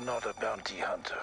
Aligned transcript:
am 0.00 0.06
not 0.06 0.24
a 0.24 0.32
bounty 0.40 0.78
hunter. 0.78 1.18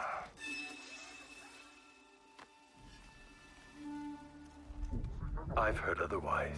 I've 5.55 5.77
heard 5.77 5.99
otherwise. 5.99 6.51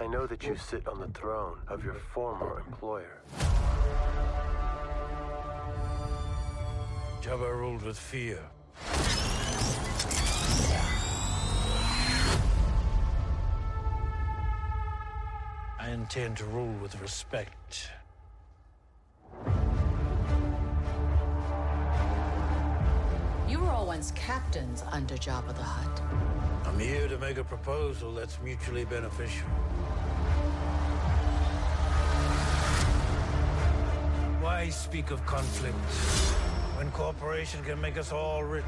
I 0.00 0.06
know 0.08 0.26
that 0.26 0.42
you 0.44 0.56
sit 0.56 0.88
on 0.88 0.98
the 0.98 1.06
throne 1.08 1.58
of 1.68 1.84
your 1.84 1.94
former 1.94 2.62
employer. 2.66 3.20
Jabba 7.20 7.56
ruled 7.56 7.82
with 7.82 7.98
fear. 7.98 8.40
I 15.78 15.90
intend 15.90 16.38
to 16.38 16.44
rule 16.46 16.74
with 16.82 17.00
respect. 17.00 17.90
You 23.48 23.60
were 23.60 23.70
all 23.70 23.86
once 23.86 24.10
captains 24.12 24.82
under 24.90 25.14
Jabba 25.16 25.54
the 25.54 25.62
Hutt. 25.62 26.02
I'm 26.66 26.78
here 26.78 27.06
to 27.06 27.18
make 27.18 27.38
a 27.38 27.44
proposal 27.44 28.12
that's 28.12 28.40
mutually 28.42 28.84
beneficial. 28.84 29.46
Why 34.40 34.68
speak 34.70 35.10
of 35.12 35.24
conflict 35.26 35.76
when 36.76 36.90
cooperation 36.90 37.62
can 37.62 37.80
make 37.80 37.96
us 37.98 38.10
all 38.10 38.42
rich? 38.42 38.64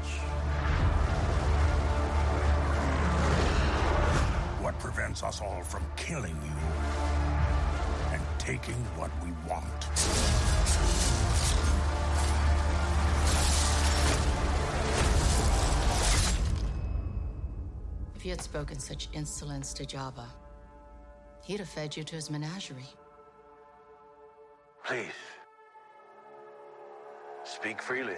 Prevents 4.85 5.23
us 5.23 5.41
all 5.41 5.63
from 5.63 5.83
killing 5.95 6.37
you 6.45 8.13
and 8.13 8.21
taking 8.37 8.75
what 8.95 9.09
we 9.23 9.31
want? 9.49 9.65
If 18.15 18.23
you 18.23 18.29
had 18.29 18.41
spoken 18.41 18.77
such 18.77 19.09
insolence 19.13 19.73
to 19.73 19.85
Jabba, 19.85 20.27
he'd 21.43 21.61
have 21.61 21.69
fed 21.69 21.97
you 21.97 22.03
to 22.03 22.15
his 22.15 22.29
menagerie. 22.29 22.83
Please. 24.83 25.07
Speak 27.43 27.81
freely. 27.81 28.17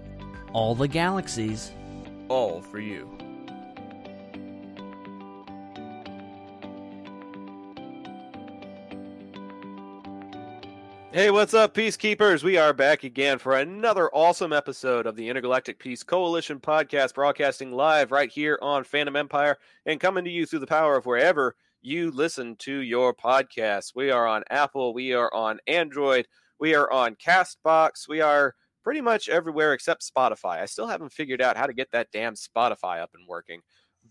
All 0.53 0.75
the 0.75 0.87
galaxies. 0.87 1.71
All 2.27 2.61
for 2.61 2.79
you. 2.79 3.09
Hey, 11.13 11.29
what's 11.29 11.53
up, 11.53 11.73
Peacekeepers? 11.73 12.43
We 12.43 12.57
are 12.57 12.73
back 12.73 13.03
again 13.05 13.37
for 13.37 13.55
another 13.55 14.09
awesome 14.13 14.51
episode 14.51 15.05
of 15.05 15.15
the 15.15 15.29
Intergalactic 15.29 15.79
Peace 15.79 16.03
Coalition 16.03 16.59
podcast, 16.59 17.15
broadcasting 17.15 17.71
live 17.71 18.11
right 18.11 18.29
here 18.29 18.59
on 18.61 18.83
Phantom 18.83 19.15
Empire 19.15 19.57
and 19.85 19.99
coming 20.01 20.25
to 20.25 20.29
you 20.29 20.45
through 20.45 20.59
the 20.59 20.67
power 20.67 20.97
of 20.97 21.05
wherever 21.05 21.55
you 21.81 22.11
listen 22.11 22.57
to 22.57 22.79
your 22.79 23.13
podcasts. 23.13 23.93
We 23.95 24.11
are 24.11 24.27
on 24.27 24.43
Apple, 24.49 24.93
we 24.93 25.13
are 25.13 25.33
on 25.33 25.59
Android, 25.67 26.27
we 26.59 26.75
are 26.75 26.91
on 26.91 27.15
Castbox, 27.15 28.07
we 28.09 28.19
are 28.21 28.55
pretty 28.83 29.01
much 29.01 29.29
everywhere 29.29 29.73
except 29.73 30.09
Spotify. 30.09 30.61
I 30.61 30.65
still 30.65 30.87
haven't 30.87 31.13
figured 31.13 31.41
out 31.41 31.57
how 31.57 31.67
to 31.67 31.73
get 31.73 31.91
that 31.91 32.11
damn 32.11 32.35
Spotify 32.35 33.01
up 33.01 33.11
and 33.13 33.27
working, 33.27 33.61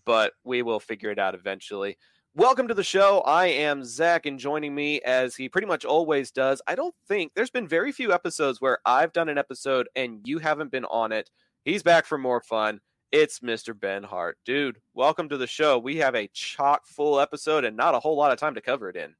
but 0.05 0.33
we 0.43 0.61
will 0.61 0.79
figure 0.79 1.11
it 1.11 1.19
out 1.19 1.35
eventually. 1.35 1.97
Welcome 2.33 2.69
to 2.69 2.73
the 2.73 2.83
show. 2.83 3.19
I 3.25 3.47
am 3.47 3.83
Zac, 3.83 4.25
and 4.25 4.39
joining 4.39 4.73
me, 4.73 5.01
as 5.01 5.35
he 5.35 5.49
pretty 5.49 5.67
much 5.67 5.83
always 5.83 6.31
does, 6.31 6.61
I 6.65 6.75
don't 6.75 6.95
think 7.05 7.33
there's 7.35 7.49
been 7.49 7.67
very 7.67 7.91
few 7.91 8.13
episodes 8.13 8.61
where 8.61 8.79
I've 8.85 9.11
done 9.11 9.27
an 9.27 9.37
episode 9.37 9.89
and 9.97 10.21
you 10.23 10.39
haven't 10.39 10.71
been 10.71 10.85
on 10.85 11.11
it. 11.11 11.29
He's 11.65 11.83
back 11.83 12.05
for 12.05 12.17
more 12.17 12.39
fun. 12.39 12.79
It's 13.11 13.39
Mr. 13.39 13.77
Ben 13.77 14.03
Hart. 14.03 14.37
Dude, 14.45 14.77
welcome 14.93 15.27
to 15.27 15.37
the 15.37 15.47
show. 15.47 15.77
We 15.77 15.97
have 15.97 16.15
a 16.15 16.29
chock 16.31 16.87
full 16.87 17.19
episode 17.19 17.65
and 17.65 17.75
not 17.75 17.95
a 17.95 17.99
whole 17.99 18.15
lot 18.15 18.31
of 18.31 18.39
time 18.39 18.55
to 18.55 18.61
cover 18.61 18.87
it 18.87 18.95
in. 18.95 19.15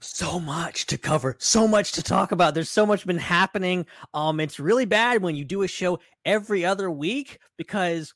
So 0.00 0.38
much 0.38 0.86
to 0.86 0.98
cover, 0.98 1.36
so 1.38 1.66
much 1.66 1.92
to 1.92 2.02
talk 2.02 2.32
about. 2.32 2.54
There's 2.54 2.70
so 2.70 2.84
much 2.84 3.06
been 3.06 3.18
happening. 3.18 3.86
Um, 4.12 4.40
it's 4.40 4.60
really 4.60 4.84
bad 4.84 5.22
when 5.22 5.34
you 5.36 5.44
do 5.44 5.62
a 5.62 5.68
show 5.68 5.98
every 6.24 6.64
other 6.64 6.90
week 6.90 7.38
because 7.56 8.14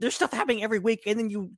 there's 0.00 0.14
stuff 0.14 0.32
happening 0.32 0.62
every 0.62 0.78
week, 0.78 1.02
and 1.06 1.18
then 1.18 1.30
you 1.30 1.52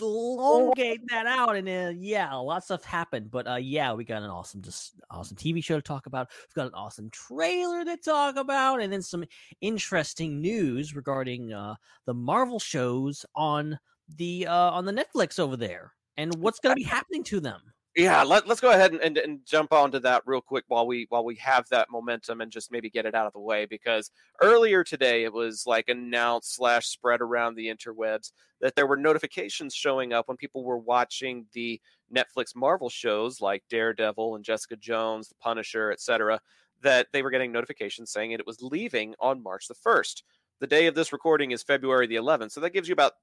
elongate 0.00 1.00
that 1.08 1.26
out, 1.26 1.56
and 1.56 1.66
then 1.66 1.98
yeah, 2.00 2.32
a 2.32 2.40
lot 2.40 2.58
of 2.58 2.64
stuff 2.64 2.84
happened. 2.84 3.30
But 3.30 3.48
uh, 3.48 3.56
yeah, 3.56 3.92
we 3.94 4.04
got 4.04 4.22
an 4.22 4.30
awesome, 4.30 4.62
just 4.62 4.92
awesome 5.10 5.36
TV 5.36 5.62
show 5.64 5.76
to 5.76 5.82
talk 5.82 6.06
about. 6.06 6.28
We've 6.48 6.54
got 6.54 6.66
an 6.68 6.74
awesome 6.74 7.10
trailer 7.10 7.84
to 7.84 7.96
talk 7.96 8.36
about, 8.36 8.80
and 8.80 8.92
then 8.92 9.02
some 9.02 9.24
interesting 9.60 10.40
news 10.40 10.94
regarding 10.94 11.52
uh 11.52 11.74
the 12.06 12.14
Marvel 12.14 12.58
shows 12.58 13.26
on 13.34 13.78
the 14.16 14.46
uh 14.46 14.70
on 14.70 14.84
the 14.84 14.92
Netflix 14.92 15.38
over 15.38 15.56
there, 15.56 15.92
and 16.16 16.34
what's 16.36 16.60
going 16.60 16.74
to 16.74 16.80
be 16.80 16.88
happening 16.88 17.24
to 17.24 17.40
them. 17.40 17.60
Yeah, 17.98 18.22
let, 18.22 18.46
let's 18.46 18.60
go 18.60 18.70
ahead 18.70 18.92
and, 18.92 19.00
and, 19.00 19.18
and 19.18 19.40
jump 19.44 19.72
onto 19.72 19.98
that 19.98 20.22
real 20.24 20.40
quick 20.40 20.62
while 20.68 20.86
we 20.86 21.06
while 21.08 21.24
we 21.24 21.34
have 21.34 21.68
that 21.70 21.88
momentum 21.90 22.40
and 22.40 22.52
just 22.52 22.70
maybe 22.70 22.88
get 22.88 23.06
it 23.06 23.14
out 23.16 23.26
of 23.26 23.32
the 23.32 23.40
way 23.40 23.66
because 23.66 24.12
earlier 24.40 24.84
today 24.84 25.24
it 25.24 25.32
was 25.32 25.64
like 25.66 25.88
announced 25.88 26.54
slash 26.54 26.86
spread 26.86 27.20
around 27.20 27.56
the 27.56 27.66
interwebs 27.66 28.30
that 28.60 28.76
there 28.76 28.86
were 28.86 28.96
notifications 28.96 29.74
showing 29.74 30.12
up 30.12 30.28
when 30.28 30.36
people 30.36 30.62
were 30.62 30.78
watching 30.78 31.46
the 31.54 31.80
Netflix 32.14 32.54
Marvel 32.54 32.88
shows 32.88 33.40
like 33.40 33.64
Daredevil 33.68 34.36
and 34.36 34.44
Jessica 34.44 34.76
Jones, 34.76 35.28
The 35.28 35.34
Punisher, 35.40 35.90
etc. 35.90 36.40
That 36.82 37.08
they 37.12 37.22
were 37.22 37.30
getting 37.30 37.50
notifications 37.50 38.12
saying 38.12 38.30
it 38.30 38.46
was 38.46 38.62
leaving 38.62 39.16
on 39.18 39.42
March 39.42 39.66
the 39.66 39.74
first. 39.74 40.22
The 40.60 40.68
day 40.68 40.86
of 40.86 40.94
this 40.94 41.12
recording 41.12 41.50
is 41.50 41.64
February 41.64 42.06
the 42.06 42.14
11th, 42.14 42.52
so 42.52 42.60
that 42.60 42.72
gives 42.72 42.88
you 42.88 42.92
about 42.92 43.14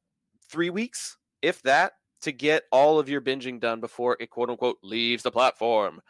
three 0.49 0.69
weeks, 0.69 1.15
if 1.41 1.61
that, 1.61 1.93
to 2.21 2.31
get 2.31 2.63
all 2.71 2.99
of 2.99 3.09
your 3.09 3.21
binging 3.21 3.59
done 3.59 3.79
before 3.79 4.17
it 4.19 4.29
quote 4.29 4.49
unquote 4.49 4.77
leaves 4.83 5.23
the 5.23 5.31
platform. 5.31 6.01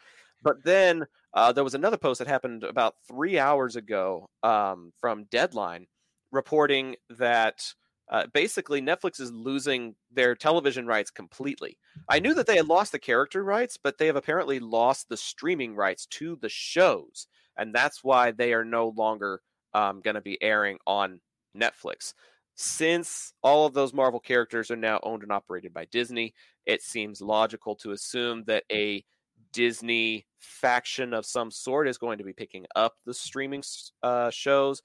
But 0.42 0.62
then 0.64 1.06
uh, 1.34 1.52
there 1.52 1.64
was 1.64 1.74
another 1.74 1.96
post 1.96 2.18
that 2.18 2.28
happened 2.28 2.64
about 2.64 2.94
three 3.06 3.38
hours 3.38 3.76
ago 3.76 4.28
um, 4.42 4.92
from 5.00 5.24
Deadline 5.24 5.86
reporting 6.32 6.96
that 7.10 7.74
uh, 8.10 8.26
basically 8.32 8.80
Netflix 8.80 9.20
is 9.20 9.32
losing 9.32 9.94
their 10.12 10.34
television 10.34 10.86
rights 10.86 11.10
completely. 11.10 11.76
I 12.08 12.20
knew 12.20 12.34
that 12.34 12.46
they 12.46 12.56
had 12.56 12.68
lost 12.68 12.92
the 12.92 12.98
character 12.98 13.42
rights, 13.42 13.76
but 13.76 13.98
they 13.98 14.06
have 14.06 14.16
apparently 14.16 14.60
lost 14.60 15.08
the 15.08 15.16
streaming 15.16 15.74
rights 15.74 16.06
to 16.06 16.38
the 16.40 16.48
shows. 16.48 17.26
And 17.56 17.74
that's 17.74 18.04
why 18.04 18.30
they 18.30 18.52
are 18.52 18.64
no 18.64 18.88
longer 18.96 19.40
um, 19.74 20.00
going 20.02 20.14
to 20.14 20.20
be 20.20 20.40
airing 20.42 20.78
on 20.86 21.20
Netflix 21.56 22.14
since 22.56 23.34
all 23.42 23.66
of 23.66 23.74
those 23.74 23.92
Marvel 23.92 24.18
characters 24.18 24.70
are 24.70 24.76
now 24.76 24.98
owned 25.02 25.22
and 25.22 25.30
operated 25.30 25.72
by 25.72 25.84
Disney, 25.86 26.34
it 26.64 26.82
seems 26.82 27.20
logical 27.20 27.76
to 27.76 27.92
assume 27.92 28.44
that 28.44 28.64
a 28.72 29.04
Disney 29.52 30.26
faction 30.38 31.12
of 31.14 31.26
some 31.26 31.50
sort 31.50 31.86
is 31.86 31.98
going 31.98 32.18
to 32.18 32.24
be 32.24 32.32
picking 32.32 32.66
up 32.74 32.94
the 33.04 33.14
streaming 33.14 33.62
uh, 34.02 34.30
shows. 34.30 34.82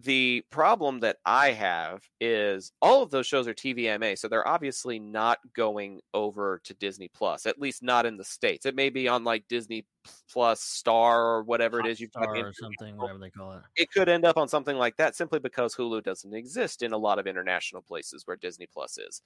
The 0.00 0.42
problem 0.50 1.00
that 1.00 1.18
I 1.24 1.52
have 1.52 2.02
is 2.18 2.72
all 2.80 3.02
of 3.02 3.10
those 3.10 3.26
shows 3.26 3.46
are 3.46 3.54
TVMA, 3.54 4.18
so 4.18 4.26
they're 4.26 4.46
obviously 4.48 4.98
not 4.98 5.38
going 5.54 6.00
over 6.14 6.60
to 6.64 6.74
Disney 6.74 7.08
Plus, 7.08 7.44
at 7.44 7.60
least 7.60 7.82
not 7.82 8.06
in 8.06 8.16
the 8.16 8.24
States. 8.24 8.64
It 8.64 8.74
may 8.74 8.88
be 8.88 9.06
on 9.06 9.22
like 9.22 9.46
Disney 9.48 9.86
Plus 10.30 10.62
Star 10.62 11.22
or 11.22 11.42
whatever 11.42 11.78
it 11.78 11.86
is 11.86 12.00
you've 12.00 12.12
got 12.12 12.36
or 12.36 12.52
something, 12.54 12.96
whatever 12.96 13.18
they 13.18 13.30
call 13.30 13.52
it. 13.52 13.62
it 13.76 13.90
could 13.92 14.08
end 14.08 14.24
up 14.24 14.38
on 14.38 14.48
something 14.48 14.76
like 14.76 14.96
that 14.96 15.14
simply 15.14 15.38
because 15.38 15.74
Hulu 15.76 16.02
doesn't 16.02 16.34
exist 16.34 16.82
in 16.82 16.92
a 16.92 16.98
lot 16.98 17.18
of 17.18 17.26
international 17.26 17.82
places 17.82 18.26
where 18.26 18.36
Disney 18.36 18.66
Plus 18.72 18.96
is. 18.96 19.20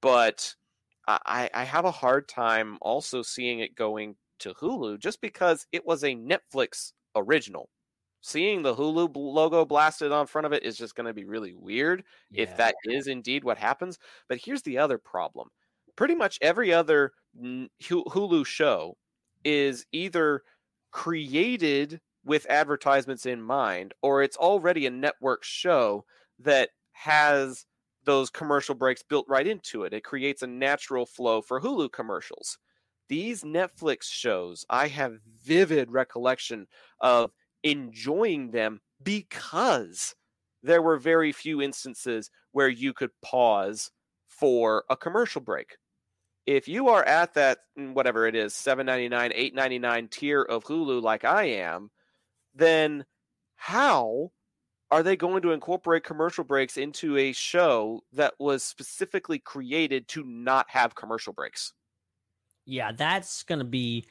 But 0.00 0.54
I, 1.06 1.50
I 1.52 1.64
have 1.64 1.84
a 1.84 1.90
hard 1.90 2.28
time 2.28 2.78
also 2.80 3.22
seeing 3.22 3.60
it 3.60 3.74
going 3.74 4.16
to 4.40 4.54
Hulu 4.54 4.98
just 5.00 5.20
because 5.20 5.66
it 5.72 5.84
was 5.84 6.04
a 6.04 6.14
Netflix 6.14 6.92
original. 7.16 7.68
Seeing 8.26 8.62
the 8.62 8.74
Hulu 8.74 9.14
logo 9.14 9.66
blasted 9.66 10.10
on 10.10 10.26
front 10.26 10.46
of 10.46 10.54
it 10.54 10.62
is 10.62 10.78
just 10.78 10.94
going 10.94 11.06
to 11.06 11.12
be 11.12 11.26
really 11.26 11.52
weird 11.52 12.04
if 12.32 12.56
that 12.56 12.74
is 12.84 13.06
indeed 13.06 13.44
what 13.44 13.58
happens. 13.58 13.98
But 14.30 14.38
here's 14.42 14.62
the 14.62 14.78
other 14.78 14.96
problem 14.96 15.50
pretty 15.94 16.14
much 16.14 16.38
every 16.40 16.72
other 16.72 17.12
n- 17.38 17.68
Hulu 17.82 18.46
show 18.46 18.96
is 19.44 19.84
either 19.92 20.42
created 20.90 22.00
with 22.24 22.46
advertisements 22.48 23.26
in 23.26 23.42
mind 23.42 23.92
or 24.00 24.22
it's 24.22 24.38
already 24.38 24.86
a 24.86 24.90
network 24.90 25.44
show 25.44 26.06
that 26.38 26.70
has 26.92 27.66
those 28.04 28.30
commercial 28.30 28.74
breaks 28.74 29.02
built 29.02 29.26
right 29.28 29.46
into 29.46 29.84
it. 29.84 29.92
It 29.92 30.02
creates 30.02 30.40
a 30.40 30.46
natural 30.46 31.04
flow 31.04 31.42
for 31.42 31.60
Hulu 31.60 31.92
commercials. 31.92 32.56
These 33.10 33.42
Netflix 33.42 34.04
shows, 34.04 34.64
I 34.70 34.88
have 34.88 35.18
vivid 35.44 35.90
recollection 35.90 36.68
of 37.00 37.30
enjoying 37.64 38.52
them 38.52 38.80
because 39.02 40.14
there 40.62 40.82
were 40.82 40.98
very 40.98 41.32
few 41.32 41.60
instances 41.60 42.30
where 42.52 42.68
you 42.68 42.92
could 42.92 43.10
pause 43.22 43.90
for 44.28 44.84
a 44.88 44.96
commercial 44.96 45.40
break. 45.40 45.76
If 46.46 46.68
you 46.68 46.88
are 46.88 47.02
at 47.04 47.34
that 47.34 47.58
mm, 47.78 47.94
whatever 47.94 48.26
it 48.26 48.36
is, 48.36 48.52
7.99, 48.52 49.54
8.99 49.54 50.10
tier 50.10 50.42
of 50.42 50.64
Hulu 50.64 51.02
like 51.02 51.24
I 51.24 51.44
am, 51.44 51.90
then 52.54 53.04
how 53.56 54.30
are 54.90 55.02
they 55.02 55.16
going 55.16 55.42
to 55.42 55.52
incorporate 55.52 56.04
commercial 56.04 56.44
breaks 56.44 56.76
into 56.76 57.16
a 57.16 57.32
show 57.32 58.02
that 58.12 58.34
was 58.38 58.62
specifically 58.62 59.38
created 59.38 60.06
to 60.08 60.22
not 60.24 60.66
have 60.68 60.94
commercial 60.94 61.32
breaks? 61.32 61.72
yeah, 62.66 62.92
that's 62.92 63.42
gonna 63.42 63.64
be 63.64 64.06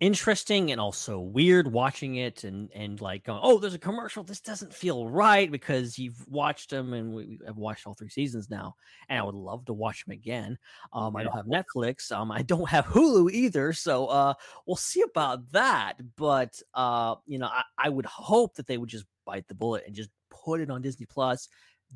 interesting 0.00 0.72
and 0.72 0.80
also 0.80 1.18
weird 1.18 1.70
watching 1.70 2.16
it 2.16 2.44
and 2.44 2.70
and 2.74 3.00
like 3.00 3.24
going, 3.24 3.40
oh, 3.42 3.58
there's 3.58 3.74
a 3.74 3.78
commercial. 3.78 4.22
This 4.22 4.40
doesn't 4.40 4.74
feel 4.74 5.08
right 5.08 5.50
because 5.50 5.98
you've 5.98 6.26
watched 6.28 6.70
them 6.70 6.92
and 6.92 7.14
we, 7.14 7.38
we 7.40 7.46
have 7.46 7.56
watched 7.56 7.86
all 7.86 7.94
three 7.94 8.08
seasons 8.08 8.50
now, 8.50 8.74
and 9.08 9.18
I 9.18 9.22
would 9.22 9.34
love 9.34 9.64
to 9.66 9.72
watch 9.72 10.04
them 10.04 10.12
again. 10.12 10.58
Um, 10.92 11.16
I 11.16 11.24
don't 11.24 11.34
have 11.34 11.46
Netflix. 11.46 12.12
Um, 12.12 12.30
I 12.30 12.42
don't 12.42 12.68
have 12.68 12.86
Hulu 12.86 13.30
either, 13.32 13.72
so 13.72 14.06
uh, 14.06 14.34
we'll 14.66 14.76
see 14.76 15.02
about 15.02 15.50
that. 15.52 15.94
But 16.16 16.60
uh, 16.74 17.16
you 17.26 17.38
know, 17.38 17.46
I, 17.46 17.62
I 17.78 17.88
would 17.88 18.06
hope 18.06 18.56
that 18.56 18.66
they 18.66 18.78
would 18.78 18.90
just 18.90 19.06
bite 19.24 19.48
the 19.48 19.54
bullet 19.54 19.84
and 19.86 19.94
just 19.94 20.10
put 20.30 20.60
it 20.60 20.70
on 20.70 20.82
Disney 20.82 21.06
Plus. 21.06 21.48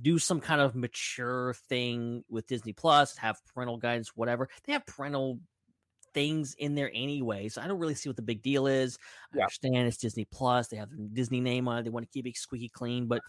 Do 0.03 0.21
some 0.21 0.41
kind 0.41 0.61
of 0.61 0.77
mature 0.77 1.55
thing 1.69 2.23
with 2.31 2.47
Disney 2.47 2.73
Plus, 2.73 3.17
have 3.17 3.45
parental 3.53 3.77
guidance, 3.77 4.13
whatever. 4.15 4.49
They 4.65 4.73
have 4.73 4.87
parental 4.87 5.41
things 6.15 6.55
in 6.55 6.75
there 6.75 6.91
anyway. 6.95 7.49
So 7.49 7.61
I 7.63 7.67
don't 7.69 7.79
really 7.79 7.95
see 7.95 8.09
what 8.09 8.17
the 8.17 8.23
big 8.23 8.43
deal 8.43 8.67
is. 8.67 8.99
I 9.33 9.39
Yeah. 9.39 9.43
understand 9.45 9.87
it's 9.89 9.97
Disney 9.97 10.25
Plus. 10.25 10.69
They 10.69 10.77
have 10.77 10.91
the 10.91 10.97
Disney 10.97 11.41
name 11.41 11.69
on 11.69 11.79
it. 11.79 11.83
They 11.85 11.91
want 11.91 12.05
to 12.07 12.13
keep 12.13 12.27
it 12.27 12.37
squeaky 12.37 12.69
clean, 12.69 13.07
but 13.07 13.23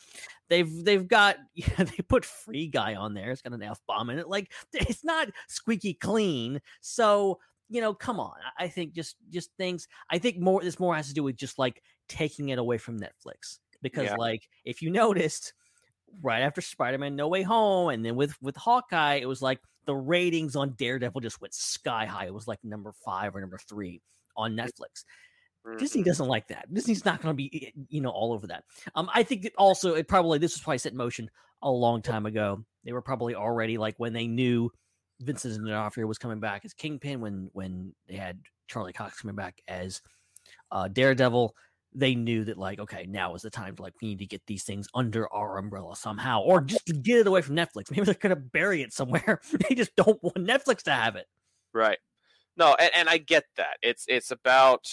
they've 0.50 0.84
they've 0.84 1.08
got 1.08 1.38
yeah, 1.56 1.84
they 1.84 2.02
put 2.08 2.26
Free 2.26 2.68
Guy 2.68 2.96
on 2.96 3.14
there. 3.14 3.32
It's 3.32 3.42
got 3.42 3.54
an 3.54 3.64
F 3.64 3.80
bomb 3.88 4.10
in 4.10 4.20
it. 4.20 4.28
Like 4.28 4.52
it's 4.74 5.04
not 5.04 5.30
squeaky 5.48 5.94
clean. 5.94 6.62
So 6.82 7.40
you 7.70 7.80
know, 7.80 7.94
come 7.94 8.20
on. 8.20 8.36
I 8.58 8.68
think 8.68 8.94
just 8.94 9.16
just 9.30 9.50
things. 9.58 9.88
I 10.10 10.18
think 10.18 10.38
more 10.40 10.62
this 10.62 10.80
more 10.80 10.96
has 10.96 11.08
to 11.08 11.14
do 11.14 11.24
with 11.24 11.38
just 11.38 11.58
like 11.58 11.82
taking 12.10 12.50
it 12.50 12.60
away 12.60 12.78
from 12.78 13.00
Netflix 13.00 13.60
because 13.82 14.06
Yeah. 14.06 14.16
like 14.18 14.48
if 14.66 14.82
you 14.82 14.90
noticed 14.92 15.54
right 16.22 16.42
after 16.42 16.60
Spider-Man 16.60 17.16
No 17.16 17.30
Way 17.30 17.42
Home 17.44 17.88
and 17.90 18.06
then 18.06 18.18
with 18.18 18.36
with 18.42 18.58
Hawkeye 18.58 19.16
it 19.16 19.26
was 19.28 19.42
like 19.42 19.62
the 19.86 19.96
ratings 19.96 20.56
on 20.56 20.74
Daredevil 20.78 21.22
just 21.22 21.42
went 21.42 21.54
sky 21.54 22.06
high. 22.06 22.26
It 22.26 22.34
was 22.34 22.48
like 22.48 22.60
number 22.64 22.94
5 23.04 23.36
or 23.36 23.42
number 23.42 23.58
3 23.58 24.02
on 24.38 24.56
Netflix. 24.56 25.06
Disney 25.78 26.02
Mhm. 26.02 26.06
doesn't 26.06 26.28
like 26.28 26.48
that. 26.48 26.74
Disney's 26.74 27.06
not 27.06 27.22
going 27.22 27.34
to 27.34 27.38
be, 27.38 27.68
eh, 27.68 27.82
you 27.90 28.02
know, 28.02 28.10
all 28.10 28.34
over 28.34 28.48
that. 28.48 28.64
Um, 28.96 29.10
I 29.14 29.22
think 29.24 29.44
that 29.44 29.54
also 29.58 29.94
it 29.94 30.08
probably 30.08 30.40
this 30.40 30.56
was 30.56 30.62
probably 30.62 30.80
set 30.80 30.92
in 30.94 30.98
motion 30.98 31.30
a 31.62 31.70
long 31.70 32.02
time 32.02 32.26
ago. 32.26 32.66
They 32.84 32.94
were 32.94 33.02
probably 33.02 33.36
already 33.36 33.78
like 33.78 33.96
when 33.98 34.14
they 34.14 34.26
knew 34.28 34.72
Vincent 35.20 35.56
D'Onofrio 35.64 36.08
was 36.08 36.18
coming 36.18 36.40
back 36.40 36.66
as 36.66 36.74
Kingpin, 36.74 37.22
when 37.22 37.50
when 37.54 37.94
they 38.08 38.16
had 38.16 38.40
Charlie 38.68 38.94
Cox 38.94 39.22
coming 39.22 39.36
back 39.36 39.62
as 39.68 40.02
uh, 40.72 40.88
Daredevil. 40.88 41.56
They 41.94 42.16
knew 42.16 42.46
that 42.46 42.58
like, 42.58 42.80
okay, 42.80 43.06
now 43.08 43.36
is 43.36 43.42
the 43.42 43.50
time 43.50 43.76
to 43.76 43.82
like 43.82 43.94
we 44.02 44.10
need 44.10 44.20
to 44.20 44.26
get 44.26 44.42
these 44.48 44.64
things 44.64 44.88
under 44.94 45.32
our 45.34 45.58
umbrella 45.58 45.96
somehow, 45.96 46.42
or 46.42 46.62
just 46.62 46.86
to 46.86 46.94
get 46.94 47.18
it 47.18 47.28
away 47.28 47.42
from 47.42 47.56
Netflix. 47.56 47.92
Maybe 47.92 48.06
they're 48.06 48.14
going 48.16 48.36
to 48.36 48.42
bury 48.42 48.82
it 48.82 48.94
somewhere. 48.94 49.42
they 49.70 49.76
just 49.76 49.96
don't 49.96 50.22
want 50.24 50.38
Netflix 50.38 50.84
to 50.84 50.92
have 50.92 51.16
it. 51.16 51.28
Right. 51.74 51.98
No, 52.58 52.76
and, 52.80 52.92
and 52.96 53.10
I 53.10 53.18
get 53.18 53.46
that. 53.58 53.78
It's 53.82 54.06
it's 54.08 54.32
about 54.32 54.88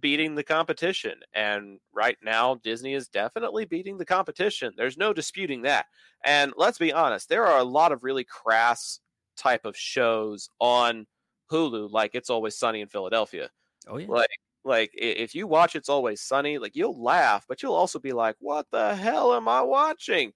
beating 0.00 0.34
the 0.34 0.44
competition. 0.44 1.20
And 1.34 1.80
right 1.92 2.16
now 2.22 2.56
Disney 2.56 2.94
is 2.94 3.08
definitely 3.08 3.64
beating 3.64 3.98
the 3.98 4.04
competition. 4.04 4.72
There's 4.76 4.96
no 4.96 5.12
disputing 5.12 5.62
that. 5.62 5.86
And 6.24 6.52
let's 6.56 6.78
be 6.78 6.92
honest, 6.92 7.28
there 7.28 7.46
are 7.46 7.58
a 7.58 7.64
lot 7.64 7.92
of 7.92 8.04
really 8.04 8.24
crass 8.24 9.00
type 9.36 9.64
of 9.64 9.76
shows 9.76 10.50
on 10.60 11.06
Hulu, 11.50 11.90
like 11.90 12.14
It's 12.14 12.30
Always 12.30 12.56
Sunny 12.56 12.80
in 12.80 12.88
Philadelphia. 12.88 13.50
Oh 13.88 13.96
yeah, 13.96 14.06
Like 14.08 14.30
like 14.64 14.90
if 14.94 15.34
you 15.34 15.46
watch 15.46 15.76
It's 15.76 15.88
Always 15.88 16.20
Sunny, 16.22 16.58
like 16.58 16.76
you'll 16.76 17.02
laugh, 17.02 17.46
but 17.48 17.62
you'll 17.62 17.74
also 17.74 17.98
be 17.98 18.12
like, 18.12 18.36
"What 18.40 18.66
the 18.70 18.94
hell 18.94 19.32
am 19.34 19.48
I 19.48 19.62
watching?" 19.62 20.32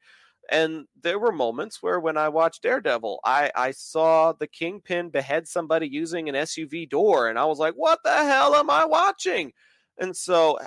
And 0.50 0.87
there 1.00 1.19
were 1.19 1.32
moments 1.32 1.82
where 1.82 2.00
when 2.00 2.17
I 2.19 2.29
watched 2.29 2.62
Daredevil, 2.62 3.21
I 3.25 3.50
I 3.55 3.71
saw 3.73 4.32
the 4.32 4.47
Kingpin 4.47 5.11
behead 5.11 5.49
somebody 5.49 5.88
using 5.88 6.29
an 6.29 6.35
SUV 6.35 6.87
door, 6.87 7.29
and 7.29 7.38
I 7.38 7.44
was 7.47 7.59
like, 7.59 7.75
"What 7.75 8.00
the 8.05 8.15
hell 8.15 8.55
am 8.56 8.71
I 8.71 8.85
watching?" 8.87 9.53
And 9.99 10.17
so 10.17 10.59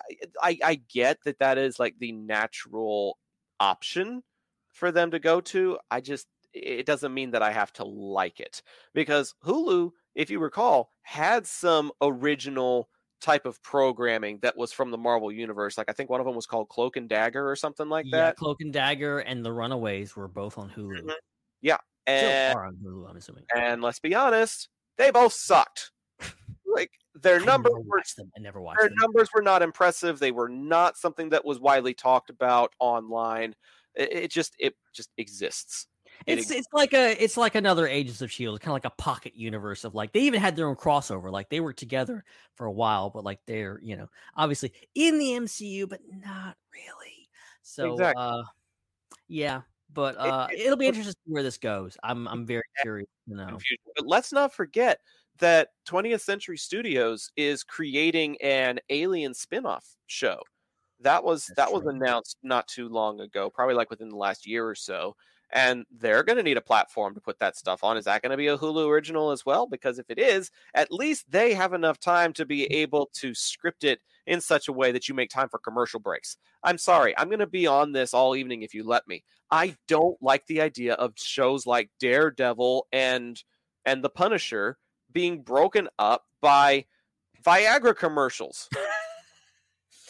I 0.42 0.58
I, 0.64 0.76
get 0.76 1.20
that 1.26 1.40
that 1.40 1.58
is 1.58 1.80
like 1.80 1.96
the 2.00 2.12
natural 2.14 3.18
option 3.60 4.24
for 4.70 4.92
them 4.92 5.12
to 5.12 5.20
go 5.20 5.42
to. 5.42 5.78
I 5.92 6.02
just 6.02 6.28
it 6.54 6.86
doesn't 6.86 7.14
mean 7.14 7.32
that 7.32 7.44
I 7.44 7.52
have 7.52 7.74
to 7.74 7.84
like 7.86 8.40
it 8.40 8.64
because 8.94 9.36
Hulu, 9.44 9.92
if 10.16 10.30
you 10.30 10.40
recall, 10.40 10.92
had 11.02 11.46
some 11.46 11.92
original 12.02 12.90
type 13.22 13.46
of 13.46 13.62
programming 13.64 14.40
that 14.42 14.58
was 14.58 14.72
from 14.72 14.92
the 14.92 14.98
Marvel 14.98 15.32
universe. 15.32 15.78
Like 15.78 15.90
I 15.90 15.94
think 15.94 16.10
one 16.10 16.20
of 16.20 16.26
them 16.26 16.36
was 16.36 16.46
called 16.46 16.70
Cloak 16.70 16.98
and 16.98 17.10
Dagger 17.10 17.50
or 17.50 17.56
something 17.56 17.90
like 17.90 18.06
yeah. 18.08 18.18
that. 18.18 18.38
Cloak 18.38 18.62
and 18.62 18.72
Dagger 18.72 19.20
and 19.20 19.44
The 19.44 19.52
Runaways 19.52 20.16
were 20.16 20.28
both 20.28 20.58
on 20.58 20.70
Hulu. 20.70 21.02
Mhm. 21.02 21.14
Yeah, 21.62 21.78
and 22.06 22.58
on 22.58 22.78
Hulu, 22.84 23.10
I'm 23.10 23.18
assuming. 23.18 23.46
and 23.56 23.82
let's 23.82 24.00
be 24.00 24.16
honest, 24.16 24.70
they 24.98 25.12
both 25.12 25.34
sucked. 25.34 25.92
like 26.66 26.92
their 27.16 27.42
I 27.42 27.46
numbers 27.46 27.74
were 27.74 28.02
them. 28.16 28.32
I 28.38 28.40
never 28.42 28.62
watched 28.62 28.80
their 28.80 28.90
them. 28.90 28.98
numbers 29.02 29.30
were 29.34 29.42
not 29.42 29.62
impressive. 29.62 30.20
They 30.20 30.32
were 30.32 30.50
not 30.50 30.98
something 30.98 31.30
that 31.30 31.46
was 31.46 31.60
widely 31.60 31.94
talked 31.94 32.30
about 32.30 32.72
online. 32.80 33.56
It, 33.96 34.14
it 34.14 34.32
just 34.32 34.56
it 34.60 34.76
just 34.94 35.10
exists. 35.18 35.88
It 36.26 36.40
It's 36.40 36.52
it's 36.52 36.68
like 36.74 36.94
a 36.94 37.22
it's 37.24 37.38
like 37.38 37.56
another 37.56 37.88
Agents 37.88 38.22
of 38.22 38.32
Shield, 38.32 38.60
kind 38.60 38.72
of 38.72 38.74
like 38.74 38.86
a 38.86 38.96
pocket 39.02 39.36
universe 39.36 39.84
of 39.84 39.96
like 39.96 40.12
they 40.12 40.22
even 40.22 40.42
had 40.42 40.56
their 40.56 40.68
own 40.68 40.76
crossover. 40.76 41.32
Like 41.32 41.50
they 41.50 41.60
were 41.60 41.74
together 41.74 42.24
for 42.56 42.66
a 42.66 42.72
while, 42.72 43.10
but 43.10 43.24
like 43.24 43.40
they're 43.46 43.80
you 43.82 43.96
know 43.96 44.10
obviously 44.36 44.74
in 44.96 45.20
the 45.20 45.34
MCU, 45.34 45.88
but 45.88 46.02
not 46.10 46.58
really. 46.74 47.30
So 47.62 47.94
Exactly. 47.94 48.24
uh, 48.24 48.44
yeah, 49.28 49.62
but 49.94 50.18
uh, 50.18 50.48
it- 50.52 50.70
will 50.70 50.78
be 50.78 50.88
interesting 50.88 51.14
to 51.14 51.20
see 51.26 51.32
where 51.34 51.44
this 51.44 51.58
goes. 51.58 51.98
I'm 52.04 52.28
I'm 52.28 52.46
very 52.46 52.64
curious 52.82 53.10
to 53.30 53.36
know. 53.36 53.58
But 53.96 54.08
let's 54.08 54.32
not 54.32 54.54
forget 54.54 55.00
that 55.40 55.70
20th 55.86 56.22
Century 56.22 56.58
Studios 56.58 57.32
is 57.36 57.64
creating 57.64 58.38
an 58.42 58.80
Alien 58.90 59.34
spin-off 59.34 59.86
show. 60.08 60.40
That 61.00 61.24
was 61.24 61.46
That's 61.48 61.58
that 61.58 61.74
was 61.74 61.86
announced 61.86 62.38
not 62.42 62.68
too 62.68 62.90
long 62.90 63.20
ago, 63.22 63.50
probably 63.50 63.76
like 63.76 63.90
within 63.90 64.10
the 64.10 64.16
last 64.18 64.48
year 64.48 64.68
or 64.68 64.76
so. 64.76 65.16
And 65.54 65.86
they're 65.90 66.24
going 66.24 66.38
to 66.38 66.44
need 66.44 66.58
a 66.58 66.62
platform 66.62 67.14
to 67.16 67.22
put 67.22 67.40
that 67.40 67.56
stuff 67.56 67.84
on. 67.84 67.96
Is 67.98 68.06
that 68.06 68.22
going 68.22 68.32
to 68.32 68.38
be 68.38 68.48
a 68.48 68.58
Hulu 68.58 68.88
original 68.88 69.32
as 69.32 69.46
well? 69.46 69.66
Because 69.66 69.98
if 69.98 70.10
it 70.10 70.20
is, 70.20 70.52
at 70.74 70.92
least 70.92 71.26
they 71.30 71.54
have 71.54 71.74
enough 71.74 72.00
time 72.00 72.34
to 72.34 72.46
be 72.46 72.66
able 72.66 73.10
to 73.14 73.34
script 73.34 73.84
it 73.84 74.02
in 74.26 74.42
such 74.42 74.68
a 74.68 74.74
way 74.74 74.92
that 74.92 75.08
you 75.08 75.16
make 75.16 75.30
time 75.30 75.48
for 75.48 75.58
commercial 75.58 76.00
breaks. 76.00 76.38
I'm 76.64 76.78
sorry, 76.78 77.18
I'm 77.18 77.30
going 77.30 77.40
to 77.40 77.48
be 77.48 77.66
on 77.66 77.94
this 77.94 78.14
all 78.14 78.36
evening 78.36 78.62
if 78.62 78.74
you 78.74 78.84
let 78.84 79.08
me. 79.08 79.24
I 79.50 79.78
don't 79.88 80.22
like 80.22 80.46
the 80.48 80.62
idea 80.62 80.96
of 80.96 81.14
shows 81.16 81.66
like 81.66 81.90
Daredevil 82.00 82.88
and 82.92 83.42
and 83.86 84.04
The 84.04 84.10
Punisher 84.10 84.78
being 85.14 85.42
broken 85.42 85.88
up 85.98 86.26
by 86.42 86.86
Viagra 87.46 87.96
commercials. 87.96 88.68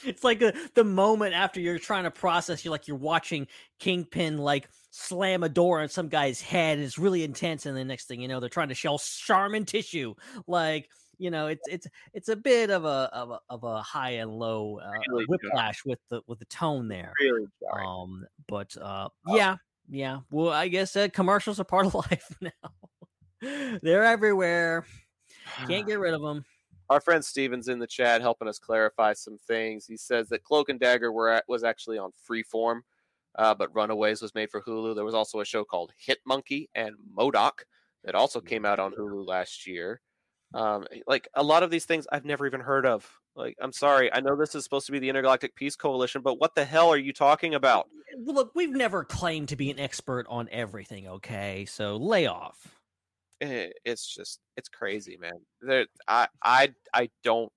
It's 0.07 0.23
like 0.23 0.41
a, 0.41 0.53
the 0.73 0.83
moment 0.83 1.33
after 1.33 1.59
you're 1.59 1.79
trying 1.79 2.05
to 2.05 2.11
process, 2.11 2.63
you're 2.63 2.71
like 2.71 2.87
you're 2.87 2.97
watching 2.97 3.47
Kingpin 3.79 4.37
like 4.37 4.69
slam 4.89 5.43
a 5.43 5.49
door 5.49 5.81
on 5.81 5.89
some 5.89 6.07
guy's 6.07 6.41
head. 6.41 6.77
And 6.77 6.85
it's 6.85 6.97
really 6.97 7.23
intense, 7.23 7.65
and 7.65 7.77
the 7.77 7.85
next 7.85 8.07
thing 8.07 8.21
you 8.21 8.27
know, 8.27 8.39
they're 8.39 8.49
trying 8.49 8.69
to 8.69 8.75
shell 8.75 8.97
Charmin 8.99 9.65
tissue. 9.65 10.15
Like 10.47 10.89
you 11.17 11.31
know, 11.31 11.47
it's 11.47 11.67
it's 11.67 11.87
it's 12.13 12.29
a 12.29 12.35
bit 12.35 12.69
of 12.69 12.85
a 12.85 13.09
of 13.13 13.31
a, 13.31 13.39
of 13.49 13.63
a 13.63 13.81
high 13.81 14.11
and 14.11 14.31
low 14.31 14.79
uh, 14.79 14.91
Really 15.09 15.25
whiplash 15.25 15.83
with 15.85 15.99
the 16.09 16.21
with 16.27 16.39
the 16.39 16.45
tone 16.45 16.87
there. 16.87 17.13
Really 17.19 17.47
jarring. 17.61 17.87
Um, 17.87 18.25
but 18.47 18.75
uh, 18.81 19.09
yeah, 19.27 19.57
yeah. 19.89 20.19
Well, 20.31 20.49
I 20.49 20.67
guess 20.67 20.95
uh, 20.95 21.07
commercials 21.11 21.59
are 21.59 21.65
part 21.65 21.85
of 21.85 21.95
life 22.11 22.35
now. 22.41 23.79
They're 23.81 24.03
everywhere. 24.03 24.85
Can't 25.67 25.87
get 25.87 25.99
rid 25.99 26.13
of 26.13 26.21
them. 26.21 26.45
Our 26.89 27.01
friend 27.01 27.23
Steven's 27.23 27.67
in 27.67 27.79
the 27.79 27.87
chat 27.87 28.21
helping 28.21 28.47
us 28.47 28.59
clarify 28.59 29.13
some 29.13 29.37
things. 29.37 29.85
He 29.85 29.97
says 29.97 30.29
that 30.29 30.43
Cloak 30.43 30.69
and 30.69 30.79
Dagger 30.79 31.11
were 31.11 31.29
at, 31.29 31.43
was 31.47 31.63
actually 31.63 31.97
on 31.97 32.11
Freeform, 32.29 32.81
uh, 33.37 33.53
but 33.53 33.75
Runaways 33.75 34.21
was 34.21 34.33
made 34.33 34.49
for 34.49 34.61
Hulu. 34.61 34.95
There 34.95 35.05
was 35.05 35.13
also 35.13 35.39
a 35.39 35.45
show 35.45 35.63
called 35.65 35.91
Hit 35.97 36.19
Monkey 36.25 36.69
and 36.75 36.95
MODOK 37.17 37.63
that 38.05 38.15
also 38.15 38.39
came 38.39 38.65
out 38.65 38.79
on 38.79 38.93
Hulu 38.93 39.27
last 39.27 39.67
year. 39.67 40.01
Um, 40.53 40.85
like 41.07 41.27
a 41.33 41.43
lot 41.43 41.63
of 41.63 41.69
these 41.69 41.85
things 41.85 42.07
I've 42.11 42.23
never 42.23 42.47
even 42.47 42.61
heard 42.61 42.85
of. 42.85 43.05
Like, 43.35 43.57
I'm 43.61 43.73
sorry, 43.73 44.11
I 44.11 44.21
know 44.21 44.35
this 44.35 44.55
is 44.55 44.63
supposed 44.63 44.85
to 44.87 44.91
be 44.91 44.99
the 44.99 45.09
Intergalactic 45.09 45.55
Peace 45.55 45.75
Coalition, 45.75 46.21
but 46.21 46.39
what 46.39 46.55
the 46.55 46.65
hell 46.65 46.89
are 46.89 46.97
you 46.97 47.13
talking 47.13 47.53
about? 47.53 47.87
Look, 48.17 48.51
we've 48.55 48.71
never 48.71 49.03
claimed 49.03 49.49
to 49.49 49.55
be 49.55 49.69
an 49.69 49.79
expert 49.79 50.25
on 50.29 50.47
everything. 50.51 51.07
Okay, 51.07 51.65
so 51.65 51.97
lay 51.97 52.25
off. 52.25 52.76
It's 53.39 54.07
just, 54.13 54.39
it's 54.55 54.69
crazy, 54.69 55.17
man. 55.17 55.39
There, 55.61 55.85
I, 56.07 56.27
I, 56.43 56.73
I 56.93 57.09
don't, 57.23 57.51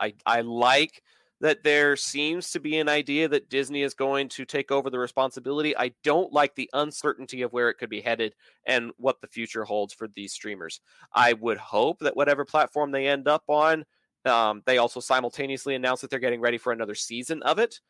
I, 0.00 0.14
I 0.24 0.40
like 0.40 1.02
that 1.42 1.64
there 1.64 1.96
seems 1.96 2.52
to 2.52 2.60
be 2.60 2.78
an 2.78 2.88
idea 2.88 3.26
that 3.28 3.50
Disney 3.50 3.82
is 3.82 3.94
going 3.94 4.28
to 4.28 4.44
take 4.44 4.70
over 4.70 4.88
the 4.90 4.98
responsibility. 4.98 5.76
I 5.76 5.92
don't 6.04 6.32
like 6.32 6.54
the 6.54 6.70
uncertainty 6.72 7.42
of 7.42 7.52
where 7.52 7.68
it 7.68 7.78
could 7.78 7.90
be 7.90 8.00
headed 8.00 8.34
and 8.64 8.92
what 8.96 9.20
the 9.20 9.26
future 9.26 9.64
holds 9.64 9.92
for 9.92 10.08
these 10.14 10.32
streamers. 10.32 10.80
I 11.12 11.32
would 11.32 11.58
hope 11.58 11.98
that 11.98 12.16
whatever 12.16 12.44
platform 12.44 12.92
they 12.92 13.08
end 13.08 13.26
up 13.26 13.42
on, 13.48 13.84
um, 14.24 14.62
they 14.66 14.78
also 14.78 15.00
simultaneously 15.00 15.74
announce 15.74 16.00
that 16.00 16.10
they're 16.10 16.20
getting 16.20 16.40
ready 16.40 16.58
for 16.58 16.72
another 16.72 16.94
season 16.94 17.42
of 17.42 17.58
it. 17.58 17.80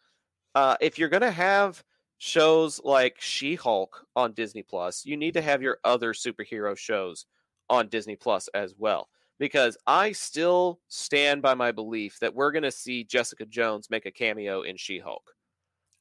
Uh, 0.54 0.76
if 0.80 0.98
you're 0.98 1.10
going 1.10 1.20
to 1.20 1.30
have 1.30 1.84
shows 2.24 2.80
like 2.84 3.16
She-Hulk 3.18 4.06
on 4.14 4.32
Disney 4.32 4.62
Plus, 4.62 5.04
you 5.04 5.16
need 5.16 5.34
to 5.34 5.42
have 5.42 5.60
your 5.60 5.78
other 5.82 6.12
superhero 6.12 6.78
shows 6.78 7.26
on 7.68 7.88
Disney 7.88 8.14
Plus 8.14 8.46
as 8.54 8.76
well 8.78 9.08
because 9.40 9.76
I 9.88 10.12
still 10.12 10.78
stand 10.86 11.42
by 11.42 11.54
my 11.54 11.72
belief 11.72 12.20
that 12.20 12.32
we're 12.32 12.52
going 12.52 12.62
to 12.62 12.70
see 12.70 13.02
Jessica 13.02 13.44
Jones 13.44 13.90
make 13.90 14.06
a 14.06 14.12
cameo 14.12 14.62
in 14.62 14.76
She-Hulk. 14.76 15.34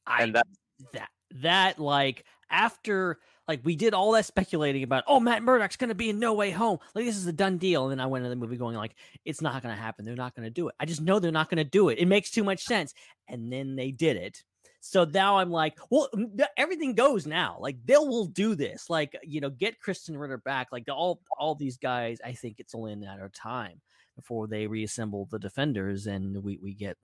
I 0.06 0.22
And 0.22 0.36
that- 0.36 0.46
that 0.92 1.08
that 1.40 1.78
like 1.78 2.24
after 2.50 3.18
like 3.48 3.60
we 3.64 3.74
did 3.74 3.94
all 3.94 4.12
that 4.12 4.26
speculating 4.26 4.82
about 4.82 5.04
oh 5.06 5.18
Matt 5.18 5.42
Murdock's 5.42 5.76
gonna 5.76 5.94
be 5.94 6.10
in 6.10 6.18
No 6.18 6.34
Way 6.34 6.50
Home. 6.50 6.78
Like 6.94 7.04
this 7.04 7.16
is 7.16 7.26
a 7.26 7.32
done 7.32 7.56
deal. 7.56 7.84
And 7.84 7.92
then 7.92 8.00
I 8.00 8.06
went 8.06 8.24
to 8.24 8.28
the 8.28 8.36
movie 8.36 8.56
going 8.56 8.76
like 8.76 8.94
it's 9.24 9.40
not 9.40 9.62
gonna 9.62 9.76
happen. 9.76 10.04
They're 10.04 10.14
not 10.14 10.34
gonna 10.34 10.50
do 10.50 10.68
it. 10.68 10.74
I 10.78 10.84
just 10.84 11.00
know 11.00 11.18
they're 11.18 11.32
not 11.32 11.48
gonna 11.48 11.64
do 11.64 11.88
it. 11.88 11.98
It 11.98 12.06
makes 12.06 12.30
too 12.30 12.44
much 12.44 12.64
sense. 12.64 12.94
And 13.28 13.52
then 13.52 13.76
they 13.76 13.92
did 13.92 14.16
it 14.16 14.42
so 14.84 15.04
now 15.04 15.38
I'm 15.38 15.50
like 15.50 15.78
well 15.90 16.08
everything 16.56 16.94
goes 16.94 17.24
now 17.24 17.56
like 17.60 17.76
they 17.84 17.96
will 17.96 18.26
do 18.26 18.56
this 18.56 18.90
like 18.90 19.16
you 19.22 19.40
know 19.40 19.48
get 19.48 19.80
Krysten 19.80 20.20
Ritter 20.20 20.38
back 20.38 20.68
like 20.72 20.84
all 20.90 21.22
all 21.38 21.54
these 21.54 21.78
guys 21.78 22.18
I 22.24 22.32
think 22.32 22.56
it's 22.58 22.74
only 22.74 22.92
a 22.92 22.96
matter 22.96 23.24
of 23.24 23.32
time 23.32 23.80
before 24.16 24.48
they 24.48 24.66
reassemble 24.66 25.28
the 25.30 25.38
defenders 25.38 26.08
and 26.08 26.42
we 26.42 26.58
we 26.60 26.74
get 26.74 26.96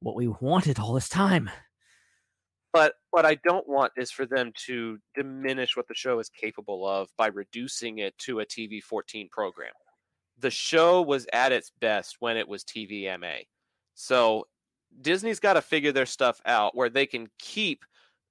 what 0.00 0.14
we 0.14 0.28
wanted 0.28 0.78
all 0.78 0.94
this 0.94 1.08
time. 1.08 1.50
But 2.72 2.94
what 3.10 3.26
I 3.26 3.34
don't 3.34 3.68
want 3.68 3.92
is 3.96 4.12
for 4.12 4.26
them 4.26 4.52
to 4.66 4.98
diminish 5.16 5.76
what 5.76 5.88
the 5.88 5.94
show 5.94 6.20
is 6.20 6.28
capable 6.28 6.86
of 6.86 7.08
by 7.16 7.26
reducing 7.26 7.98
it 7.98 8.16
to 8.18 8.40
a 8.40 8.46
TV 8.46 8.80
14 8.80 9.28
program. 9.30 9.72
The 10.38 10.50
show 10.50 11.02
was 11.02 11.26
at 11.32 11.50
its 11.50 11.72
best 11.80 12.18
when 12.20 12.36
it 12.36 12.46
was 12.46 12.62
TVMA. 12.62 13.46
So 13.94 14.46
Disney's 15.00 15.40
got 15.40 15.54
to 15.54 15.62
figure 15.62 15.92
their 15.92 16.06
stuff 16.06 16.40
out 16.44 16.74
where 16.74 16.90
they 16.90 17.06
can 17.06 17.28
keep 17.38 17.84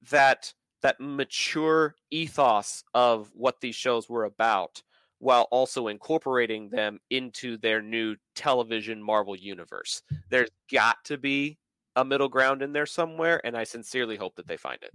that 0.09 0.53
that 0.81 0.99
mature 0.99 1.95
ethos 2.11 2.83
of 2.93 3.31
what 3.33 3.61
these 3.61 3.75
shows 3.75 4.07
were 4.09 4.25
about 4.25 4.83
while 5.19 5.47
also 5.51 5.87
incorporating 5.87 6.69
them 6.69 6.99
into 7.09 7.57
their 7.57 7.81
new 7.81 8.15
television 8.35 9.01
Marvel 9.01 9.35
universe. 9.35 10.03
There's 10.29 10.49
got 10.71 11.03
to 11.05 11.17
be 11.17 11.57
a 11.95 12.05
middle 12.05 12.29
ground 12.29 12.61
in 12.61 12.73
there 12.73 12.85
somewhere, 12.85 13.41
and 13.43 13.57
I 13.57 13.63
sincerely 13.63 14.17
hope 14.17 14.35
that 14.35 14.47
they 14.47 14.57
find 14.57 14.83
it. 14.83 14.93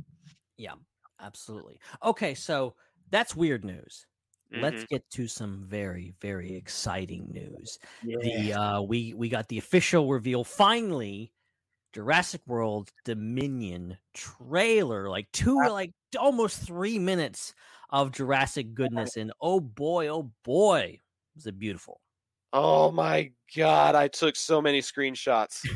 Yeah, 0.57 0.75
absolutely. 1.21 1.81
Okay, 2.03 2.35
so 2.35 2.77
that's 3.11 3.35
weird 3.35 3.65
news. 3.65 4.07
Let's 4.55 4.85
Mhm. 4.85 4.85
get 4.85 5.09
to 5.11 5.27
some 5.29 5.65
very, 5.65 6.15
very 6.21 6.55
exciting 6.55 7.31
news. 7.33 7.79
The 8.21 8.53
uh 8.53 8.83
we 8.83 9.15
we 9.15 9.29
got 9.29 9.49
the 9.49 9.59
official 9.59 10.09
reveal 10.11 10.45
finally. 10.45 11.33
Jurassic 11.93 12.41
World 12.47 12.91
Dominion 13.05 13.99
trailer, 14.15 15.09
like 15.09 15.31
two, 15.33 15.57
like 15.57 15.93
almost 16.19 16.61
three 16.67 16.99
minutes 16.99 17.55
of 17.91 18.13
Jurassic 18.13 18.75
goodness, 18.75 19.17
and 19.17 19.33
oh 19.41 19.61
boy, 19.61 20.09
oh 20.09 20.31
boy, 20.45 20.99
was 21.35 21.47
it 21.47 21.59
beautiful! 21.59 22.01
Oh 22.53 22.91
my 22.91 23.31
god, 23.57 23.95
I 23.95 24.09
took 24.09 24.37
so 24.37 24.63
many 24.63 24.81
screenshots. 24.81 25.67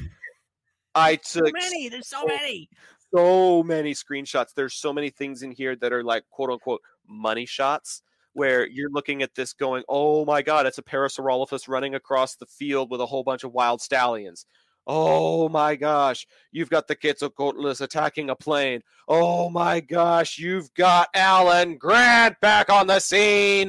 I 0.94 1.16
So 1.22 1.40
took 1.40 1.52
many, 1.52 1.88
there's 1.88 2.08
so 2.08 2.20
so- 2.22 2.26
many. 2.26 2.68
so 3.14 3.62
many 3.62 3.92
screenshots. 3.92 4.54
There's 4.54 4.74
so 4.74 4.92
many 4.92 5.10
things 5.10 5.42
in 5.42 5.50
here 5.52 5.76
that 5.76 5.92
are 5.92 6.02
like 6.02 6.24
quote 6.30 6.50
unquote 6.50 6.80
money 7.06 7.44
shots 7.46 8.02
where 8.32 8.66
you're 8.70 8.90
looking 8.90 9.22
at 9.22 9.34
this 9.34 9.52
going, 9.52 9.82
oh 9.88 10.24
my 10.24 10.40
god, 10.40 10.66
it's 10.66 10.78
a 10.78 10.82
Parasaurolophus 10.82 11.68
running 11.68 11.94
across 11.94 12.36
the 12.36 12.46
field 12.46 12.90
with 12.90 13.00
a 13.02 13.06
whole 13.06 13.22
bunch 13.24 13.44
of 13.44 13.52
wild 13.52 13.80
stallions. 13.82 14.46
Oh 14.86 15.48
my 15.48 15.74
gosh, 15.76 16.26
you've 16.52 16.70
got 16.70 16.86
the 16.86 16.94
Quetzalcoatlus 16.96 17.80
attacking 17.80 18.30
a 18.30 18.36
plane. 18.36 18.82
Oh 19.08 19.50
my 19.50 19.80
gosh, 19.80 20.38
you've 20.38 20.72
got 20.74 21.08
Alan 21.14 21.76
Grant 21.76 22.40
back 22.40 22.70
on 22.70 22.86
the 22.86 23.00
scene. 23.00 23.68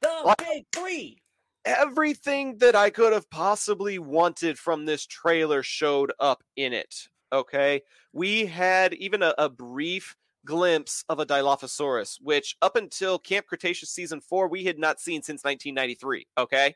The 0.00 0.08
What? 0.22 0.38
big 0.38 0.64
three. 0.72 1.22
everything 1.64 2.58
that 2.58 2.74
I 2.74 2.90
could 2.90 3.12
have 3.12 3.30
possibly 3.30 4.00
wanted 4.00 4.58
from 4.58 4.84
this 4.84 5.06
trailer 5.06 5.62
showed 5.62 6.12
up 6.18 6.42
in 6.56 6.72
it. 6.72 7.08
Okay. 7.32 7.82
We 8.12 8.46
had 8.46 8.94
even 8.94 9.22
a, 9.22 9.32
a 9.38 9.48
brief 9.48 10.16
glimpse 10.44 11.04
of 11.08 11.20
a 11.20 11.24
Dilophosaurus, 11.26 12.18
which 12.20 12.56
up 12.62 12.74
until 12.74 13.16
Camp 13.18 13.46
Cretaceous 13.46 13.90
season 13.90 14.20
four, 14.20 14.48
we 14.48 14.64
had 14.64 14.76
not 14.78 14.98
seen 15.00 15.22
since 15.22 15.44
1993. 15.44 16.26
Okay. 16.36 16.74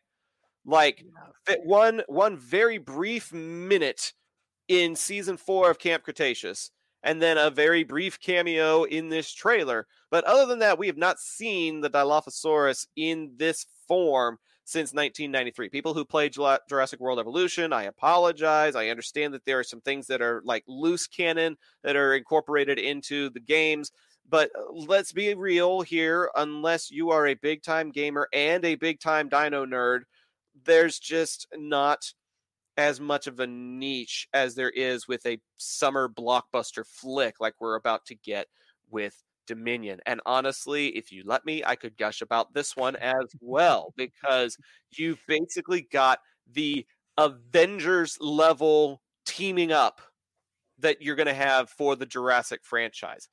Like 0.67 1.05
one 1.65 2.03
one 2.09 2.37
very 2.37 2.79
brief 2.79 3.33
minute 3.33 4.13
in 4.69 4.97
season 4.97 5.37
four 5.37 5.71
of 5.71 5.79
Camp 5.79 6.03
Cretaceous, 6.03 6.71
and 7.03 7.23
then 7.23 7.39
a 7.39 7.51
very 7.51 7.85
brief 7.85 8.21
cameo 8.21 8.83
in 8.83 9.09
this 9.09 9.33
trailer. 9.33 9.87
But 10.11 10.25
other 10.25 10.45
than 10.45 10.59
that, 10.59 10.79
we 10.79 10.89
have 10.89 10.97
not 10.97 11.21
seen 11.21 11.81
the 11.81 11.91
Dilophosaurus 11.91 12.87
in 12.97 13.33
this 13.37 13.65
form 13.87 14.39
since 14.65 14.93
1993. 14.93 15.69
People 15.69 15.95
who 15.95 16.05
played 16.05 16.35
Jurassic 16.69 16.99
World 16.99 17.21
Evolution, 17.21 17.73
I 17.73 17.85
apologize. 17.85 18.75
I 18.75 18.89
understand 18.89 19.33
that 19.35 19.45
there 19.45 19.61
are 19.61 19.65
some 19.65 19.81
things 19.81 20.09
that 20.09 20.21
are 20.21 20.43
like 20.45 20.65
loose 20.67 21.07
canon 21.07 21.57
that 21.85 21.95
are 21.95 22.15
incorporated 22.15 22.79
into 22.79 23.31
the 23.31 23.41
games. 23.41 23.93
But 24.29 24.51
uh, 24.59 24.73
let's 24.73 25.13
be 25.13 25.33
real 25.35 25.83
here. 25.83 26.31
Unless 26.35 26.91
you 26.91 27.11
are 27.11 27.29
a 27.29 27.35
big 27.35 27.63
time 27.63 27.93
gamer 27.93 28.29
and 28.33 28.65
a 28.65 28.75
big 28.75 28.99
time 28.99 29.29
dino 29.29 29.65
nerd, 29.65 30.01
there's 30.65 30.99
just 30.99 31.47
not 31.55 32.13
as 32.77 33.01
much 33.01 33.27
of 33.27 33.41
a 33.41 33.47
niche 33.47 34.29
as 34.35 34.55
there 34.55 34.71
is 34.71 35.09
with 35.09 35.25
a 35.27 35.39
summer 35.57 36.09
blockbuster 36.09 36.85
flick 36.87 37.37
like 37.41 37.55
we're 37.59 37.75
about 37.75 38.05
to 38.07 38.15
get 38.15 38.47
with 38.91 39.23
Dominion. 39.47 40.01
And 40.05 40.21
honestly, 40.27 40.89
if 40.89 41.13
you 41.13 41.23
let 41.25 41.45
me, 41.47 41.63
I 41.65 41.77
could 41.77 41.97
gush 41.97 42.21
about 42.21 42.53
this 42.53 42.77
one 42.77 42.97
as 42.97 43.35
well 43.41 43.95
because 43.97 44.57
you've 44.97 45.21
basically 45.27 45.83
got 45.91 46.19
the 46.51 46.87
Avengers 47.17 48.19
level 48.21 49.01
teaming 49.25 49.73
up 49.73 50.01
that 50.79 51.01
you're 51.01 51.17
going 51.17 51.27
to 51.27 51.35
have 51.35 51.71
for 51.71 51.97
the 51.97 52.05
Jurassic 52.05 52.61
franchise. 52.63 53.29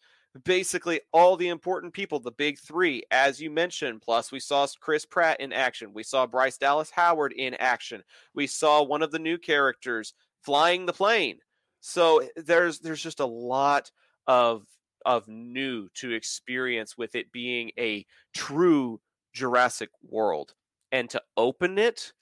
Basically, 0.45 1.01
all 1.11 1.37
the 1.37 1.49
important 1.49 1.93
people, 1.93 2.19
the 2.19 2.31
big 2.31 2.57
three, 2.57 3.03
as 3.11 3.39
you 3.39 3.51
mentioned. 3.51 4.01
Plus, 4.01 4.31
we 4.31 4.39
saw 4.39 4.65
Chris 4.79 5.05
Pratt 5.05 5.39
in 5.39 5.53
action. 5.53 5.93
We 5.93 6.03
saw 6.03 6.25
Bryce 6.25 6.57
Dallas 6.57 6.89
Howard 6.89 7.33
in 7.33 7.53
action. 7.55 8.03
We 8.33 8.47
saw 8.47 8.81
one 8.81 9.03
of 9.03 9.11
the 9.11 9.19
new 9.19 9.37
characters 9.37 10.13
flying 10.41 10.85
the 10.85 10.93
plane. 10.93 11.37
So 11.81 12.19
eh, 12.19 12.27
there's 12.35 12.79
there's 12.79 13.03
just 13.03 13.19
a 13.19 13.25
lot 13.25 13.91
of 14.25 14.65
of 15.05 15.27
new 15.27 15.89
to 15.95 16.11
experience 16.13 16.97
with 16.97 17.13
it 17.13 17.31
being 17.31 17.71
a 17.77 18.05
true 18.33 18.99
Jurassic 19.33 19.89
World. 20.01 20.53
And 20.91 21.09
to 21.09 21.21
open 21.37 21.77
it 21.77 22.13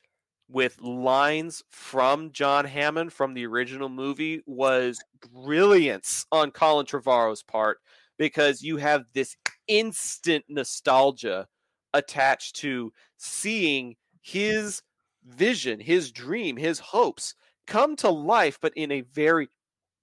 with 0.49 0.81
lines 0.81 1.63
from 1.69 2.31
John 2.31 2.65
Hammond 2.65 3.13
from 3.13 3.33
the 3.33 3.45
original 3.45 3.89
movie 3.89 4.41
was 4.45 4.99
brilliance 5.31 6.25
on 6.31 6.51
Colin 6.51 6.85
Trevorrow's 6.85 7.43
part 7.43 7.79
because 8.21 8.61
you 8.61 8.77
have 8.77 9.05
this 9.13 9.35
instant 9.67 10.45
nostalgia 10.47 11.47
attached 11.91 12.55
to 12.55 12.93
seeing 13.17 13.95
his 14.21 14.83
vision, 15.25 15.79
his 15.79 16.11
dream, 16.11 16.55
his 16.55 16.77
hopes 16.77 17.33
come 17.65 17.95
to 17.95 18.11
life, 18.11 18.59
but 18.61 18.73
in 18.75 18.91
a 18.91 19.01
very 19.01 19.49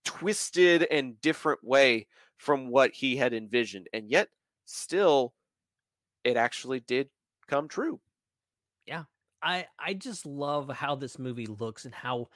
twisted 0.04 0.82
and 0.90 1.20
different 1.20 1.62
way 1.62 2.08
from 2.38 2.70
what 2.70 2.90
he 2.92 3.16
had 3.16 3.32
envisioned. 3.32 3.88
And 3.92 4.10
yet, 4.10 4.30
still, 4.64 5.32
it 6.24 6.36
actually 6.36 6.80
did 6.80 7.10
come 7.46 7.68
true. 7.68 8.00
Yeah. 8.84 9.04
I 9.40 9.68
I 9.78 9.94
just 9.94 10.26
love 10.26 10.68
how 10.68 10.96
this 10.96 11.20
movie 11.20 11.46
looks 11.46 11.84
and 11.84 11.94
how 11.94 12.30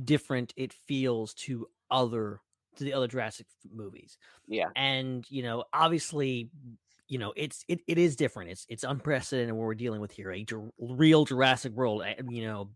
different 0.00 0.54
it 0.56 0.72
feels 0.72 1.34
to 1.34 1.66
other 1.90 2.40
to 2.76 2.84
the 2.84 2.92
other 2.94 3.08
Jurassic 3.08 3.46
movies. 3.72 4.18
Yeah. 4.48 4.68
And 4.76 5.24
you 5.28 5.42
know, 5.42 5.64
obviously, 5.72 6.48
you 7.08 7.18
know, 7.18 7.32
it's 7.36 7.64
it, 7.68 7.80
it 7.86 7.98
is 7.98 8.16
different. 8.16 8.50
It's 8.50 8.66
it's 8.68 8.84
unprecedented 8.84 9.54
what 9.54 9.64
we're 9.64 9.74
dealing 9.74 10.00
with 10.00 10.12
here. 10.12 10.30
A 10.32 10.44
Jur- 10.44 10.70
real 10.78 11.24
Jurassic 11.24 11.72
World. 11.72 12.02
eh, 12.06 12.14
You 12.28 12.46
know, 12.46 12.70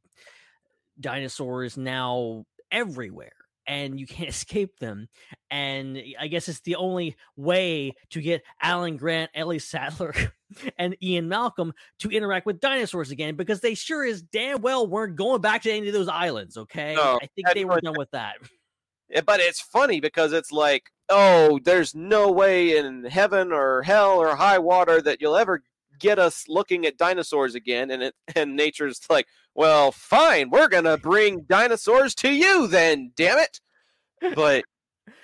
dinosaurs 1.01 1.77
now 1.77 2.45
everywhere. 2.71 3.33
And 3.67 4.01
you 4.01 4.07
can't 4.07 4.29
escape 4.31 4.79
them. 4.79 5.09
And 5.51 6.03
I 6.19 6.29
guess 6.29 6.49
it's 6.49 6.61
the 6.61 6.77
only 6.77 7.17
way 7.37 7.95
to 8.11 8.21
get 8.23 8.43
Alan 8.63 8.97
Grant, 8.97 9.31
Ellie 9.35 9.59
Sattler, 9.59 10.15
and 10.79 10.97
Ian 11.03 11.29
Malcolm 11.29 11.75
to 11.99 12.09
interact 12.11 12.47
with 12.47 12.61
dinosaurs 12.61 13.11
again 13.11 13.37
because 13.37 13.61
they 13.61 13.75
sure 13.75 14.05
as 14.07 14.23
damn 14.23 14.63
well 14.63 14.87
weren't 14.87 15.17
going 15.17 15.43
back 15.43 15.63
to 15.63 15.71
any 15.71 15.87
of 15.87 15.93
those 15.93 16.09
islands. 16.09 16.57
Okay, 16.57 16.95
No, 16.95 17.19
I 17.23 17.27
think 17.35 17.49
they 17.53 17.67
were 17.67 17.81
done 17.83 17.95
with 17.99 18.11
that. 18.13 18.37
Yeah, 19.09 19.23
But 19.23 19.41
it's 19.41 19.61
funny 19.61 20.01
because 20.01 20.33
it's 20.33 20.53
like, 20.53 20.91
oh, 21.09 21.59
there's 21.65 21.95
no 21.95 22.31
way 22.31 22.77
in 22.77 23.05
heaven 23.05 23.53
or 23.53 23.83
hell 23.83 24.19
or 24.19 24.37
high 24.37 24.59
water 24.59 25.01
that 25.03 25.21
you'll 25.21 25.37
ever 25.37 25.63
get 25.99 26.19
us 26.19 26.45
looking 26.49 26.87
at 26.87 26.97
dinosaurs 26.99 27.55
again. 27.55 27.91
And 27.91 28.03
it 28.03 28.15
and 28.37 28.55
nature's 28.57 29.01
like, 29.11 29.27
well, 29.55 29.91
fine, 29.93 30.51
we're 30.51 30.69
gonna 30.69 30.99
bring 30.99 31.43
dinosaurs 31.49 32.15
to 32.17 32.31
you 32.31 32.67
then, 32.69 33.13
damn 33.17 33.39
it. 33.39 33.61
But 34.35 34.65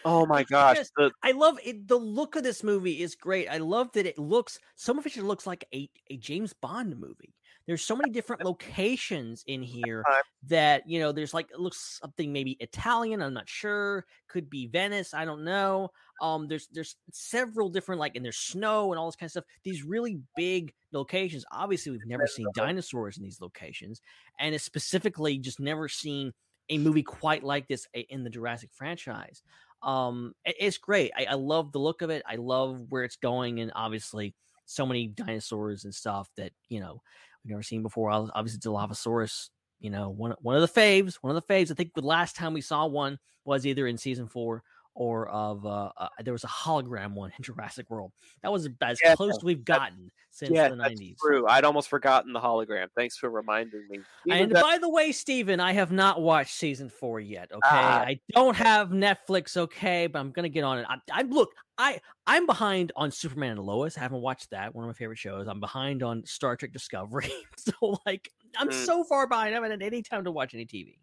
oh 0.04 0.26
my 0.26 0.42
gosh, 0.50 0.78
Yes. 0.78 0.90
the, 0.96 1.10
I 1.22 1.32
love 1.32 1.58
it. 1.64 1.86
The 1.86 1.96
look 1.96 2.36
of 2.36 2.42
this 2.42 2.62
movie 2.64 3.02
is 3.02 3.14
great. 3.14 3.48
I 3.48 3.58
love 3.58 3.92
that 3.92 4.06
it 4.06 4.18
looks. 4.18 4.58
Some 4.76 4.98
of 4.98 5.06
it 5.06 5.16
looks 5.18 5.46
like 5.46 5.64
a, 5.74 5.88
a 6.10 6.16
James 6.16 6.52
Bond 6.54 6.98
movie. 6.98 7.34
There's 7.66 7.84
so 7.84 7.96
many 7.96 8.10
different 8.10 8.44
locations 8.44 9.42
in 9.46 9.62
here 9.62 10.04
that 10.48 10.88
you 10.88 11.00
know. 11.00 11.12
There's 11.12 11.32
like 11.32 11.50
it 11.50 11.58
looks 11.58 11.98
something 12.00 12.32
maybe 12.32 12.56
Italian. 12.60 13.22
I'm 13.22 13.34
not 13.34 13.48
sure. 13.48 14.04
Could 14.28 14.50
be 14.50 14.66
Venice. 14.66 15.14
I 15.14 15.24
don't 15.24 15.44
know. 15.44 15.90
Um, 16.20 16.46
there's 16.46 16.68
there's 16.72 16.96
several 17.10 17.68
different 17.68 18.00
like 18.00 18.16
and 18.16 18.24
there's 18.24 18.36
snow 18.36 18.92
and 18.92 18.98
all 18.98 19.06
this 19.06 19.16
kind 19.16 19.28
of 19.28 19.30
stuff. 19.32 19.44
These 19.62 19.82
really 19.82 20.20
big 20.36 20.74
locations. 20.92 21.44
Obviously, 21.50 21.92
we've 21.92 22.06
never 22.06 22.26
seen 22.26 22.46
dinosaurs 22.54 23.16
in 23.16 23.22
these 23.22 23.40
locations, 23.40 24.00
and 24.38 24.54
it's 24.54 24.64
specifically 24.64 25.38
just 25.38 25.60
never 25.60 25.88
seen 25.88 26.32
a 26.70 26.78
movie 26.78 27.02
quite 27.02 27.44
like 27.44 27.68
this 27.68 27.86
in 28.08 28.24
the 28.24 28.30
Jurassic 28.30 28.70
franchise 28.72 29.42
um 29.84 30.34
it's 30.46 30.78
great 30.78 31.12
I, 31.14 31.26
I 31.26 31.34
love 31.34 31.70
the 31.70 31.78
look 31.78 32.00
of 32.00 32.08
it 32.10 32.22
i 32.26 32.36
love 32.36 32.86
where 32.88 33.04
it's 33.04 33.16
going 33.16 33.60
and 33.60 33.70
obviously 33.74 34.34
so 34.64 34.86
many 34.86 35.06
dinosaurs 35.08 35.84
and 35.84 35.94
stuff 35.94 36.28
that 36.36 36.52
you 36.68 36.80
know 36.80 37.02
we've 37.44 37.50
never 37.50 37.62
seen 37.62 37.82
before. 37.82 38.10
Obviously 38.10 38.60
dilophosaurus 38.60 39.50
you 39.80 39.90
know 39.90 40.08
one, 40.08 40.34
one 40.40 40.56
of 40.56 40.62
the 40.62 40.80
faves 40.80 41.16
one 41.16 41.34
of 41.34 41.46
the 41.46 41.52
faves. 41.54 41.70
I 41.70 41.74
think 41.74 41.92
the 41.94 42.00
last 42.00 42.36
time 42.36 42.54
we 42.54 42.60
saw 42.60 42.86
one 42.86 43.18
was 43.44 43.66
either 43.66 43.86
in 43.86 43.98
season 43.98 44.26
four 44.26 44.62
or 44.94 45.28
of 45.28 45.66
uh, 45.66 45.90
uh 45.96 46.08
there 46.22 46.32
was 46.32 46.44
a 46.44 46.48
hologram 46.48 47.12
one 47.14 47.32
in 47.36 47.42
jurassic 47.42 47.88
world 47.90 48.12
that 48.42 48.52
was 48.52 48.68
as 48.80 48.98
Yeah, 49.02 49.14
close 49.14 49.42
we've 49.42 49.64
gotten 49.64 50.10
since 50.30 50.50
yeah, 50.52 50.68
the 50.68 50.74
90s 50.74 51.16
true. 51.24 51.46
I'd 51.46 51.64
almost 51.64 51.88
forgotten 51.88 52.32
the 52.32 52.40
hologram. 52.40 52.88
Thanks 52.96 53.16
for 53.16 53.30
reminding 53.30 53.86
me. 53.88 54.00
Even 54.26 54.42
and 54.42 54.52
that- 54.52 54.62
by 54.62 54.78
the 54.78 54.88
way, 54.88 55.12
Steven, 55.12 55.60
I 55.60 55.72
have 55.74 55.92
not 55.92 56.20
watched 56.20 56.54
season 56.56 56.88
four 56.88 57.20
yet. 57.20 57.50
Okay, 57.52 57.60
Ah. 57.64 58.00
I 58.00 58.18
don't 58.34 58.56
have 58.56 58.88
Netflix. 58.90 59.56
Okay, 59.56 60.06
but 60.08 60.18
I'm 60.18 60.32
gonna 60.32 60.48
get 60.48 60.64
on 60.64 60.78
it. 60.78 60.86
I, 60.88 60.96
I 61.12 61.22
look, 61.22 61.50
I 61.78 62.00
I'm 62.26 62.46
behind 62.46 62.90
on 62.96 63.10
Superman 63.12 63.52
and 63.52 63.60
Lois. 63.60 63.96
I 63.96 64.00
haven't 64.00 64.22
watched 64.22 64.50
that. 64.50 64.74
One 64.74 64.84
of 64.84 64.88
my 64.88 64.94
favorite 64.94 65.18
shows. 65.18 65.46
I'm 65.46 65.60
behind 65.60 66.02
on 66.02 66.24
Star 66.26 66.56
Trek 66.56 66.72
Discovery. 66.72 67.30
so 67.56 67.98
like, 68.04 68.28
I'm 68.58 68.68
Mm. 68.70 68.84
so 68.86 69.04
far 69.04 69.28
behind. 69.28 69.50
I 69.50 69.54
haven't 69.54 69.70
had 69.70 69.82
any 69.82 70.02
time 70.02 70.24
to 70.24 70.32
watch 70.32 70.52
any 70.54 70.66
TV. 70.66 70.98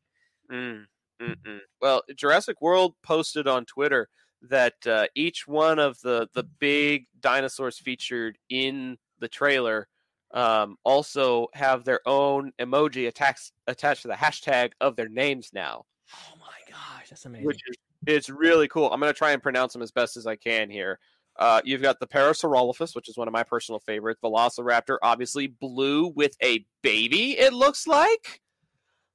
Mm, 0.52 0.84
mm-mm. 1.22 1.60
Well, 1.82 2.04
Jurassic 2.16 2.62
World 2.62 2.96
posted 3.04 3.48
on 3.48 3.66
Twitter 3.66 4.10
that 4.50 4.74
uh, 4.88 5.06
each 5.16 5.48
one 5.48 5.78
of 5.80 6.00
the 6.02 6.28
the 6.34 6.44
big 6.44 7.06
dinosaurs 7.20 7.78
featured 7.78 8.38
in 8.50 8.98
the 9.20 9.28
trailer 9.28 9.88
um, 10.34 10.78
also 10.84 11.48
have 11.54 11.84
their 11.84 12.00
own 12.08 12.52
emoji 12.60 13.08
attached 13.08 13.52
attached 13.68 14.02
to 14.04 14.08
the 14.08 14.16
hashtag 14.16 14.72
of 14.82 14.96
their 14.96 15.10
names 15.10 15.52
now, 15.54 15.86
Oh 16.14 16.38
my 16.40 16.74
gosh, 16.74 17.10
that's 17.10 17.26
amazing. 17.26 17.46
which 17.46 17.62
is 17.68 17.76
it's 18.08 18.30
really 18.30 18.68
cool. 18.68 18.92
I'm 18.92 19.00
gonna 19.00 19.14
try 19.14 19.32
and 19.32 19.44
pronounce 19.44 19.74
them 19.74 19.82
as 19.82 19.92
best 19.92 20.18
as 20.18 20.26
I 20.26 20.36
can 20.36 20.70
here. 20.70 21.00
Uh, 21.38 21.62
you've 21.64 21.82
got 21.82 22.00
the 22.00 22.08
Parasaurolophus, 22.08 22.94
which 22.96 23.08
is 23.08 23.18
one 23.18 23.28
of 23.28 23.32
my 23.32 23.44
personal 23.44 23.80
favorites. 23.80 24.20
Velociraptor, 24.24 24.98
obviously 25.02 25.48
blue 25.48 26.08
with 26.08 26.36
a 26.44 26.66
baby. 26.82 27.38
It 27.40 27.54
looks 27.54 27.88
like 27.88 28.42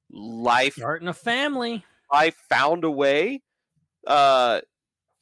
life 0.09 0.75
Starting 0.75 1.07
a 1.09 1.13
family. 1.13 1.85
I 2.11 2.31
found 2.31 2.83
a 2.83 2.91
way. 2.91 3.41
Uh, 4.05 4.61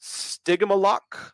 Stigmalock, 0.01 1.31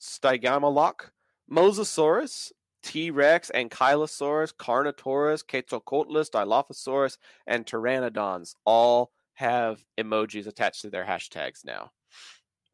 Stygimoloch, 0.00 1.10
Mosasaurus, 1.50 2.52
T 2.82 3.10
Rex, 3.10 3.50
Ankylosaurus, 3.54 4.54
Carnotaurus, 4.54 5.44
Quetzalcoatlus, 5.44 6.30
Dilophosaurus, 6.30 7.18
and 7.46 7.66
Pteranodons 7.66 8.54
all 8.64 9.12
have 9.34 9.84
emojis 9.98 10.46
attached 10.46 10.82
to 10.82 10.90
their 10.90 11.04
hashtags 11.04 11.64
now. 11.64 11.90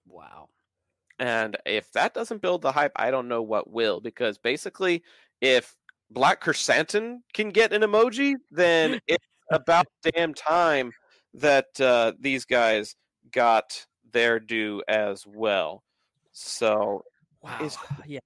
Wow. 0.06 0.48
And 1.18 1.56
if 1.66 1.92
that 1.92 2.14
doesn't 2.14 2.42
build 2.42 2.62
the 2.62 2.72
hype, 2.72 2.92
I 2.96 3.10
don't 3.10 3.28
know 3.28 3.42
what 3.42 3.70
will. 3.70 4.00
Because 4.00 4.38
basically, 4.38 5.02
if 5.40 5.76
Black 6.10 6.40
Chrysanthemum 6.40 7.22
can 7.32 7.50
get 7.50 7.72
an 7.72 7.82
emoji, 7.82 8.34
then 8.50 9.00
it's 9.06 9.26
about 9.50 9.86
damn 10.02 10.34
time 10.34 10.92
that 11.34 11.80
uh, 11.80 12.12
these 12.18 12.44
guys 12.44 12.96
got 13.32 13.86
their 14.12 14.38
due 14.40 14.82
as 14.88 15.26
well. 15.26 15.82
So 16.32 17.04
Wow. 17.42 17.56
It's- 17.60 17.76
yeah. 18.06 18.18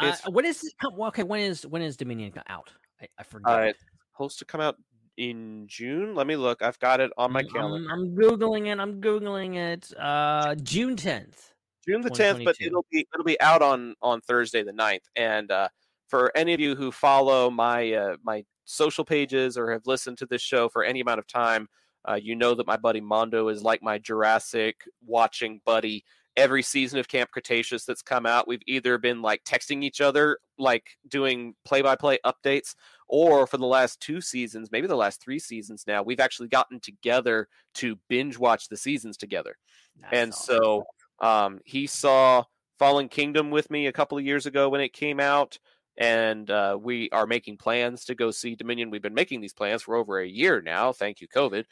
it's- 0.00 0.26
uh, 0.26 0.30
when 0.30 0.44
is 0.44 0.62
it 0.62 0.72
come- 0.80 0.96
well, 0.96 1.08
okay? 1.08 1.22
When 1.22 1.40
is 1.40 1.66
when 1.66 1.82
is 1.82 1.96
Dominion 1.96 2.32
out? 2.48 2.70
I, 3.00 3.08
I 3.18 3.22
forget. 3.22 3.52
uh, 3.52 3.62
it's 3.62 3.84
supposed 4.12 4.38
to 4.40 4.44
come 4.44 4.60
out 4.60 4.76
in 5.16 5.64
June. 5.68 6.14
Let 6.14 6.26
me 6.26 6.36
look. 6.36 6.62
I've 6.62 6.78
got 6.78 7.00
it 7.00 7.10
on 7.16 7.32
my 7.32 7.40
I'm- 7.40 7.48
calendar. 7.48 7.88
I'm, 7.92 8.14
googling 8.16 8.66
it. 8.72 8.78
I'm 8.78 9.00
googling 9.00 9.56
it. 9.56 9.92
Uh, 9.98 10.54
June 10.56 10.96
10th. 10.96 11.52
June 11.86 12.02
the 12.02 12.10
tenth, 12.10 12.44
but 12.44 12.56
it'll 12.60 12.84
be 12.92 13.06
it'll 13.14 13.24
be 13.24 13.40
out 13.40 13.62
on 13.62 13.94
on 14.02 14.20
Thursday 14.20 14.62
the 14.62 14.72
9th. 14.72 15.00
And 15.16 15.50
uh, 15.50 15.68
for 16.08 16.30
any 16.36 16.52
of 16.52 16.60
you 16.60 16.74
who 16.76 16.92
follow 16.92 17.48
my 17.50 17.92
uh, 17.92 18.16
my 18.22 18.44
social 18.66 19.04
pages 19.06 19.56
or 19.56 19.72
have 19.72 19.86
listened 19.86 20.18
to 20.18 20.26
this 20.26 20.42
show 20.42 20.68
for 20.68 20.84
any 20.84 21.00
amount 21.00 21.18
of 21.20 21.26
time, 21.26 21.66
uh, 22.06 22.18
you 22.20 22.34
know 22.36 22.54
that 22.54 22.66
my 22.66 22.76
buddy 22.76 23.00
Mondo 23.00 23.48
is 23.48 23.62
like 23.62 23.82
my 23.82 23.98
Jurassic 23.98 24.82
watching 25.06 25.60
buddy. 25.64 26.04
Every 26.36 26.62
season 26.62 27.00
of 27.00 27.08
Camp 27.08 27.30
Cretaceous 27.32 27.84
that's 27.84 28.02
come 28.02 28.24
out, 28.24 28.46
we've 28.46 28.62
either 28.68 28.96
been 28.96 29.22
like 29.22 29.42
texting 29.42 29.82
each 29.82 30.00
other, 30.00 30.38
like 30.56 30.84
doing 31.08 31.54
play 31.64 31.82
by 31.82 31.96
play 31.96 32.18
updates, 32.24 32.76
or 33.08 33.46
for 33.48 33.56
the 33.56 33.66
last 33.66 34.00
two 34.00 34.20
seasons, 34.20 34.70
maybe 34.70 34.86
the 34.86 34.94
last 34.94 35.20
three 35.20 35.40
seasons 35.40 35.82
now, 35.88 36.02
we've 36.02 36.20
actually 36.20 36.46
gotten 36.46 36.78
together 36.78 37.48
to 37.74 37.98
binge 38.08 38.38
watch 38.38 38.68
the 38.68 38.76
seasons 38.76 39.16
together 39.16 39.56
That's 40.00 40.12
and 40.12 40.32
awesome. 40.32 40.56
so 40.58 40.84
um, 41.20 41.60
he 41.64 41.88
saw 41.88 42.44
Fallen 42.78 43.08
Kingdom 43.08 43.50
with 43.50 43.70
me 43.70 43.86
a 43.86 43.92
couple 43.92 44.16
of 44.16 44.24
years 44.24 44.46
ago 44.46 44.68
when 44.68 44.80
it 44.80 44.92
came 44.92 45.18
out, 45.18 45.58
and 45.98 46.48
uh, 46.48 46.78
we 46.80 47.10
are 47.10 47.26
making 47.26 47.58
plans 47.58 48.04
to 48.04 48.14
go 48.14 48.30
see 48.30 48.54
Dominion. 48.54 48.90
We've 48.90 49.02
been 49.02 49.14
making 49.14 49.40
these 49.40 49.52
plans 49.52 49.82
for 49.82 49.96
over 49.96 50.20
a 50.20 50.26
year 50.26 50.62
now, 50.62 50.92
thank 50.92 51.20
you, 51.20 51.28
COVID. 51.28 51.64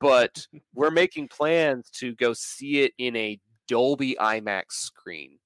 But 0.00 0.46
we're 0.74 0.90
making 0.90 1.28
plans 1.28 1.90
to 1.98 2.14
go 2.14 2.32
see 2.32 2.82
it 2.82 2.92
in 2.96 3.16
a 3.16 3.38
Dolby 3.66 4.16
IMAX 4.20 4.72
screen, 4.72 5.38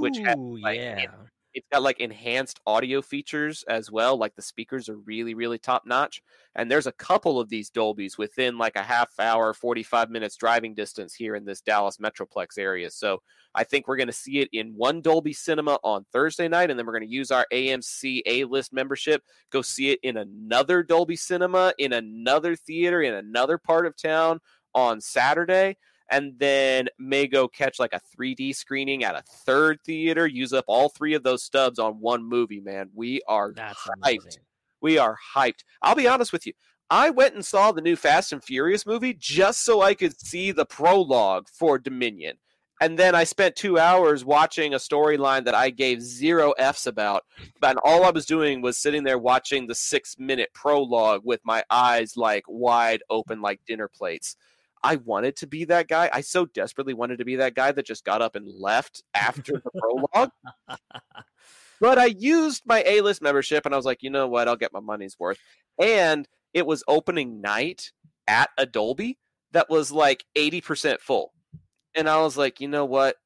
which 0.00 0.18
has, 0.18 0.36
like, 0.38 0.78
yeah. 0.78 1.06
It's 1.54 1.66
got 1.70 1.82
like 1.82 2.00
enhanced 2.00 2.60
audio 2.66 3.02
features 3.02 3.64
as 3.68 3.90
well. 3.90 4.16
Like 4.16 4.34
the 4.34 4.42
speakers 4.42 4.88
are 4.88 4.96
really, 4.96 5.34
really 5.34 5.58
top 5.58 5.82
notch. 5.86 6.22
And 6.54 6.70
there's 6.70 6.86
a 6.86 6.92
couple 6.92 7.40
of 7.40 7.48
these 7.48 7.70
Dolbys 7.70 8.18
within 8.18 8.58
like 8.58 8.76
a 8.76 8.82
half 8.82 9.10
hour, 9.18 9.54
45 9.54 10.10
minutes 10.10 10.36
driving 10.36 10.74
distance 10.74 11.14
here 11.14 11.34
in 11.34 11.44
this 11.44 11.60
Dallas 11.60 11.98
Metroplex 11.98 12.58
area. 12.58 12.90
So 12.90 13.22
I 13.54 13.64
think 13.64 13.86
we're 13.86 13.96
going 13.96 14.06
to 14.08 14.12
see 14.12 14.40
it 14.40 14.48
in 14.52 14.74
one 14.74 15.00
Dolby 15.00 15.32
Cinema 15.32 15.78
on 15.82 16.06
Thursday 16.12 16.48
night, 16.48 16.70
and 16.70 16.78
then 16.78 16.86
we're 16.86 16.98
going 16.98 17.08
to 17.08 17.14
use 17.14 17.30
our 17.30 17.46
AMC 17.52 18.22
A 18.26 18.44
list 18.44 18.72
membership, 18.72 19.22
go 19.50 19.62
see 19.62 19.90
it 19.90 20.00
in 20.02 20.16
another 20.16 20.82
Dolby 20.82 21.16
Cinema, 21.16 21.74
in 21.78 21.92
another 21.92 22.56
theater, 22.56 23.02
in 23.02 23.14
another 23.14 23.58
part 23.58 23.86
of 23.86 23.96
town 23.96 24.40
on 24.74 25.00
Saturday 25.00 25.76
and 26.10 26.34
then 26.38 26.88
may 26.98 27.26
go 27.26 27.48
catch 27.48 27.78
like 27.78 27.92
a 27.92 28.00
3D 28.16 28.54
screening 28.54 29.04
at 29.04 29.14
a 29.14 29.22
third 29.22 29.80
theater, 29.84 30.26
use 30.26 30.52
up 30.52 30.64
all 30.68 30.88
three 30.88 31.14
of 31.14 31.22
those 31.22 31.42
stubs 31.42 31.78
on 31.78 32.00
one 32.00 32.24
movie, 32.24 32.60
man. 32.60 32.90
We 32.94 33.22
are 33.28 33.52
That's 33.52 33.78
hyped. 33.80 34.18
amazing. 34.18 34.42
We 34.80 34.98
are 34.98 35.16
hyped. 35.34 35.64
I'll 35.80 35.94
be 35.94 36.08
honest 36.08 36.32
with 36.32 36.46
you. 36.46 36.52
I 36.90 37.08
went 37.10 37.34
and 37.34 37.44
saw 37.44 37.72
the 37.72 37.80
new 37.80 37.96
Fast 37.96 38.32
and 38.32 38.44
Furious 38.44 38.84
movie 38.84 39.14
just 39.14 39.64
so 39.64 39.80
I 39.80 39.94
could 39.94 40.20
see 40.20 40.52
the 40.52 40.66
prologue 40.66 41.48
for 41.48 41.78
Dominion. 41.78 42.36
And 42.82 42.98
then 42.98 43.14
I 43.14 43.22
spent 43.22 43.54
two 43.54 43.78
hours 43.78 44.24
watching 44.24 44.74
a 44.74 44.78
storyline 44.78 45.44
that 45.44 45.54
I 45.54 45.70
gave 45.70 46.02
zero 46.02 46.50
F's 46.58 46.86
about. 46.86 47.24
And 47.62 47.78
all 47.84 48.04
I 48.04 48.10
was 48.10 48.26
doing 48.26 48.60
was 48.60 48.76
sitting 48.76 49.04
there 49.04 49.18
watching 49.18 49.68
the 49.68 49.74
six 49.74 50.16
minute 50.18 50.50
prologue 50.52 51.22
with 51.24 51.40
my 51.44 51.62
eyes 51.70 52.16
like 52.16 52.42
wide 52.48 53.04
open 53.08 53.40
like 53.40 53.60
dinner 53.66 53.86
plates. 53.88 54.36
I 54.82 54.96
wanted 54.96 55.36
to 55.36 55.46
be 55.46 55.64
that 55.66 55.88
guy. 55.88 56.10
I 56.12 56.22
so 56.22 56.46
desperately 56.46 56.94
wanted 56.94 57.18
to 57.18 57.24
be 57.24 57.36
that 57.36 57.54
guy 57.54 57.72
that 57.72 57.86
just 57.86 58.04
got 58.04 58.22
up 58.22 58.34
and 58.34 58.48
left 58.48 59.02
after 59.14 59.52
the 59.52 59.70
prologue. 59.78 60.30
But 61.82 61.98
I 61.98 62.06
used 62.06 62.62
my 62.64 62.84
A 62.86 63.00
list 63.00 63.20
membership 63.22 63.66
and 63.66 63.74
I 63.74 63.76
was 63.76 63.84
like, 63.84 64.04
you 64.04 64.10
know 64.10 64.28
what? 64.28 64.46
I'll 64.46 64.54
get 64.54 64.72
my 64.72 64.78
money's 64.78 65.18
worth. 65.18 65.40
And 65.80 66.28
it 66.54 66.64
was 66.64 66.84
opening 66.86 67.40
night 67.40 67.90
at 68.28 68.50
a 68.56 68.64
Dolby 68.64 69.18
that 69.50 69.68
was 69.68 69.90
like 69.90 70.24
80% 70.36 71.00
full. 71.00 71.32
And 71.96 72.08
I 72.08 72.22
was 72.22 72.36
like, 72.36 72.60
you 72.60 72.68
know 72.68 72.84
what? 72.84 73.16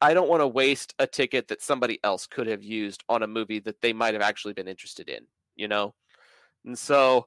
I 0.00 0.14
don't 0.14 0.30
want 0.30 0.40
to 0.40 0.48
waste 0.48 0.94
a 0.98 1.06
ticket 1.06 1.48
that 1.48 1.60
somebody 1.60 2.00
else 2.02 2.26
could 2.26 2.46
have 2.46 2.64
used 2.64 3.04
on 3.10 3.22
a 3.22 3.26
movie 3.26 3.58
that 3.58 3.82
they 3.82 3.92
might 3.92 4.14
have 4.14 4.22
actually 4.22 4.54
been 4.54 4.68
interested 4.68 5.10
in, 5.10 5.26
you 5.54 5.68
know? 5.68 5.94
And 6.64 6.78
so 6.78 7.26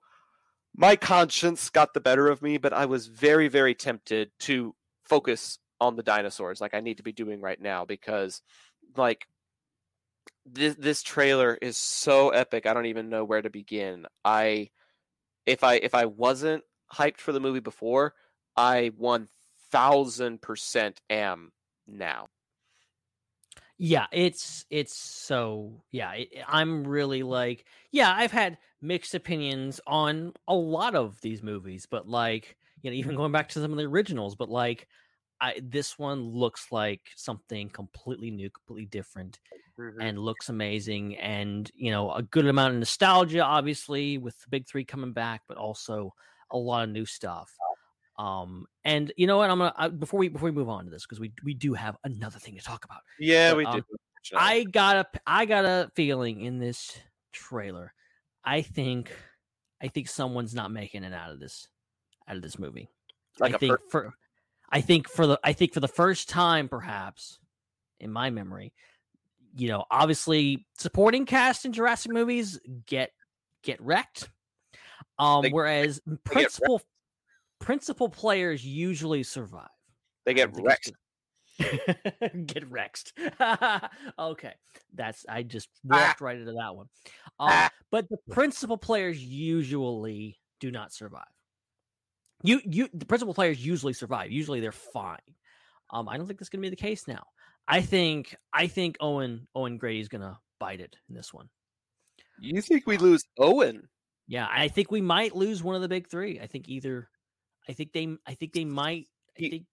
my 0.76 0.96
conscience 0.96 1.70
got 1.70 1.94
the 1.94 2.02
better 2.02 2.28
of 2.28 2.42
me, 2.42 2.58
but 2.58 2.74
I 2.74 2.86
was 2.86 3.08
very, 3.08 3.48
very 3.48 3.76
tempted 3.76 4.32
to 4.42 4.76
focus 5.06 5.60
on 5.82 5.96
the 5.96 6.04
dinosaurs 6.04 6.62
like 6.62 6.74
I 6.74 6.80
need 6.80 6.98
to 6.98 7.04
be 7.04 7.12
doing 7.12 7.42
right 7.42 7.60
now 7.60 7.84
because 7.86 8.42
like 8.96 9.28
this 10.46 10.76
this 10.76 11.04
trailer 11.04 11.58
is 11.62 11.78
so 11.78 12.30
epic. 12.30 12.66
I 12.66 12.74
don't 12.74 12.86
even 12.86 13.10
know 13.10 13.24
where 13.24 13.42
to 13.42 13.50
begin. 13.50 14.08
I 14.24 14.70
if 15.46 15.64
I 15.64 15.76
if 15.76 15.94
I 15.94 16.06
wasn't 16.06 16.64
hyped 16.94 17.18
for 17.18 17.32
the 17.32 17.40
movie 17.40 17.60
before, 17.60 18.14
I 18.56 18.92
one 18.98 19.28
thousand 19.72 20.42
percent 20.42 21.02
am 21.10 21.52
now. 21.88 22.28
Yeah, 23.78 24.08
it's 24.12 24.66
it's 24.70 24.96
so 24.96 25.84
yeah. 25.92 26.14
It, 26.14 26.30
I'm 26.48 26.88
really 26.88 27.24
like 27.24 27.66
yeah. 27.92 28.14
I've 28.16 28.32
had 28.32 28.58
mixed 28.82 29.16
opinions 29.16 29.82
on 29.86 30.34
a 30.48 30.56
lot 30.56 30.96
of 30.96 31.20
these 31.22 31.44
movies, 31.44 31.86
but 31.90 32.08
like 32.08 32.56
you 32.82 32.92
know, 32.92 32.96
even 32.96 33.16
going 33.16 33.32
back 33.32 33.50
to 33.50 33.62
some 33.62 33.72
of 33.72 33.78
the 33.78 33.86
originals, 33.86 34.36
but 34.36 34.50
like 34.50 34.88
I 35.42 35.60
this 35.62 36.00
one 36.00 36.22
looks 36.22 36.68
like 36.72 37.02
something 37.16 37.70
completely 37.70 38.32
new, 38.32 38.50
completely 38.50 38.86
different, 38.86 39.40
mm-hmm. 39.78 40.00
and 40.00 40.20
looks 40.20 40.48
amazing, 40.48 41.18
and 41.18 41.70
you 41.76 41.92
know, 41.92 42.12
a 42.12 42.24
good 42.24 42.48
amount 42.48 42.74
of 42.74 42.80
nostalgia, 42.80 43.42
obviously, 43.42 44.18
with 44.18 44.40
the 44.42 44.50
big 44.50 44.68
three 44.68 44.86
coming 44.86 45.12
back, 45.12 45.42
but 45.48 45.58
also 45.58 46.14
a 46.52 46.58
lot 46.58 46.86
of 46.86 46.92
new 46.92 47.06
stuff. 47.06 47.52
Um, 48.18 48.66
and 48.84 49.12
you 49.18 49.28
know 49.28 49.38
what? 49.38 49.50
I'm 49.50 49.58
gonna 49.58 49.74
I, 49.76 49.90
before 49.90 50.20
we 50.20 50.30
before 50.30 50.50
we 50.50 50.56
move 50.56 50.70
on 50.70 50.86
to 50.86 50.90
this 50.92 51.04
because 51.04 51.20
we 51.20 51.34
we 51.44 51.54
do 51.54 51.74
have 51.74 51.98
another 52.04 52.40
thing 52.40 52.56
to 52.56 52.64
talk 52.64 52.86
about. 52.86 53.02
Yeah, 53.20 53.52
But, 53.52 53.58
we 53.58 53.66
um, 53.66 53.80
do. 53.80 54.38
I 54.38 54.64
got 54.64 54.96
a 54.96 55.06
I 55.28 55.46
got 55.46 55.66
a 55.66 55.92
feeling 55.96 56.42
in 56.42 56.58
this 56.60 56.98
trailer. 57.34 57.94
I 58.44 58.62
think 58.62 59.12
I 59.82 59.90
think 59.90 60.08
someone's 60.08 60.56
not 60.56 60.72
making 60.72 61.04
it 61.04 61.14
out 61.14 61.32
of 61.32 61.40
this 61.40 61.68
out 62.28 62.38
of 62.38 62.42
this 62.42 62.58
movie. 62.58 62.90
like 63.40 63.54
I 63.54 63.58
think 63.58 63.72
per- 63.72 63.90
for 63.90 64.14
I 64.70 64.82
think 64.82 65.10
for 65.10 65.28
the 65.28 65.40
I 65.44 65.54
think 65.54 65.74
for 65.74 65.80
the 65.82 65.88
first 65.88 66.30
time 66.30 66.70
perhaps 66.70 67.40
in 68.00 68.12
my 68.12 68.30
memory, 68.30 68.74
you 69.56 69.68
know, 69.68 69.84
obviously 69.92 70.66
supporting 70.78 71.26
cast 71.26 71.66
in 71.66 71.74
Jurassic 71.74 72.12
movies 72.14 72.60
get 72.86 73.12
get 73.62 73.82
wrecked. 73.82 74.30
Um 75.20 75.42
They- 75.44 75.50
whereas 75.52 76.02
wrecked. 76.06 76.24
principal 76.24 76.82
principal 77.60 78.10
players 78.10 78.66
usually 78.66 79.24
survive. 79.24 79.68
they 80.26 80.34
get 80.36 80.50
wrecked. 80.62 80.92
get 82.48 82.68
wrecked. 82.70 83.14
okay, 84.20 84.54
that's 84.94 85.26
I 85.30 85.44
just 85.44 85.70
Ah. 85.92 86.08
walked 86.08 86.22
right 86.22 86.38
into 86.38 86.52
that 86.54 86.76
one. 86.76 86.88
Um, 87.40 87.50
Ah. 87.50 87.70
but 87.92 88.10
the 88.10 88.18
principal 88.32 88.78
players 88.78 89.22
usually 89.24 90.38
do 90.60 90.72
not 90.72 90.94
survive. 90.94 91.24
You 92.44 92.62
you 92.66 92.90
the 92.94 93.06
principal 93.06 93.34
players 93.34 93.66
usually 93.66 93.94
survive. 93.94 94.32
Usually 94.32 94.60
they're 94.60 94.72
fine. 94.72 95.20
Um, 95.92 96.10
I 96.10 96.18
don't 96.18 96.28
think 96.28 96.40
that's 96.40 96.50
gonna 96.50 96.62
be 96.62 96.70
the 96.70 96.76
case 96.76 97.08
now. 97.08 97.24
I 97.68 97.82
think 97.82 98.36
I 98.54 98.68
think 98.68 98.98
Owen 99.00 99.48
Owen 99.56 99.78
Grady's 99.78 100.10
gonna 100.10 100.38
bite 100.60 100.82
it 100.82 100.96
in 101.10 101.16
this 101.16 101.34
one. 101.34 101.50
You 102.40 102.62
think 102.62 102.86
we 102.86 102.98
lose 102.98 103.24
Owen? 103.40 103.88
Yeah, 104.28 104.48
I 104.52 104.68
think 104.68 104.92
we 104.92 105.02
might 105.02 105.36
lose 105.36 105.64
one 105.64 105.76
of 105.76 105.82
the 105.82 105.88
big 105.88 106.10
three. 106.10 106.40
I 106.40 106.48
think 106.48 106.68
either 106.68 107.10
I 107.68 107.74
think 107.74 107.92
they 107.94 108.08
I 108.26 108.34
think 108.34 108.54
they 108.54 108.66
might 108.66 109.08
I 109.38 109.42
think 109.42 109.66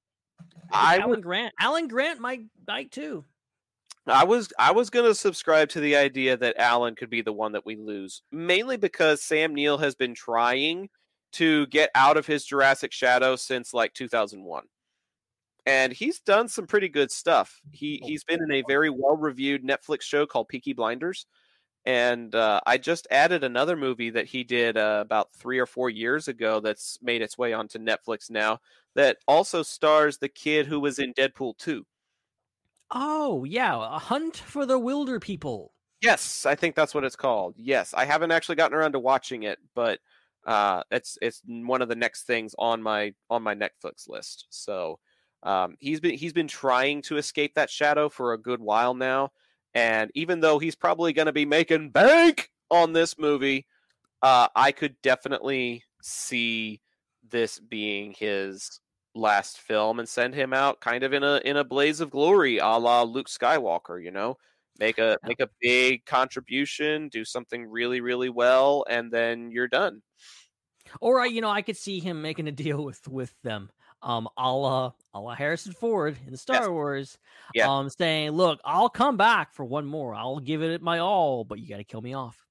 I 0.70 0.98
Alan 0.98 1.10
would 1.10 1.22
Grant 1.22 1.54
Alan 1.58 1.88
Grant 1.88 2.20
might 2.20 2.42
bite 2.64 2.90
too. 2.90 3.24
I 4.06 4.24
was 4.24 4.52
I 4.58 4.72
was 4.72 4.90
gonna 4.90 5.14
subscribe 5.14 5.68
to 5.70 5.80
the 5.80 5.96
idea 5.96 6.36
that 6.36 6.56
Alan 6.58 6.96
could 6.96 7.10
be 7.10 7.22
the 7.22 7.32
one 7.32 7.52
that 7.52 7.64
we 7.64 7.76
lose, 7.76 8.22
mainly 8.32 8.76
because 8.76 9.22
Sam 9.22 9.54
Neill 9.54 9.78
has 9.78 9.94
been 9.94 10.14
trying 10.14 10.88
to 11.32 11.66
get 11.68 11.90
out 11.94 12.16
of 12.16 12.26
his 12.26 12.44
Jurassic 12.44 12.92
Shadow 12.92 13.36
since 13.36 13.72
like 13.72 13.94
2001, 13.94 14.64
and 15.66 15.92
he's 15.92 16.18
done 16.20 16.48
some 16.48 16.66
pretty 16.66 16.88
good 16.88 17.12
stuff. 17.12 17.60
He 17.70 18.00
oh, 18.02 18.06
he's 18.08 18.24
been 18.24 18.42
in 18.42 18.52
a 18.52 18.64
very 18.66 18.90
well 18.90 19.16
reviewed 19.16 19.62
Netflix 19.62 20.02
show 20.02 20.26
called 20.26 20.48
Peaky 20.48 20.72
Blinders, 20.72 21.26
and 21.84 22.34
uh, 22.34 22.60
I 22.66 22.78
just 22.78 23.06
added 23.10 23.44
another 23.44 23.76
movie 23.76 24.10
that 24.10 24.26
he 24.26 24.44
did 24.44 24.76
uh, 24.76 24.98
about 25.00 25.32
three 25.32 25.58
or 25.58 25.66
four 25.66 25.90
years 25.90 26.28
ago 26.28 26.60
that's 26.60 26.98
made 27.02 27.22
its 27.22 27.36
way 27.36 27.52
onto 27.52 27.78
Netflix 27.78 28.30
now 28.30 28.60
that 28.94 29.18
also 29.26 29.62
stars 29.62 30.18
the 30.18 30.28
kid 30.28 30.66
who 30.66 30.78
was 30.78 30.98
in 30.98 31.14
Deadpool 31.14 31.56
2. 31.58 31.84
Oh 32.90 33.44
yeah, 33.44 33.74
a 33.96 33.98
hunt 33.98 34.36
for 34.36 34.66
the 34.66 34.78
Wilderpeople. 34.78 35.70
Yes, 36.02 36.46
I 36.46 36.54
think 36.54 36.74
that's 36.74 36.94
what 36.94 37.04
it's 37.04 37.16
called. 37.16 37.54
Yes, 37.56 37.94
I 37.94 38.04
haven't 38.04 38.32
actually 38.32 38.56
gotten 38.56 38.76
around 38.76 38.92
to 38.92 38.98
watching 38.98 39.44
it, 39.44 39.58
but 39.74 40.00
uh, 40.46 40.82
it's 40.90 41.16
it's 41.22 41.42
one 41.46 41.80
of 41.80 41.88
the 41.88 41.94
next 41.96 42.24
things 42.24 42.54
on 42.58 42.82
my 42.82 43.14
on 43.30 43.42
my 43.42 43.54
Netflix 43.54 44.08
list. 44.08 44.46
So 44.50 44.98
um, 45.42 45.76
he's 45.78 46.00
been 46.00 46.14
he's 46.14 46.32
been 46.32 46.48
trying 46.48 47.02
to 47.02 47.16
escape 47.16 47.54
that 47.54 47.70
shadow 47.70 48.08
for 48.08 48.32
a 48.32 48.38
good 48.38 48.60
while 48.60 48.94
now, 48.94 49.30
and 49.74 50.10
even 50.14 50.40
though 50.40 50.58
he's 50.58 50.74
probably 50.74 51.12
going 51.12 51.26
to 51.26 51.32
be 51.32 51.46
making 51.46 51.90
bank 51.90 52.50
on 52.70 52.92
this 52.92 53.18
movie, 53.18 53.66
uh, 54.22 54.48
I 54.54 54.72
could 54.72 54.96
definitely 55.02 55.84
see 56.02 56.80
this 57.28 57.58
being 57.58 58.14
his 58.18 58.80
last 59.14 59.58
film 59.58 59.98
and 59.98 60.08
send 60.08 60.34
him 60.34 60.52
out 60.52 60.80
kind 60.80 61.04
of 61.04 61.12
in 61.12 61.22
a 61.22 61.40
in 61.44 61.56
a 61.56 61.64
blaze 61.64 62.00
of 62.00 62.10
glory, 62.10 62.58
a 62.58 62.66
la 62.66 63.02
Luke 63.02 63.28
Skywalker. 63.28 64.02
You 64.02 64.10
know, 64.10 64.36
make 64.78 64.98
a 64.98 65.16
make 65.24 65.40
a 65.40 65.48
big 65.60 66.04
contribution, 66.04 67.08
do 67.08 67.24
something 67.24 67.66
really 67.66 68.00
really 68.00 68.30
well, 68.30 68.84
and 68.88 69.10
then 69.10 69.50
you're 69.50 69.68
done. 69.68 70.02
Or 71.00 71.20
I, 71.20 71.26
you 71.26 71.40
know, 71.40 71.50
I 71.50 71.62
could 71.62 71.76
see 71.76 72.00
him 72.00 72.20
making 72.20 72.48
a 72.48 72.52
deal 72.52 72.84
with 72.84 73.06
with 73.08 73.34
them, 73.42 73.70
um, 74.02 74.28
a 74.36 74.52
la 74.52 74.52
a 74.52 74.52
la 74.52 74.92
Harrison 75.14 75.72
Ford 75.72 76.18
in 76.26 76.32
the 76.32 76.38
Star 76.38 76.62
Yes. 76.62 76.68
Wars, 76.68 77.18
Yeah. 77.54 77.68
um, 77.70 77.90
saying, 77.90 78.30
"Look, 78.32 78.60
I'll 78.64 78.88
come 78.88 79.16
back 79.16 79.52
for 79.52 79.64
one 79.64 79.84
more. 79.86 80.14
I'll 80.14 80.40
give 80.40 80.62
it 80.62 80.80
my 80.82 80.98
all, 80.98 81.44
but 81.44 81.58
you 81.58 81.68
got 81.68 81.76
to 81.78 81.84
kill 81.84 82.00
me 82.02 82.14
off." 82.14 82.46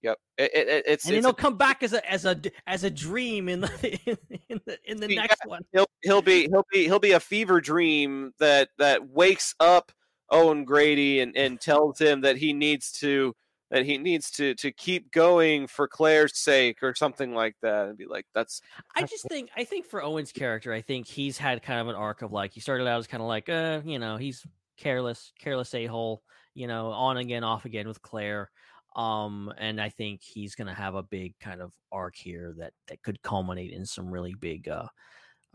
Yep, 0.00 0.16
it, 0.38 0.50
it, 0.54 0.68
it- 0.68 0.84
it's 0.86 1.04
And 1.06 1.14
then 1.16 1.24
he'll 1.24 1.32
come 1.32 1.56
back 1.58 1.82
as 1.82 1.92
a 1.92 2.08
as 2.10 2.24
a 2.24 2.40
as 2.68 2.84
a 2.84 2.90
dream 2.90 3.48
in 3.48 3.60
the 3.62 3.98
in 4.48 4.60
the 4.64 4.78
in 4.84 4.98
the 4.98 5.12
Yeah. 5.12 5.22
next 5.22 5.44
one. 5.44 5.64
he'll 5.72 5.86
he'll 6.02 6.22
be 6.22 6.42
he'll 6.48 6.64
be 6.72 6.84
he'll 6.84 7.00
be 7.00 7.12
a 7.12 7.20
fever 7.20 7.60
dream 7.60 8.32
that 8.38 8.68
that 8.78 9.08
wakes 9.08 9.54
up 9.58 9.90
Owen 10.30 10.64
Grady 10.64 11.18
and 11.20 11.36
and 11.36 11.60
tells 11.60 11.98
him 11.98 12.20
that 12.20 12.36
he 12.36 12.52
needs 12.52 12.92
to 13.00 13.34
that 13.70 13.84
he 13.84 13.98
needs 13.98 14.30
to 14.32 14.54
to 14.54 14.72
keep 14.72 15.10
going 15.12 15.66
for 15.66 15.86
Claire's 15.86 16.38
sake 16.38 16.82
or 16.82 16.94
something 16.94 17.34
like 17.34 17.54
that 17.62 17.88
and 17.88 17.98
be 17.98 18.06
like 18.06 18.26
that's 18.34 18.60
I 18.96 19.02
just 19.02 19.28
think 19.28 19.50
I 19.56 19.64
think 19.64 19.86
for 19.86 20.02
Owen's 20.02 20.32
character, 20.32 20.72
I 20.72 20.80
think 20.80 21.06
he's 21.06 21.38
had 21.38 21.62
kind 21.62 21.80
of 21.80 21.88
an 21.88 21.94
arc 21.94 22.22
of 22.22 22.32
like 22.32 22.52
he 22.52 22.60
started 22.60 22.86
out 22.86 22.98
as 22.98 23.06
kind 23.06 23.22
of 23.22 23.28
like 23.28 23.48
uh, 23.48 23.80
you 23.84 23.98
know, 23.98 24.16
he's 24.16 24.46
careless, 24.78 25.32
careless 25.38 25.74
a 25.74 25.86
hole. 25.86 26.22
you 26.54 26.66
know, 26.66 26.88
on 26.88 27.18
again, 27.18 27.44
off 27.44 27.64
again 27.64 27.88
with 27.88 28.02
Claire. 28.02 28.50
Um, 28.96 29.52
and 29.58 29.80
I 29.80 29.90
think 29.90 30.22
he's 30.22 30.54
gonna 30.54 30.74
have 30.74 30.94
a 30.94 31.02
big 31.02 31.38
kind 31.38 31.60
of 31.60 31.72
arc 31.92 32.16
here 32.16 32.54
that 32.58 32.72
that 32.88 33.02
could 33.02 33.22
culminate 33.22 33.72
in 33.72 33.86
some 33.86 34.10
really 34.10 34.34
big 34.34 34.68
uh 34.68 34.88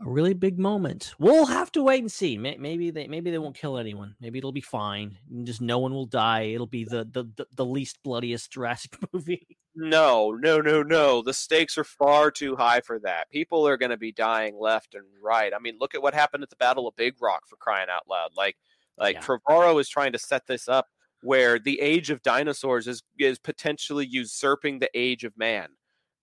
a 0.00 0.08
really 0.08 0.34
big 0.34 0.58
moment. 0.58 1.14
We'll 1.18 1.46
have 1.46 1.70
to 1.72 1.82
wait 1.82 2.00
and 2.00 2.10
see. 2.10 2.36
Maybe 2.36 2.90
they 2.90 3.06
maybe 3.06 3.30
they 3.30 3.38
won't 3.38 3.56
kill 3.56 3.78
anyone. 3.78 4.16
Maybe 4.20 4.38
it'll 4.38 4.52
be 4.52 4.60
fine. 4.60 5.18
Just 5.44 5.60
no 5.60 5.78
one 5.78 5.92
will 5.92 6.06
die. 6.06 6.42
It'll 6.42 6.66
be 6.66 6.84
the 6.84 7.04
the 7.04 7.46
the, 7.54 7.64
least 7.64 8.02
bloodiest 8.02 8.50
Jurassic 8.52 8.96
movie. 9.12 9.56
No, 9.76 10.32
no, 10.32 10.60
no, 10.60 10.82
no. 10.82 11.22
The 11.22 11.32
stakes 11.32 11.76
are 11.78 11.84
far 11.84 12.30
too 12.30 12.56
high 12.56 12.80
for 12.80 12.98
that. 13.00 13.30
People 13.30 13.66
are 13.66 13.76
going 13.76 13.90
to 13.90 13.96
be 13.96 14.12
dying 14.12 14.56
left 14.58 14.94
and 14.94 15.04
right. 15.22 15.52
I 15.54 15.58
mean, 15.58 15.76
look 15.80 15.94
at 15.94 16.02
what 16.02 16.14
happened 16.14 16.44
at 16.44 16.50
the 16.50 16.56
Battle 16.56 16.86
of 16.86 16.94
Big 16.96 17.14
Rock 17.20 17.48
for 17.48 17.56
crying 17.56 17.88
out 17.90 18.08
loud. 18.08 18.30
Like, 18.36 18.56
like 18.96 19.16
Yeah. 19.16 19.22
Trevorrow 19.22 19.80
is 19.80 19.88
trying 19.88 20.12
to 20.12 20.18
set 20.18 20.46
this 20.46 20.68
up 20.68 20.88
where 21.22 21.58
the 21.58 21.80
age 21.80 22.10
of 22.10 22.22
dinosaurs 22.22 22.86
is 22.86 23.02
is 23.18 23.38
potentially 23.38 24.06
usurping 24.06 24.78
the 24.78 24.90
age 24.94 25.24
of 25.24 25.36
man, 25.36 25.70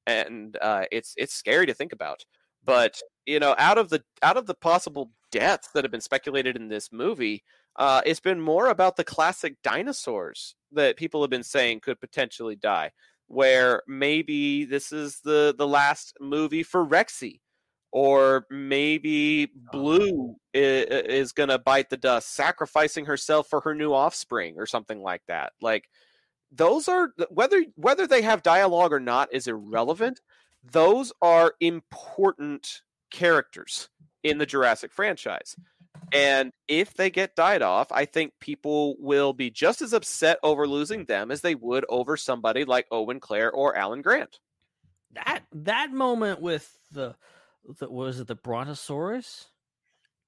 and 0.06 0.58
uh, 0.62 0.86
it's 0.92 1.14
it's 1.18 1.34
scary 1.34 1.66
to 1.66 1.74
think 1.74 1.92
about. 1.92 2.24
But 2.64 3.02
you 3.26 3.40
know, 3.40 3.56
out 3.58 3.78
of 3.78 3.90
the 3.90 4.04
out 4.22 4.38
of 4.38 4.46
the 4.46 4.54
possible 4.54 5.12
deaths 5.32 5.70
that 5.74 5.84
have 5.84 5.92
been 5.92 6.02
speculated 6.02 6.56
in 6.56 6.68
this 6.68 6.92
movie, 6.92 7.44
uh, 7.76 8.02
it's 8.06 8.20
been 8.20 8.42
more 8.42 8.68
about 8.68 8.96
the 8.96 9.04
classic 9.04 9.56
dinosaurs 9.64 10.56
that 10.72 10.98
people 10.98 11.22
have 11.22 11.30
been 11.30 11.44
saying 11.44 11.80
could 11.80 12.00
potentially 12.00 12.56
die 12.56 12.92
where 13.32 13.82
maybe 13.88 14.66
this 14.66 14.92
is 14.92 15.22
the 15.22 15.56
the 15.58 15.68
last 15.68 16.18
movie 16.20 16.64
for 16.64 16.86
Rexy 16.86 17.40
or 17.92 18.46
maybe 18.50 19.50
Blue 19.72 20.36
is, 20.54 20.86
is 20.86 21.32
going 21.32 21.50
to 21.50 21.60
bite 21.60 21.90
the 21.90 21.98
dust 21.98 22.34
sacrificing 22.34 23.06
herself 23.06 23.48
for 23.48 23.62
her 23.62 23.74
new 23.74 23.94
offspring 23.94 24.56
or 24.58 24.66
something 24.66 25.02
like 25.02 25.22
that. 25.28 25.54
Like 25.62 25.90
those 26.52 26.90
are 26.90 27.12
whether 27.30 27.64
whether 27.76 28.06
they 28.06 28.22
have 28.22 28.44
dialogue 28.44 28.92
or 28.92 29.00
not 29.00 29.34
is 29.34 29.48
irrelevant. 29.48 30.20
Those 30.64 31.14
are 31.22 31.54
important 31.62 32.82
characters 33.12 33.90
in 34.24 34.38
the 34.38 34.46
Jurassic 34.46 34.92
franchise 34.92 35.56
and 36.12 36.52
if 36.68 36.94
they 36.94 37.10
get 37.10 37.36
died 37.36 37.62
off, 37.62 37.92
I 37.92 38.06
think 38.06 38.34
people 38.40 38.96
will 39.00 39.34
be 39.34 39.50
just 39.50 39.82
as 39.82 39.94
upset 39.94 40.40
over 40.44 40.68
losing 40.68 41.06
them 41.06 41.32
as 41.32 41.42
they 41.42 41.56
would 41.56 41.86
over 41.90 42.18
somebody 42.18 42.66
like 42.66 42.88
Owen 42.92 43.20
Claire 43.20 43.52
or 43.52 43.76
Alan 43.76 44.02
Grant. 44.02 44.40
That 45.14 45.44
that 45.54 45.92
moment 45.92 46.42
with 46.42 46.78
the, 46.92 47.16
the 47.80 47.90
what 47.90 47.92
was 47.92 48.20
it 48.20 48.28
the 48.28 48.36
Brontosaurus 48.36 49.48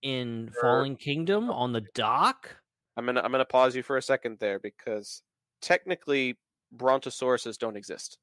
in 0.02 0.52
Fallen 0.62 0.96
Kingdom 0.96 1.50
on 1.50 1.74
the 1.74 1.86
dock? 1.93 2.58
I'm 2.96 3.06
gonna 3.06 3.22
I'm 3.22 3.32
gonna 3.32 3.46
pause 3.46 3.76
you 3.76 3.84
for 3.84 3.98
a 3.98 4.02
second 4.02 4.39
there 4.39 4.60
because 4.60 5.22
technically 5.62 6.38
brontosauruses 6.76 7.58
don't 7.58 7.78
exist. 7.78 8.17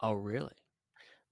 Oh, 0.00 0.12
really? 0.12 0.52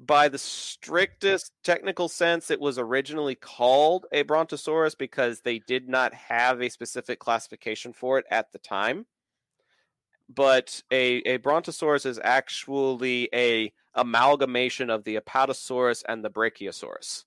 By 0.00 0.28
the 0.28 0.38
strictest 0.38 1.52
technical 1.62 2.08
sense, 2.08 2.50
it 2.50 2.60
was 2.60 2.78
originally 2.78 3.36
called 3.36 4.06
a 4.12 4.22
brontosaurus 4.22 4.94
because 4.94 5.40
they 5.40 5.60
did 5.60 5.88
not 5.88 6.12
have 6.14 6.60
a 6.60 6.68
specific 6.68 7.20
classification 7.20 7.92
for 7.92 8.18
it 8.18 8.26
at 8.30 8.52
the 8.52 8.58
time. 8.58 9.06
But 10.28 10.82
a, 10.90 11.18
a 11.18 11.36
brontosaurus 11.36 12.06
is 12.06 12.18
actually 12.22 13.28
a 13.32 13.72
amalgamation 13.94 14.90
of 14.90 15.04
the 15.04 15.16
apatosaurus 15.16 16.02
and 16.08 16.24
the 16.24 16.30
brachiosaurus. 16.30 17.24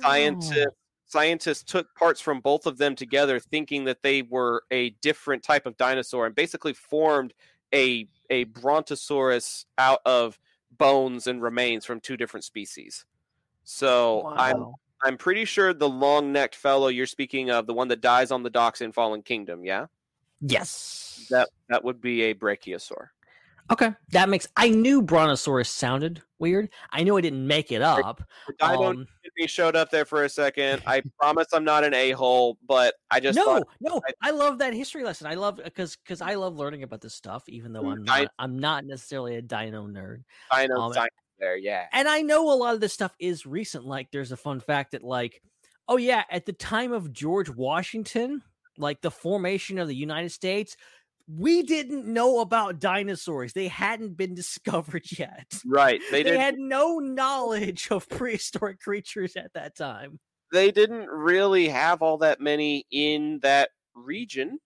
Scientists 0.00 0.66
oh. 0.68 0.74
scientists 1.06 1.64
took 1.64 1.92
parts 1.96 2.20
from 2.20 2.40
both 2.40 2.66
of 2.66 2.78
them 2.78 2.94
together, 2.94 3.40
thinking 3.40 3.84
that 3.84 4.02
they 4.02 4.22
were 4.22 4.62
a 4.70 4.90
different 5.02 5.42
type 5.42 5.66
of 5.66 5.76
dinosaur, 5.76 6.26
and 6.26 6.34
basically 6.34 6.74
formed 6.74 7.34
a 7.74 8.06
a 8.30 8.44
brontosaurus 8.44 9.66
out 9.78 10.00
of 10.06 10.38
bones 10.78 11.26
and 11.26 11.42
remains 11.42 11.84
from 11.84 12.00
two 12.00 12.16
different 12.16 12.44
species. 12.44 13.04
So 13.64 14.32
I'm 14.36 14.72
I'm 15.04 15.16
pretty 15.16 15.44
sure 15.44 15.72
the 15.74 15.88
long 15.88 16.32
necked 16.32 16.54
fellow 16.56 16.88
you're 16.88 17.06
speaking 17.06 17.50
of, 17.50 17.66
the 17.66 17.74
one 17.74 17.88
that 17.88 18.00
dies 18.00 18.30
on 18.30 18.42
the 18.42 18.50
docks 18.50 18.80
in 18.80 18.90
Fallen 18.92 19.22
Kingdom, 19.22 19.64
yeah, 19.64 19.86
Yes. 20.40 21.26
that 21.30 21.48
that 21.68 21.84
would 21.84 22.00
be 22.00 22.22
a 22.22 22.34
brachiosaur. 22.34 23.08
okay. 23.70 23.92
That 24.12 24.28
makes. 24.28 24.48
I 24.56 24.70
knew 24.70 25.02
Brontosaurus 25.02 25.68
sounded 25.68 26.22
weird. 26.38 26.70
I 26.90 27.02
knew 27.02 27.16
I 27.16 27.20
didn't 27.20 27.46
make 27.46 27.70
it 27.70 27.82
up. 27.82 28.22
The 28.46 28.54
dino 28.58 28.82
Um, 28.84 29.08
he 29.38 29.46
showed 29.46 29.76
up 29.76 29.90
there 29.90 30.04
for 30.04 30.24
a 30.24 30.28
second. 30.28 30.82
I 30.86 31.02
promise 31.18 31.46
I'm 31.52 31.64
not 31.64 31.84
an 31.84 31.94
a 31.94 32.10
hole, 32.10 32.58
but 32.66 32.94
I 33.10 33.20
just 33.20 33.36
no, 33.36 33.44
thought 33.44 33.68
no, 33.80 34.02
I- 34.22 34.28
I 34.28 34.30
love 34.32 34.58
that 34.58 34.74
history 34.74 35.04
lesson. 35.04 35.26
I 35.26 35.34
love 35.34 35.60
because 35.62 35.96
because 35.96 36.20
I 36.20 36.34
love 36.34 36.56
learning 36.56 36.82
about 36.82 37.00
this 37.00 37.14
stuff, 37.14 37.44
even 37.48 37.72
though 37.72 37.82
Mm, 37.84 37.92
I'm 37.92 38.04
not 38.04 38.28
I'm 38.38 38.58
not 38.58 38.84
necessarily 38.84 39.36
a 39.36 39.42
dino 39.42 39.86
nerd. 39.86 40.24
dino 40.52 40.80
um, 40.80 40.92
science 40.92 41.14
there, 41.38 41.56
yeah. 41.56 41.86
And 41.92 42.08
I 42.08 42.22
know 42.22 42.52
a 42.52 42.54
lot 42.54 42.74
of 42.74 42.80
this 42.80 42.92
stuff 42.92 43.14
is 43.20 43.46
recent. 43.46 43.84
Like, 43.84 44.10
there's 44.10 44.32
a 44.32 44.36
fun 44.36 44.58
fact 44.60 44.90
that, 44.92 45.04
like, 45.04 45.40
oh 45.86 45.96
yeah, 45.96 46.24
at 46.30 46.44
the 46.46 46.52
time 46.52 46.92
of 46.92 47.12
George 47.12 47.48
Washington, 47.48 48.42
like 48.76 49.00
the 49.00 49.10
formation 49.10 49.78
of 49.78 49.88
the 49.88 49.94
United 49.94 50.30
States, 50.30 50.76
we 51.28 51.62
didn't 51.62 52.06
know 52.06 52.40
about 52.40 52.80
dinosaurs. 52.80 53.52
They 53.52 53.68
hadn't 53.68 54.16
been 54.16 54.34
discovered 54.42 55.04
yet. 55.18 55.46
Right. 55.66 56.00
They 56.10 56.22
They, 56.22 56.38
had 56.38 56.58
no 56.58 56.98
knowledge 56.98 57.88
of 57.90 58.08
prehistoric 58.08 58.80
creatures 58.80 59.36
at 59.36 59.52
that 59.54 59.76
time. 59.76 60.18
they 60.52 60.70
didn't 60.70 61.08
really 61.08 61.68
have 61.68 62.00
all 62.00 62.18
that 62.18 62.40
many 62.40 62.86
in 62.90 63.40
that 63.42 63.70
region 63.94 64.58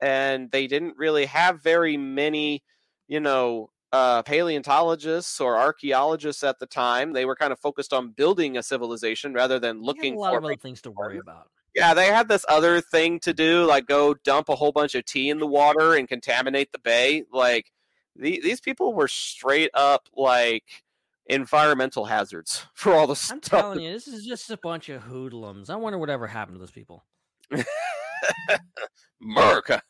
and 0.00 0.50
they 0.50 0.66
didn't 0.66 0.94
really 0.96 1.26
have 1.26 1.62
very 1.62 1.96
many 1.96 2.62
you 3.08 3.18
know 3.20 3.70
uh, 3.92 4.22
paleontologists 4.22 5.40
or 5.40 5.56
archaeologists 5.56 6.44
at 6.44 6.58
the 6.58 6.66
time 6.66 7.12
they 7.12 7.24
were 7.24 7.36
kind 7.36 7.52
of 7.52 7.58
focused 7.58 7.92
on 7.92 8.10
building 8.10 8.56
a 8.58 8.62
civilization 8.62 9.32
rather 9.32 9.58
than 9.58 9.80
looking 9.80 10.14
a 10.14 10.18
lot 10.18 10.32
for 10.32 10.38
of 10.38 10.44
other 10.44 10.56
things 10.56 10.82
to 10.82 10.90
worry 10.90 11.18
about. 11.18 11.48
Yeah 11.76 11.94
they 11.94 12.06
had 12.06 12.28
this 12.28 12.44
other 12.48 12.80
thing 12.80 13.20
to 13.20 13.32
do 13.32 13.64
like 13.64 13.86
go 13.86 14.14
dump 14.14 14.48
a 14.48 14.56
whole 14.56 14.72
bunch 14.72 14.96
of 14.96 15.04
tea 15.04 15.30
in 15.30 15.38
the 15.38 15.46
water 15.46 15.94
and 15.94 16.08
contaminate 16.08 16.72
the 16.72 16.78
bay 16.80 17.22
like 17.32 17.70
the, 18.18 18.40
these 18.42 18.60
people 18.60 18.94
were 18.94 19.08
straight 19.08 19.70
up 19.74 20.08
like 20.16 20.84
environmental 21.26 22.06
hazards 22.06 22.66
for 22.74 22.92
all 22.92 23.06
the 23.06 23.16
stuff. 23.16 23.36
I'm 23.36 23.42
stuff 23.42 23.60
telling 23.60 23.80
you, 23.80 23.92
this 23.92 24.08
is 24.08 24.24
just 24.24 24.50
a 24.50 24.56
bunch 24.56 24.88
of 24.88 25.02
hoodlums. 25.02 25.70
I 25.70 25.76
wonder 25.76 25.98
whatever 25.98 26.26
happened 26.26 26.56
to 26.56 26.60
those 26.60 26.70
people. 26.70 27.04
America. 29.22 29.82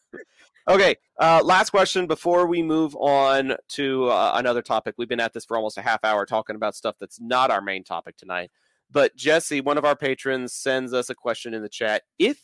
Okay, 0.69 0.97
uh, 1.21 1.41
last 1.45 1.71
question 1.71 2.07
before 2.07 2.47
we 2.47 2.63
move 2.63 2.97
on 2.97 3.57
to 3.69 4.09
uh, 4.09 4.33
another 4.35 4.63
topic. 4.63 4.97
We've 4.99 5.09
been 5.09 5.21
at 5.21 5.33
this 5.33 5.45
for 5.45 5.57
almost 5.57 5.79
a 5.79 5.83
half 5.83 6.05
hour 6.05 6.27
talking 6.27 6.57
about 6.57 6.75
stuff 6.75 6.97
that's 6.99 7.21
not 7.21 7.51
our 7.51 7.61
main 7.61 7.85
topic 7.85 8.17
tonight. 8.17 8.51
But 8.97 9.15
Jesse, 9.15 9.61
one 9.61 9.77
of 9.77 9.85
our 9.85 9.95
patrons, 9.95 10.55
sends 10.55 10.95
us 10.95 11.11
a 11.11 11.15
question 11.15 11.53
in 11.53 11.61
the 11.61 11.69
chat. 11.69 12.05
If 12.19 12.41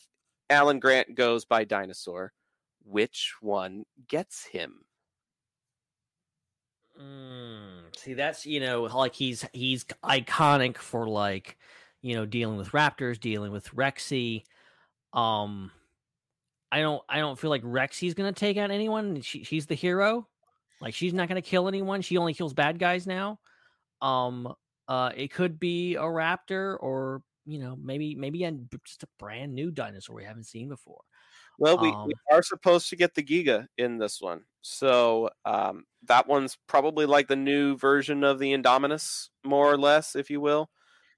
Alan 0.51 0.81
Grant 0.81 1.15
goes 1.15 1.47
by 1.47 1.65
dinosaur, 1.65 2.35
which 2.85 3.33
one 3.41 3.85
gets 4.07 4.45
him? 4.45 4.85
Mm, 7.01 7.97
see, 7.97 8.13
that's 8.13 8.45
you 8.45 8.61
know, 8.61 8.83
like 8.83 9.15
he's 9.15 9.47
he's 9.55 9.87
iconic 10.05 10.77
for 10.77 11.09
like, 11.09 11.57
you 12.03 12.17
know, 12.17 12.27
dealing 12.27 12.59
with 12.59 12.73
raptors, 12.73 13.19
dealing 13.19 13.51
with 13.51 13.75
Rexy. 13.75 14.43
Um, 15.15 15.71
I 16.71 16.83
don't 16.83 17.03
I 17.09 17.21
don't 17.21 17.39
feel 17.39 17.49
like 17.49 17.63
Rexy's 17.63 18.13
gonna 18.13 18.31
take 18.31 18.59
out 18.59 18.71
anyone. 18.71 19.23
She, 19.23 19.43
she's 19.43 19.65
the 19.65 19.75
hero. 19.75 20.29
Like 20.83 20.93
she's 20.93 21.15
not 21.15 21.29
gonna 21.29 21.41
kill 21.41 21.67
anyone. 21.67 22.03
She 22.03 22.19
only 22.19 22.35
kills 22.35 22.53
bad 22.53 22.79
guys 22.79 23.07
now. 23.07 23.41
Um, 24.03 24.55
uh, 24.89 25.11
it 25.17 25.33
could 25.33 25.59
be 25.59 25.95
a 25.97 26.03
raptor 26.03 26.77
or 26.81 27.23
you 27.45 27.59
know 27.59 27.77
maybe 27.77 28.15
maybe 28.15 28.45
a, 28.45 28.53
just 28.85 29.03
a 29.03 29.09
brand 29.19 29.55
new 29.55 29.71
dinosaur 29.71 30.17
we 30.17 30.25
haven't 30.25 30.45
seen 30.47 30.69
before. 30.69 31.01
Well, 31.59 31.79
we, 31.79 31.91
Um, 31.91 32.07
we 32.07 32.15
are 32.33 32.43
supposed 32.43 32.89
to 32.91 32.97
get 32.97 33.15
the 33.15 33.23
Giga 33.23 33.67
in 33.77 33.99
this 33.99 34.21
one. 34.21 34.45
So 34.63 35.31
um, 35.45 35.85
that 36.05 36.27
one's 36.27 36.57
probably 36.67 37.07
like 37.07 37.29
the 37.29 37.37
new 37.37 37.77
version 37.77 38.25
of 38.25 38.39
the 38.39 38.53
Indominus, 38.53 39.29
more 39.45 39.71
or 39.71 39.77
less, 39.77 40.17
if 40.17 40.31
you 40.31 40.41
will. 40.41 40.71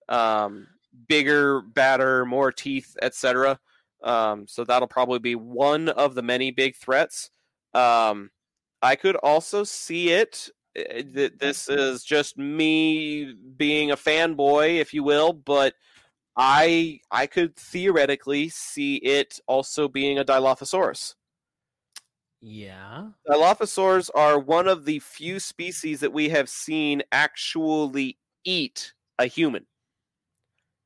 Um, 0.09 0.67
bigger, 1.09 1.63
badder, 1.63 2.27
more 2.27 2.53
teeth, 2.53 2.97
etc. 3.01 3.59
Um, 4.03 4.47
so 4.47 4.65
that'll 4.65 4.89
probably 4.89 5.19
be 5.19 5.35
one 5.35 5.89
of 5.89 6.15
the 6.15 6.23
many 6.23 6.51
big 6.51 6.77
threats. 6.77 7.31
Um, 7.73 8.31
I 8.83 8.97
could 8.97 9.17
also 9.17 9.65
see 9.65 10.11
it. 10.11 10.51
Uh, 10.79 11.03
This 11.07 11.69
is 11.69 12.05
just 12.05 12.37
me 12.39 13.35
being 13.57 13.91
a 13.91 13.97
fanboy, 13.97 14.79
if 14.81 14.93
you 14.95 15.03
will, 15.03 15.33
but 15.33 15.75
I 16.37 17.01
I 17.11 17.27
could 17.29 17.57
theoretically 17.57 18.49
see 18.51 18.97
it 18.99 19.41
also 19.49 19.89
being 19.89 20.19
a 20.19 20.25
Dilophosaurus. 20.25 21.15
Yeah. 22.41 23.13
Dilophosaurs 23.29 24.11
are 24.15 24.39
one 24.39 24.69
of 24.69 24.85
the 24.85 24.99
few 24.99 25.41
species 25.41 26.01
that 26.01 26.13
we 26.13 26.29
have 26.31 26.49
seen 26.49 27.03
actually 27.13 28.19
eat 28.45 28.95
a 29.19 29.27
human. 29.27 29.67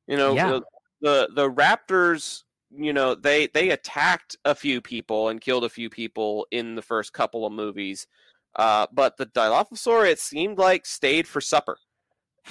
You 0.07 0.17
know, 0.17 0.35
Yeah. 0.35 0.49
the, 0.59 0.63
the 1.01 1.29
the 1.33 1.49
raptors 1.51 2.43
you 2.71 2.93
know 2.93 3.15
they 3.15 3.47
they 3.47 3.69
attacked 3.71 4.37
a 4.45 4.53
few 4.53 4.79
people 4.81 5.29
and 5.29 5.41
killed 5.41 5.63
a 5.63 5.69
few 5.69 5.89
people 5.89 6.45
in 6.51 6.75
the 6.75 6.81
first 6.83 7.13
couple 7.13 7.45
of 7.45 7.51
movies 7.53 8.05
uh, 8.55 8.87
but 8.91 9.17
the 9.17 9.25
dilophosaur 9.27 10.09
it 10.09 10.19
seemed 10.19 10.57
like 10.57 10.85
stayed 10.85 11.27
for 11.27 11.41
supper. 11.41 11.77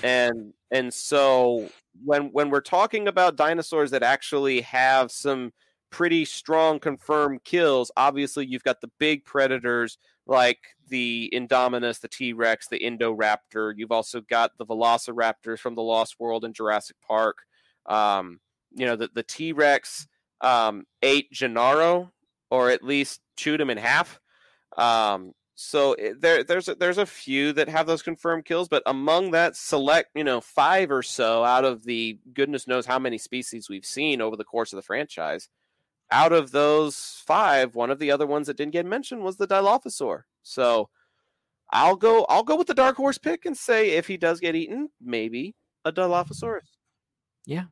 And 0.02 0.52
and 0.70 0.92
so 0.92 1.68
when 2.04 2.26
when 2.32 2.50
we're 2.50 2.61
talking 2.61 3.08
about 3.08 3.37
dinosaurs 3.37 3.90
that 3.90 4.02
actually 4.02 4.61
have 4.61 5.11
some 5.11 5.52
pretty 5.90 6.24
strong 6.24 6.78
confirmed 6.78 7.42
kills 7.44 7.90
obviously 7.96 8.44
you've 8.44 8.62
got 8.62 8.78
the 8.82 8.90
big 8.98 9.24
predators 9.24 9.96
like 10.26 10.58
the 10.88 11.32
indominus 11.34 11.98
the 12.00 12.08
t-rex 12.08 12.68
the 12.68 12.78
indoraptor. 12.78 13.72
You've 13.76 13.92
also 13.92 14.20
got 14.20 14.52
the 14.58 14.66
velociraptors 14.66 15.58
from 15.58 15.74
the 15.74 15.82
lost 15.82 16.20
world 16.20 16.44
in 16.44 16.52
jurassic 16.52 16.96
park. 17.06 17.38
Um, 17.87 18.40
you 18.72 18.87
know 18.87 18.96
the, 18.96 19.08
the 19.12 19.22
t-rex 19.22 20.06
um, 20.42 20.84
ate 21.02 21.32
gennaro 21.32 22.12
or 22.50 22.70
at 22.70 22.84
least 22.84 23.20
chewed 23.37 23.61
him 23.61 23.70
in 23.70 23.78
half. 23.78 24.20
Um, 24.76 25.32
so 25.60 25.94
it, 25.94 26.20
there, 26.20 26.44
there's 26.44 26.68
a, 26.68 26.76
there's 26.76 26.98
a 26.98 27.04
few 27.04 27.52
that 27.54 27.68
have 27.68 27.88
those 27.88 28.00
confirmed 28.00 28.44
kills, 28.44 28.68
but 28.68 28.80
among 28.86 29.32
that 29.32 29.56
select, 29.56 30.10
you 30.14 30.22
know, 30.22 30.40
five 30.40 30.88
or 30.88 31.02
so 31.02 31.42
out 31.42 31.64
of 31.64 31.82
the 31.82 32.16
goodness 32.32 32.68
knows 32.68 32.86
how 32.86 33.00
many 33.00 33.18
species 33.18 33.68
we've 33.68 33.84
seen 33.84 34.20
over 34.20 34.36
the 34.36 34.44
course 34.44 34.72
of 34.72 34.76
the 34.76 34.84
franchise, 34.84 35.48
out 36.12 36.32
of 36.32 36.52
those 36.52 37.24
five, 37.26 37.74
one 37.74 37.90
of 37.90 37.98
the 37.98 38.12
other 38.12 38.24
ones 38.24 38.46
that 38.46 38.56
didn't 38.56 38.72
get 38.72 38.86
mentioned 38.86 39.24
was 39.24 39.36
the 39.36 39.48
Dilophosaur. 39.48 40.22
So 40.44 40.90
I'll 41.70 41.96
go 41.96 42.24
I'll 42.28 42.44
go 42.44 42.54
with 42.54 42.68
the 42.68 42.72
dark 42.74 42.94
horse 42.94 43.18
pick 43.18 43.44
and 43.44 43.56
say 43.56 43.90
if 43.90 44.06
he 44.06 44.16
does 44.16 44.38
get 44.38 44.54
eaten, 44.54 44.90
maybe 45.00 45.56
a 45.84 45.90
Dilophosaurus. 45.90 46.70
Yeah. 47.46 47.64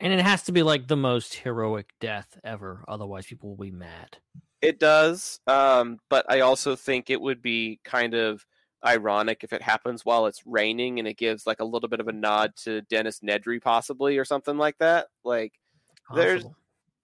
And 0.00 0.12
it 0.12 0.20
has 0.20 0.42
to 0.42 0.52
be 0.52 0.62
like 0.62 0.86
the 0.86 0.98
most 0.98 1.32
heroic 1.32 1.88
death 1.98 2.38
ever. 2.44 2.84
Otherwise, 2.86 3.24
people 3.24 3.48
will 3.48 3.64
be 3.64 3.70
mad. 3.70 4.18
It 4.62 4.78
does, 4.78 5.40
um, 5.46 5.98
but 6.10 6.26
I 6.28 6.40
also 6.40 6.76
think 6.76 7.08
it 7.08 7.20
would 7.20 7.40
be 7.40 7.80
kind 7.82 8.14
of 8.14 8.44
ironic 8.84 9.42
if 9.42 9.52
it 9.52 9.62
happens 9.62 10.04
while 10.04 10.26
it's 10.26 10.46
raining 10.46 10.98
and 10.98 11.08
it 11.08 11.16
gives 11.16 11.46
like 11.46 11.60
a 11.60 11.64
little 11.64 11.88
bit 11.88 12.00
of 12.00 12.08
a 12.08 12.12
nod 12.12 12.52
to 12.64 12.82
Dennis 12.82 13.20
Nedry, 13.20 13.60
possibly, 13.60 14.18
or 14.18 14.24
something 14.24 14.58
like 14.58 14.76
that. 14.78 15.08
Like, 15.24 15.54
there's 16.14 16.44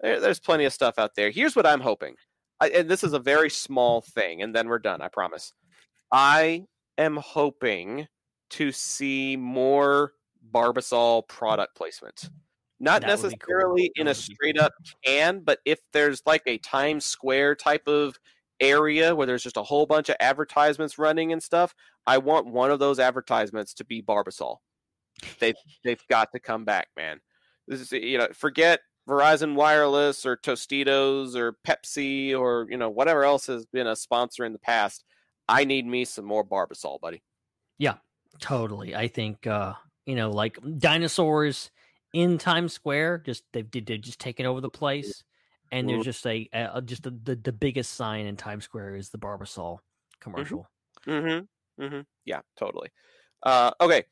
there, 0.01 0.21
there's 0.21 0.40
plenty 0.40 0.64
of 0.64 0.73
stuff 0.73 0.99
out 0.99 1.14
there. 1.14 1.31
Here's 1.31 1.57
what 1.57 1.66
I'm 1.66 1.81
hoping, 1.81 2.16
I, 2.61 2.69
and 2.69 2.88
this 2.90 3.03
is 3.03 3.14
a 3.14 3.19
very 3.19 3.49
small 3.49 4.03
thing, 4.03 4.42
and 4.42 4.55
then 4.55 4.69
we're 4.69 4.79
done. 4.79 5.01
I 5.01 5.09
promise. 5.09 5.53
I 6.12 6.66
am 6.99 7.16
hoping 7.16 8.07
to 8.51 8.71
see 8.71 9.37
more 9.37 10.12
Barbasol 10.53 11.27
product 11.27 11.75
placement. 11.75 12.29
Not 12.79 13.03
That 13.03 13.07
be 13.09 13.23
cool. 13.23 13.31
necessarily 13.31 13.91
in 13.97 14.09
a 14.09 14.15
straight 14.15 14.59
up 14.59 14.73
can, 15.05 15.41
but 15.41 15.61
if 15.65 15.79
there's 15.93 16.23
like 16.27 16.43
a 16.47 16.59
Times 16.59 17.05
Square 17.05 17.57
type 17.57 17.89
of 17.89 18.19
area 18.61 19.15
where 19.15 19.27
there's 19.27 19.43
just 19.43 19.57
a 19.57 19.62
whole 19.62 19.87
bunch 19.87 20.09
of 20.09 20.17
advertisements 20.21 20.99
running 20.99 21.33
and 21.33 21.43
stuff, 21.43 21.75
I 22.07 22.19
want 22.19 22.47
one 22.47 22.71
of 22.71 22.79
those 22.79 22.99
advertisements 22.99 23.75
to 23.75 23.85
be 23.85 24.03
Barbasol. 24.03 24.59
They've 25.39 25.57
they've 25.85 26.07
got 26.09 26.33
to 26.33 26.41
come 26.41 26.65
back, 26.65 26.89
man. 26.97 27.21
This 27.67 27.81
is 27.81 27.93
you 27.93 28.19
know, 28.19 28.29
forget 28.35 28.81
Verizon 29.09 29.55
Wireless 29.55 30.27
or 30.27 30.37
Tostitos 30.37 31.35
or 31.35 31.57
Pepsi 31.67 32.39
or 32.39 32.67
you 32.69 32.77
know 32.77 32.91
whatever 32.91 33.25
else 33.25 33.47
has 33.47 33.65
been 33.67 33.87
a 33.87 33.97
sponsor 33.97 34.45
in 34.45 34.53
the 34.53 34.59
past. 34.59 35.05
I 35.49 35.65
need 35.65 35.87
me 35.87 36.05
some 36.05 36.25
more 36.25 36.45
Barbasol, 36.45 37.01
buddy. 37.01 37.23
Yeah, 37.79 37.95
totally. 38.41 38.95
I 38.95 39.09
think 39.09 39.47
uh, 39.47 39.75
you 40.05 40.15
know, 40.15 40.31
like 40.31 40.59
dinosaurs 40.79 41.71
in 42.16 42.38
Times 42.38 42.72
Square, 42.72 43.24
just 43.26 43.44
they've 43.52 43.70
did 43.70 43.85
they've 43.87 44.00
just 44.00 44.18
taken 44.18 44.46
over 44.46 44.62
the 44.62 44.70
place. 44.70 45.22
And 45.70 45.87
there's 45.88 46.05
just 46.05 46.26
a, 46.26 46.48
a 46.52 46.81
just 46.81 47.02
the, 47.02 47.11
the 47.11 47.37
the 47.37 47.52
biggest 47.52 47.92
sign 47.92 48.24
in 48.26 48.37
Times 48.37 48.64
Square 48.64 48.96
is 48.96 49.11
the 49.11 49.18
Barbasol 49.18 49.79
commercial. 50.20 50.70
Mm-hmm. 51.07 51.83
Mm-hmm. 51.83 52.00
Yeah, 52.24 52.40
totally. 52.57 52.88
Uh, 53.42 53.72
okay. 53.81 54.05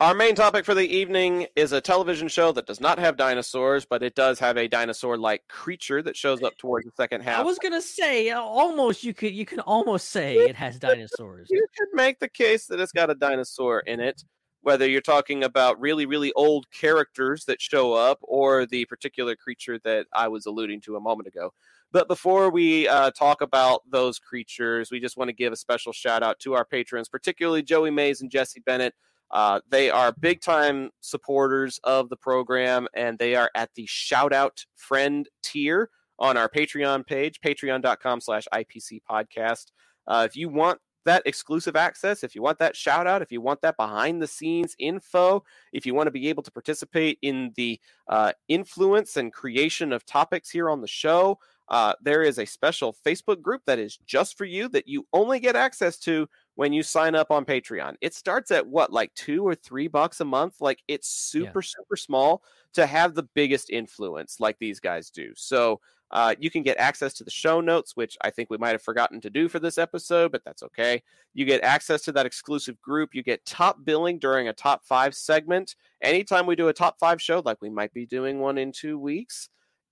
Our 0.00 0.14
main 0.14 0.34
topic 0.34 0.64
for 0.64 0.74
the 0.74 0.88
evening 0.88 1.46
is 1.54 1.72
a 1.72 1.80
television 1.80 2.26
show 2.26 2.52
that 2.52 2.66
does 2.66 2.80
not 2.80 2.98
have 2.98 3.18
dinosaurs, 3.18 3.84
but 3.84 4.02
it 4.02 4.14
does 4.14 4.38
have 4.38 4.56
a 4.56 4.66
dinosaur-like 4.66 5.46
creature 5.46 6.02
that 6.02 6.16
shows 6.16 6.42
up 6.42 6.56
towards 6.56 6.86
the 6.86 6.92
second 6.96 7.20
half. 7.20 7.38
I 7.38 7.42
was 7.42 7.58
gonna 7.58 7.82
say 7.82 8.30
almost 8.30 9.04
you 9.04 9.12
could 9.12 9.34
you 9.34 9.44
can 9.44 9.60
almost 9.60 10.08
say 10.08 10.38
it 10.38 10.56
has 10.56 10.78
dinosaurs. 10.78 11.48
you 11.50 11.66
could 11.78 11.88
make 11.92 12.18
the 12.18 12.30
case 12.30 12.66
that 12.66 12.80
it's 12.80 12.92
got 12.92 13.10
a 13.10 13.14
dinosaur 13.14 13.80
in 13.80 14.00
it, 14.00 14.24
whether 14.62 14.88
you're 14.88 15.00
talking 15.00 15.44
about 15.44 15.80
really, 15.80 16.06
really 16.06 16.32
old 16.34 16.70
characters 16.70 17.44
that 17.46 17.60
show 17.60 17.92
up 17.92 18.18
or 18.22 18.66
the 18.66 18.84
particular 18.86 19.34
creature 19.34 19.78
that 19.84 20.06
I 20.12 20.28
was 20.28 20.46
alluding 20.46 20.80
to 20.82 20.96
a 20.96 21.00
moment 21.00 21.28
ago. 21.28 21.52
But 21.92 22.08
before 22.08 22.50
we 22.50 22.86
uh, 22.86 23.10
talk 23.10 23.40
about 23.40 23.82
those 23.90 24.18
creatures, 24.18 24.90
we 24.90 25.00
just 25.00 25.16
want 25.16 25.28
to 25.28 25.34
give 25.34 25.52
a 25.52 25.56
special 25.56 25.92
shout 25.92 26.22
out 26.22 26.38
to 26.40 26.54
our 26.54 26.64
patrons, 26.64 27.08
particularly 27.08 27.62
Joey 27.62 27.90
Mays 27.90 28.20
and 28.20 28.30
Jesse 28.30 28.60
Bennett. 28.60 28.94
Uh, 29.30 29.60
they 29.68 29.90
are 29.90 30.12
big 30.12 30.40
time 30.40 30.90
supporters 31.00 31.80
of 31.84 32.08
the 32.08 32.16
program, 32.16 32.86
and 32.94 33.18
they 33.18 33.34
are 33.34 33.50
at 33.54 33.70
the 33.74 33.86
shout 33.86 34.32
out 34.32 34.64
friend 34.76 35.28
tier 35.42 35.90
on 36.18 36.36
our 36.36 36.48
Patreon 36.48 37.06
page, 37.06 37.40
patreon.com 37.40 38.20
slash 38.20 38.46
IPC 38.52 39.00
podcast. 39.08 39.66
Uh, 40.06 40.26
if 40.28 40.36
you 40.36 40.48
want 40.48 40.78
that 41.04 41.22
exclusive 41.26 41.76
access, 41.76 42.22
if 42.22 42.34
you 42.34 42.42
want 42.42 42.58
that 42.58 42.76
shout 42.76 43.06
out, 43.06 43.22
if 43.22 43.32
you 43.32 43.40
want 43.40 43.62
that 43.62 43.76
behind 43.76 44.20
the 44.20 44.26
scenes 44.26 44.74
info, 44.78 45.44
if 45.72 45.86
you 45.86 45.94
want 45.94 46.06
to 46.06 46.12
be 46.12 46.28
able 46.28 46.42
to 46.42 46.50
participate 46.50 47.18
in 47.22 47.52
the 47.56 47.80
uh, 48.08 48.32
influence 48.48 49.16
and 49.16 49.32
creation 49.32 49.92
of 49.92 50.04
topics 50.04 50.50
here 50.50 50.68
on 50.68 50.80
the 50.80 50.88
show, 50.88 51.38
uh, 51.70 51.94
there 52.02 52.22
is 52.22 52.38
a 52.38 52.44
special 52.44 52.96
Facebook 53.06 53.40
group 53.40 53.62
that 53.64 53.78
is 53.78 53.96
just 54.04 54.36
for 54.36 54.44
you 54.44 54.68
that 54.68 54.88
you 54.88 55.06
only 55.12 55.38
get 55.38 55.54
access 55.54 55.98
to 55.98 56.28
when 56.56 56.72
you 56.72 56.82
sign 56.82 57.14
up 57.14 57.30
on 57.30 57.44
Patreon. 57.44 57.94
It 58.00 58.12
starts 58.12 58.50
at 58.50 58.66
what, 58.66 58.92
like 58.92 59.14
two 59.14 59.46
or 59.46 59.54
three 59.54 59.86
bucks 59.86 60.20
a 60.20 60.24
month? 60.24 60.56
Like 60.60 60.82
it's 60.88 61.08
super, 61.08 61.62
super 61.62 61.96
small 61.96 62.42
to 62.74 62.86
have 62.86 63.14
the 63.14 63.28
biggest 63.34 63.70
influence 63.70 64.40
like 64.40 64.58
these 64.58 64.80
guys 64.80 65.10
do. 65.10 65.32
So 65.36 65.80
uh, 66.10 66.34
you 66.38 66.50
can 66.50 66.62
get 66.62 66.76
access 66.78 67.12
to 67.14 67.24
the 67.24 67.30
show 67.30 67.60
notes, 67.60 67.94
which 67.94 68.16
I 68.22 68.30
think 68.30 68.50
we 68.50 68.58
might 68.58 68.72
have 68.72 68.82
forgotten 68.82 69.20
to 69.20 69.30
do 69.30 69.48
for 69.48 69.60
this 69.60 69.78
episode, 69.78 70.32
but 70.32 70.42
that's 70.44 70.62
okay. 70.64 71.02
You 71.34 71.44
get 71.44 71.62
access 71.62 72.02
to 72.02 72.12
that 72.12 72.26
exclusive 72.26 72.80
group. 72.80 73.10
You 73.14 73.22
get 73.22 73.46
top 73.46 73.84
billing 73.84 74.18
during 74.18 74.48
a 74.48 74.52
top 74.52 74.84
five 74.84 75.14
segment. 75.14 75.76
Anytime 76.02 76.46
we 76.46 76.56
do 76.56 76.68
a 76.68 76.72
top 76.72 76.96
five 76.98 77.22
show, 77.22 77.42
like 77.44 77.58
we 77.62 77.70
might 77.70 77.92
be 77.92 78.06
doing 78.06 78.40
one 78.40 78.58
in 78.58 78.72
two 78.72 78.98
weeks, 78.98 79.48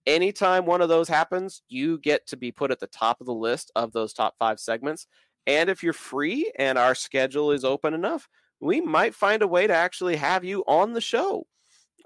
anytime 0.07 0.67
one 0.67 0.81
of 0.81 0.89
those 0.89 1.09
happens, 1.09 1.63
you 1.69 1.99
get 1.99 2.27
to 2.27 2.37
be 2.37 2.51
put 2.51 2.73
at 2.73 2.81
the 2.81 2.89
top 2.89 3.21
of 3.21 3.27
the 3.27 3.35
list 3.35 3.71
of 3.77 3.93
those 3.93 4.13
top 4.13 4.35
five 4.39 4.59
segments. 4.59 5.07
And 5.47 5.71
if 5.71 5.83
you're 5.83 5.93
free 5.93 6.51
and 6.59 6.77
our 6.77 6.95
schedule 6.95 7.53
is 7.53 7.65
open 7.65 7.95
enough, 7.95 8.29
we 8.61 8.81
might 8.81 9.15
find 9.15 9.43
a 9.43 9.49
way 9.49 9.69
to 9.69 9.75
actually 9.75 10.17
have 10.17 10.45
you 10.45 10.65
on 10.67 10.95
the 10.95 11.01
show. 11.01 11.47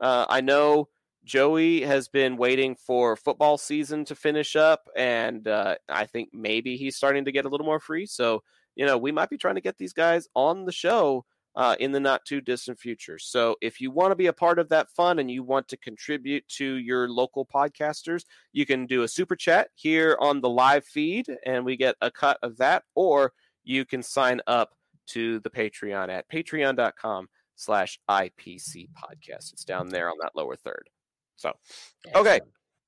Uh, 0.00 0.26
I 0.28 0.42
know 0.42 0.88
Joey 1.24 1.82
has 1.82 2.08
been 2.08 2.36
waiting 2.36 2.74
for 2.74 3.14
football 3.16 3.56
season 3.56 4.04
to 4.06 4.14
finish 4.14 4.56
up, 4.56 4.88
and 4.96 5.46
uh, 5.46 5.76
I 5.88 6.06
think 6.06 6.30
maybe 6.32 6.76
he's 6.76 6.96
starting 6.96 7.24
to 7.26 7.32
get 7.32 7.44
a 7.44 7.48
little 7.48 7.66
more 7.66 7.78
free. 7.78 8.06
So, 8.06 8.42
you 8.74 8.86
know, 8.86 8.98
we 8.98 9.12
might 9.12 9.30
be 9.30 9.38
trying 9.38 9.54
to 9.54 9.60
get 9.60 9.78
these 9.78 9.92
guys 9.92 10.26
on 10.34 10.64
the 10.64 10.72
show 10.72 11.24
uh, 11.54 11.76
in 11.78 11.92
the 11.92 12.00
not 12.00 12.24
too 12.24 12.40
distant 12.40 12.80
future. 12.80 13.20
So, 13.20 13.54
if 13.60 13.80
you 13.80 13.92
want 13.92 14.10
to 14.10 14.16
be 14.16 14.26
a 14.26 14.32
part 14.32 14.58
of 14.58 14.68
that 14.70 14.90
fun 14.90 15.20
and 15.20 15.30
you 15.30 15.44
want 15.44 15.68
to 15.68 15.76
contribute 15.76 16.46
to 16.56 16.74
your 16.76 17.08
local 17.08 17.46
podcasters, 17.46 18.24
you 18.52 18.66
can 18.66 18.86
do 18.86 19.02
a 19.02 19.08
super 19.08 19.36
chat 19.36 19.68
here 19.74 20.16
on 20.18 20.40
the 20.40 20.50
live 20.50 20.84
feed, 20.84 21.26
and 21.46 21.64
we 21.64 21.76
get 21.76 21.94
a 22.00 22.10
cut 22.10 22.38
of 22.42 22.56
that, 22.56 22.82
or 22.96 23.32
you 23.62 23.84
can 23.84 24.02
sign 24.02 24.40
up 24.48 24.74
to 25.06 25.38
the 25.40 25.50
Patreon 25.50 26.08
at 26.08 26.28
patreon.com 26.28 27.28
slash 27.54 28.00
IPC 28.10 28.88
podcast. 28.90 29.52
It's 29.52 29.64
down 29.64 29.88
there 29.88 30.08
on 30.08 30.16
that 30.20 30.32
lower 30.34 30.56
third. 30.56 30.88
So, 31.42 31.52
okay, 32.14 32.40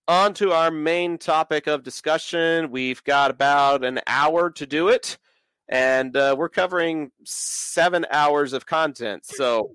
on 0.07 0.33
to 0.35 0.53
our 0.53 0.71
main 0.71 1.19
topic 1.19 1.67
of 1.67 1.83
discussion. 1.83 2.71
We've 2.71 3.03
got 3.03 3.33
about 3.33 3.85
an 3.85 3.99
hour 4.07 4.49
to 4.53 4.65
do 4.65 4.89
it, 4.89 5.19
and 5.69 6.17
uh, 6.17 6.37
we're 6.39 6.49
covering 6.49 7.11
seven 7.25 8.07
hours 8.13 8.53
of 8.53 8.65
content. 8.65 9.27
So, 9.27 9.75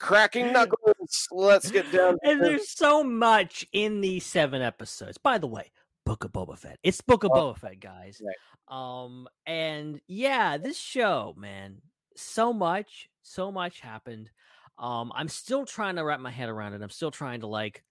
cracking 0.00 0.52
knuckles. 0.52 1.28
Let's 1.30 1.70
get 1.70 1.92
down. 1.92 2.14
to 2.14 2.18
And 2.30 2.42
there's 2.42 2.70
so 2.76 3.04
much 3.04 3.64
in 3.72 4.00
these 4.00 4.26
seven 4.26 4.62
episodes. 4.62 5.16
By 5.16 5.38
the 5.38 5.46
way, 5.46 5.70
Book 6.04 6.24
of 6.24 6.32
Boba 6.32 6.58
Fett. 6.58 6.80
It's 6.82 7.00
Book 7.00 7.22
of 7.22 7.30
Oh, 7.32 7.52
Boba 7.52 7.58
Fett, 7.58 7.78
guys. 7.78 8.20
right. 8.24 8.34
Um, 8.66 9.28
and 9.46 10.00
yeah, 10.08 10.56
this 10.58 10.76
show, 10.76 11.34
man, 11.38 11.82
so 12.16 12.52
much, 12.52 13.08
so 13.22 13.52
much 13.52 13.78
happened. 13.78 14.30
Um, 14.76 15.12
I'm 15.14 15.28
still 15.28 15.64
trying 15.64 15.96
to 15.96 16.04
wrap 16.04 16.18
my 16.20 16.30
head 16.30 16.48
around 16.48 16.72
it. 16.74 16.82
I'm 16.82 16.90
still 16.90 17.10
trying 17.10 17.40
to 17.40 17.46
like 17.46 17.84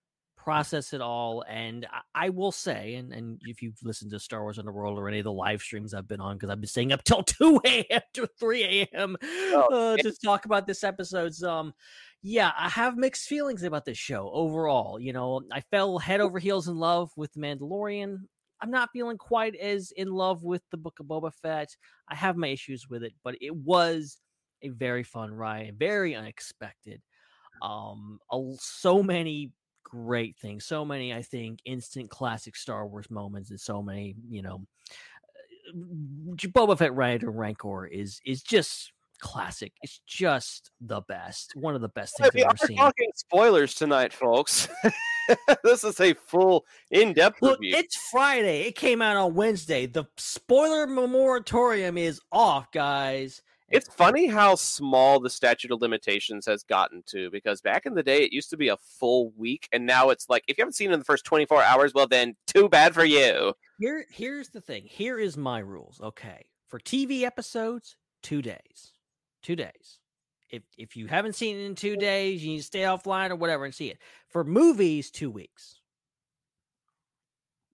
process 0.48 0.94
it 0.94 1.02
all. 1.02 1.44
And 1.50 1.86
I, 1.92 2.28
I 2.28 2.30
will 2.30 2.54
say, 2.54 2.96
and, 2.96 3.12
and 3.12 3.38
if 3.44 3.62
you've 3.62 3.84
listened 3.84 4.12
to 4.12 4.20
Star 4.20 4.44
Wars 4.44 4.58
Underworld 4.58 4.98
or 4.98 5.10
any 5.10 5.18
of 5.18 5.26
the 5.26 5.32
live 5.34 5.62
streams 5.62 5.94
I've 5.94 6.08
been 6.08 6.22
on, 6.22 6.38
because 6.38 6.50
I've 6.50 6.62
been 6.62 6.70
staying 6.70 6.94
up 6.94 7.04
till 7.04 7.22
2 7.24 7.60
a.m. 7.66 8.02
to 8.14 8.30
3 8.40 8.64
a.m. 8.94 9.18
Oh, 9.22 9.68
uh, 9.70 9.98
to 9.98 10.14
talk 10.24 10.46
about 10.46 10.66
this 10.66 10.86
episode's 10.86 11.44
um 11.44 11.74
yeah, 12.24 12.52
I 12.58 12.70
have 12.70 12.96
mixed 12.96 13.28
feelings 13.28 13.64
about 13.64 13.84
this 13.84 13.98
show 13.98 14.30
overall. 14.32 15.02
You 15.02 15.12
know, 15.12 15.42
I 15.52 15.60
fell 15.70 16.00
head 16.00 16.22
over 16.22 16.40
heels 16.40 16.70
in 16.70 16.78
love 16.78 17.12
with 17.18 17.34
The 17.34 17.42
Mandalorian. 17.42 18.20
I'm 18.62 18.72
not 18.72 18.92
feeling 18.94 19.18
quite 19.18 19.54
as 19.58 19.92
in 19.98 20.08
love 20.08 20.44
with 20.44 20.62
the 20.72 20.78
Book 20.78 21.02
of 21.02 21.08
Boba 21.08 21.34
Fett. 21.42 21.76
I 22.08 22.16
have 22.16 22.38
my 22.38 22.48
issues 22.48 22.88
with 22.90 23.04
it, 23.04 23.12
but 23.22 23.36
it 23.42 23.54
was 23.54 24.18
a 24.62 24.70
very 24.70 25.04
fun 25.04 25.34
ride, 25.34 25.76
very 25.78 26.16
unexpected. 26.16 27.02
Um, 27.62 28.20
a- 28.32 28.56
so 28.60 29.04
many 29.04 29.52
great 29.90 30.36
things, 30.38 30.66
so 30.66 30.84
many 30.84 31.14
I 31.14 31.22
think 31.22 31.60
instant 31.66 32.10
classic 32.10 32.56
Star 32.56 32.86
Wars 32.86 33.10
moments, 33.10 33.50
and 33.50 33.60
so 33.60 33.82
many 33.82 34.16
you 34.30 34.42
know, 34.42 34.62
uh, 35.70 36.36
Boba 36.36 36.78
Fett 36.78 36.94
ride 36.94 37.24
or 37.24 37.32
Rancor 37.32 37.88
is 37.88 38.20
is 38.26 38.42
just 38.42 38.92
classic. 39.20 39.74
It's 39.82 40.02
just 40.06 40.72
the 40.82 41.02
best, 41.02 41.54
one 41.56 41.76
of 41.76 41.82
the 41.82 41.90
best 41.90 42.18
things 42.18 42.34
we 42.34 42.44
I've 42.44 42.52
ever 42.52 42.68
seen. 42.68 42.78
talking 42.78 43.10
spoilers 43.16 43.74
tonight, 43.74 44.14
folks. 44.14 44.68
this 45.64 45.84
is 45.84 46.00
a 46.00 46.14
full 46.14 46.66
in-depth 46.92 47.42
Look, 47.42 47.60
review. 47.60 47.78
it's 47.78 47.96
Friday. 48.12 48.68
It 48.68 48.76
came 48.76 49.02
out 49.02 49.18
on 49.18 49.34
Wednesday. 49.34 49.86
The 49.86 50.06
spoiler 50.18 50.88
moratorium 50.88 51.98
is 51.98 52.22
off, 52.32 52.72
guys. 52.72 53.42
It's 53.70 53.94
funny 53.94 54.28
how 54.28 54.56
small 54.56 55.20
the 55.20 55.30
statute 55.30 55.72
of 55.72 55.82
limitations 55.82 56.46
has 56.46 56.64
gotten 56.64 57.04
to 57.08 57.30
because 57.32 57.62
back 57.62 57.86
in 57.86 57.96
the 57.96 58.04
day 58.04 58.24
it 58.24 58.32
used 58.32 58.50
to 58.52 58.58
be 58.58 58.70
a 58.70 58.78
full 58.78 59.34
week 59.36 59.68
and 59.74 59.86
now 59.86 60.10
it's 60.10 60.30
like 60.30 60.44
if 60.48 60.58
you 60.58 60.62
haven't 60.62 60.74
seen 60.74 60.90
it 60.90 60.94
in 60.94 61.00
the 61.00 61.06
first 61.06 61.26
24 61.26 61.62
hours 61.64 61.94
well 61.94 62.08
then 62.08 62.36
too 62.46 62.70
bad 62.70 62.94
for 62.94 63.04
you. 63.04 63.54
Here, 63.80 64.06
here's 64.10 64.50
the 64.50 64.62
thing. 64.62 64.84
Here 64.86 65.20
is 65.20 65.36
my 65.36 65.60
rules. 65.60 66.00
Okay, 66.02 66.46
for 66.68 66.80
TV 66.80 67.24
episodes, 67.24 67.98
two 68.24 68.42
days. 68.42 68.94
Two 69.44 69.56
days. 69.56 70.00
If 70.50 70.64
if 70.78 70.96
you 70.96 71.08
haven't 71.08 71.36
seen 71.36 71.58
it 71.58 71.66
in 71.66 71.76
two 71.76 71.98
days, 71.98 72.44
you 72.44 72.52
need 72.52 72.58
to 72.60 72.64
stay 72.64 72.82
offline 72.82 73.32
or 73.32 73.36
whatever 73.36 73.66
and 73.66 73.76
see 73.76 73.90
it. 73.90 74.00
For 74.30 74.44
movies, 74.44 75.12
two 75.12 75.30
weeks. 75.30 75.77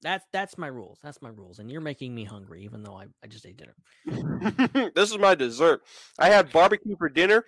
That's 0.04 0.26
that's 0.32 0.58
my 0.58 0.68
rules. 0.68 1.00
That's 1.02 1.22
my 1.22 1.30
rules. 1.30 1.60
And 1.60 1.72
you're 1.72 1.82
making 1.82 2.14
me 2.14 2.24
hungry, 2.26 2.64
even 2.64 2.84
though 2.84 2.96
I, 2.96 3.06
I 3.24 3.28
just 3.28 3.46
ate 3.46 3.58
dinner. 3.58 3.76
this 4.96 5.12
is 5.12 5.18
my 5.18 5.34
dessert. 5.34 5.82
I 6.20 6.30
had 6.30 6.52
barbecue 6.52 6.96
for 6.98 7.10
dinner 7.10 7.46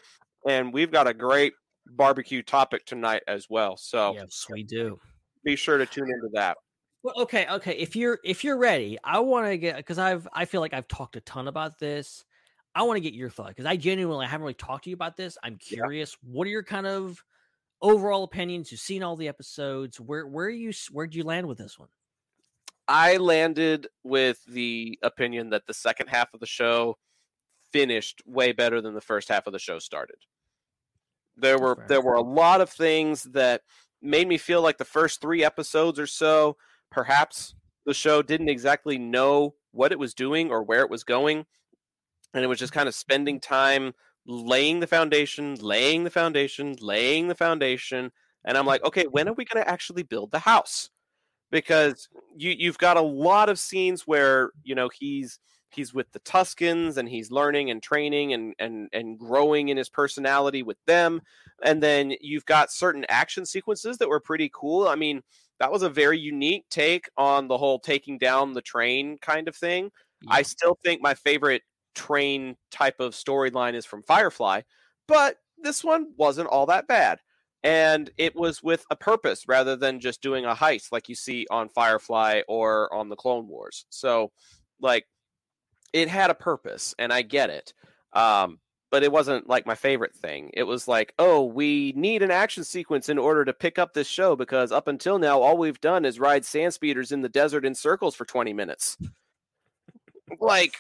and 0.48 0.74
we've 0.74 0.92
got 0.92 1.08
a 1.08 1.14
great 1.14 1.54
barbecue 1.86 2.42
topic 2.42 2.86
tonight 2.86 3.24
as 3.28 3.48
well. 3.50 3.78
So 3.78 4.14
yes, 4.14 4.46
we 4.50 4.64
do. 4.64 5.00
be 5.44 5.56
sure 5.56 5.78
to 5.78 5.86
tune 5.86 6.10
into 6.10 6.30
that. 6.34 6.58
Well, 7.04 7.22
okay, 7.22 7.46
okay. 7.48 7.74
If 7.74 7.96
you're 7.96 8.20
if 8.24 8.44
you're 8.44 8.58
ready, 8.58 8.98
I 9.04 9.20
want 9.20 9.48
to 9.48 9.58
get 9.58 9.78
because 9.78 10.00
I've 10.00 10.28
I 10.34 10.46
feel 10.46 10.62
like 10.62 10.74
I've 10.74 10.88
talked 10.88 11.16
a 11.16 11.22
ton 11.22 11.48
about 11.48 11.78
this. 11.78 12.24
I 12.74 12.84
want 12.84 12.98
to 12.98 13.02
get 13.02 13.14
your 13.14 13.30
thought 13.30 13.50
because 13.50 13.66
I 13.66 13.78
genuinely 13.78 14.26
haven't 14.26 14.42
really 14.42 14.54
talked 14.54 14.86
to 14.86 14.90
you 14.90 14.96
about 14.96 15.16
this. 15.16 15.38
I'm 15.44 15.58
Yeah. 15.70 15.78
curious. 15.82 16.18
What 16.24 16.48
are 16.48 16.50
your 16.50 16.64
kind 16.64 16.88
of 16.88 17.24
overall 17.82 18.24
opinions? 18.24 18.72
You've 18.72 18.82
seen 18.82 19.04
all 19.04 19.16
the 19.16 19.28
episodes. 19.28 20.00
Where 20.00 20.28
where 20.28 20.50
you 20.50 20.72
where'd 20.92 21.14
you 21.16 21.24
land 21.24 21.48
with 21.48 21.58
this 21.58 21.78
one? 21.78 21.90
I 22.88 23.18
landed 23.18 23.88
with 24.04 24.44
the 24.46 25.00
opinion 25.02 25.50
that 25.50 25.66
the 25.68 25.74
second 25.74 26.08
half 26.08 26.34
of 26.34 26.40
the 26.40 26.46
show 26.46 26.98
finished 27.72 28.22
way 28.26 28.52
better 28.52 28.82
than 28.82 28.94
the 28.94 29.02
first 29.02 29.30
half 29.30 29.48
of 29.48 29.54
the 29.54 29.60
show 29.60 29.80
started. 29.80 30.18
There 31.36 31.60
were 31.60 31.78
there 31.88 32.02
were 32.02 32.14
a 32.14 32.22
lot 32.22 32.62
of 32.62 32.70
things 32.70 33.24
that 33.24 33.62
made 34.02 34.28
me 34.28 34.38
feel 34.38 34.62
like 34.62 34.78
the 34.78 34.86
first 34.86 35.20
3 35.22 35.44
episodes 35.44 36.00
or 36.00 36.08
so 36.08 36.58
perhaps 36.92 37.56
the 37.86 37.94
show 37.94 38.22
didn't 38.22 38.50
exactly 38.50 38.98
know 38.98 39.56
what 39.72 39.92
it 39.92 40.00
was 40.00 40.14
doing 40.14 40.52
or 40.52 40.64
where 40.64 40.82
it 40.82 40.90
was 40.90 41.04
going 41.04 41.46
and 42.34 42.44
it 42.44 42.48
was 42.48 42.60
just 42.60 42.74
kind 42.74 42.88
of 42.88 42.96
spending 42.96 43.40
time 43.40 43.94
laying 44.28 44.80
the 44.80 44.88
foundation, 44.88 45.56
laying 45.56 46.04
the 46.04 46.10
foundation, 46.10 46.76
laying 46.80 47.28
the 47.28 47.36
foundation 47.36 48.12
and 48.46 48.58
I'm 48.58 48.66
like, 48.68 48.84
"Okay, 48.86 49.08
when 49.08 49.28
are 49.28 49.34
we 49.34 49.46
going 49.46 49.64
to 49.64 49.70
actually 49.70 50.04
build 50.04 50.32
the 50.32 50.40
house?" 50.40 50.90
Because 51.52 52.10
you 52.36 52.52
you've 52.58 52.78
got 52.78 52.98
a 52.98 53.02
lot 53.02 53.50
of 53.50 53.60
scenes 53.60 54.08
where 54.08 54.52
you 54.64 54.76
know 54.76 54.90
he's 54.94 55.40
he's 55.70 55.94
with 55.94 56.12
the 56.12 56.20
Tuskens 56.22 56.98
and 56.98 57.08
he's 57.08 57.32
learning 57.32 57.70
and 57.70 57.82
training 57.82 58.34
and 58.34 58.54
and 58.60 58.90
and 58.94 59.20
growing 59.20 59.70
in 59.70 59.78
his 59.78 59.90
personality 59.90 60.64
with 60.64 60.78
them. 60.86 61.22
And 61.64 61.82
then 61.82 62.14
you've 62.22 62.46
got 62.46 62.72
certain 62.72 63.06
action 63.10 63.46
sequences 63.46 63.98
that 63.98 64.10
were 64.10 64.20
pretty 64.20 64.50
cool. 64.54 64.88
I 64.88 64.96
mean 64.96 65.22
that 65.60 65.72
was 65.72 65.84
a 65.84 65.90
very 65.90 66.20
unique 66.20 66.66
take 66.70 67.10
on 67.16 67.48
the 67.48 67.58
whole 67.58 67.80
taking 67.80 68.18
down 68.18 68.54
the 68.54 68.62
train 68.62 69.18
kind 69.22 69.48
of 69.48 69.56
thing. 69.56 69.92
I 70.28 70.42
still 70.42 70.78
think 70.84 71.02
my 71.02 71.14
favorite 71.14 71.62
train 71.94 72.58
type 72.72 73.00
of 73.00 73.14
storyline 73.14 73.74
is 73.74 73.86
from 73.86 74.04
firefly 74.04 74.62
but 75.08 75.38
this 75.58 75.84
one 75.84 76.12
wasn't 76.18 76.50
all 76.50 76.66
that 76.66 76.88
bad 76.88 77.20
and 77.66 78.12
it 78.16 78.36
was 78.36 78.62
with 78.62 78.86
a 78.92 78.96
purpose 78.96 79.48
rather 79.48 79.76
than 79.76 80.00
just 80.00 80.22
doing 80.22 80.46
a 80.46 80.54
heist 80.54 80.92
like 80.92 81.10
you 81.10 81.16
see 81.16 81.48
on 81.50 81.68
Firefly 81.68 82.44
or 82.48 82.94
on 82.94 83.10
the 83.10 83.16
Clone 83.16 83.48
Wars. 83.48 83.88
So, 83.90 84.32
like, 84.80 85.08
it 85.92 86.08
had 86.08 86.30
a 86.30 86.36
purpose, 86.36 86.94
and 87.00 87.12
I 87.12 87.24
get 87.24 87.50
it. 87.50 87.74
Um, 88.14 88.60
but 88.92 89.02
it 89.04 89.12
wasn't 89.12 89.50
like 89.50 89.66
my 89.66 89.74
favorite 89.74 90.16
thing. 90.16 90.52
It 90.54 90.64
was 90.64 90.88
like, 90.88 91.16
oh, 91.18 91.44
we 91.44 91.92
need 91.96 92.22
an 92.22 92.30
action 92.30 92.64
sequence 92.64 93.10
in 93.10 93.18
order 93.18 93.44
to 93.44 93.52
pick 93.52 93.80
up 93.80 93.94
this 93.94 94.08
show 94.08 94.36
because 94.36 94.72
up 94.72 94.88
until 94.88 95.18
now, 95.18 95.42
all 95.42 95.58
we've 95.58 95.82
done 95.82 96.06
is 96.06 96.20
ride 96.20 96.46
sand 96.46 96.72
speeders 96.72 97.12
in 97.12 97.22
the 97.24 97.30
desert 97.30 97.66
in 97.66 97.74
circles 97.74 98.14
for 98.14 98.26
20 98.26 98.54
minutes. 98.54 98.96
like, 100.40 100.76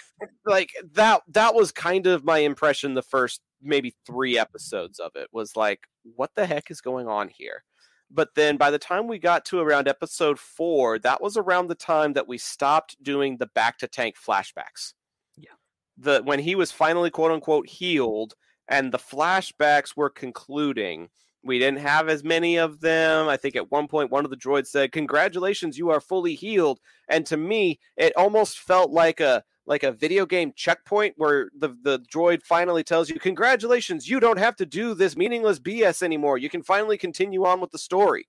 like 0.45 0.69
that, 0.93 1.23
that 1.29 1.55
was 1.55 1.71
kind 1.71 2.05
of 2.05 2.23
my 2.23 2.37
impression 2.37 2.93
the 2.93 3.01
first 3.01 3.41
maybe 3.61 3.95
three 4.05 4.37
episodes 4.37 4.99
of 4.99 5.11
it 5.15 5.27
was 5.31 5.55
like, 5.55 5.81
what 6.03 6.31
the 6.35 6.45
heck 6.45 6.69
is 6.69 6.81
going 6.81 7.07
on 7.07 7.29
here? 7.29 7.63
But 8.11 8.35
then 8.35 8.57
by 8.57 8.71
the 8.71 8.79
time 8.79 9.07
we 9.07 9.17
got 9.17 9.45
to 9.45 9.59
around 9.59 9.87
episode 9.87 10.39
four, 10.39 10.99
that 10.99 11.21
was 11.21 11.37
around 11.37 11.67
the 11.67 11.75
time 11.75 12.13
that 12.13 12.27
we 12.27 12.37
stopped 12.37 13.01
doing 13.01 13.37
the 13.37 13.47
bacta 13.47 13.89
tank 13.89 14.15
flashbacks. 14.15 14.93
Yeah. 15.35 15.51
The 15.97 16.21
when 16.23 16.39
he 16.39 16.55
was 16.55 16.71
finally 16.71 17.09
quote 17.09 17.31
unquote 17.31 17.67
healed 17.67 18.35
and 18.67 18.91
the 18.91 18.99
flashbacks 18.99 19.95
were 19.95 20.09
concluding. 20.09 21.09
We 21.43 21.59
didn't 21.59 21.79
have 21.79 22.09
as 22.09 22.23
many 22.23 22.57
of 22.57 22.81
them. 22.81 23.27
I 23.27 23.37
think 23.37 23.55
at 23.55 23.71
one 23.71 23.87
point 23.87 24.11
one 24.11 24.25
of 24.25 24.31
the 24.31 24.37
droids 24.37 24.67
said, 24.67 24.91
"Congratulations, 24.91 25.77
you 25.77 25.89
are 25.89 25.99
fully 25.99 26.33
healed." 26.35 26.79
And 27.07 27.25
to 27.27 27.37
me, 27.37 27.79
it 27.97 28.13
almost 28.15 28.59
felt 28.59 28.91
like 28.91 29.19
a 29.19 29.43
like 29.65 29.83
a 29.83 29.91
video 29.91 30.25
game 30.25 30.53
checkpoint 30.55 31.15
where 31.17 31.49
the 31.57 31.69
the 31.81 31.99
droid 31.99 32.43
finally 32.43 32.83
tells 32.83 33.09
you, 33.09 33.19
"Congratulations, 33.19 34.09
you 34.09 34.19
don't 34.19 34.37
have 34.37 34.55
to 34.57 34.65
do 34.65 34.93
this 34.93 35.17
meaningless 35.17 35.59
BS 35.59 36.03
anymore. 36.03 36.37
You 36.37 36.49
can 36.49 36.63
finally 36.63 36.97
continue 36.97 37.45
on 37.45 37.59
with 37.59 37.71
the 37.71 37.77
story." 37.77 38.27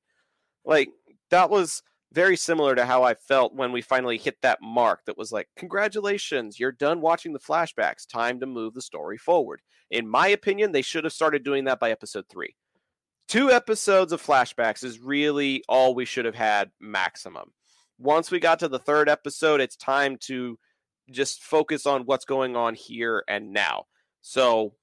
Like 0.64 0.88
that 1.30 1.50
was 1.50 1.82
very 2.12 2.36
similar 2.36 2.74
to 2.74 2.86
how 2.86 3.02
I 3.02 3.14
felt 3.14 3.54
when 3.54 3.72
we 3.72 3.82
finally 3.82 4.16
hit 4.16 4.40
that 4.42 4.62
mark 4.62 5.04
that 5.04 5.18
was 5.18 5.32
like, 5.32 5.48
"Congratulations, 5.56 6.58
you're 6.58 6.72
done 6.72 7.00
watching 7.00 7.32
the 7.32 7.38
flashbacks. 7.38 8.06
Time 8.06 8.40
to 8.40 8.46
move 8.46 8.74
the 8.74 8.82
story 8.82 9.18
forward." 9.18 9.60
In 9.90 10.08
my 10.08 10.28
opinion, 10.28 10.72
they 10.72 10.82
should 10.82 11.04
have 11.04 11.12
started 11.12 11.44
doing 11.44 11.64
that 11.64 11.78
by 11.80 11.90
episode 11.90 12.28
3. 12.28 12.56
Two 13.28 13.50
episodes 13.50 14.12
of 14.12 14.22
flashbacks 14.22 14.84
is 14.84 15.00
really 15.00 15.62
all 15.68 15.94
we 15.94 16.04
should 16.04 16.24
have 16.24 16.34
had 16.34 16.70
maximum. 16.80 17.52
Once 17.98 18.30
we 18.30 18.38
got 18.38 18.58
to 18.60 18.68
the 18.68 18.78
third 18.78 19.08
episode, 19.08 19.60
it's 19.60 19.76
time 19.76 20.16
to 20.18 20.58
just 21.10 21.42
focus 21.42 21.86
on 21.86 22.02
what's 22.02 22.24
going 22.24 22.56
on 22.56 22.74
here 22.74 23.22
and 23.28 23.52
now. 23.52 23.84
So 24.20 24.74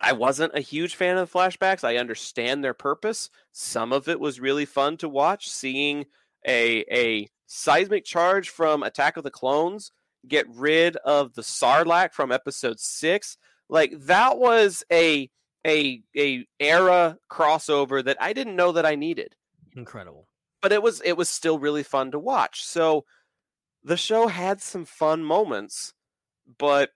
I 0.00 0.12
wasn't 0.12 0.54
a 0.54 0.60
huge 0.60 0.94
fan 0.94 1.16
of 1.16 1.30
the 1.30 1.38
flashbacks. 1.38 1.82
I 1.84 1.96
understand 1.96 2.62
their 2.62 2.74
purpose. 2.74 3.30
Some 3.52 3.92
of 3.92 4.08
it 4.08 4.20
was 4.20 4.40
really 4.40 4.64
fun 4.64 4.96
to 4.98 5.08
watch, 5.08 5.48
seeing 5.50 6.06
a 6.46 6.84
a 6.90 7.28
seismic 7.46 8.04
charge 8.04 8.48
from 8.48 8.82
Attack 8.82 9.16
of 9.16 9.24
the 9.24 9.30
Clones 9.30 9.90
get 10.28 10.46
rid 10.50 10.96
of 10.98 11.34
the 11.34 11.42
Sarlacc 11.42 12.12
from 12.12 12.30
episode 12.30 12.78
6. 12.78 13.36
Like 13.68 13.92
that 14.00 14.38
was 14.38 14.84
a 14.92 15.28
a 15.66 16.02
a 16.16 16.46
era 16.60 17.18
crossover 17.30 18.04
that 18.04 18.16
I 18.20 18.32
didn't 18.32 18.56
know 18.56 18.72
that 18.72 18.86
I 18.86 18.94
needed 18.94 19.34
Incredible. 19.76 20.26
but 20.62 20.72
it 20.72 20.82
was 20.82 21.00
it 21.04 21.16
was 21.16 21.28
still 21.28 21.58
really 21.58 21.82
fun 21.82 22.10
to 22.12 22.18
watch. 22.18 22.62
So 22.64 23.04
the 23.82 23.96
show 23.96 24.28
had 24.28 24.60
some 24.60 24.84
fun 24.84 25.24
moments, 25.24 25.94
but 26.58 26.90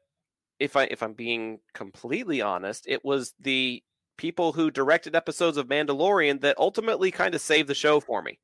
if 0.59 0.77
I 0.77 0.85
if 0.85 1.03
I'm 1.03 1.15
being 1.15 1.61
completely 1.73 2.41
honest, 2.41 2.85
it 2.87 3.05
was 3.05 3.35
the 3.41 3.83
people 4.17 4.53
who 4.53 4.71
directed 4.71 5.17
episodes 5.17 5.57
of 5.57 5.67
Mandalorian 5.69 6.41
that 6.43 6.59
ultimately 6.59 7.11
kind 7.11 7.35
of 7.35 7.41
saved 7.41 7.69
the 7.69 7.75
show 7.75 8.01
for 8.01 8.23
me. 8.23 8.39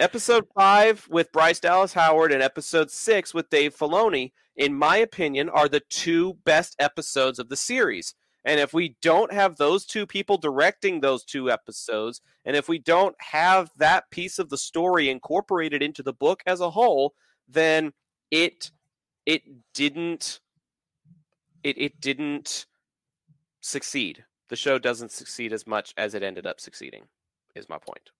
Episode 0.00 0.46
5 0.56 1.08
with 1.10 1.32
Bryce 1.32 1.60
Dallas 1.60 1.94
Howard 1.94 2.32
and 2.32 2.42
episode 2.42 2.90
6 2.90 3.34
with 3.34 3.50
Dave 3.50 3.76
Filoni, 3.76 4.32
in 4.56 4.74
my 4.74 4.96
opinion, 4.96 5.48
are 5.48 5.68
the 5.68 5.82
two 5.88 6.34
best 6.44 6.76
episodes 6.78 7.38
of 7.38 7.48
the 7.48 7.56
series. 7.56 8.14
And 8.48 8.58
if 8.58 8.72
we 8.72 8.96
don't 9.02 9.30
have 9.30 9.56
those 9.58 9.84
two 9.84 10.06
people 10.06 10.38
directing 10.38 11.00
those 11.00 11.22
two 11.22 11.50
episodes, 11.50 12.22
and 12.46 12.56
if 12.56 12.66
we 12.66 12.78
don't 12.78 13.14
have 13.18 13.70
that 13.76 14.10
piece 14.10 14.38
of 14.38 14.48
the 14.48 14.56
story 14.56 15.10
incorporated 15.10 15.82
into 15.82 16.02
the 16.02 16.14
book 16.14 16.42
as 16.46 16.60
a 16.60 16.70
whole, 16.70 17.12
then 17.46 17.92
it 18.30 18.70
it 19.26 19.42
didn't 19.74 20.40
it 21.62 21.76
it 21.76 22.00
didn't 22.00 22.64
succeed. 23.60 24.24
the 24.48 24.56
show 24.56 24.78
doesn't 24.78 25.12
succeed 25.12 25.52
as 25.52 25.66
much 25.66 25.92
as 25.98 26.14
it 26.14 26.22
ended 26.22 26.46
up 26.46 26.58
succeeding. 26.58 27.04
Is 27.54 27.68
my 27.68 27.76
point. 27.76 28.10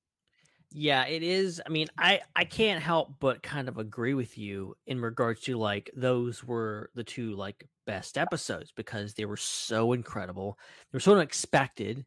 Yeah, 0.70 1.06
it 1.06 1.22
is. 1.22 1.62
I 1.64 1.70
mean, 1.70 1.88
I 1.96 2.20
I 2.36 2.44
can't 2.44 2.82
help 2.82 3.14
but 3.18 3.42
kind 3.42 3.66
of 3.66 3.78
agree 3.78 4.12
with 4.12 4.36
you 4.36 4.76
in 4.86 5.00
regards 5.00 5.40
to 5.42 5.56
like 5.56 5.90
those 5.96 6.44
were 6.44 6.90
the 6.94 7.04
two 7.04 7.34
like 7.34 7.66
best 7.88 8.18
episodes 8.18 8.70
because 8.76 9.14
they 9.14 9.24
were 9.24 9.38
so 9.38 9.94
incredible. 9.94 10.58
They 10.92 10.96
were 10.96 11.00
so 11.00 11.14
unexpected. 11.14 12.04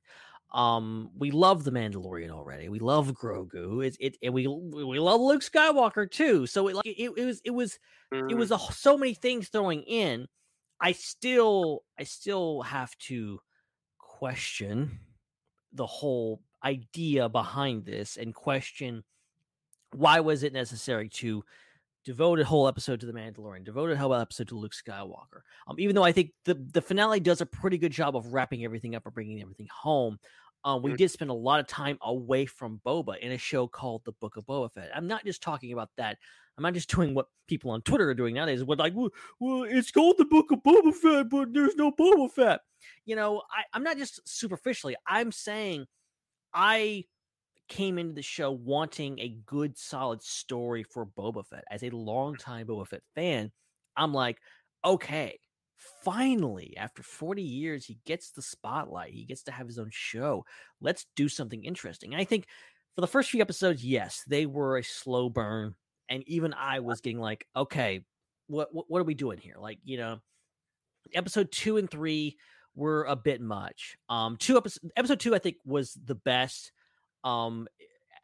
Um, 0.53 1.09
we 1.17 1.31
love 1.31 1.63
the 1.63 1.71
Mandalorian 1.71 2.29
already. 2.29 2.69
We 2.69 2.77
love 2.77 3.11
Grogu. 3.13 3.83
It's 3.83 3.97
it, 3.99 4.15
and 4.21 4.31
we 4.31 4.45
we 4.47 4.99
love 4.99 5.19
Luke 5.19 5.41
Skywalker 5.41 6.09
too. 6.09 6.45
So 6.45 6.67
it 6.67 6.75
like 6.75 6.85
it, 6.85 7.11
it 7.17 7.25
was 7.25 7.41
it 7.43 7.49
was 7.49 7.79
it 8.11 8.35
was 8.37 8.51
a, 8.51 8.59
so 8.59 8.95
many 8.95 9.15
things 9.15 9.49
throwing 9.49 9.81
in. 9.83 10.27
I 10.79 10.91
still 10.91 11.83
I 11.99 12.03
still 12.03 12.61
have 12.61 12.95
to 13.09 13.39
question 13.97 14.99
the 15.73 15.87
whole 15.87 16.41
idea 16.63 17.27
behind 17.27 17.85
this 17.85 18.17
and 18.17 18.35
question 18.35 19.03
why 19.93 20.19
was 20.19 20.43
it 20.43 20.53
necessary 20.53 21.09
to 21.09 21.43
devote 22.05 22.39
a 22.39 22.45
whole 22.45 22.67
episode 22.67 22.99
to 22.99 23.05
the 23.05 23.13
Mandalorian, 23.13 23.63
devote 23.63 23.91
a 23.91 23.97
whole 23.97 24.13
episode 24.13 24.47
to 24.49 24.57
Luke 24.57 24.73
Skywalker. 24.73 25.41
Um, 25.67 25.79
even 25.79 25.95
though 25.95 26.03
I 26.03 26.11
think 26.11 26.31
the 26.45 26.55
the 26.55 26.81
finale 26.81 27.19
does 27.19 27.41
a 27.41 27.45
pretty 27.45 27.77
good 27.77 27.91
job 27.91 28.15
of 28.15 28.33
wrapping 28.33 28.63
everything 28.63 28.95
up 28.95 29.05
and 29.05 29.13
bringing 29.13 29.41
everything 29.41 29.67
home. 29.71 30.19
Um, 30.63 30.83
we 30.83 30.93
did 30.93 31.09
spend 31.09 31.31
a 31.31 31.33
lot 31.33 31.59
of 31.59 31.65
time 31.65 31.97
away 32.03 32.45
from 32.45 32.81
Boba 32.85 33.17
in 33.17 33.31
a 33.31 33.37
show 33.39 33.67
called 33.67 34.03
The 34.05 34.11
Book 34.11 34.37
of 34.37 34.45
Boba 34.45 34.71
Fett. 34.71 34.91
I'm 34.95 35.07
not 35.07 35.25
just 35.25 35.41
talking 35.41 35.73
about 35.73 35.89
that. 35.97 36.19
I'm 36.55 36.63
not 36.63 36.75
just 36.75 36.89
doing 36.95 37.15
what 37.15 37.25
people 37.47 37.71
on 37.71 37.81
Twitter 37.81 38.07
are 38.09 38.13
doing 38.13 38.35
nowadays. 38.35 38.63
What 38.63 38.77
like, 38.77 38.93
well, 38.95 39.09
well, 39.39 39.63
it's 39.63 39.89
called 39.89 40.19
The 40.19 40.25
Book 40.25 40.51
of 40.51 40.59
Boba 40.61 40.93
Fett, 40.93 41.29
but 41.29 41.51
there's 41.51 41.75
no 41.75 41.91
Boba 41.91 42.29
Fett. 42.31 42.59
You 43.05 43.15
know, 43.15 43.41
I, 43.51 43.63
I'm 43.73 43.83
not 43.83 43.97
just 43.97 44.21
superficially. 44.27 44.95
I'm 45.07 45.31
saying 45.31 45.87
I 46.53 47.05
came 47.71 47.97
into 47.97 48.13
the 48.13 48.21
show 48.21 48.51
wanting 48.51 49.17
a 49.17 49.37
good, 49.45 49.77
solid 49.77 50.21
story 50.21 50.83
for 50.83 51.05
Boba 51.05 51.47
Fett. 51.47 51.63
As 51.71 51.83
a 51.83 51.89
longtime 51.89 52.67
Boba 52.67 52.85
Fett 52.85 53.01
fan, 53.15 53.49
I'm 53.95 54.13
like, 54.13 54.39
okay, 54.83 55.39
finally, 56.03 56.75
after 56.75 57.01
40 57.01 57.41
years, 57.41 57.85
he 57.85 57.97
gets 58.05 58.31
the 58.31 58.41
spotlight. 58.41 59.13
He 59.13 59.23
gets 59.23 59.43
to 59.43 59.53
have 59.53 59.67
his 59.67 59.79
own 59.79 59.87
show. 59.89 60.43
Let's 60.81 61.05
do 61.15 61.29
something 61.29 61.63
interesting. 61.63 62.13
And 62.13 62.21
I 62.21 62.25
think 62.25 62.45
for 62.93 62.99
the 62.99 63.07
first 63.07 63.29
few 63.29 63.39
episodes, 63.39 63.85
yes, 63.85 64.21
they 64.27 64.45
were 64.45 64.77
a 64.77 64.83
slow 64.83 65.29
burn. 65.29 65.75
And 66.09 66.23
even 66.27 66.53
I 66.53 66.81
was 66.81 66.99
getting 66.99 67.21
like, 67.21 67.47
okay, 67.55 68.03
what 68.47 68.67
what, 68.73 68.85
what 68.89 68.99
are 68.99 69.05
we 69.05 69.13
doing 69.13 69.37
here? 69.37 69.55
Like, 69.57 69.79
you 69.85 69.95
know, 69.95 70.19
episode 71.13 71.53
two 71.53 71.77
and 71.77 71.89
three 71.89 72.37
were 72.75 73.05
a 73.05 73.15
bit 73.15 73.39
much. 73.39 73.95
Um, 74.09 74.35
two 74.35 74.57
episode 74.57 74.91
episode 74.97 75.21
two, 75.21 75.33
I 75.33 75.39
think, 75.39 75.55
was 75.63 75.97
the 76.03 76.15
best. 76.15 76.73
Um, 77.23 77.67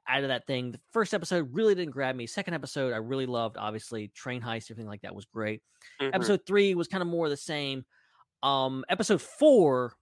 out 0.08 0.24
of 0.24 0.30
that 0.30 0.48
thing, 0.48 0.72
the 0.72 0.80
first 0.92 1.14
episode 1.14 1.54
really 1.54 1.76
didn't 1.76 1.92
grab 1.92 2.16
me. 2.16 2.28
Second 2.28 2.54
episode, 2.54 2.94
I 2.94 2.98
really 2.98 3.26
loved. 3.26 3.58
Obviously, 3.58 4.08
train 4.10 4.42
heist, 4.42 4.72
everything 4.72 4.88
like 4.88 5.02
that 5.02 5.14
was 5.14 5.26
great. 5.26 5.62
Mhm. 6.02 6.16
Episode 6.16 6.42
three 6.46 6.76
was 6.76 6.88
kind 6.88 7.02
of 7.02 7.08
more 7.08 7.28
the 7.30 7.38
same. 7.38 7.86
Um, 8.44 8.86
episode 8.90 9.22
four 9.22 9.94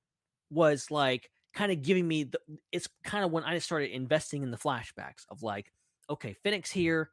was 0.52 0.92
like 0.92 1.32
kind 1.54 1.72
of 1.72 1.82
giving 1.82 2.08
me 2.08 2.26
the. 2.26 2.40
It's 2.72 2.88
kind 3.04 3.26
of 3.26 3.32
when 3.32 3.44
I 3.44 3.58
started 3.60 3.92
investing 3.92 4.44
in 4.44 4.52
the 4.52 4.58
flashbacks 4.58 5.26
of 5.30 5.42
like, 5.42 5.72
okay, 6.10 6.36
Fennec 6.44 6.68
here, 6.68 7.10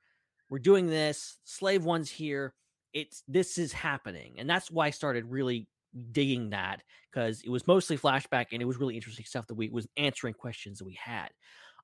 we're 0.50 0.58
doing 0.58 0.86
this. 0.86 1.38
Slave 1.44 1.84
One's 1.84 2.10
here. 2.10 2.54
It's 2.92 3.22
this 3.26 3.56
is 3.56 3.72
happening, 3.72 4.34
and 4.38 4.48
that's 4.50 4.70
why 4.70 4.88
I 4.88 4.90
started 4.90 5.24
really 5.30 5.66
digging 6.12 6.50
that 6.50 6.82
because 7.10 7.42
it 7.42 7.50
was 7.50 7.66
mostly 7.66 7.98
flashback 7.98 8.46
and 8.52 8.62
it 8.62 8.64
was 8.64 8.78
really 8.78 8.96
interesting 8.96 9.26
stuff 9.26 9.46
that 9.46 9.54
we 9.54 9.68
was 9.68 9.86
answering 9.96 10.34
questions 10.34 10.78
that 10.78 10.84
we 10.86 10.94
had. 10.94 11.30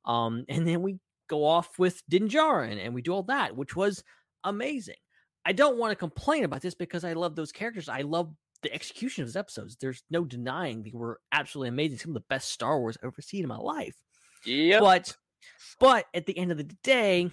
Um, 0.08 0.44
and 0.48 0.66
then 0.66 0.82
we 0.82 0.98
go 1.28 1.44
off 1.44 1.78
with 1.78 2.02
Din 2.08 2.28
Djarin 2.28 2.84
and 2.84 2.94
we 2.94 3.02
do 3.02 3.12
all 3.12 3.22
that, 3.24 3.56
which 3.56 3.76
was 3.76 4.02
amazing. 4.42 4.96
I 5.44 5.52
don't 5.52 5.78
want 5.78 5.92
to 5.92 5.96
complain 5.96 6.44
about 6.44 6.62
this 6.62 6.74
because 6.74 7.04
I 7.04 7.12
love 7.12 7.36
those 7.36 7.52
characters. 7.52 7.88
I 7.88 8.00
love 8.00 8.32
the 8.62 8.74
execution 8.74 9.22
of 9.22 9.28
those 9.28 9.36
episodes. 9.36 9.76
There's 9.76 10.02
no 10.10 10.24
denying 10.24 10.82
they 10.82 10.90
were 10.92 11.20
absolutely 11.30 11.68
amazing. 11.68 11.98
Some 11.98 12.10
of 12.10 12.14
the 12.14 12.26
best 12.28 12.50
Star 12.50 12.80
Wars 12.80 12.96
I've 13.00 13.08
ever 13.08 13.22
seen 13.22 13.42
in 13.42 13.48
my 13.48 13.58
life. 13.58 13.94
Yep. 14.44 14.80
But 14.80 15.16
but 15.78 16.06
at 16.14 16.26
the 16.26 16.36
end 16.36 16.50
of 16.50 16.58
the 16.58 16.64
day, 16.82 17.30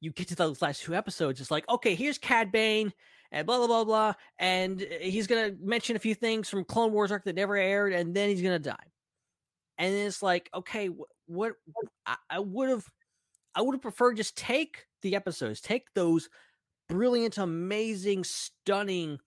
you 0.00 0.12
get 0.12 0.28
to 0.28 0.36
those 0.36 0.62
last 0.62 0.82
two 0.82 0.94
episodes, 0.94 1.40
it's 1.40 1.50
like, 1.50 1.68
okay, 1.68 1.94
here's 1.94 2.18
Cad 2.18 2.52
Bane 2.52 2.92
and 3.32 3.46
blah 3.46 3.58
blah 3.58 3.66
blah 3.66 3.84
blah, 3.84 4.14
and 4.38 4.80
uh, 4.80 4.86
he's 5.00 5.26
gonna 5.26 5.52
mention 5.60 5.96
a 5.96 6.00
few 6.00 6.14
things 6.14 6.48
from 6.48 6.64
Clone 6.64 6.92
Wars 6.92 7.12
arc 7.12 7.24
that 7.24 7.34
never 7.34 7.56
aired, 7.56 7.92
and 7.92 8.14
then 8.14 8.28
he's 8.30 8.42
gonna 8.42 8.58
die. 8.58 8.74
And 9.76 9.94
it's 9.94 10.22
like, 10.22 10.48
okay, 10.54 10.88
wh- 10.88 11.17
what 11.28 11.54
I, 12.06 12.16
I 12.30 12.40
would 12.40 12.68
have, 12.68 12.86
I 13.54 13.62
would 13.62 13.74
have 13.74 13.82
preferred 13.82 14.16
just 14.16 14.36
take 14.36 14.86
the 15.02 15.14
episodes, 15.14 15.60
take 15.60 15.94
those 15.94 16.28
brilliant, 16.88 17.38
amazing, 17.38 18.24
stunning 18.24 19.18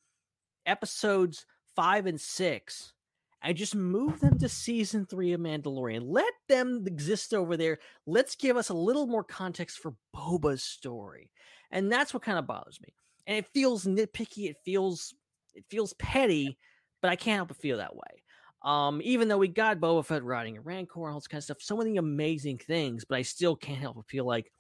episodes 0.66 1.46
five 1.76 2.06
and 2.06 2.20
six, 2.20 2.94
and 3.42 3.58
just 3.58 3.76
move 3.76 4.20
them 4.20 4.38
to 4.40 4.50
season 4.50 5.06
three 5.06 5.34
of 5.34 5.42
Mandalorian. 5.42 6.02
Let 6.04 6.34
them 6.50 6.84
exist 6.86 7.34
over 7.34 7.58
there. 7.58 7.80
Let's 8.06 8.36
give 8.36 8.58
us 8.58 8.70
a 8.70 8.74
little 8.74 9.08
more 9.08 9.24
context 9.24 9.80
for 9.80 9.96
Boba's 10.16 10.64
story, 10.64 11.32
and 11.72 11.92
that's 11.92 12.14
what 12.14 12.24
kind 12.24 12.38
of 12.38 12.48
bothers 12.48 12.80
me. 12.82 12.94
And 13.28 13.38
it 13.38 13.48
feels 13.54 13.86
nitpicky. 13.86 14.50
It 14.50 14.58
feels 14.66 15.14
it 15.54 15.66
feels 15.70 15.94
petty, 15.94 16.58
but 17.02 17.12
I 17.12 17.16
can't 17.16 17.38
help 17.38 17.50
but 17.50 17.58
feel 17.58 17.78
that 17.78 17.96
way. 17.96 18.24
Um, 18.64 19.02
even 19.04 19.28
though 19.28 19.38
we 19.38 19.48
got 19.48 19.80
Boba 19.80 20.06
Fett 20.06 20.24
riding 20.24 20.58
a 20.58 20.62
Rancor 20.62 21.06
and 21.06 21.14
all 21.14 21.20
this 21.20 21.28
kind 21.28 21.40
of 21.40 21.44
stuff, 21.44 21.62
so 21.62 21.78
many 21.78 21.98
amazing 21.98 22.60
things, 22.60 23.06
but 23.06 23.18
I 23.18 23.24
still 23.24 23.56
can't 23.56 23.80
help 23.80 23.96
but 23.96 24.08
feel 24.08 24.26
like, 24.26 24.52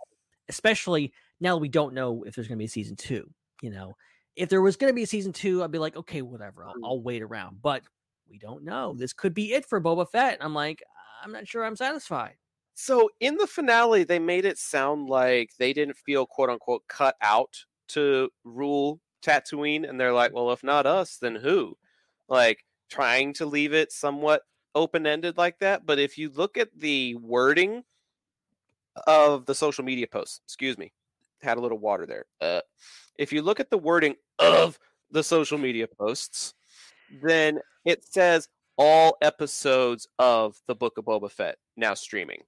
especially 0.50 1.14
now 1.40 1.58
we 1.58 1.70
don't 1.70 1.94
know 1.94 2.24
if 2.24 2.34
there's 2.34 2.48
going 2.48 2.58
to 2.58 2.62
be 2.62 2.66
a 2.66 2.70
season 2.70 2.96
two. 2.96 3.30
You 3.62 3.70
know, 3.70 3.96
if 4.36 4.50
there 4.50 4.62
was 4.62 4.76
going 4.76 4.92
to 4.92 4.96
be 4.96 5.04
a 5.04 5.08
season 5.08 5.34
two, 5.34 5.64
I'd 5.64 5.72
be 5.72 5.78
like, 5.78 5.96
okay, 5.96 6.22
whatever, 6.24 6.66
I'll, 6.66 6.74
I'll 6.84 7.02
wait 7.02 7.22
around. 7.22 7.62
But 7.62 7.84
we 8.28 8.40
don't 8.40 8.64
know. 8.64 8.96
This 8.98 9.14
could 9.14 9.36
be 9.36 9.54
it 9.54 9.68
for 9.68 9.80
Boba 9.80 10.10
Fett. 10.10 10.38
I'm 10.42 10.56
like, 10.56 10.82
I'm 11.24 11.32
not 11.32 11.48
sure 11.48 11.64
I'm 11.64 11.76
satisfied. 11.76 12.36
So 12.74 13.10
in 13.20 13.36
the 13.36 13.46
finale, 13.46 14.04
they 14.04 14.18
made 14.18 14.46
it 14.46 14.58
sound 14.58 15.10
like 15.10 15.52
they 15.60 15.74
didn't 15.74 15.98
feel 15.98 16.26
quote 16.26 16.50
unquote 16.50 16.84
cut 16.88 17.16
out 17.22 17.56
to 17.90 18.30
rule 18.44 19.00
Tatooine, 19.22 19.88
and 19.88 20.00
they're 20.00 20.14
like, 20.14 20.34
well, 20.34 20.52
if 20.52 20.64
not 20.64 20.88
us, 20.88 21.18
then 21.18 21.36
who? 21.36 21.78
Like 22.28 22.64
trying 22.92 23.34
to 23.34 23.46
leave 23.46 23.74
it 23.74 23.92
somewhat 23.92 24.44
open 24.76 25.08
ended 25.08 25.38
like 25.38 25.58
that. 25.60 25.86
But 25.86 25.98
if 25.98 26.18
you 26.18 26.30
look 26.30 26.58
at 26.58 26.70
the 26.78 27.16
wording 27.16 27.84
of 29.08 29.46
the 29.46 29.56
social 29.56 29.84
media 29.84 30.08
posts, 30.08 30.42
excuse 30.46 30.78
me, 30.78 30.92
had 31.42 31.58
a 31.58 31.62
little 31.62 31.80
water 31.80 32.06
there. 32.06 32.26
Uh, 32.40 32.62
if 33.18 33.32
you 33.34 33.42
look 33.42 33.60
at 33.60 33.70
the 33.70 33.78
wording 33.78 34.16
of 34.40 34.78
the 35.10 35.24
social 35.24 35.58
media 35.58 35.88
posts, 35.88 36.54
then 37.24 37.60
it 37.86 38.04
says 38.04 38.48
all 38.78 39.18
episodes 39.22 40.08
of 40.20 40.58
the 40.68 40.76
Book 40.76 40.98
of 40.98 41.06
Boba 41.06 41.32
Fett 41.32 41.58
now 41.78 41.94
streaming. 41.94 42.44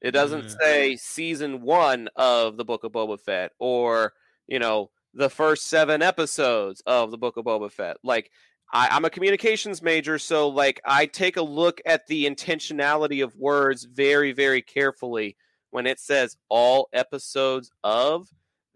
It 0.00 0.10
doesn't 0.12 0.46
Mm. 0.46 0.56
say 0.60 0.96
season 0.96 1.62
one 1.62 2.08
of 2.16 2.56
the 2.56 2.64
Book 2.64 2.84
of 2.84 2.92
Boba 2.92 3.18
Fett 3.20 3.52
or, 3.58 4.12
you 4.46 4.58
know, 4.58 4.90
the 5.14 5.30
first 5.30 5.66
seven 5.68 6.02
episodes 6.02 6.82
of 6.86 7.10
the 7.10 7.18
Book 7.18 7.36
of 7.36 7.44
Boba 7.44 7.70
Fett. 7.70 7.96
Like, 8.02 8.30
I, 8.74 8.88
I'm 8.90 9.04
a 9.04 9.10
communications 9.10 9.82
major, 9.82 10.18
so 10.18 10.48
like 10.48 10.80
I 10.84 11.06
take 11.06 11.36
a 11.36 11.42
look 11.42 11.80
at 11.86 12.08
the 12.08 12.26
intentionality 12.26 13.22
of 13.22 13.36
words 13.36 13.84
very, 13.84 14.32
very 14.32 14.60
carefully. 14.60 15.36
When 15.70 15.86
it 15.86 15.98
says 15.98 16.36
all 16.48 16.88
episodes 16.92 17.70
of, 17.82 18.28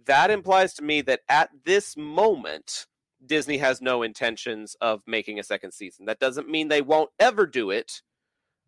that 0.07 0.31
implies 0.31 0.75
to 0.75 0.83
me 0.83 1.01
that 1.03 1.21
at 1.29 1.51
this 1.65 1.97
moment, 1.97 2.87
Disney 3.25 3.59
has 3.59 3.83
no 3.83 4.03
intentions 4.03 4.77
of 4.81 5.03
making 5.07 5.39
a 5.39 5.45
second 5.45 5.73
season. 5.73 6.07
That 6.07 6.21
doesn't 6.21 6.49
mean 6.49 6.69
they 6.69 6.83
won't 6.83 7.11
ever 7.19 7.47
do 7.47 7.71
it, 7.71 8.03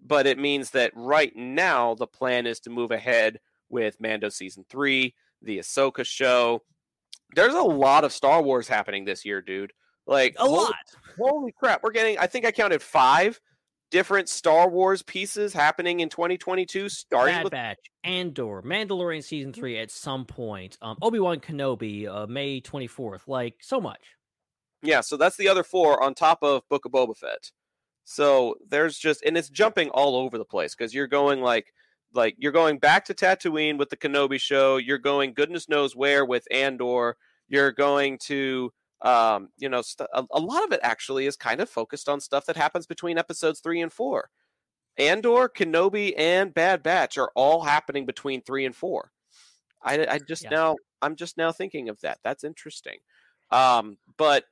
but 0.05 0.26
it 0.26 0.39
means 0.39 0.70
that 0.70 0.93
right 0.95 1.35
now 1.37 1.95
the 1.95 2.07
plan 2.07 2.47
is 2.47 2.61
to 2.61 2.70
move 2.70 2.91
ahead 2.91 3.39
with 3.68 4.01
Mando 4.01 4.28
season 4.28 4.64
three, 4.68 5.14
the 5.43 5.59
Ahsoka 5.59 6.05
show. 6.05 6.62
There's 7.35 7.55
a 7.55 7.62
lot 7.62 8.05
of 8.05 8.12
Star 8.12 8.43
Wars 8.43 8.66
happening 8.66 9.05
this 9.05 9.24
year, 9.24 9.41
dude. 9.41 9.72
Like 10.11 10.35
A 10.39 10.43
holy- 10.43 10.57
lot. 10.57 10.75
Holy 11.19 11.53
crap, 11.53 11.83
we're 11.83 11.93
getting 11.93 12.19
I 12.19 12.27
think 12.27 12.45
I 12.45 12.51
counted 12.51 12.83
five 12.83 13.41
different 13.91 14.29
Star 14.29 14.69
Wars 14.69 15.03
pieces 15.03 15.53
happening 15.53 16.01
in 16.01 16.09
2022, 16.09 16.89
starting 16.89 17.35
Bad 17.35 17.45
with 17.45 17.51
Batch, 17.53 17.79
Andor, 18.05 18.63
Mandalorian 18.63 19.23
season 19.23 19.53
three 19.53 19.79
at 19.79 19.91
some 19.91 20.25
point. 20.25 20.77
Um, 20.83 20.97
Obi 21.01 21.19
Wan 21.21 21.39
Kenobi, 21.41 22.09
uh, 22.09 22.27
May 22.27 22.61
twenty 22.61 22.87
fourth. 22.89 23.29
Like 23.29 23.55
so 23.61 23.81
much. 23.81 24.01
Yeah, 24.83 25.01
so 25.01 25.17
that's 25.17 25.37
the 25.37 25.49
other 25.49 25.63
four 25.63 26.03
on 26.03 26.15
top 26.15 26.39
of 26.43 26.69
Book 26.69 26.85
of 26.87 26.93
Boba 26.93 27.17
Fett. 27.17 27.53
So 28.05 28.57
there's 28.69 28.99
just 28.99 29.23
and 29.23 29.37
it's 29.37 29.49
jumping 29.51 29.91
all 29.91 30.17
over 30.17 30.39
the 30.39 30.45
place 30.45 30.75
because 30.75 30.93
you're 30.93 31.07
going 31.07 31.41
like 31.41 31.73
like 32.15 32.35
you're 32.39 32.51
going 32.53 32.79
back 32.79 33.05
to 33.05 33.15
Tatooine 33.15 33.79
with 33.79 33.91
the 33.91 33.97
Kenobi 33.97 34.41
show, 34.41 34.77
you're 34.79 34.99
going 34.99 35.35
goodness 35.35 35.69
knows 35.69 35.95
where 35.95 36.25
with 36.25 36.47
Andor, 36.51 37.17
you're 37.49 37.73
going 37.73 38.19
to 38.25 38.73
Um, 39.03 39.48
you 39.57 39.68
know, 39.68 39.82
st- 39.82 40.11
a, 40.12 40.24
a 40.30 40.40
lot 40.40 40.64
of 40.64 40.72
it 40.72 40.80
actually 40.82 41.26
is 41.26 41.36
kind 41.36 41.61
of 41.61 41.70
focused 41.70 42.09
on 42.09 42.20
stuff 42.20 42.46
that 42.46 42.57
happens 42.57 42.86
between 42.86 43.18
episodes 43.18 43.61
three 43.61 43.80
and 43.80 43.92
four. 43.92 44.30
Andor, 44.98 45.48
Kenobi, 45.48 46.12
and 46.18 46.53
Bad 46.53 46.82
Batch 46.82 47.16
are 47.16 47.30
all 47.34 47.62
happening 47.62 48.05
between 48.05 48.42
three 48.42 48.66
and 48.66 48.76
four. 48.76 49.12
I, 49.82 50.07
I 50.07 50.18
just 50.18 50.44
Yeah. 50.44 50.51
now 50.51 50.76
I'm 51.01 51.16
just 51.16 51.38
now 51.38 51.53
thinking 51.53 51.88
of 51.88 52.01
that. 52.03 52.18
That's 52.22 52.44
interesting. 52.44 52.98
Um, 53.51 53.96
but 54.18 54.44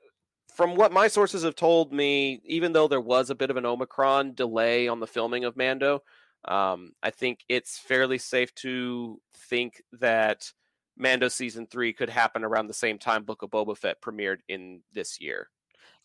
from 0.55 0.75
what 0.75 0.93
my 0.93 1.09
sources 1.09 1.43
have 1.43 1.55
told 1.55 1.93
me, 1.93 2.41
even 2.45 2.73
though 2.73 2.89
there 2.89 3.01
was 3.01 3.29
a 3.29 3.35
bit 3.35 3.51
of 3.51 3.57
an 3.57 3.67
Omicron 3.67 4.35
delay 4.35 4.89
on 4.89 5.01
the 5.01 5.07
filming 5.07 5.45
of 5.45 5.57
Mando, 5.57 6.03
um, 6.47 6.93
I 7.03 7.11
think 7.11 7.41
it's 7.49 7.79
fairly 7.79 8.19
safe 8.19 8.55
to 8.57 9.21
think 9.35 9.83
that 9.93 10.53
Mando 10.99 11.29
season 11.29 11.67
three 11.67 11.93
could 11.93 12.11
happen 12.11 12.45
around 12.45 12.67
the 12.67 12.75
same 12.75 12.99
time 12.99 13.25
Book 13.25 13.43
of 13.43 13.51
Boba 13.51 13.77
Fett 13.77 14.03
premiered 14.03 14.39
in 14.49 14.81
this 14.93 15.21
year. 15.21 15.49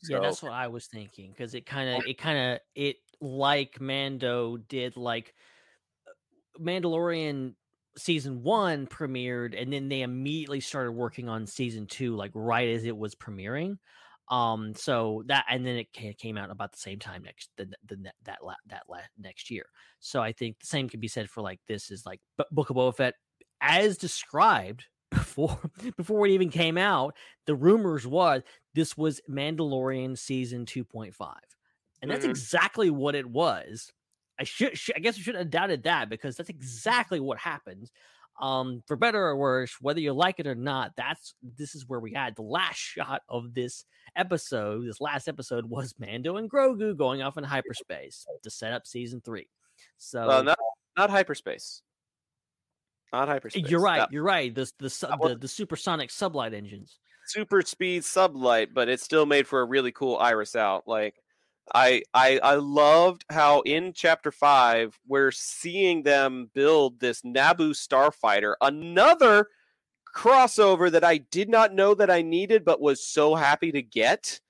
Yeah, 0.08 0.20
that's 0.20 0.44
what 0.44 0.52
I 0.52 0.68
was 0.68 0.88
thinking 0.88 1.32
because 1.32 1.56
it 1.56 1.66
kind 1.66 1.90
of 1.90 2.06
it 2.06 2.18
kind 2.18 2.38
of 2.38 2.60
it 2.76 2.98
like 3.22 3.80
Mando 3.80 4.58
did 4.58 4.98
like 4.98 5.34
uh, 6.08 6.62
Mandalorian 6.62 7.56
season 7.98 8.44
1 8.44 8.88
premiered 8.88 9.60
and 9.60 9.72
then 9.72 9.88
they 9.88 10.02
immediately 10.02 10.60
started 10.60 10.92
working 10.92 11.30
on 11.30 11.46
season 11.46 11.86
2 11.86 12.16
like 12.16 12.32
right 12.34 12.70
as 12.70 12.84
it 12.86 12.98
was 12.98 13.16
premiering. 13.16 13.78
Um 14.30 14.74
so 14.76 15.24
that 15.28 15.46
and 15.50 15.66
then 15.66 15.78
it 15.78 16.18
came 16.18 16.38
out 16.38 16.50
about 16.50 16.72
the 16.72 16.80
same 16.80 17.00
time 17.00 17.24
next 17.24 17.50
the, 17.56 17.70
the, 17.88 18.12
that 18.26 18.44
la- 18.44 18.56
that 18.68 18.84
la- 18.90 18.98
next 19.18 19.50
year. 19.50 19.66
So 20.00 20.22
I 20.22 20.34
think 20.34 20.60
the 20.60 20.66
same 20.66 20.90
can 20.90 21.00
be 21.00 21.08
said 21.08 21.30
for 21.30 21.42
like 21.42 21.60
this 21.68 21.92
is 21.92 22.06
like 22.06 22.20
Book 22.52 22.70
of 22.70 22.76
Boba 22.76 22.96
Fett 22.96 23.16
as 23.64 23.98
described 23.98 24.86
before 25.12 25.60
before 25.98 26.26
it 26.28 26.32
even 26.32 26.50
came 26.50 26.78
out. 26.78 27.16
The 27.48 27.56
rumors 27.56 28.06
was 28.06 28.44
this 28.76 28.98
was 28.98 29.22
Mandalorian 29.30 30.18
season 30.18 30.66
2.5. 30.66 31.36
And 32.02 32.12
that's 32.12 32.26
Mhm. 32.26 32.30
exactly 32.32 32.90
what 32.90 33.16
it 33.16 33.26
was. 33.26 33.92
I 34.40 34.44
should, 34.44 34.78
should 34.78 34.96
I 34.96 35.00
guess 35.00 35.16
I 35.18 35.22
shouldn't 35.22 35.44
have 35.44 35.52
doubted 35.52 35.84
that 35.84 36.10
because 36.10 36.36
that's 36.36 36.50
exactly 36.50 37.20
what 37.20 37.38
happened. 37.38 37.90
Um, 38.42 38.82
for 38.88 38.96
better 38.96 39.24
or 39.24 39.38
worse, 39.38 39.76
whether 39.80 40.00
you 40.00 40.12
like 40.12 40.40
it 40.40 40.48
or 40.48 40.56
not, 40.56 40.94
that's 40.98 41.36
this 41.44 41.76
is 41.76 41.88
where 41.88 42.00
we 42.00 42.14
had 42.14 42.36
the 42.36 42.42
last 42.42 42.78
shot 42.80 43.22
of 43.30 43.54
this 43.54 43.86
episode. 44.16 44.88
This 44.88 45.00
last 45.00 45.28
episode 45.28 45.66
was 45.68 45.94
Mando 46.00 46.38
and 46.38 46.50
Grogu 46.50 46.98
going 46.98 47.22
off 47.22 47.38
in 47.38 47.44
hyperspace 47.86 48.26
to 48.42 48.50
set 48.50 48.74
up 48.74 48.88
season 48.88 49.22
three. 49.22 49.48
So 50.00 50.28
Well, 50.28 50.44
not 50.44 50.60
not 50.98 51.12
hyperspace. 51.12 51.84
Not 53.14 53.28
hyperspace. 53.30 53.70
you're 53.70 53.80
right. 53.80 54.00
That 54.00 54.12
You're 54.12 54.24
right. 54.24 54.54
The 54.54 54.70
the, 54.80 54.90
su- 54.90 55.08
that 55.08 55.20
was- 55.20 55.34
the 55.34 55.38
the 55.38 55.48
supersonic 55.48 56.10
sublight 56.10 56.54
engines. 56.54 56.98
super 57.28 57.62
speed 57.62 58.02
sublight, 58.02 58.70
but 58.74 58.90
it 58.90 59.00
still 59.00 59.26
made 59.26 59.48
for 59.48 59.62
a 59.62 59.66
really 59.66 59.92
cool 59.92 60.18
iris 60.18 60.56
out. 60.56 60.88
Like 60.88 61.16
I 61.74 62.02
I 62.14 62.40
I 62.44 62.56
loved 62.56 63.24
how 63.30 63.62
in 63.62 63.94
chapter 63.94 64.32
five 64.32 65.00
we're 65.08 65.32
seeing 65.32 66.02
them 66.04 66.50
build 66.54 67.00
this 67.00 67.22
Naboo 67.22 67.72
starfighter, 67.72 68.56
another 68.60 69.48
crossover 70.16 70.92
that 70.92 71.04
I 71.04 71.18
did 71.20 71.50
not 71.50 71.74
know 71.74 71.94
that 71.96 72.10
I 72.12 72.22
needed, 72.24 72.66
but 72.66 72.82
was 72.82 73.06
so 73.06 73.36
happy 73.36 73.72
to 73.72 73.82
get. 73.82 74.42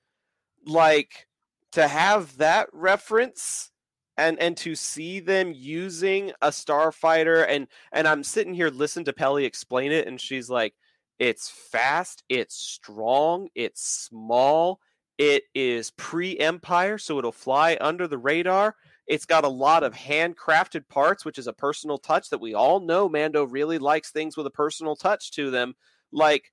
Like 0.66 1.28
to 1.74 1.88
have 1.88 2.38
that 2.38 2.70
reference 2.72 3.72
and 4.18 4.40
and 4.40 4.56
to 4.58 4.76
see 4.76 5.20
them 5.20 5.54
using 5.56 6.32
a 6.42 6.50
starfighter 6.50 7.46
and 7.48 7.68
and 7.92 8.08
I'm 8.08 8.24
sitting 8.24 8.54
here 8.54 8.70
listening 8.70 9.06
to 9.06 9.14
Peli 9.14 9.46
explain 9.46 9.92
it 9.92 10.08
and 10.08 10.20
she's 10.20 10.50
like 10.50 10.74
it's 11.20 11.50
fast, 11.50 12.24
it's 12.28 12.56
strong, 12.56 13.48
it's 13.56 13.82
small, 13.82 14.80
it 15.18 15.44
is 15.54 15.92
pre-empire 15.92 16.98
so 16.98 17.20
it'll 17.20 17.32
fly 17.32 17.78
under 17.80 18.08
the 18.08 18.18
radar. 18.18 18.76
It's 19.06 19.26
got 19.26 19.44
a 19.44 19.50
lot 19.50 19.84
of 19.84 19.94
handcrafted 19.94 20.88
parts 20.88 21.26
which 21.26 21.38
is 21.38 21.48
a 21.48 21.54
personal 21.54 21.98
touch 21.98 22.30
that 22.30 22.42
we 22.42 22.54
all 22.54 22.80
know 22.80 23.10
Mando 23.10 23.44
really 23.46 23.78
likes 23.78 24.12
things 24.12 24.38
with 24.38 24.48
a 24.48 24.52
personal 24.52 24.96
touch 24.96 25.32
to 25.32 25.50
them. 25.52 25.76
Like 26.12 26.52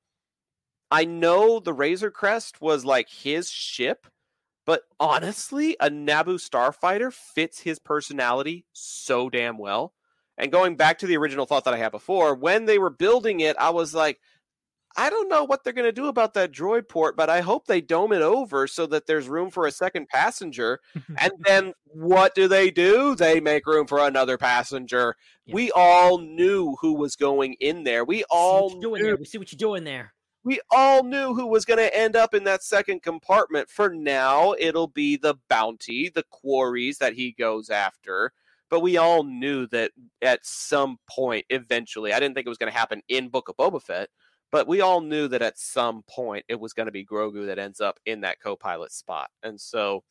I 0.91 1.05
know 1.05 1.61
the 1.61 1.73
Razor 1.73 2.11
Crest 2.11 2.61
was 2.61 2.85
like 2.85 3.09
his 3.09 3.51
ship, 3.51 4.07
but 4.67 4.83
honestly, 4.99 5.77
a 5.81 5.91
Naboo 5.91 6.37
starfighter 6.37 7.13
fits 7.13 7.61
his 7.61 7.79
personality 7.79 8.67
so 8.73 9.31
damn 9.31 9.59
well. 9.59 9.95
And 10.39 10.53
going 10.53 10.77
back 10.77 10.99
to 10.99 11.07
the 11.07 11.17
original 11.17 11.47
thought 11.47 11.65
that 11.65 11.75
I 11.75 11.79
had 11.79 11.93
before, 11.93 12.35
when 12.35 12.65
they 12.65 12.79
were 12.79 12.91
building 12.91 13.41
it, 13.41 13.57
I 13.59 13.71
was 13.71 13.95
like, 13.95 14.21
I 14.97 15.09
don't 15.09 15.29
know 15.29 15.45
what 15.45 15.63
they're 15.63 15.73
going 15.73 15.89
to 15.89 15.93
do 15.93 16.09
about 16.09 16.35
that 16.35 16.53
droid 16.53 16.89
port, 16.89 17.17
but 17.17 17.31
I 17.31 17.43
hope 17.43 17.67
they 17.67 17.81
dome 17.81 18.13
it 18.13 18.23
over 18.23 18.67
so 18.67 18.87
that 18.87 19.07
there's 19.07 19.29
room 19.29 19.51
for 19.51 19.67
a 19.67 19.71
second 19.71 20.09
passenger. 20.09 20.81
and 21.19 21.33
then 21.41 21.75
what 21.85 22.35
do 22.35 22.49
they 22.49 22.71
do? 22.71 23.15
They 23.15 23.41
make 23.41 23.67
room 23.67 23.87
for 23.87 24.01
another 24.01 24.37
passenger. 24.37 25.17
Yeah. 25.47 25.55
We 25.55 25.71
all 25.73 26.19
knew 26.19 26.77
who 26.81 26.95
was 26.95 27.17
going 27.17 27.55
in 27.61 27.85
there. 27.85 28.05
We 28.05 28.25
all 28.31 28.81
doing 28.81 29.03
knew 29.03 29.09
there. 29.09 29.17
We 29.17 29.27
see 29.27 29.39
what 29.39 29.53
you're 29.53 29.59
doing 29.59 29.85
there. 29.85 30.13
We 30.45 30.61
all 30.71 31.03
knew 31.05 31.35
who 31.35 31.47
was 31.47 31.65
going 31.65 31.79
to 31.79 31.95
end 31.97 32.17
up 32.17 32.33
in 32.35 32.45
that 32.45 32.63
second 32.63 33.03
compartment. 33.03 33.69
For 33.71 33.91
now, 33.91 34.55
it'll 34.59 34.87
be 34.89 35.17
the 35.17 35.35
bounty, 35.49 36.09
the 36.09 36.25
quarries 36.31 36.99
that 36.99 37.13
he 37.15 37.33
goes 37.33 37.69
after. 37.71 38.33
But 38.71 38.81
we 38.81 38.97
all 38.97 39.25
knew 39.25 39.67
that 39.69 39.91
at 40.23 40.47
some 40.47 40.99
point, 41.11 41.45
eventually, 41.51 42.13
I 42.13 42.21
didn't 42.21 42.35
think 42.37 42.47
it 42.47 42.51
was 42.51 42.59
going 42.59 42.73
to 42.73 42.79
happen 42.79 43.03
in 43.09 43.29
Book 43.29 43.49
of 43.49 43.57
Boba 43.57 43.83
Fett, 43.83 44.09
but 44.53 44.69
we 44.69 44.81
all 44.81 45.01
knew 45.01 45.27
that 45.29 45.43
at 45.43 45.59
some 45.59 46.05
point 46.09 46.45
it 46.49 46.59
was 46.61 46.73
going 46.73 46.87
to 46.87 46.93
be 46.93 47.05
Grogu 47.05 47.47
that 47.47 47.59
ends 47.59 47.81
up 47.81 47.99
in 48.07 48.21
that 48.21 48.41
co-pilot 48.41 48.93
spot. 48.93 49.29
And 49.43 49.61
so 49.61 50.05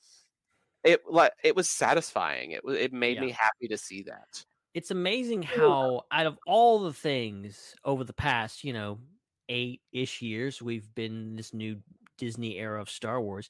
it 0.83 1.01
like 1.09 1.31
it 1.43 1.55
was 1.55 1.69
satisfying. 1.69 2.51
It 2.51 2.61
it 2.67 2.93
made 2.93 3.15
Yeah. 3.15 3.21
me 3.21 3.31
happy 3.31 3.67
to 3.69 3.77
see 3.77 4.03
that. 4.03 4.45
it's 4.73 4.91
amazing 4.91 5.41
how 5.41 6.03
out 6.11 6.25
of 6.27 6.37
all 6.45 6.79
the 6.79 6.93
things 6.93 7.75
over 7.83 8.03
the 8.03 8.13
past 8.13 8.63
you 8.63 8.71
know 8.71 8.99
eight 9.49 9.81
ish 9.91 10.21
years 10.21 10.61
we've 10.61 10.93
been 10.95 11.35
this 11.35 11.53
new 11.53 11.77
disney 12.17 12.57
era 12.57 12.81
of 12.81 12.89
star 12.89 13.21
wars 13.21 13.49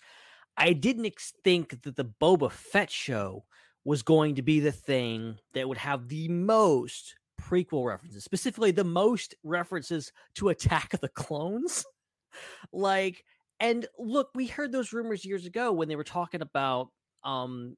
i 0.58 0.74
didn't 0.74 1.06
ex- 1.06 1.34
think 1.44 1.82
that 1.84 1.96
the 1.96 2.06
boba 2.06 2.52
fett 2.52 2.90
show 2.90 3.44
was 3.84 4.02
going 4.04 4.36
to 4.36 4.42
be 4.42 4.60
the 4.60 4.72
thing 4.72 5.38
that 5.54 5.68
would 5.68 5.78
have 5.78 6.08
the 6.08 6.28
most 6.28 7.16
prequel 7.40 7.86
references 7.86 8.24
specifically 8.24 8.72
the 8.72 8.84
most 8.84 9.36
references 9.44 10.12
to 10.36 10.50
attack 10.50 10.94
of 10.94 11.00
the 11.02 11.10
clones 11.10 11.86
like 12.74 13.24
and 13.60 13.88
look 13.98 14.30
we 14.36 14.48
heard 14.48 14.72
those 14.72 14.94
rumors 14.94 15.26
years 15.26 15.46
ago 15.46 15.72
when 15.72 15.88
they 15.88 15.96
were 15.96 16.04
talking 16.04 16.42
about 16.42 16.90
um 17.24 17.76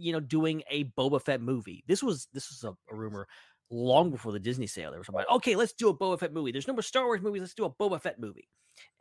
you 0.00 0.12
know, 0.12 0.20
doing 0.20 0.62
a 0.70 0.84
Boba 0.84 1.20
Fett 1.20 1.40
movie. 1.42 1.84
This 1.86 2.02
was 2.02 2.26
this 2.32 2.48
was 2.48 2.64
a, 2.64 2.92
a 2.92 2.96
rumor 2.96 3.28
long 3.70 4.10
before 4.10 4.32
the 4.32 4.40
Disney 4.40 4.66
sale. 4.66 4.90
They 4.90 4.98
were 4.98 5.04
about, 5.08 5.30
okay, 5.30 5.56
let's 5.56 5.72
do 5.72 5.88
a 5.88 5.96
Boba 5.96 6.18
Fett 6.18 6.32
movie. 6.32 6.52
There's 6.52 6.68
no 6.68 6.74
more 6.74 6.82
Star 6.82 7.06
Wars 7.06 7.22
movies. 7.22 7.40
Let's 7.40 7.54
do 7.54 7.64
a 7.64 7.70
Boba 7.70 8.00
Fett 8.00 8.18
movie. 8.18 8.48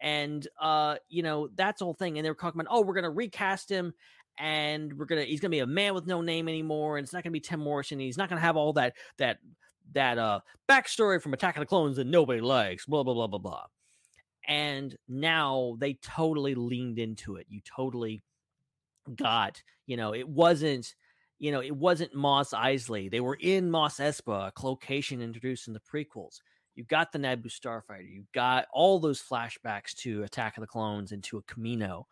And 0.01 0.47
uh, 0.59 0.97
you 1.07 1.23
know, 1.23 1.49
that's 1.55 1.79
the 1.79 1.85
whole 1.85 1.93
thing. 1.93 2.17
And 2.17 2.25
they 2.25 2.29
were 2.29 2.35
talking 2.35 2.59
about, 2.59 2.73
oh, 2.73 2.81
we're 2.81 2.93
gonna 2.93 3.09
recast 3.09 3.69
him 3.69 3.93
and 4.37 4.93
we're 4.93 5.05
gonna 5.05 5.23
he's 5.23 5.41
gonna 5.41 5.49
be 5.49 5.59
a 5.59 5.67
man 5.67 5.93
with 5.93 6.07
no 6.07 6.21
name 6.21 6.47
anymore, 6.47 6.97
and 6.97 7.03
it's 7.03 7.13
not 7.13 7.23
gonna 7.23 7.31
be 7.31 7.39
Tem 7.39 7.59
Morrison. 7.59 7.99
He's 7.99 8.17
not 8.17 8.29
gonna 8.29 8.41
have 8.41 8.55
all 8.57 8.73
that 8.73 8.93
that 9.17 9.39
that 9.93 10.17
uh 10.17 10.39
backstory 10.67 11.21
from 11.21 11.33
Attack 11.33 11.57
of 11.57 11.61
the 11.61 11.65
Clones 11.65 11.97
that 11.97 12.07
nobody 12.07 12.41
likes, 12.41 12.85
blah 12.85 13.03
blah 13.03 13.13
blah 13.13 13.27
blah 13.27 13.39
blah. 13.39 13.65
And 14.47 14.95
now 15.07 15.75
they 15.79 15.95
totally 15.95 16.55
leaned 16.55 16.97
into 16.97 17.35
it. 17.35 17.45
You 17.49 17.61
totally 17.63 18.23
got, 19.15 19.61
you 19.85 19.97
know, 19.97 20.13
it 20.13 20.27
wasn't, 20.27 20.95
you 21.39 21.51
know, 21.51 21.61
it 21.61 21.75
wasn't 21.75 22.13
Mos 22.13 22.51
Eisley. 22.51 23.09
They 23.09 23.21
were 23.21 23.37
in 23.39 23.71
Mos 23.71 23.97
Espa, 23.97 24.49
a 24.49 24.51
clocation 24.51 25.21
introduced 25.21 25.67
in 25.67 25.73
the 25.73 25.79
prequels. 25.79 26.41
You 26.75 26.83
got 26.83 27.11
the 27.11 27.19
Naboo 27.19 27.47
Starfighter. 27.47 28.09
You 28.09 28.25
got 28.33 28.67
all 28.73 28.99
those 28.99 29.21
flashbacks 29.21 29.93
to 29.97 30.23
Attack 30.23 30.57
of 30.57 30.61
the 30.61 30.67
Clones 30.67 31.11
and 31.11 31.23
to 31.25 31.37
a 31.37 31.43
Kamino. 31.43 32.03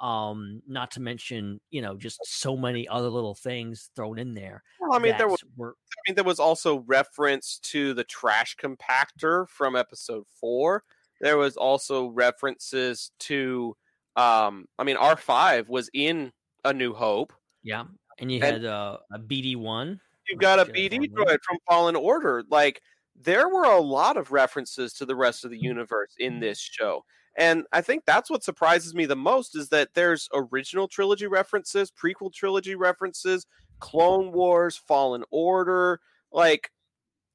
Um, 0.00 0.62
not 0.66 0.92
to 0.92 1.00
mention, 1.00 1.60
you 1.70 1.82
know, 1.82 1.96
just 1.96 2.20
so 2.24 2.56
many 2.56 2.86
other 2.86 3.08
little 3.08 3.34
things 3.34 3.90
thrown 3.96 4.18
in 4.18 4.34
there. 4.34 4.62
Well, 4.80 4.92
I 4.92 5.00
mean, 5.00 5.16
there 5.18 5.28
was 5.28 5.42
were 5.56 5.74
I 5.90 5.98
mean, 6.08 6.14
there 6.14 6.24
was 6.24 6.38
also 6.38 6.84
reference 6.86 7.58
to 7.64 7.94
the 7.94 8.04
trash 8.04 8.56
compactor 8.56 9.48
from 9.48 9.74
episode 9.74 10.24
four. 10.40 10.84
There 11.20 11.36
was 11.36 11.56
also 11.56 12.08
references 12.08 13.10
to, 13.20 13.76
um, 14.14 14.66
I 14.78 14.84
mean, 14.84 14.96
R 14.96 15.16
five 15.16 15.68
was 15.68 15.90
in 15.92 16.32
A 16.64 16.72
New 16.72 16.92
Hope. 16.92 17.32
yeah. 17.64 17.84
And 18.18 18.30
you 18.30 18.40
And- 18.42 18.62
had 18.62 18.64
uh, 18.64 18.98
a 19.12 19.18
BD 19.18 19.56
one. 19.56 20.00
You've 20.28 20.40
got 20.40 20.58
a 20.58 20.66
BD 20.66 21.10
droid 21.10 21.38
from 21.42 21.56
Fallen 21.66 21.96
Order. 21.96 22.42
Like, 22.50 22.82
there 23.16 23.48
were 23.48 23.64
a 23.64 23.80
lot 23.80 24.16
of 24.16 24.30
references 24.30 24.92
to 24.94 25.06
the 25.06 25.16
rest 25.16 25.44
of 25.44 25.50
the 25.50 25.58
universe 25.58 26.14
in 26.18 26.38
this 26.38 26.58
show. 26.60 27.02
And 27.36 27.64
I 27.72 27.80
think 27.80 28.04
that's 28.04 28.28
what 28.28 28.44
surprises 28.44 28.94
me 28.94 29.06
the 29.06 29.16
most 29.16 29.56
is 29.56 29.68
that 29.70 29.94
there's 29.94 30.28
original 30.34 30.86
trilogy 30.86 31.26
references, 31.26 31.90
prequel 31.90 32.32
trilogy 32.32 32.74
references, 32.74 33.46
Clone 33.80 34.32
Wars, 34.32 34.76
Fallen 34.76 35.24
Order, 35.30 36.00
like 36.32 36.70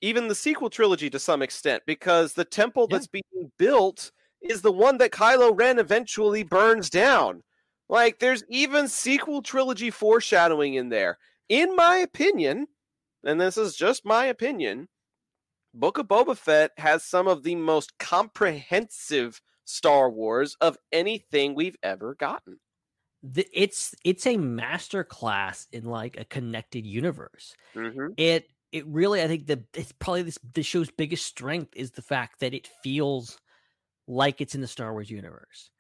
even 0.01 0.27
the 0.27 0.35
sequel 0.35 0.69
trilogy 0.69 1.09
to 1.09 1.19
some 1.19 1.41
extent, 1.41 1.81
because 1.87 2.33
the 2.33 2.45
temple 2.45 2.87
Yeah. 2.89 2.97
that's 2.97 3.07
being 3.07 3.51
built 3.57 4.11
is 4.41 4.61
the 4.61 4.71
one 4.71 4.97
that 4.97 5.11
Kylo 5.11 5.57
Ren 5.57 5.79
eventually 5.79 6.43
burns 6.43 6.89
down. 6.89 7.41
Like, 7.89 8.19
there's 8.19 8.43
even 8.49 8.87
sequel 8.87 9.41
trilogy 9.41 9.91
foreshadowing 9.91 10.75
in 10.75 10.89
there. 10.89 11.17
In 11.49 11.75
my 11.75 11.97
opinion, 11.97 12.67
and 13.23 13.39
this 13.39 13.57
is 13.57 13.75
just 13.75 14.05
my 14.05 14.25
opinion, 14.25 14.87
Book 15.73 15.97
of 15.97 16.07
Boba 16.07 16.37
Fett 16.37 16.71
has 16.77 17.03
some 17.03 17.27
of 17.27 17.43
the 17.43 17.55
most 17.55 17.97
comprehensive 17.97 19.41
Star 19.65 20.09
Wars 20.09 20.55
of 20.61 20.77
anything 20.91 21.55
we've 21.55 21.77
ever 21.81 22.15
gotten. 22.15 22.59
The, 23.23 23.47
it's 23.53 23.95
it's 24.03 24.27
a 24.27 24.37
master 24.37 25.03
class 25.03 25.67
in 25.71 25.85
like 25.85 26.19
a 26.19 26.25
connected 26.25 26.85
universe. 26.85 27.55
Mm-hmm. 27.73 28.07
It 28.17 28.49
it 28.73 28.85
really 28.85 29.21
I 29.21 29.27
think 29.27 29.47
the 29.47 29.63
it's 29.73 29.93
probably 29.93 30.23
this 30.23 30.37
the 30.53 30.61
show's 30.61 30.91
biggest 30.91 31.25
strength 31.25 31.73
is 31.75 31.91
the 31.91 32.01
fact 32.01 32.41
that 32.41 32.53
it 32.53 32.67
feels 32.83 33.39
like 34.07 34.41
it's 34.41 34.55
in 34.55 34.61
the 34.61 34.67
Star 34.67 34.91
Wars 34.91 35.09
universe. 35.09 35.71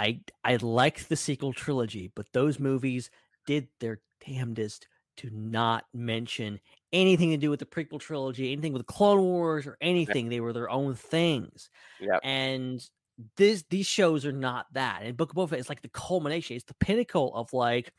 I 0.00 0.20
I 0.44 0.54
I 0.54 0.56
like 0.56 1.08
the 1.08 1.16
sequel 1.16 1.52
trilogy, 1.52 2.10
but 2.14 2.32
those 2.32 2.58
movies 2.58 3.10
did 3.46 3.68
their 3.80 4.00
damnedest 4.26 4.86
to 5.18 5.30
not 5.30 5.84
mention 5.92 6.58
anything 6.92 7.30
to 7.30 7.36
do 7.36 7.50
with 7.50 7.60
the 7.60 7.66
prequel 7.66 8.00
trilogy, 8.00 8.52
anything 8.52 8.72
with 8.72 8.86
Clone 8.86 9.20
Wars 9.20 9.66
or 9.66 9.76
anything. 9.80 10.28
They 10.28 10.40
were 10.40 10.52
their 10.52 10.70
own 10.70 10.94
things. 10.94 11.68
Yeah. 12.00 12.18
And 12.22 12.82
this 13.36 13.64
these 13.68 13.86
shows 13.86 14.24
are 14.24 14.32
not 14.32 14.66
that. 14.72 15.02
And 15.02 15.16
Book 15.16 15.30
of 15.30 15.36
Boba 15.36 15.50
Fett 15.50 15.58
is 15.58 15.68
like 15.68 15.82
the 15.82 15.88
culmination. 15.88 16.56
It's 16.56 16.64
the 16.64 16.74
pinnacle 16.74 17.34
of 17.34 17.52
like 17.52 17.92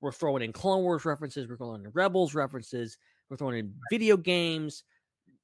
we're 0.00 0.12
throwing 0.12 0.42
in 0.42 0.52
Clone 0.52 0.82
Wars 0.82 1.04
references, 1.04 1.48
we're 1.48 1.56
throwing 1.56 1.84
in 1.84 1.90
Rebels 1.92 2.34
references, 2.34 2.96
we're 3.28 3.36
throwing 3.36 3.58
in 3.58 3.74
video 3.90 4.16
games, 4.16 4.84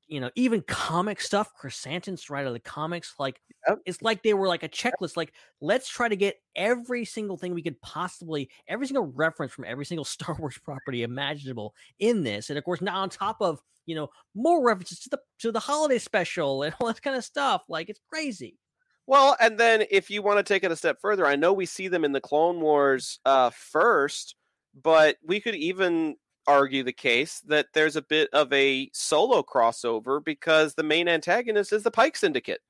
you 0.09 0.21
know, 0.21 0.31
even 0.35 0.63
comic 0.63 1.21
stuff. 1.21 1.53
Krrsantan's 1.61 2.31
right 2.31 2.43
out 2.43 2.49
of 2.49 2.53
the 2.55 2.61
comics. 2.61 3.15
Like 3.19 3.41
Yep. 3.67 3.79
it's 3.87 4.03
like 4.03 4.23
they 4.23 4.35
were 4.35 4.49
like 4.49 4.63
a 4.63 4.69
checklist. 4.69 5.17
Like 5.17 5.35
let's 5.61 5.89
try 5.89 6.09
to 6.09 6.17
get 6.17 6.37
every 6.57 7.05
single 7.05 7.37
thing 7.37 7.55
we 7.55 7.63
could 7.63 7.81
possibly, 7.83 8.51
every 8.69 8.87
single 8.87 9.07
reference 9.07 9.53
from 9.53 9.65
every 9.65 9.85
single 9.85 10.05
Star 10.07 10.37
Wars 10.39 10.59
property 10.59 11.03
imaginable 11.03 11.75
in 11.99 12.23
this. 12.23 12.51
And 12.51 12.59
of 12.59 12.65
course, 12.65 12.81
now 12.81 13.01
on 13.01 13.11
top 13.11 13.37
of 13.41 13.61
you 13.87 13.95
know 13.95 14.09
more 14.35 14.65
references 14.65 15.01
to 15.01 15.11
the 15.11 15.21
to 15.41 15.53
the 15.53 15.61
holiday 15.61 15.99
special 15.99 16.63
and 16.65 16.75
all 16.81 16.87
that 16.87 17.03
kind 17.03 17.17
of 17.17 17.25
stuff. 17.25 17.63
Like 17.69 17.89
it's 17.89 18.01
crazy. 18.09 18.59
Well, 19.07 19.37
and 19.41 19.59
then 19.59 19.85
if 19.91 20.11
you 20.11 20.21
want 20.21 20.39
to 20.39 20.43
take 20.43 20.65
it 20.65 20.71
a 20.71 20.77
step 20.77 20.99
further, 21.01 21.27
I 21.27 21.35
know 21.37 21.55
we 21.55 21.65
see 21.65 21.89
them 21.89 22.05
in 22.05 22.13
the 22.13 22.21
Clone 22.21 22.61
Wars 22.61 23.21
uh, 23.25 23.49
first, 23.51 24.35
but 24.83 25.17
we 25.25 25.41
could 25.41 25.55
even 25.55 26.17
argue 26.49 26.83
the 26.83 26.93
case 26.93 27.41
that 27.41 27.67
there's 27.75 27.95
a 27.95 28.03
bit 28.03 28.29
of 28.33 28.53
a 28.53 28.91
solo 28.93 29.43
crossover 29.43 30.25
because 30.25 30.75
the 30.75 30.83
main 30.83 31.09
antagonist 31.09 31.73
is 31.73 31.85
the 31.85 31.91
Pike 31.91 32.17
Syndicate. 32.17 32.61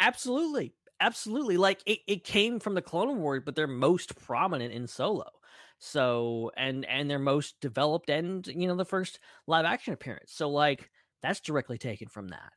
Absolutely. 0.00 0.74
Absolutely. 1.00 1.56
Like 1.56 1.82
it, 1.86 2.00
it 2.06 2.24
came 2.24 2.60
from 2.60 2.74
the 2.74 2.82
Clone 2.82 3.20
Wars, 3.20 3.42
but 3.44 3.54
they're 3.54 3.66
most 3.66 4.16
prominent 4.16 4.72
in 4.72 4.86
solo. 4.86 5.30
So 5.78 6.50
and 6.56 6.84
and 6.86 7.10
they're 7.10 7.18
most 7.18 7.60
developed 7.60 8.08
and 8.08 8.46
you 8.46 8.68
know 8.68 8.76
the 8.76 8.84
first 8.84 9.20
live 9.46 9.64
action 9.64 9.92
appearance. 9.92 10.32
So 10.32 10.50
like 10.50 10.90
that's 11.22 11.40
directly 11.40 11.78
taken 11.78 12.08
from 12.08 12.28
that. 12.28 12.52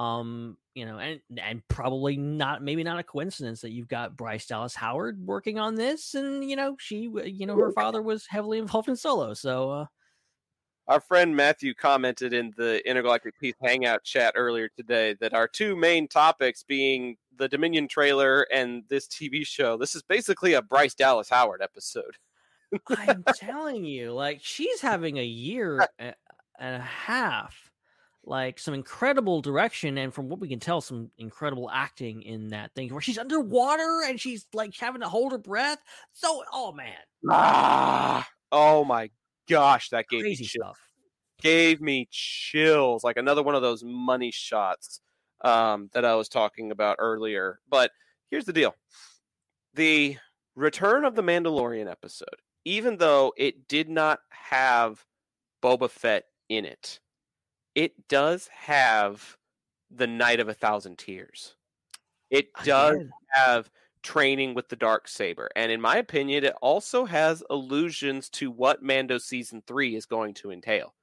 Um, 0.00 0.58
you 0.74 0.86
know, 0.86 0.98
and 0.98 1.20
and 1.42 1.62
probably 1.68 2.16
not 2.16 2.62
maybe 2.62 2.84
not 2.84 3.00
a 3.00 3.02
coincidence 3.02 3.62
that 3.62 3.72
you've 3.72 3.88
got 3.88 4.16
Bryce 4.16 4.46
Dallas 4.46 4.76
Howard 4.76 5.18
working 5.20 5.58
on 5.58 5.74
this, 5.74 6.14
and 6.14 6.48
you 6.48 6.54
know 6.54 6.76
she, 6.78 7.10
you 7.24 7.46
know, 7.46 7.56
her 7.56 7.72
father 7.72 8.00
was 8.00 8.26
heavily 8.28 8.58
involved 8.58 8.88
in 8.88 8.94
Solo, 8.94 9.34
so 9.34 9.70
uh, 9.70 9.86
Our 10.88 11.00
friend 11.00 11.36
Matthew 11.36 11.74
commented 11.74 12.32
in 12.32 12.54
the 12.56 12.80
Intergalactic 12.88 13.38
Peace 13.38 13.56
Hangout 13.62 14.04
chat 14.04 14.32
earlier 14.34 14.70
today 14.74 15.14
that 15.20 15.34
our 15.34 15.46
two 15.46 15.76
main 15.76 16.08
topics 16.08 16.62
being 16.62 17.18
the 17.36 17.46
Dominion 17.46 17.88
trailer 17.88 18.46
and 18.50 18.84
this 18.88 19.06
TV 19.06 19.46
show, 19.46 19.76
this 19.76 19.94
is 19.94 20.02
basically 20.02 20.54
a 20.54 20.62
Bryce 20.62 20.94
Dallas 20.94 21.28
Howard 21.28 21.60
episode. 21.62 22.16
I'm 22.88 23.22
telling 23.34 23.84
you, 23.84 24.14
like 24.14 24.40
she's 24.42 24.80
having 24.80 25.18
a 25.18 25.24
year 25.24 25.86
and 25.98 26.14
a 26.58 26.80
half, 26.80 27.70
like 28.24 28.58
some 28.58 28.72
incredible 28.72 29.42
direction, 29.42 29.98
and 29.98 30.14
from 30.14 30.30
what 30.30 30.40
we 30.40 30.48
can 30.48 30.58
tell, 30.58 30.80
some 30.80 31.10
incredible 31.18 31.68
acting 31.70 32.22
in 32.22 32.48
that 32.48 32.72
thing 32.74 32.90
where 32.94 33.02
she's 33.02 33.18
underwater 33.18 34.04
and 34.06 34.18
she's 34.18 34.46
like 34.54 34.74
having 34.74 35.02
to 35.02 35.08
hold 35.08 35.32
her 35.32 35.38
breath. 35.38 35.80
So, 36.14 36.42
oh 36.50 36.72
man, 36.72 36.96
Ah, 37.30 38.26
oh 38.52 38.84
my 38.84 39.10
gosh, 39.48 39.88
that 39.90 40.06
gave 40.08 40.20
crazy 40.22 40.44
me 40.44 40.48
chills. 40.48 40.66
stuff. 40.66 40.78
gave 41.42 41.80
me 41.80 42.08
chills 42.10 43.04
like 43.04 43.16
another 43.16 43.42
one 43.42 43.54
of 43.54 43.62
those 43.62 43.82
money 43.84 44.30
shots 44.30 45.00
um, 45.44 45.88
that 45.92 46.04
i 46.04 46.14
was 46.14 46.28
talking 46.28 46.70
about 46.72 46.96
earlier 46.98 47.60
but 47.68 47.90
here's 48.30 48.44
the 48.44 48.52
deal 48.52 48.74
the 49.74 50.16
return 50.56 51.04
of 51.04 51.14
the 51.14 51.22
mandalorian 51.22 51.90
episode 51.90 52.28
even 52.64 52.96
though 52.96 53.32
it 53.36 53.68
did 53.68 53.88
not 53.88 54.18
have 54.30 55.04
boba 55.62 55.88
fett 55.88 56.24
in 56.48 56.64
it 56.64 56.98
it 57.74 58.08
does 58.08 58.48
have 58.48 59.36
the 59.90 60.06
night 60.06 60.40
of 60.40 60.48
a 60.48 60.54
thousand 60.54 60.98
tears 60.98 61.54
it 62.30 62.48
does 62.64 62.98
have 63.30 63.70
training 64.08 64.54
with 64.54 64.68
the 64.68 64.76
dark 64.76 65.06
saber 65.06 65.48
and 65.54 65.70
in 65.70 65.80
my 65.80 65.96
opinion 65.96 66.44
it 66.44 66.54
also 66.62 67.04
has 67.04 67.42
allusions 67.50 68.30
to 68.30 68.50
what 68.50 68.82
mando 68.82 69.18
season 69.18 69.62
3 69.66 69.94
is 69.94 70.06
going 70.06 70.32
to 70.32 70.50
entail 70.50 70.94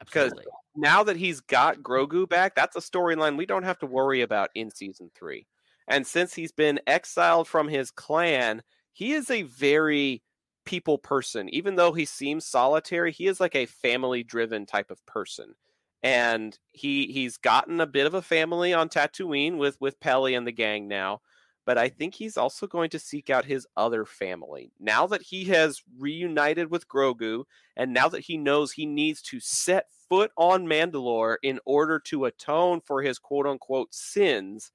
absolutely. 0.00 0.44
now 0.76 1.02
that 1.04 1.16
he's 1.16 1.40
got 1.40 1.82
Grogu 1.82 2.28
back, 2.28 2.54
that's 2.54 2.76
a 2.76 2.80
storyline 2.80 3.36
we 3.36 3.46
don't 3.46 3.62
have 3.62 3.78
to 3.80 3.86
worry 3.86 4.22
about 4.22 4.50
in 4.54 4.70
season 4.70 5.10
three. 5.14 5.46
And 5.88 6.06
since 6.06 6.34
he's 6.34 6.52
been 6.52 6.80
exiled 6.86 7.46
from 7.46 7.68
his 7.68 7.90
clan, 7.90 8.62
he 8.92 9.12
is 9.12 9.30
a 9.30 9.42
very 9.42 10.22
people 10.64 10.98
person. 10.98 11.48
Even 11.50 11.76
though 11.76 11.92
he 11.92 12.04
seems 12.04 12.46
solitary, 12.46 13.12
he 13.12 13.26
is 13.26 13.40
like 13.40 13.54
a 13.54 13.66
family 13.66 14.22
driven 14.22 14.66
type 14.66 14.90
of 14.90 15.04
person. 15.06 15.54
And 16.02 16.58
he 16.72 17.06
he's 17.06 17.38
gotten 17.38 17.80
a 17.80 17.86
bit 17.86 18.06
of 18.06 18.14
a 18.14 18.22
family 18.22 18.74
on 18.74 18.88
Tatooine 18.88 19.56
with 19.56 19.80
with 19.80 20.00
Peli 20.00 20.34
and 20.34 20.46
the 20.46 20.52
gang 20.52 20.86
now. 20.86 21.20
But 21.66 21.78
I 21.78 21.88
think 21.88 22.14
he's 22.14 22.36
also 22.36 22.66
going 22.66 22.90
to 22.90 22.98
seek 22.98 23.30
out 23.30 23.44
his 23.44 23.66
other 23.76 24.04
family. 24.04 24.72
Now 24.78 25.06
that 25.06 25.22
he 25.22 25.44
has 25.46 25.82
reunited 25.98 26.70
with 26.70 26.88
Grogu, 26.88 27.44
and 27.76 27.92
now 27.92 28.08
that 28.08 28.20
he 28.20 28.36
knows 28.36 28.72
he 28.72 28.86
needs 28.86 29.22
to 29.22 29.40
set 29.40 29.86
foot 30.08 30.30
on 30.36 30.66
Mandalore 30.66 31.36
in 31.42 31.60
order 31.64 31.98
to 32.00 32.26
atone 32.26 32.80
for 32.80 33.02
his 33.02 33.18
quote 33.18 33.46
unquote 33.46 33.94
sins, 33.94 34.72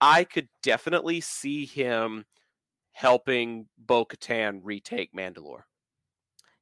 I 0.00 0.24
could 0.24 0.48
definitely 0.62 1.20
see 1.20 1.66
him 1.66 2.24
helping 2.92 3.66
Bo 3.78 4.04
Katan 4.04 4.60
retake 4.62 5.12
Mandalore. 5.14 5.62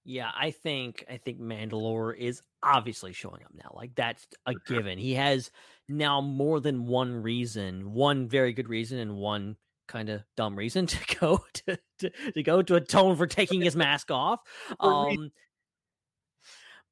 Yeah, 0.04 0.30
I 0.34 0.50
think 0.50 1.04
I 1.10 1.18
think 1.18 1.40
Mandalore 1.40 2.16
is 2.16 2.42
obviously 2.62 3.12
showing 3.12 3.42
up 3.44 3.52
now. 3.54 3.72
Like 3.74 3.94
that's 3.94 4.26
a 4.46 4.52
mm-hmm. 4.52 4.74
given. 4.74 4.98
He 4.98 5.14
has 5.14 5.50
now 5.90 6.20
more 6.20 6.60
than 6.60 6.86
one 6.86 7.22
reason, 7.22 7.92
one 7.92 8.28
very 8.28 8.52
good 8.52 8.68
reason 8.68 8.98
and 8.98 9.16
one 9.16 9.56
kind 9.88 10.08
of 10.08 10.22
dumb 10.36 10.56
reason 10.56 10.86
to 10.86 11.16
go 11.18 11.44
to, 11.52 11.78
to 11.98 12.10
to 12.32 12.42
go 12.42 12.62
to 12.62 12.76
atone 12.76 13.16
for 13.16 13.26
taking 13.26 13.60
his 13.60 13.76
mask 13.76 14.10
off. 14.10 14.40
Um 14.80 15.30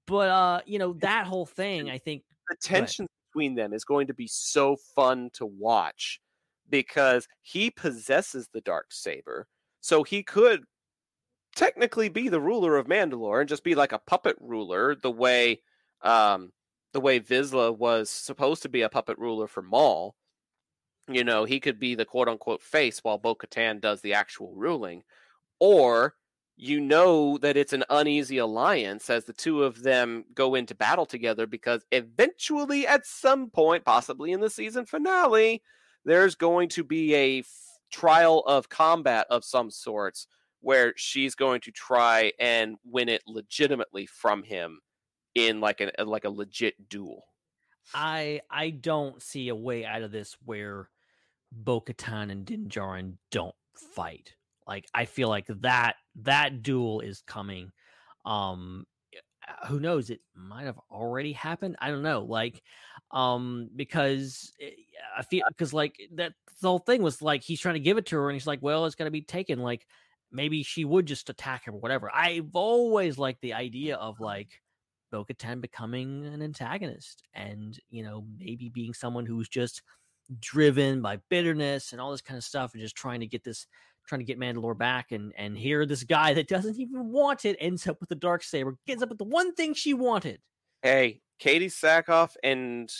but 0.07 0.31
uh, 0.31 0.61
you 0.67 0.79
know, 0.79 0.95
that 0.95 1.27
whole 1.27 1.47
thing, 1.47 1.91
I 1.91 1.99
think 1.99 2.23
The 2.49 2.57
tension 2.57 3.07
between 3.31 3.55
them 3.55 3.75
is 3.75 3.85
going 3.85 4.07
to 4.07 4.15
be 4.15 4.27
so 4.27 4.77
fun 4.97 5.29
to 5.35 5.45
watch 5.45 6.21
because 6.71 7.29
he 7.43 7.71
possesses 7.71 8.49
the 8.53 8.63
dark 8.63 8.87
saber. 8.91 9.47
So 9.81 10.03
he 10.03 10.23
could 10.23 10.65
technically 11.55 12.09
be 12.09 12.29
the 12.29 12.41
ruler 12.41 12.77
of 12.77 12.87
Mandalore 12.87 13.41
and 13.41 13.49
just 13.49 13.65
be 13.65 13.75
like 13.75 13.93
a 13.93 13.99
puppet 13.99 14.37
ruler 14.41 14.95
the 14.95 15.11
way 15.11 15.61
um 16.03 16.53
the 16.93 17.01
way 17.01 17.21
Vizsla 17.21 17.77
was 17.77 18.11
supposed 18.11 18.63
to 18.63 18.69
be 18.69 18.83
a 18.83 18.89
puppet 18.89 19.19
ruler 19.19 19.47
for 19.47 19.63
Maul. 19.63 20.15
You 21.09 21.25
know, 21.25 21.45
he 21.45 21.61
could 21.61 21.79
be 21.79 21.95
the 21.95 22.05
quote 22.05 22.29
unquote 22.29 22.63
face 22.63 23.01
while 23.03 23.19
Bo 23.19 23.35
Katan 23.35 23.81
does 23.81 24.01
the 24.01 24.15
actual 24.15 24.53
ruling. 24.55 25.03
Or 25.59 26.15
you 26.57 26.81
know 26.81 27.39
that 27.39 27.57
it's 27.57 27.73
an 27.73 27.85
uneasy 27.89 28.39
alliance 28.39 29.09
as 29.11 29.25
the 29.25 29.33
two 29.33 29.63
of 29.63 29.83
them 29.83 30.25
go 30.35 30.55
into 30.55 30.75
battle 30.75 31.07
together 31.07 31.47
because 31.47 31.85
eventually, 31.93 32.87
at 32.87 33.07
some 33.07 33.49
point, 33.49 33.85
possibly 33.85 34.33
in 34.33 34.41
the 34.41 34.51
season 34.51 34.85
finale, 34.85 35.63
there's 36.05 36.35
going 36.35 36.69
to 36.71 36.83
be 36.83 37.15
a 37.15 37.39
f- 37.41 37.47
trial 37.93 38.41
of 38.41 38.69
combat 38.69 39.27
of 39.31 39.45
some 39.45 39.71
sorts 39.71 40.27
where 40.61 40.93
she's 40.97 41.37
going 41.37 41.61
to 41.61 41.71
try 41.71 42.33
and 42.41 42.77
win 42.85 43.09
it 43.09 43.23
legitimately 43.27 44.07
from 44.07 44.43
him 44.43 44.81
in 45.39 45.61
like 45.61 45.81
a 45.81 46.05
like 46.05 46.25
a 46.25 46.31
legit 46.31 46.89
duel. 46.89 47.25
I 47.95 48.41
I 48.51 48.71
don't 48.71 49.23
see 49.23 49.49
a 49.49 49.55
way 49.55 49.85
out 49.85 50.03
of 50.03 50.11
this 50.11 50.37
where 50.45 50.91
Bo 51.53 51.83
and 51.87 52.45
Din 52.45 52.69
Djarin 52.69 53.15
don't 53.31 53.55
fight. 53.95 54.35
Like 54.67 54.87
I 54.93 55.07
feel 55.07 55.29
like 55.29 55.47
that 55.47 55.97
that 56.23 56.63
duel 56.63 57.01
is 57.01 57.23
coming. 57.23 57.73
Um 58.25 58.85
uh, 59.49 59.67
who 59.67 59.81
knows 59.81 60.11
it 60.11 60.21
might 60.35 60.65
have 60.65 60.79
already 60.91 61.33
happened. 61.33 61.77
I 61.81 61.91
don't 61.91 62.03
know. 62.03 62.25
Like 62.25 62.63
um 63.13 63.71
because 63.75 64.53
eh, 64.61 64.71
I 65.17 65.23
feel 65.23 65.45
because 65.49 65.73
like 65.73 65.99
that 66.15 66.33
the 66.61 66.69
whole 66.69 66.81
thing 66.81 67.03
was 67.03 67.23
like 67.23 67.43
he's 67.43 67.61
trying 67.61 67.75
to 67.75 67.81
give 67.81 67.99
it 67.99 68.07
to 68.07 68.17
her, 68.17 68.29
and 68.29 68.35
he's 68.35 68.47
like, 68.47 68.61
well, 68.61 68.85
it's 68.85 68.97
gonna 68.97 69.11
be 69.11 69.23
taken. 69.23 69.61
Like 69.61 69.87
maybe 70.31 70.63
she 70.63 70.85
would 70.85 71.07
just 71.07 71.31
attack 71.31 71.67
him 71.67 71.75
or 71.75 71.79
whatever. 71.79 72.11
I've 72.13 72.55
always 72.55 73.17
liked 73.17 73.41
the 73.41 73.55
idea 73.55 73.97
of 73.97 74.21
like 74.21 74.61
Bo 75.11 75.25
Katan 75.25 75.61
becoming 75.61 76.27
an 76.27 76.43
antagonist, 76.43 77.23
and 77.35 77.79
you 77.91 78.03
know 78.03 78.25
maybe 78.39 78.69
being 78.69 78.95
someone 78.95 79.27
who's 79.27 79.49
just 79.49 79.83
driven 80.41 81.01
by 81.01 81.19
bitterness 81.31 81.93
and 81.93 82.01
all 82.01 82.11
this 82.11 82.21
kind 82.21 82.39
of 82.39 82.45
stuff, 82.45 82.75
and 82.75 82.83
just 82.83 82.97
trying 82.97 83.21
to 83.21 83.27
get 83.27 83.45
this 83.45 83.67
trying 84.07 84.21
to 84.21 84.25
get 84.25 84.41
Mandalore 84.41 84.77
back 84.77 85.13
and 85.13 85.33
and 85.37 85.57
here 85.57 85.85
this 85.85 86.03
guy 86.03 86.35
that 86.35 86.49
doesn't 86.49 86.81
even 86.81 87.13
want 87.13 87.45
it 87.45 87.57
ends 87.61 87.87
up 87.87 88.01
with 88.01 88.09
the 88.09 88.15
dark 88.15 88.43
saber, 88.43 88.77
gets 88.87 89.03
up 89.03 89.11
with 89.11 89.19
the 89.19 89.25
one 89.25 89.55
thing 89.55 89.75
she 89.75 89.95
wanted. 89.95 90.41
Hey, 90.83 91.21
Katee 91.41 91.67
Sackhoff 91.67 92.35
and 92.43 92.91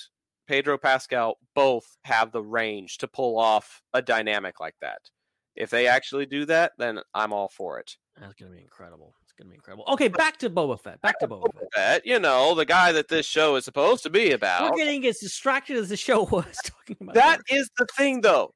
Pedro 0.47 0.79
Pascal 0.79 1.39
both 1.55 1.97
have 2.05 2.33
the 2.33 2.43
range 2.43 2.99
to 2.99 3.09
pull 3.09 3.39
off 3.39 3.83
a 3.93 4.03
dynamic 4.03 4.61
like 4.61 4.77
that. 4.81 5.11
If 5.57 5.71
they 5.71 5.87
actually 5.87 6.27
do 6.27 6.45
that, 6.47 6.73
then 6.79 7.01
I'm 7.15 7.33
all 7.33 7.49
for 7.49 7.79
it. 7.79 7.97
That's 8.21 8.35
gonna 8.35 8.53
be 8.53 8.61
incredible. 8.61 9.15
Gonna 9.39 9.51
be 9.51 9.57
incredible. 9.57 9.85
Okay, 9.89 10.09
back 10.09 10.37
to 10.39 10.51
Boba 10.51 10.81
Fett. 10.81 11.01
Back 11.01 11.21
to 11.21 11.29
Boba 11.29 11.45
Fett. 11.55 11.73
Fett, 11.73 12.07
you 12.07 12.19
know, 12.19 12.57
the 12.57 12.65
guy 12.65 12.91
that 12.91 13.07
this 13.07 13.25
show 13.25 13.55
is 13.55 13.65
supposed 13.65 14.03
to 14.03 14.11
be 14.11 14.33
about. 14.33 14.73
We're 14.73 14.77
getting 14.77 15.07
as 15.07 15.19
distracted 15.19 15.77
as 15.77 15.91
the 15.91 15.97
show 15.97 16.23
was 16.31 16.57
talking 16.65 16.97
about 17.01 17.15
That 17.15 17.39
Boba 17.41 17.57
is 17.57 17.71
the 17.79 17.87
thing, 17.97 18.21
though. 18.23 18.55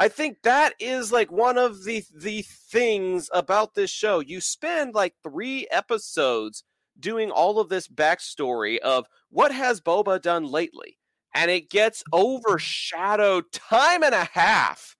I 0.00 0.08
think 0.08 0.38
that 0.42 0.74
is 0.80 1.12
like 1.12 1.30
one 1.30 1.56
of 1.56 1.84
the 1.84 2.02
the 2.12 2.42
things 2.42 3.30
about 3.32 3.74
this 3.74 3.90
show. 3.90 4.18
You 4.18 4.40
spend 4.40 4.94
like 4.94 5.14
three 5.22 5.68
episodes 5.70 6.64
doing 6.98 7.30
all 7.30 7.60
of 7.60 7.68
this 7.68 7.86
backstory 7.86 8.78
of 8.78 9.06
what 9.30 9.52
has 9.52 9.80
Boba 9.80 10.20
done 10.20 10.44
lately, 10.44 10.98
and 11.32 11.48
it 11.48 11.70
gets 11.70 12.02
overshadowed 12.12 13.52
time 13.52 14.02
and 14.02 14.16
a 14.16 14.24
half 14.32 14.96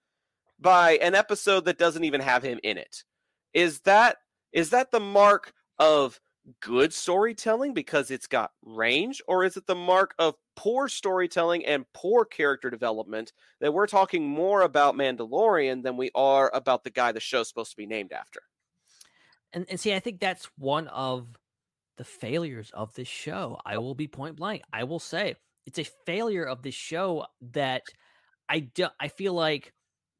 by 0.60 0.92
an 0.98 1.16
episode 1.16 1.64
that 1.64 1.78
doesn't 1.78 2.04
even 2.04 2.20
have 2.20 2.44
him 2.44 2.60
in 2.62 2.78
it. 2.78 3.02
Is 3.52 3.80
that 3.80 4.18
is 4.52 4.70
that 4.70 4.90
the 4.90 5.00
mark 5.00 5.52
of 5.78 6.20
good 6.60 6.92
storytelling 6.92 7.72
because 7.72 8.10
it's 8.10 8.26
got 8.26 8.50
range, 8.64 9.22
or 9.28 9.44
is 9.44 9.56
it 9.56 9.66
the 9.66 9.74
mark 9.74 10.14
of 10.18 10.34
poor 10.56 10.88
storytelling 10.88 11.64
and 11.64 11.86
poor 11.92 12.24
character 12.24 12.68
development 12.68 13.32
that 13.60 13.72
we're 13.72 13.86
talking 13.86 14.28
more 14.28 14.62
about 14.62 14.96
Mandalorian 14.96 15.82
than 15.82 15.96
we 15.96 16.10
are 16.14 16.50
about 16.52 16.84
the 16.84 16.90
guy 16.90 17.12
the 17.12 17.20
show's 17.20 17.48
supposed 17.48 17.70
to 17.70 17.76
be 17.76 17.86
named 17.86 18.12
after? 18.12 18.40
And 19.52 19.66
and 19.68 19.78
see, 19.78 19.94
I 19.94 20.00
think 20.00 20.20
that's 20.20 20.48
one 20.58 20.88
of 20.88 21.28
the 21.98 22.04
failures 22.04 22.70
of 22.74 22.94
this 22.94 23.08
show. 23.08 23.58
I 23.64 23.78
will 23.78 23.94
be 23.94 24.08
point 24.08 24.36
blank. 24.36 24.62
I 24.72 24.84
will 24.84 24.98
say 24.98 25.36
it's 25.66 25.78
a 25.78 25.84
failure 26.06 26.44
of 26.44 26.62
this 26.62 26.74
show 26.74 27.26
that 27.52 27.82
I 28.48 28.60
do, 28.60 28.86
I 28.98 29.08
feel 29.08 29.34
like 29.34 29.72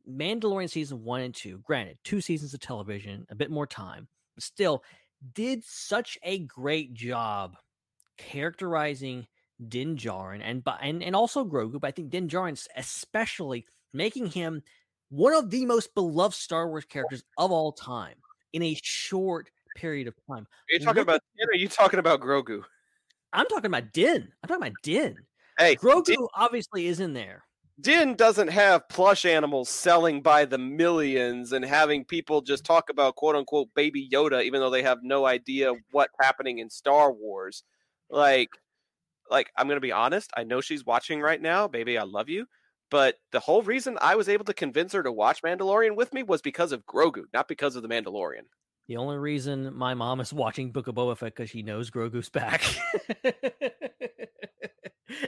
Mandalorian 0.09 0.71
season 0.71 1.05
one 1.05 1.21
and 1.21 1.35
two, 1.35 1.59
granted, 1.59 1.99
two 2.05 2.21
seasons 2.21 2.55
of 2.55 2.61
television, 2.61 3.27
a 3.31 3.35
bit 3.35 3.51
more 3.51 3.67
time, 3.67 4.09
still 4.39 4.83
did 5.35 5.65
such 5.65 6.19
a 6.23 6.41
great 6.41 6.95
job 6.95 7.57
characterizing 8.19 9.27
Din 9.69 9.97
Djarin 9.97 10.41
and 10.43 10.63
and 10.81 11.03
and 11.03 11.17
also 11.17 11.45
Grogu, 11.45 11.81
but 11.81 11.89
I 11.89 11.91
think 11.93 12.11
Din 12.11 12.29
Djarin 12.29 12.67
especially 12.77 13.67
making 13.93 14.27
him 14.27 14.63
one 15.11 15.35
of 15.35 15.51
the 15.51 15.67
most 15.67 15.95
beloved 15.95 16.35
Star 16.35 16.69
Wars 16.69 16.85
characters 16.85 17.23
of 17.39 17.53
all 17.53 17.73
time 17.73 18.17
in 18.53 18.63
a 18.63 18.79
short 18.83 19.51
period 19.77 20.09
of 20.09 20.15
time. 20.29 20.47
Are 20.71 20.73
you 20.73 20.79
talking 20.81 21.01
Look 21.01 21.09
about 21.09 21.21
Din 21.39 21.49
are 21.51 21.57
you 21.57 21.69
talking 21.69 21.99
about 21.99 22.21
Grogu? 22.21 22.63
I'm 23.33 23.47
talking 23.47 23.67
about 23.67 23.93
Din. 23.93 24.29
I'm 24.43 24.49
talking 24.49 24.63
about 24.63 24.77
Din. 24.83 25.17
Hey, 25.59 25.77
Grogu 25.77 26.05
Din, 26.05 26.27
obviously 26.35 26.87
is 26.87 27.01
in 27.01 27.13
there. 27.13 27.45
Din 27.83 28.15
doesn't 28.15 28.49
have 28.49 28.89
plush 28.89 29.25
animals 29.25 29.69
selling 29.69 30.23
by 30.23 30.45
the 30.45 30.59
millions 30.59 31.53
and 31.53 31.65
having 31.65 32.05
people 32.05 32.41
just 32.41 32.65
talk 32.65 32.91
about 32.91 33.17
quote 33.17 33.35
unquote 33.35 33.69
baby 33.75 34.09
Yoda, 34.11 34.45
even 34.45 34.61
though 34.61 34.71
they 34.71 34.85
have 34.85 34.99
no 35.03 35.27
idea 35.27 35.75
what's 35.91 36.15
happening 36.21 36.59
in 36.59 36.71
Star 36.71 37.13
Wars. 37.13 37.65
Like, 38.09 38.51
like 39.31 39.51
I'm 39.57 39.67
gonna 39.67 39.81
be 39.81 39.91
honest. 39.91 40.31
I 40.37 40.45
know 40.45 40.61
she's 40.61 40.87
watching 40.87 41.21
right 41.21 41.43
now, 41.43 41.67
baby. 41.67 41.99
I 41.99 42.05
love 42.05 42.29
you. 42.29 42.47
But 42.89 43.17
the 43.33 43.41
whole 43.41 43.63
reason 43.63 43.99
I 44.01 44.15
was 44.15 44.29
able 44.29 44.45
to 44.45 44.55
convince 44.55 44.93
her 44.93 45.03
to 45.03 45.11
watch 45.11 45.43
Mandalorian 45.43 45.97
with 45.97 46.13
me 46.13 46.23
was 46.23 46.41
because 46.41 46.71
of 46.73 46.87
Grogu, 46.87 47.25
not 47.33 47.49
because 47.49 47.75
of 47.75 47.83
the 47.83 47.89
Mandalorian. 47.89 48.45
The 48.87 48.97
only 48.99 49.17
reason 49.17 49.75
my 49.75 49.95
mom 49.95 50.21
is 50.21 50.33
watching 50.33 50.71
Book 50.71 50.87
of 50.87 50.95
Boba 50.95 51.17
Fett 51.17 51.35
because 51.35 51.51
she 51.51 51.63
knows 51.63 51.91
Grogu's 51.91 52.29
back. 52.29 52.63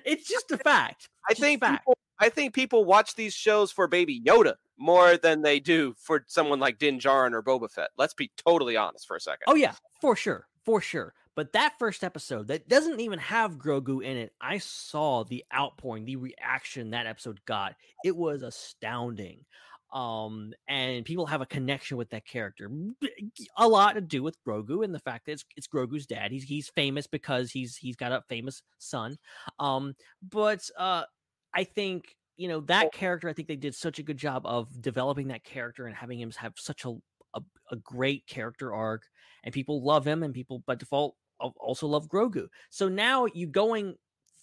it's 0.05 0.29
just 0.29 0.51
a 0.51 0.59
fact. 0.59 1.09
I 1.29 1.35
think 1.35 1.61
fact. 1.61 1.83
people, 1.83 1.99
I 2.19 2.29
think 2.29 2.55
people 2.55 2.85
watch 2.85 3.15
these 3.15 3.35
shows 3.35 3.73
for 3.73 3.87
Baby 3.87 4.21
Yoda 4.21 4.55
more 4.79 5.17
than 5.17 5.43
they 5.43 5.61
do 5.61 5.95
for 5.99 6.25
someone 6.27 6.61
like 6.61 6.79
Din 6.79 6.99
Djarin 6.99 7.33
or 7.33 7.43
Boba 7.43 7.71
Fett. 7.71 7.91
Let's 7.97 8.15
be 8.15 8.31
totally 8.37 8.77
honest 8.77 9.07
for 9.07 9.17
a 9.17 9.21
second. 9.21 9.45
Oh 9.47 9.55
yeah, 9.55 9.75
for 10.01 10.17
sure, 10.17 10.47
for 10.65 10.81
sure. 10.81 11.15
But 11.37 11.53
that 11.53 11.75
first 11.79 12.05
episode 12.05 12.47
that 12.49 12.69
doesn't 12.69 13.01
even 13.01 13.19
have 13.19 13.59
Grogu 13.59 14.05
in 14.05 14.17
it, 14.17 14.33
I 14.41 14.59
saw 14.59 15.25
the 15.25 15.45
outpouring, 15.53 16.05
the 16.05 16.17
reaction 16.17 16.91
that 16.91 17.07
episode 17.07 17.45
got. 17.45 17.75
It 18.05 18.17
was 18.17 18.43
astounding. 18.43 19.45
Um, 19.93 20.53
and 20.67 21.05
people 21.05 21.27
have 21.27 21.41
a 21.41 21.47
connection 21.47 21.97
with 21.97 22.11
that 22.11 22.27
character. 22.27 22.71
A 23.57 23.69
lot 23.69 23.93
to 23.95 24.01
do 24.01 24.23
with 24.23 24.37
Grogu 24.45 24.85
and 24.85 24.95
the 24.95 24.99
fact 24.99 25.27
that 25.27 25.33
it's, 25.33 25.45
it's 25.57 25.69
Grogu's 25.69 26.07
dad. 26.07 26.33
He's 26.33 26.45
he's 26.45 26.69
famous 26.69 27.07
because 27.07 27.51
he's 27.51 27.77
he's 27.77 27.97
got 27.97 28.13
a 28.13 28.23
famous 28.29 28.63
son. 28.79 29.17
Um, 29.61 29.95
but 30.29 30.69
uh, 30.77 31.05
I 31.55 31.65
think 31.65 32.17
you 32.37 32.49
know 32.49 32.61
that 32.63 32.93
character. 32.93 33.29
I 33.29 33.33
think 33.33 33.47
they 33.47 33.57
did 33.57 33.75
such 33.75 33.99
a 33.99 34.03
good 34.03 34.19
job 34.19 34.43
of 34.47 34.83
developing 34.83 35.29
that 35.29 35.45
character 35.45 35.87
and 35.87 35.95
having 35.95 36.19
him 36.19 36.33
have 36.39 36.55
such 36.57 36.85
a 36.85 36.95
a, 37.35 37.41
a 37.71 37.77
great 37.77 38.27
character 38.27 38.73
arc 38.73 39.05
and 39.43 39.53
people 39.53 39.85
love 39.85 40.07
him 40.07 40.23
and 40.23 40.35
people 40.35 40.63
by 40.67 40.75
default 40.75 41.17
also 41.41 41.87
love 41.87 42.09
Grogu. 42.09 42.47
So 42.71 42.89
now 42.89 43.27
you 43.27 43.47
going 43.47 43.97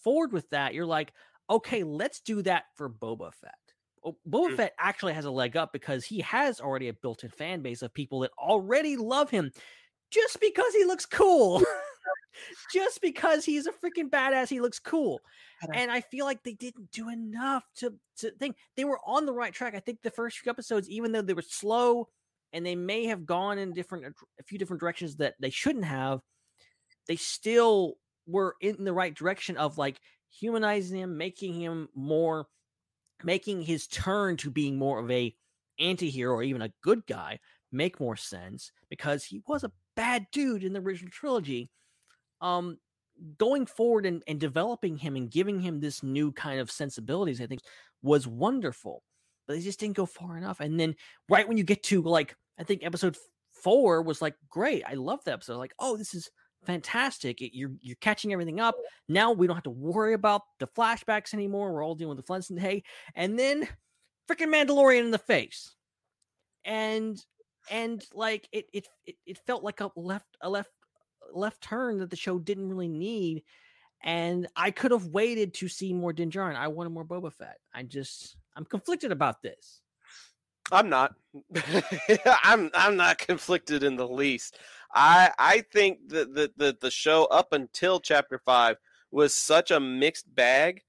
forward 0.03 0.31
with 0.33 0.49
that, 0.49 0.73
you're 0.73 0.85
like, 0.85 1.13
okay, 1.49 1.83
let's 1.83 2.21
do 2.21 2.41
that 2.43 2.65
for 2.75 2.89
Boba 2.89 3.33
Fett. 3.33 3.55
Oh, 4.04 4.18
Boba. 4.28 4.56
Fett 4.56 4.74
actually 4.80 5.14
has 5.14 5.26
a 5.26 5.32
leg 5.32 5.56
up 5.56 5.72
because 5.74 6.04
he 6.04 6.22
has 6.22 6.60
already 6.60 6.88
a 6.88 6.93
built-in 6.93 7.30
fan 7.30 7.62
base 7.62 7.82
of 7.82 7.93
people 7.93 8.22
that 8.22 8.32
already 8.38 8.97
love 8.97 9.30
him 9.30 9.52
just 10.10 10.39
because 10.39 10.74
he 10.74 10.86
looks 10.86 11.06
cool. 11.06 11.64
just 12.74 13.02
because 13.02 13.45
he's 13.45 13.68
a 13.68 13.72
freaking 13.72 14.10
badass, 14.10 14.49
he 14.49 14.62
looks 14.62 14.80
cool. 14.80 15.22
And 15.74 15.91
I 15.91 16.02
feel 16.02 16.26
like 16.26 16.43
they 16.43 16.54
didn't 16.54 16.91
do 16.91 17.10
enough 17.10 17.64
to 17.78 17.93
to 18.18 18.32
think 18.32 18.56
they 18.76 18.86
were 18.86 18.99
on 19.06 19.26
the 19.26 19.34
right 19.34 19.54
track. 19.54 19.76
I 19.76 19.80
think 19.80 20.02
the 20.02 20.10
first 20.10 20.39
few 20.39 20.49
episodes, 20.49 20.89
even 20.89 21.12
though 21.12 21.22
they 21.22 21.34
were 21.34 21.43
slow 21.43 22.08
and 22.54 22.66
they 22.66 22.76
may 22.76 23.06
have 23.06 23.26
gone 23.26 23.58
in 23.58 23.74
different 23.74 24.06
uh, 24.06 24.10
a 24.39 24.43
few 24.43 24.58
different 24.58 24.80
directions 24.80 25.18
that 25.18 25.36
they 25.39 25.49
shouldn't 25.49 25.86
have, 25.86 26.22
they 27.08 27.16
still 27.16 27.95
were 28.28 28.56
in 28.62 28.84
the 28.84 28.93
right 28.93 29.14
direction 29.14 29.58
of 29.58 29.78
like 29.78 29.99
humanizing 30.30 30.99
him, 30.99 31.18
making 31.18 31.54
him 31.54 31.89
more, 31.95 32.47
making 33.24 33.61
his 33.61 33.88
turn 33.88 34.38
to 34.38 34.51
being 34.51 34.78
more 34.78 34.99
of 34.99 35.09
a 35.11 35.36
anti-hero 35.80 36.34
or 36.34 36.43
even 36.43 36.61
a 36.61 36.74
good 36.82 37.05
guy 37.07 37.39
make 37.72 37.99
more 37.99 38.15
sense 38.15 38.72
because 38.89 39.24
he 39.24 39.41
was 39.47 39.63
a 39.63 39.72
bad 39.95 40.28
dude 40.32 40.63
in 40.63 40.74
the 40.74 40.80
original 40.80 41.11
trilogy. 41.11 41.69
Um, 42.41 42.78
going 43.38 43.65
forward 43.65 44.05
and, 44.05 44.24
and 44.28 44.39
developing 44.39 44.97
him 44.97 45.15
and 45.15 45.30
giving 45.30 45.59
him 45.59 45.80
this 45.80 46.01
new 46.01 46.32
kind 46.32 46.59
of 46.59 46.72
sensibilities, 46.72 47.41
I 47.41 47.45
think 47.45 47.61
was 48.01 48.28
wonderful. 48.28 49.03
But 49.47 49.55
they 49.55 49.61
just 49.61 49.80
didn't 49.80 49.97
go 49.97 50.05
far 50.05 50.38
enough. 50.38 50.59
And 50.59 50.80
then 50.80 50.95
right 51.30 51.47
when 51.47 51.57
you 51.57 51.63
get 51.63 51.84
to 51.84 52.01
like, 52.01 52.36
I 52.59 52.63
think 52.63 52.84
episode 52.84 53.17
four 53.51 54.01
was 54.01 54.22
like 54.22 54.36
great. 54.49 54.84
I 54.88 54.95
love 54.95 55.24
that 55.26 55.34
episode. 55.34 55.57
Like, 55.57 55.74
oh, 55.80 55.97
this 55.97 56.13
is 56.13 56.30
fantastic. 56.66 57.41
It- 57.41 57.55
you're 57.55 57.72
you're 57.82 57.95
catching 58.01 58.34
everything 58.34 58.59
up. 58.59 58.76
Now 59.07 59.32
we 59.32 59.47
don't 59.47 59.55
have 59.55 59.64
to 59.64 59.70
worry 59.70 60.14
about 60.14 60.41
the 60.59 60.68
flashbacks 60.68 61.34
anymore. 61.34 61.74
We're 61.74 61.84
all 61.84 61.95
dealing 61.95 62.16
with 62.16 62.24
the 62.24 62.28
Flintstone 62.28 62.57
Hay. 62.57 62.84
And 63.16 63.38
then 63.38 63.68
freaking 64.30 64.53
Mandalorian 64.53 65.05
in 65.05 65.12
the 65.12 65.18
face. 65.18 65.76
And 66.66 67.24
and 67.70 68.03
like 68.14 68.47
it 68.51 68.68
it 68.74 68.88
it, 69.05 69.16
it 69.26 69.38
felt 69.45 69.64
like 69.64 69.82
a 69.82 69.91
left 69.95 70.38
a 70.41 70.49
left 70.49 70.72
left 71.34 71.62
turn 71.62 71.99
that 71.99 72.09
the 72.09 72.16
show 72.16 72.39
didn't 72.39 72.70
really 72.70 72.88
need. 72.88 73.43
And 74.03 74.47
I 74.55 74.72
could 74.72 74.91
have 74.91 75.07
waited 75.07 75.53
to 75.55 75.68
see 75.68 75.93
more 75.93 76.12
Din 76.12 76.32
Djarin. 76.32 76.55
I 76.55 76.68
wanted 76.70 76.89
more 76.89 77.05
Boba 77.05 77.32
Fett. 77.32 77.57
I 77.74 77.84
just 77.84 78.36
I'm 78.55 78.66
conflicted 78.66 79.12
about 79.12 79.41
this. 79.41 79.82
I'm 80.72 80.89
not. 80.89 81.16
I'm 82.43 82.70
I'm 82.74 82.95
not 82.95 83.18
conflicted 83.18 83.84
in 83.84 83.95
the 83.95 84.07
least. 84.07 84.57
I 84.93 85.31
I 85.37 85.61
think 85.71 86.09
that 86.09 86.33
the, 86.33 86.51
the 86.55 86.77
the 86.79 86.91
show 86.91 87.25
up 87.25 87.53
until 87.53 87.99
chapter 87.99 88.39
five 88.39 88.77
was 89.11 89.33
such 89.33 89.71
a 89.71 89.79
mixed 89.79 90.33
bag 90.33 90.81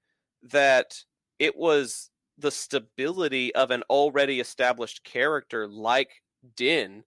that 0.43 1.03
it 1.39 1.55
was 1.55 2.09
the 2.37 2.51
stability 2.51 3.53
of 3.55 3.71
an 3.71 3.83
already 3.89 4.39
established 4.39 5.03
character 5.03 5.67
like 5.67 6.21
Din 6.55 7.03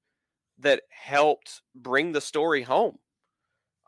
that 0.58 0.82
helped 0.90 1.62
bring 1.74 2.12
the 2.12 2.20
story 2.20 2.62
home. 2.62 2.98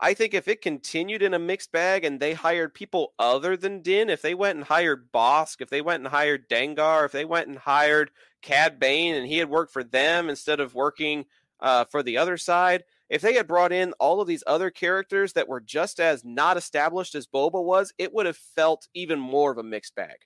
I 0.01 0.15
think 0.15 0.33
if 0.33 0.47
it 0.47 0.63
continued 0.63 1.23
in 1.23 1.35
a 1.35 1.39
mixed 1.41 1.73
bag 1.73 2.05
and 2.05 2.21
they 2.21 2.35
hired 2.35 2.73
people 2.73 3.15
other 3.19 3.57
than 3.57 3.83
Din, 3.83 4.11
if 4.11 4.23
they 4.23 4.35
went 4.35 4.57
and 4.57 4.65
hired 4.65 5.11
Bossk, 5.13 5.61
if 5.61 5.71
they 5.71 5.81
went 5.81 6.05
and 6.05 6.09
hired 6.09 6.49
Dengar, 6.49 7.05
if 7.05 7.13
they 7.13 7.25
went 7.25 7.49
and 7.49 7.59
hired 7.59 8.11
Cad 8.41 8.79
Bane 8.79 9.15
and 9.15 9.27
he 9.27 9.39
had 9.39 9.51
worked 9.51 9.73
for 9.73 9.83
them 9.83 10.29
instead 10.29 10.61
of 10.61 10.75
working 10.75 11.25
uh, 11.59 11.85
for 11.85 12.03
the 12.05 12.17
other 12.17 12.37
side, 12.37 12.85
if 13.09 13.23
they 13.23 13.35
had 13.35 13.47
brought 13.47 13.73
in 13.73 13.93
all 13.95 14.21
of 14.21 14.29
these 14.29 14.45
other 14.47 14.71
characters 14.71 15.33
that 15.33 15.49
were 15.49 15.61
just 15.61 15.99
as 16.01 16.25
not 16.25 16.57
established 16.57 17.15
as 17.15 17.27
Boba 17.27 17.63
was, 17.63 17.93
it 17.99 18.13
would 18.13 18.27
have 18.27 18.37
felt 18.37 18.89
even 18.95 19.19
more 19.19 19.51
of 19.51 19.59
a 19.59 19.63
mixed 19.63 19.95
bag. 19.95 20.17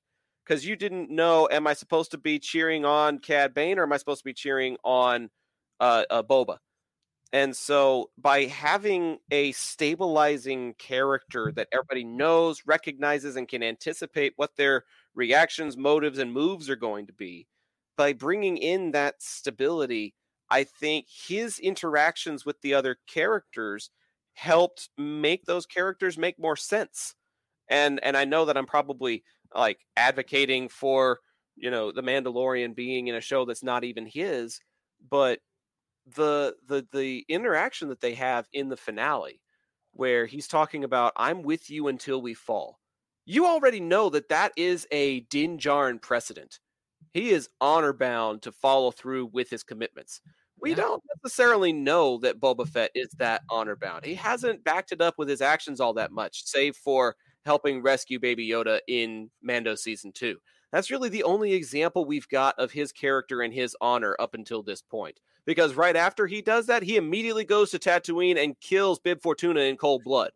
Because 0.44 0.66
you 0.66 0.74
didn't 0.74 1.10
know, 1.10 1.48
am 1.50 1.66
I 1.68 1.74
supposed 1.74 2.10
to 2.10 2.18
be 2.18 2.40
cheering 2.40 2.84
on 2.84 3.20
Cad 3.20 3.54
Bane 3.54 3.78
or 3.78 3.84
am 3.84 3.92
I 3.92 3.96
supposed 3.96 4.20
to 4.20 4.24
be 4.24 4.34
cheering 4.34 4.76
on 4.82 5.30
uh, 5.78 6.04
uh, 6.10 6.22
Boba? 6.24 6.58
And 7.32 7.56
so 7.56 8.10
by 8.18 8.44
having 8.44 9.18
a 9.30 9.52
stabilizing 9.52 10.74
character 10.74 11.50
that 11.54 11.68
everybody 11.72 12.04
knows, 12.04 12.62
recognizes, 12.66 13.36
and 13.36 13.48
can 13.48 13.62
anticipate 13.62 14.34
what 14.36 14.56
their 14.56 14.84
reactions, 15.14 15.76
motives, 15.76 16.18
and 16.18 16.32
moves 16.32 16.68
are 16.68 16.76
going 16.76 17.06
to 17.06 17.12
be, 17.14 17.46
by 17.96 18.12
bringing 18.12 18.58
in 18.58 18.90
that 18.90 19.22
stability, 19.22 20.14
I 20.52 20.64
think 20.64 21.06
his 21.08 21.58
interactions 21.58 22.44
with 22.44 22.60
the 22.60 22.74
other 22.74 22.98
characters 23.06 23.88
helped 24.34 24.90
make 24.98 25.46
those 25.46 25.64
characters 25.64 26.18
make 26.18 26.38
more 26.38 26.56
sense. 26.56 27.14
And 27.70 27.98
and 28.04 28.18
I 28.18 28.26
know 28.26 28.44
that 28.44 28.58
I'm 28.58 28.66
probably 28.66 29.24
like 29.54 29.80
advocating 29.96 30.68
for, 30.68 31.20
you 31.56 31.70
know, 31.70 31.90
the 31.90 32.02
Mandalorian 32.02 32.74
being 32.76 33.06
in 33.08 33.14
a 33.14 33.20
show 33.22 33.46
that's 33.46 33.62
not 33.62 33.82
even 33.82 34.04
his, 34.04 34.60
but 35.08 35.38
the 36.06 36.54
the 36.68 36.86
the 36.92 37.24
interaction 37.30 37.88
that 37.88 38.02
they 38.02 38.14
have 38.14 38.46
in 38.52 38.68
the 38.68 38.76
finale 38.76 39.40
where 39.92 40.26
he's 40.26 40.48
talking 40.48 40.84
about 40.84 41.14
I'm 41.16 41.42
with 41.42 41.70
you 41.70 41.88
until 41.88 42.20
we 42.20 42.34
fall. 42.34 42.78
You 43.24 43.46
already 43.46 43.80
know 43.80 44.10
that 44.10 44.28
that 44.28 44.52
is 44.58 44.86
a 44.90 45.20
Din 45.20 45.56
Djarin 45.56 46.02
precedent. 46.02 46.58
He 47.14 47.30
is 47.30 47.48
honor 47.60 47.92
bound 47.92 48.42
to 48.42 48.52
follow 48.52 48.90
through 48.90 49.26
with 49.26 49.50
his 49.50 49.62
commitments. 49.62 50.20
We 50.62 50.70
Yeah. 50.70 50.76
don't 50.76 51.02
necessarily 51.22 51.72
know 51.72 52.18
that 52.18 52.40
Boba 52.40 52.66
Fett 52.68 52.92
is 52.94 53.08
that 53.18 53.42
honor 53.50 53.76
bound. 53.76 54.04
He 54.04 54.14
hasn't 54.14 54.62
backed 54.64 54.92
it 54.92 55.00
up 55.00 55.18
with 55.18 55.28
his 55.28 55.42
actions 55.42 55.80
all 55.80 55.92
that 55.94 56.12
much, 56.12 56.44
save 56.44 56.76
for 56.76 57.16
helping 57.44 57.82
rescue 57.82 58.20
Baby 58.20 58.48
Yoda 58.48 58.80
in 58.86 59.30
Mando 59.42 59.74
season 59.74 60.12
two. 60.12 60.38
That's 60.70 60.90
really 60.90 61.08
the 61.08 61.24
only 61.24 61.52
example 61.52 62.04
we've 62.04 62.28
got 62.28 62.58
of 62.58 62.70
his 62.70 62.92
character 62.92 63.42
and 63.42 63.52
his 63.52 63.76
honor 63.80 64.16
up 64.18 64.34
until 64.34 64.62
this 64.62 64.80
point. 64.80 65.20
Because 65.44 65.74
right 65.74 65.96
after 65.96 66.26
he 66.28 66.40
does 66.40 66.66
that, 66.66 66.84
he 66.84 66.96
immediately 66.96 67.44
goes 67.44 67.72
to 67.72 67.78
Tatooine 67.80 68.42
and 68.42 68.58
kills 68.60 69.00
Bib 69.00 69.20
Fortuna 69.20 69.60
in 69.62 69.76
cold 69.76 70.02
blood. 70.04 70.30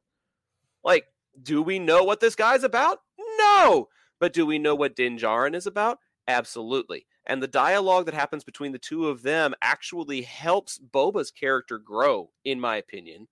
Like, 0.83 1.07
do 1.43 1.63
we 1.63 1.79
know 1.79 2.03
what 2.03 2.19
this 2.21 2.35
guy's 2.35 2.65
about? 2.65 2.99
No. 3.39 3.89
But 4.19 4.33
do 4.33 4.45
we 4.45 4.59
know 4.59 4.75
what 4.75 4.97
Din 4.97 5.17
Djarin 5.17 5.55
is 5.55 5.67
about? 5.67 5.99
Absolutely. 6.27 7.07
And 7.27 7.43
the 7.43 7.49
dialogue 7.49 8.07
that 8.07 8.15
happens 8.15 8.45
between 8.45 8.73
the 8.73 8.79
two 8.79 9.09
of 9.09 9.23
them 9.23 9.55
actually 9.61 10.23
helps 10.23 10.79
Boba's 10.79 11.31
character 11.31 11.79
grow, 11.79 12.31
in 12.45 12.61
my 12.61 12.77
opinion. 12.77 13.29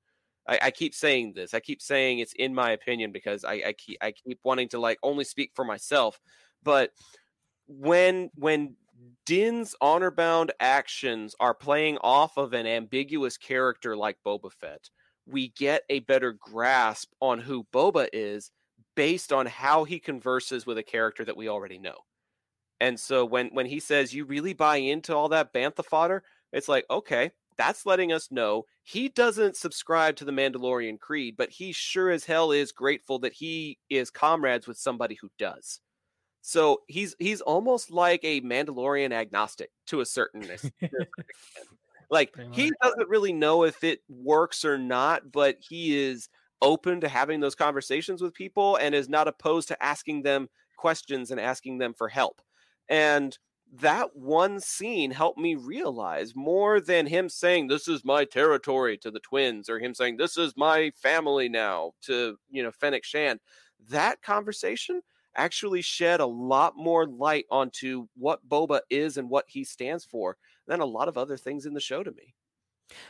I, 0.49 0.59
I 0.63 0.71
keep 0.71 0.95
saying 0.95 1.33
this. 1.35 1.55
I 1.55 1.61
keep 1.61 1.81
saying 1.81 2.19
it's 2.19 2.33
in 2.35 2.55
my 2.55 2.73
opinion 2.73 3.13
because 3.13 3.45
I, 3.45 3.63
I 3.67 3.75
keep 3.77 3.99
I 4.03 4.13
keep 4.13 4.41
wanting 4.43 4.69
to 4.71 4.79
like 4.79 4.99
only 5.03 5.25
speak 5.25 5.53
for 5.55 5.65
myself. 5.65 6.21
But 6.63 6.91
when 7.67 8.31
when 8.35 8.77
Din's 9.27 9.75
honor 9.81 10.11
bound 10.11 10.53
actions 10.61 11.35
are 11.41 11.55
playing 11.55 11.99
off 11.99 12.37
of 12.37 12.53
an 12.53 12.67
ambiguous 12.67 13.37
character 13.37 13.97
like 13.97 14.19
Boba 14.25 14.53
Fett, 14.53 14.91
we 15.27 15.49
get 15.49 15.83
a 15.89 16.01
better 16.01 16.33
grasp 16.33 17.13
on 17.21 17.39
who 17.39 17.67
Boba 17.73 18.09
is 18.13 18.51
based 18.95 19.33
on 19.33 19.47
how 19.47 19.85
he 19.85 19.99
converses 19.99 20.67
with 20.67 20.79
a 20.79 20.83
character 20.83 21.25
that 21.25 21.37
we 21.37 21.49
already 21.49 21.79
know. 21.79 21.97
And 22.81 22.99
so 22.99 23.25
when 23.25 23.49
when 23.49 23.67
he 23.67 23.81
says 23.81 24.15
you 24.15 24.25
really 24.25 24.53
buy 24.53 24.77
into 24.77 25.15
all 25.15 25.29
that 25.31 25.53
bantha 25.53 25.85
fodder, 25.85 26.23
it's 26.53 26.69
like 26.69 26.87
okay, 26.91 27.33
that's 27.57 27.87
letting 27.87 28.13
us 28.13 28.31
know 28.31 28.65
he 28.83 29.09
doesn't 29.09 29.57
subscribe 29.57 30.17
to 30.17 30.25
the 30.25 30.33
Mandalorian 30.33 30.99
creed, 30.99 31.37
but 31.37 31.51
he 31.51 31.73
sure 31.73 32.11
as 32.11 32.25
hell 32.25 32.53
is 32.53 32.73
grateful 32.73 33.19
that 33.21 33.33
he 33.33 33.79
is 33.89 34.11
comrades 34.11 34.67
with 34.67 34.77
somebody 34.79 35.17
who 35.21 35.31
does. 35.39 35.81
So 36.43 36.83
he's 36.89 37.17
he's 37.19 37.41
almost 37.41 37.91
like 37.91 38.21
a 38.25 38.43
Mandalorian 38.43 39.13
agnostic 39.13 39.71
to 39.87 40.01
a 40.01 40.07
certain 40.07 40.51
ex- 40.51 40.63
to 40.91 40.97
a 40.97 41.07
certain 41.17 41.31
extent. 41.31 41.69
Like 42.11 42.35
he 42.51 42.73
doesn't 42.83 43.09
really 43.09 43.33
know 43.33 43.65
if 43.65 43.83
it 43.83 44.01
works 44.09 44.65
or 44.65 44.79
not, 44.79 45.33
but 45.33 45.57
he 45.61 45.97
is 45.97 46.29
open 46.61 47.01
to 47.01 47.09
having 47.09 47.41
those 47.41 47.55
conversations 47.55 48.23
with 48.23 48.35
people 48.35 48.77
and 48.77 48.95
is 48.95 49.09
not 49.09 49.29
opposed 49.29 49.69
to 49.69 49.83
asking 49.83 50.23
them 50.23 50.49
questions 50.77 51.31
and 51.31 51.41
asking 51.41 51.79
them 51.79 51.95
for 51.95 52.09
help. 52.09 52.43
And 52.89 53.37
that 53.73 54.15
one 54.15 54.61
scene 54.61 55.11
helped 55.11 55.39
me 55.39 55.57
realize 55.57 56.37
more 56.37 56.81
than 56.81 57.07
him 57.07 57.29
saying 57.29 57.67
this 57.67 57.89
is 57.89 58.05
my 58.05 58.25
territory 58.25 58.97
to 58.99 59.11
the 59.11 59.21
twins 59.21 59.69
or 59.69 59.81
him 59.81 59.95
saying 59.95 60.17
this 60.17 60.37
is 60.37 60.55
my 60.57 60.93
family 60.95 61.49
now 61.49 61.93
to 62.03 62.37
you 62.51 62.63
know 62.63 62.71
Fennec 62.71 63.05
Shand 63.05 63.41
that 63.89 64.23
conversation 64.23 65.01
actually 65.37 65.83
shed 65.83 66.21
a 66.21 66.27
lot 66.27 66.75
more 66.77 67.07
light 67.07 67.45
onto 67.51 68.07
what 68.15 68.47
Boba 68.49 68.81
is 68.91 69.17
and 69.17 69.29
what 69.29 69.47
he 69.49 69.65
stands 69.65 70.05
for 70.05 70.37
than 70.67 70.81
a 70.81 70.87
lot 70.87 71.09
of 71.09 71.19
other 71.19 71.37
things 71.37 71.67
in 71.67 71.75
the 71.75 71.81
show 71.81 72.03
to 72.03 72.13
me. 72.13 72.35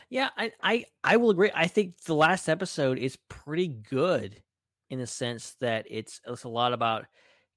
Yeah, 0.09 0.29
I, 0.37 0.51
I 0.63 0.85
I 1.03 1.17
will 1.17 1.29
agree. 1.29 1.51
I 1.53 1.67
think 1.67 2.01
the 2.01 2.15
last 2.15 2.49
episode 2.49 2.97
is 2.97 3.17
pretty 3.29 3.67
good 3.67 4.41
in 4.89 4.99
the 4.99 5.07
sense 5.07 5.55
that 5.59 5.85
it's 5.89 6.21
it's 6.25 6.45
a 6.45 6.49
lot 6.49 6.73
about 6.73 7.05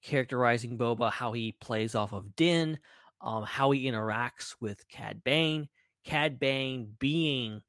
characterizing 0.02 0.78
Boba, 0.78 1.10
how 1.12 1.32
he 1.32 1.52
plays 1.60 1.94
off 1.94 2.12
of 2.12 2.36
Din, 2.36 2.78
um, 3.20 3.44
how 3.44 3.70
he 3.70 3.84
interacts 3.84 4.54
with 4.60 4.88
Cad 4.88 5.22
Bane, 5.24 5.68
Cad 6.04 6.38
Bane 6.38 6.94
being 6.98 7.60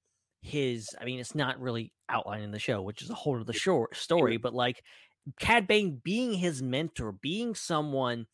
his. 0.41 0.87
I 0.99 1.05
mean, 1.05 1.19
it's 1.19 1.35
not 1.35 1.59
really 1.59 1.91
outlined 2.07 2.43
in 2.43 2.51
the 2.51 2.59
show, 2.59 2.81
which 2.81 3.01
is 3.01 3.09
a 3.09 3.15
whole 3.15 3.39
other 3.39 3.53
short 3.53 3.95
story, 3.95 4.37
but 4.37 4.53
like 4.53 4.83
Cad 5.39 5.67
Bane 5.67 6.01
being 6.03 6.33
his 6.33 6.61
mentor, 6.61 7.11
being 7.11 7.55
someone 7.55 8.27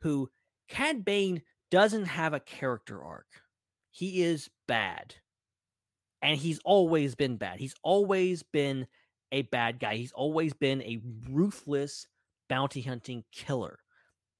who 0.00 0.30
Cad 0.68 1.04
Bane 1.04 1.42
doesn't 1.70 2.06
have 2.06 2.34
a 2.34 2.40
character 2.40 3.02
arc. 3.02 3.26
He 3.90 4.22
is 4.22 4.48
bad 4.66 5.16
and 6.22 6.38
he's 6.38 6.60
always 6.64 7.14
been 7.14 7.36
bad. 7.36 7.58
He's 7.58 7.74
always 7.82 8.42
been 8.42 8.86
a 9.32 9.42
bad 9.42 9.80
guy. 9.80 9.96
He's 9.96 10.12
always 10.12 10.52
been 10.52 10.82
a 10.82 11.00
ruthless 11.28 12.06
bounty 12.50 12.82
hunting 12.82 13.24
killer. 13.32 13.78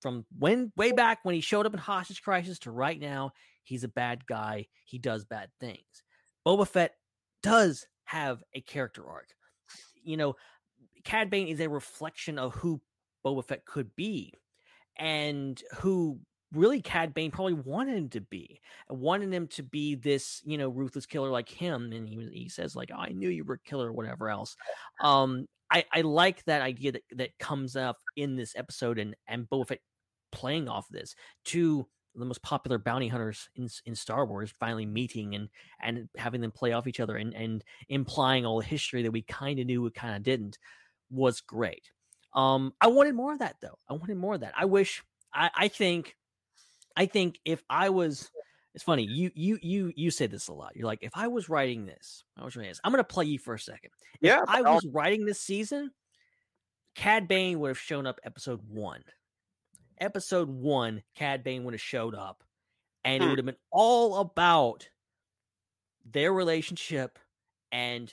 From 0.03 0.27
when 0.39 0.73
way 0.77 0.93
back 0.93 1.21
when 1.23 1.35
he 1.35 1.41
showed 1.41 1.65
up 1.65 1.73
in 1.73 1.79
Hostage 1.79 2.23
Crisis 2.23 2.59
to 2.61 2.71
right 2.71 2.99
now, 3.01 3.33
he's 3.63 3.85
a 3.85 3.89
bad 3.89 4.27
guy. 4.27 4.67
He 4.85 4.99
does 4.99 5.25
bad 5.25 5.51
things. 5.61 6.03
Boba 6.47 6.67
Fett 6.67 6.95
does 7.43 7.87
have 8.05 8.43
a 8.55 8.61
character 8.61 9.09
arc. 9.09 9.29
You 10.03 10.17
know, 10.17 10.37
Cad 11.05 11.31
Bane 11.31 11.49
is 11.49 11.61
a 11.61 11.69
reflection 11.69 12.39
of 12.39 12.55
who 12.55 12.81
Boba 13.25 13.45
Fett 13.47 13.65
could 13.65 13.95
be 13.95 14.35
and 14.97 15.63
who 15.79 16.19
really 16.53 16.81
Cad 16.81 17.15
Bane 17.15 17.31
probably 17.31 17.55
wanted 17.55 17.97
him 17.97 18.09
to 18.11 18.21
be. 18.21 18.61
Wanted 18.89 19.33
him 19.33 19.47
to 19.49 19.63
be 19.63 19.95
this, 19.95 20.41
you 20.45 20.59
know, 20.59 20.69
ruthless 20.69 21.07
killer 21.07 21.31
like 21.31 21.49
him. 21.49 21.93
And 21.93 22.09
he 22.09 22.17
was, 22.17 22.29
he 22.33 22.49
says 22.49 22.75
like, 22.75 22.91
oh, 22.93 23.01
I 23.01 23.11
knew 23.11 23.29
you 23.29 23.45
were 23.45 23.55
a 23.55 23.69
killer 23.69 23.89
or 23.89 23.93
whatever 23.93 24.29
else. 24.29 24.57
Um, 25.03 25.47
I, 25.71 25.85
I 25.93 26.01
like 26.01 26.45
that 26.45 26.63
idea 26.63 26.93
that, 26.93 27.03
that 27.13 27.39
comes 27.39 27.77
up 27.77 27.99
in 28.17 28.37
this 28.37 28.55
episode 28.57 28.99
and, 28.99 29.15
and 29.29 29.49
Boba 29.49 29.69
Fett 29.69 29.81
playing 30.33 30.69
off 30.69 30.89
this 30.89 31.15
to 31.47 31.87
the 32.17 32.25
most 32.25 32.43
popular 32.43 32.79
bounty 32.79 33.07
hunters 33.09 33.49
in, 33.55 33.69
in 33.87 33.95
Star 33.95 34.27
Wars 34.27 34.53
finally 34.59 34.87
meeting 34.87 35.35
and, 35.37 35.49
and 35.81 36.09
having 36.17 36.41
them 36.41 36.51
play 36.51 36.73
off 36.73 36.89
each 36.89 36.99
other 36.99 37.17
and, 37.17 37.35
and 37.35 37.63
implying 37.89 38.45
all 38.45 38.59
the 38.59 38.67
history 38.67 39.03
that 39.03 39.13
we 39.13 39.23
kind 39.23 39.61
of 39.61 39.67
knew, 39.67 39.83
we 39.83 39.91
kind 39.91 40.17
of 40.17 40.23
didn't 40.23 40.59
was 41.09 41.41
great. 41.41 41.91
Um, 42.35 42.73
I 42.81 42.89
wanted 42.89 43.15
more 43.15 43.33
of 43.33 43.39
that 43.41 43.57
though. 43.61 43.79
I 43.89 43.93
wanted 43.93 44.17
more 44.17 44.35
of 44.35 44.41
that. 44.41 44.55
I 44.57 44.65
wish, 44.65 45.03
I, 45.33 45.51
I 45.55 45.69
think, 45.69 46.17
I 46.97 47.07
think 47.07 47.39
if 47.45 47.63
I 47.71 47.91
was, 47.91 48.31
it's 48.75 48.85
funny. 48.85 49.05
You 49.05 49.31
you 49.35 49.59
you 49.63 49.93
you 49.97 50.11
say 50.11 50.27
this 50.27 50.49
a 50.49 50.53
lot. 50.53 50.77
You're 50.77 50.87
like, 50.87 51.01
if 51.03 51.13
I 51.15 51.27
was 51.29 51.49
writing 51.49 51.87
this, 51.87 52.25
I 52.37 52.45
was 52.45 52.57
writing 52.57 52.71
this. 52.71 52.81
I'm 52.85 52.93
gonna 52.93 53.05
play 53.05 53.25
you 53.25 53.39
for 53.39 53.55
a 53.55 53.59
second. 53.59 53.91
If 54.15 54.19
Yeah, 54.23 54.43
I 54.47 54.63
I'll- 54.63 54.75
was 54.75 54.87
writing 54.87 55.25
this 55.25 55.41
season, 55.41 55.91
Cad 56.95 57.27
Bane 57.29 57.59
would 57.61 57.69
have 57.69 57.79
shown 57.79 58.07
up 58.07 58.21
episode 58.25 58.61
one. 58.69 59.03
Episode 59.99 60.49
one, 60.49 61.03
Cad 61.15 61.43
Bane 61.45 61.65
would 61.65 61.75
have 61.75 61.81
showed 61.81 62.15
up, 62.15 62.43
and 63.05 63.23
it 63.23 63.27
Hmm. 63.27 63.31
would 63.31 63.39
have 63.39 63.47
been 63.47 63.57
all 63.71 64.17
about 64.19 64.89
their 66.05 66.33
relationship 66.33 67.19
and 67.73 68.13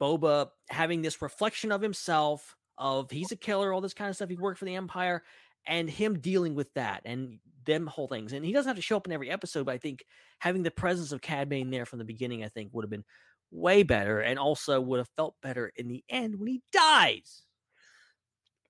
Boba 0.00 0.50
having 0.70 1.02
this 1.02 1.22
reflection 1.22 1.72
of 1.72 1.80
himself 1.80 2.56
of 2.76 3.10
he's 3.10 3.30
a 3.32 3.36
killer, 3.36 3.72
all 3.72 3.80
this 3.80 3.94
kind 3.94 4.10
of 4.10 4.16
stuff. 4.16 4.28
He 4.28 4.36
worked 4.36 4.58
for 4.58 4.64
the 4.64 4.74
Empire, 4.74 5.22
and 5.66 5.88
him 5.88 6.18
dealing 6.18 6.54
with 6.54 6.72
that 6.74 7.02
and 7.04 7.38
them 7.64 7.86
whole 7.86 8.08
things. 8.08 8.32
And 8.32 8.44
he 8.44 8.52
doesn't 8.52 8.68
have 8.68 8.76
to 8.76 8.82
show 8.82 8.96
up 8.96 9.06
in 9.06 9.12
every 9.12 9.30
episode, 9.30 9.66
but 9.66 9.74
I 9.74 9.78
think 9.78 10.04
having 10.38 10.62
the 10.62 10.70
presence 10.70 11.12
of 11.12 11.20
Cad 11.20 11.48
Bane 11.48 11.70
there 11.70 11.86
from 11.86 11.98
the 11.98 12.04
beginning, 12.04 12.44
I 12.44 12.48
think 12.48 12.70
would 12.72 12.84
have 12.84 12.90
been 12.90 13.04
way 13.50 13.82
better, 13.82 14.20
and 14.20 14.38
also 14.38 14.80
would 14.80 14.98
have 14.98 15.08
felt 15.16 15.36
better 15.42 15.72
in 15.76 15.88
the 15.88 16.04
end 16.08 16.38
when 16.38 16.48
he 16.48 16.62
dies. 16.72 17.42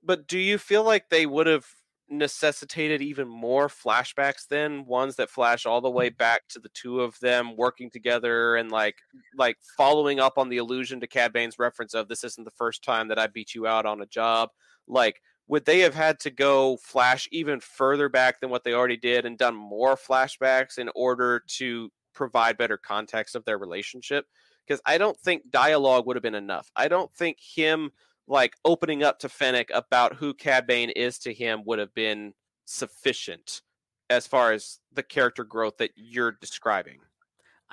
But 0.02 0.26
do 0.26 0.38
you 0.38 0.58
feel 0.58 0.84
like 0.84 1.08
they 1.08 1.26
would 1.26 1.46
have 1.46 1.66
necessitated 2.10 3.00
even 3.00 3.26
more 3.26 3.66
flashbacks 3.68 4.46
then 4.48 4.84
ones 4.84 5.16
that 5.16 5.30
flash 5.30 5.64
all 5.64 5.80
the 5.80 5.90
way 5.90 6.10
mm. 6.10 6.18
back 6.18 6.42
to 6.48 6.58
the 6.58 6.68
two 6.74 7.00
of 7.00 7.18
them 7.20 7.56
working 7.56 7.90
together 7.90 8.56
and 8.56 8.70
like 8.70 8.96
like 9.36 9.56
following 9.76 10.20
up 10.20 10.36
on 10.36 10.50
the 10.50 10.58
allusion 10.58 11.00
to 11.00 11.06
Cad 11.06 11.32
Bane's 11.32 11.58
reference 11.58 11.94
of 11.94 12.08
this 12.08 12.22
isn't 12.22 12.44
the 12.44 12.50
first 12.50 12.84
time 12.84 13.08
that 13.08 13.18
I 13.18 13.26
beat 13.26 13.54
you 13.54 13.66
out 13.66 13.86
on 13.86 14.02
a 14.02 14.06
job 14.06 14.50
like 14.86 15.22
would 15.46 15.64
they 15.64 15.80
have 15.80 15.94
had 15.94 16.18
to 16.20 16.30
go 16.30 16.76
flash 16.78 17.28
even 17.30 17.60
further 17.60 18.08
back 18.08 18.40
than 18.40 18.50
what 18.50 18.64
they 18.64 18.72
already 18.72 18.96
did 18.96 19.26
and 19.26 19.36
done 19.36 19.54
more 19.54 19.96
flashbacks 19.96 20.78
in 20.78 20.90
order 20.94 21.42
to 21.46 21.90
provide 22.14 22.56
better 22.56 22.78
context 22.78 23.34
of 23.34 23.44
their 23.44 23.58
relationship 23.58 24.26
because 24.66 24.80
I 24.86 24.98
don't 24.98 25.18
think 25.18 25.50
dialogue 25.50 26.06
would 26.06 26.16
have 26.16 26.22
been 26.22 26.34
enough. 26.34 26.70
I 26.74 26.88
don't 26.88 27.12
think 27.14 27.38
him 27.38 27.90
like 28.26 28.54
opening 28.64 29.02
up 29.02 29.18
to 29.18 29.28
Fennec 29.28 29.70
about 29.74 30.14
who 30.14 30.32
Cad 30.32 30.66
Bane 30.66 30.90
is 30.90 31.18
to 31.20 31.34
him 31.34 31.62
would 31.66 31.78
have 31.78 31.94
been 31.94 32.32
sufficient 32.64 33.60
as 34.08 34.26
far 34.26 34.52
as 34.52 34.80
the 34.92 35.02
character 35.02 35.44
growth 35.44 35.76
that 35.78 35.90
you're 35.94 36.32
describing. 36.32 37.00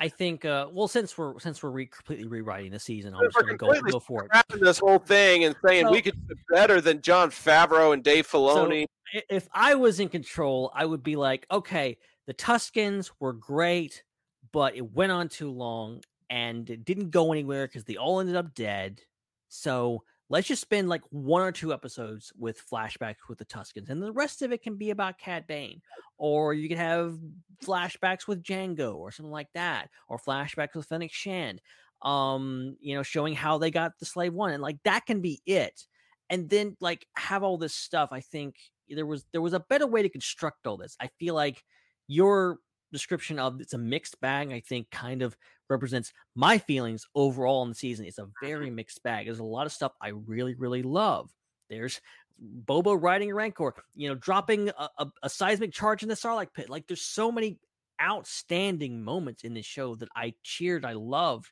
I 0.02 0.10
think. 0.10 0.46
Uh, 0.46 0.68
well, 0.72 0.88
since 0.88 1.16
we're 1.16 1.40
since 1.40 1.62
we're 1.62 1.70
re- 1.70 1.86
completely 1.86 2.26
rewriting 2.28 2.72
the 2.72 2.80
season, 2.80 3.14
I'm 3.14 3.22
just 3.24 3.36
going 3.36 3.48
to 3.50 3.56
go 3.56 3.72
go 3.92 4.00
for 4.00 4.26
it. 4.26 4.60
This 4.60 4.80
whole 4.80 4.98
thing 4.98 5.44
and 5.44 5.56
saying 5.64 5.86
So- 5.86 5.92
we 5.92 6.02
could 6.02 6.16
do 6.28 6.36
better 6.50 6.82
than 6.82 7.02
Jon 7.02 7.30
Favreau 7.30 7.94
and 7.94 8.04
Dave 8.04 8.28
Filoni. 8.28 8.86
I- 9.14 9.22
If 9.30 9.48
I 9.54 9.76
was 9.76 10.00
in 10.00 10.10
control, 10.10 10.72
I 10.74 10.86
would 10.86 11.04
be 11.04 11.16
like, 11.16 11.46
okay, 11.52 11.98
the 12.26 12.34
Tuskens 12.34 13.12
were 13.20 13.34
great, 13.34 14.02
but 14.52 14.76
it 14.76 14.92
went 14.92 15.12
on 15.12 15.30
too 15.30 15.52
long 15.52 16.02
and 16.32 16.68
it 16.70 16.84
didn't 16.84 17.12
go 17.12 17.32
anywhere 17.32 17.68
because 17.68 17.84
they 17.84 17.98
all 17.98 18.20
ended 18.22 18.36
up 18.36 18.56
dead. 18.56 19.02
So 19.50 20.04
let's 20.32 20.48
just 20.48 20.62
spend 20.62 20.90
like 20.90 21.02
one 21.10 21.42
or 21.42 21.52
two 21.52 21.74
episodes 21.74 22.32
with 22.38 22.64
flashbacks 22.68 23.28
with 23.30 23.38
the 23.38 23.46
Tuskens, 23.46 23.90
and 23.90 24.02
the 24.02 24.12
rest 24.12 24.42
of 24.42 24.52
it 24.52 24.64
can 24.64 24.76
be 24.76 24.90
about 24.90 25.20
Cad 25.20 25.46
Bane, 25.46 25.82
or 26.18 26.54
you 26.54 26.68
can 26.68 26.78
have 26.78 27.20
flashbacks 27.64 28.28
with 28.28 28.44
Jango 28.44 28.96
or 28.96 29.12
something 29.12 29.32
like 29.32 29.50
that, 29.54 29.90
or 30.08 30.18
flashbacks 30.18 30.76
with 30.76 30.88
Fennec 30.88 31.12
Shand. 31.12 31.62
Um, 32.02 32.78
you 32.82 32.96
know, 32.96 33.04
showing 33.04 33.36
how 33.36 33.60
they 33.60 33.70
got 33.70 34.00
the 34.00 34.06
slave 34.08 34.34
one, 34.34 34.52
and 34.52 34.64
like 34.64 34.78
that 34.86 35.06
can 35.06 35.22
be 35.22 35.42
it 35.46 35.86
and 36.32 36.50
then 36.50 36.76
like 36.80 37.06
have 37.16 37.44
all 37.44 37.58
this 37.58 37.76
stuff 37.76 38.10
i 38.12 38.20
think 38.22 38.56
there 38.90 39.06
was 39.06 39.26
there 39.32 39.42
was 39.42 39.54
a 39.54 39.60
better 39.60 39.86
way 39.86 40.02
to 40.02 40.10
construct 40.10 40.66
all 40.66 40.78
this 40.78 40.98
i 41.00 41.08
feel 41.20 41.36
like 41.36 41.64
your 42.08 42.58
description 42.92 43.40
of 43.40 43.62
it's 43.62 43.74
a 43.74 43.78
mixed 43.78 44.20
bag 44.22 44.52
i 44.52 44.60
think 44.60 44.90
kind 44.92 45.22
of 45.22 45.36
represents 45.70 46.12
my 46.36 46.58
feelings 46.58 47.06
overall 47.16 47.64
in 47.64 47.70
the 47.70 47.76
season 47.76 48.06
it's 48.06 48.18
a 48.18 48.28
very 48.42 48.68
mm-hmm. 48.68 48.76
mixed 48.76 49.02
bag 49.04 49.26
there's 49.26 49.40
a 49.40 49.44
lot 49.44 49.66
of 49.66 49.72
stuff 49.72 49.94
i 50.02 50.10
really 50.10 50.56
really 50.56 50.84
love 50.84 51.30
there's 51.70 52.02
boba 52.66 52.98
riding 53.00 53.32
a 53.32 53.36
rancor 53.36 53.74
you 53.96 54.10
know 54.10 54.16
dropping 54.16 54.70
a, 54.70 54.90
a, 54.98 55.08
a 55.24 55.30
seismic 55.30 55.72
charge 55.72 56.04
in 56.04 56.10
the 56.10 56.16
sarlacc 56.16 56.54
pit 56.54 56.70
like 56.70 56.88
there's 56.88 57.02
so 57.02 57.32
many 57.32 57.60
outstanding 58.02 59.04
moments 59.04 59.44
in 59.44 59.54
this 59.54 59.66
show 59.66 59.96
that 59.96 60.10
i 60.16 60.34
cheered 60.44 60.86
i 60.86 60.94
loved 60.94 61.52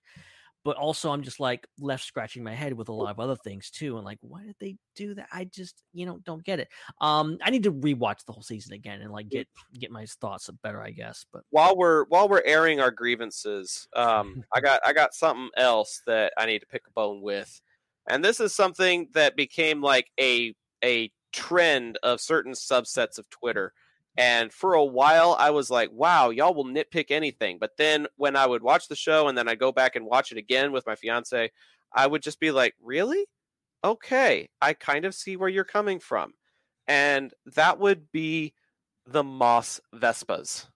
but 0.64 0.78
also 0.78 1.12
I'm 1.12 1.24
just 1.24 1.40
like 1.40 1.66
left 1.80 2.04
scratching 2.04 2.44
my 2.44 2.54
head 2.54 2.74
with 2.74 2.90
a 2.90 2.94
lot 2.94 3.12
of 3.12 3.20
other 3.20 3.36
things 3.36 3.70
too, 3.70 3.96
and 3.96 4.06
like, 4.06 4.18
why 4.22 4.44
did 4.44 4.56
they 4.60 4.76
do 4.96 5.14
that? 5.16 5.28
I 5.32 5.46
just, 5.46 5.84
you 5.94 6.06
know, 6.06 6.20
don't 6.26 6.44
get 6.44 6.60
it. 6.60 6.68
Um, 7.02 7.38
I 7.42 7.50
need 7.50 7.64
to 7.64 7.72
rewatch 7.72 8.26
the 8.26 8.34
whole 8.34 8.44
season 8.44 8.74
again 8.74 9.02
and 9.02 9.12
like 9.12 9.30
get 9.30 9.48
get 9.74 9.92
my 9.92 10.06
thoughts 10.06 10.50
better, 10.64 10.82
I 10.82 10.92
guess. 10.92 11.26
But 11.32 11.44
while 11.50 11.78
we're 11.78 12.06
while 12.06 12.28
we're 12.28 12.44
airing 12.46 12.80
our 12.80 12.92
grievances, 12.92 13.88
um, 13.96 14.44
I 14.54 14.60
got 14.60 14.82
I 14.86 14.94
got 14.94 15.14
something 15.14 15.50
else 15.56 16.02
that 16.08 16.34
I 16.38 16.46
need 16.46 16.60
to 16.60 16.68
pick 16.68 16.84
a 16.88 16.92
bone 16.92 17.22
with, 17.22 17.62
and 18.10 18.24
this 18.24 18.40
is 18.40 18.54
something 18.54 19.08
that 19.14 19.36
became 19.36 19.82
like 19.82 20.08
a 20.20 20.54
a 20.84 21.12
trend 21.32 21.98
of 22.04 22.22
certain 22.22 22.54
subsets 22.54 23.18
of 23.18 23.30
Twitter. 23.30 23.74
And 24.20 24.52
for 24.52 24.74
a 24.74 24.84
while, 24.84 25.34
I 25.40 25.52
was 25.52 25.70
like, 25.70 25.92
"Wow, 25.94 26.30
y'all 26.30 26.54
will 26.54 26.66
nitpick 26.66 27.10
anything." 27.10 27.58
But 27.58 27.78
then 27.78 28.06
when 28.18 28.36
I 28.36 28.46
would 28.46 28.62
watch 28.62 28.90
the 28.90 28.96
show 28.96 29.30
and 29.30 29.38
then 29.38 29.48
I'd 29.48 29.60
go 29.60 29.72
back 29.72 29.96
and 29.96 30.06
watch 30.06 30.34
it 30.34 30.38
again 30.38 30.74
with 30.74 30.86
my 30.86 30.96
fiance, 30.96 31.52
I 31.94 32.08
would 32.08 32.22
just 32.22 32.42
be 32.42 32.52
like, 32.52 32.76
"Really? 32.82 33.26
Okay, 33.84 34.50
I 34.62 34.74
kind 34.74 35.06
of 35.06 35.16
see 35.16 35.38
where 35.38 35.50
you're 35.50 35.64
coming 35.64 36.02
from." 36.02 36.34
And 36.86 37.34
that 37.56 37.80
would 37.80 38.12
be 38.12 38.54
the 39.06 39.24
Moss 39.24 39.80
Vespas. 39.96 40.68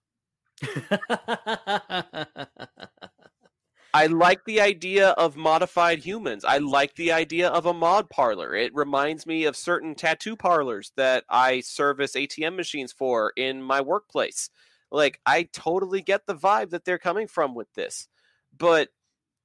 I 3.94 4.06
like 4.06 4.44
the 4.44 4.60
idea 4.60 5.10
of 5.10 5.36
modified 5.36 6.00
humans. 6.00 6.44
I 6.44 6.58
like 6.58 6.96
the 6.96 7.12
idea 7.12 7.46
of 7.48 7.64
a 7.64 7.72
mod 7.72 8.10
parlor. 8.10 8.52
It 8.52 8.74
reminds 8.74 9.24
me 9.24 9.44
of 9.44 9.56
certain 9.56 9.94
tattoo 9.94 10.34
parlors 10.34 10.90
that 10.96 11.22
I 11.30 11.60
service 11.60 12.16
ATM 12.16 12.56
machines 12.56 12.92
for 12.92 13.32
in 13.36 13.62
my 13.62 13.80
workplace. 13.80 14.50
Like, 14.90 15.20
I 15.24 15.44
totally 15.44 16.02
get 16.02 16.26
the 16.26 16.34
vibe 16.34 16.70
that 16.70 16.84
they're 16.84 16.98
coming 16.98 17.28
from 17.28 17.54
with 17.54 17.72
this. 17.74 18.08
But 18.58 18.88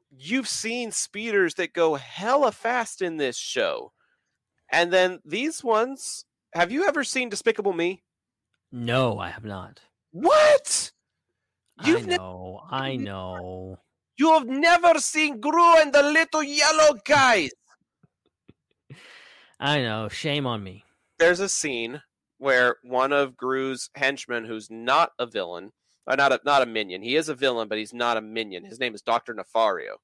you've 0.09 0.47
seen 0.47 0.91
speeders 0.91 1.53
that 1.53 1.73
go 1.73 1.93
hella 1.93 2.51
fast 2.51 3.03
in 3.03 3.17
this 3.17 3.37
show. 3.37 3.93
And 4.71 4.91
then 4.91 5.19
these 5.23 5.63
ones, 5.63 6.25
have 6.55 6.71
you 6.71 6.87
ever 6.87 7.03
seen 7.03 7.29
Despicable 7.29 7.73
Me? 7.73 8.01
no, 8.71 9.19
I 9.19 9.29
have 9.29 9.45
not. 9.45 9.81
What? 10.09 10.91
You've 11.85 12.09
I 12.09 12.15
know, 12.17 12.61
I 12.67 12.95
know. 12.95 13.77
You 14.19 14.33
have 14.33 14.47
never 14.47 14.99
seen 14.99 15.39
Gru 15.39 15.77
and 15.77 15.93
the 15.93 16.03
little 16.03 16.43
yellow 16.43 16.97
guys. 17.05 17.51
I 19.61 19.81
know. 19.81 20.09
Shame 20.09 20.45
on 20.45 20.61
me. 20.61 20.83
there's 21.19 21.39
a 21.39 21.47
scene 21.47 22.01
where 22.37 22.75
one 22.83 23.13
of 23.13 23.37
Gru's 23.37 23.89
henchmen, 23.95 24.43
who's 24.43 24.69
not 24.69 25.11
a 25.19 25.25
villain, 25.25 25.71
or 26.05 26.17
not 26.17 26.33
a 26.33 26.39
not 26.43 26.61
a 26.61 26.65
minion, 26.65 27.01
he 27.01 27.15
is 27.15 27.29
a 27.29 27.33
villain, 27.33 27.69
but 27.69 27.77
he's 27.77 27.93
not 27.93 28.17
a 28.17 28.21
minion. 28.21 28.65
His 28.65 28.79
name 28.79 28.93
is 28.93 29.01
Doctor 29.01 29.33
Nefario. 29.33 29.95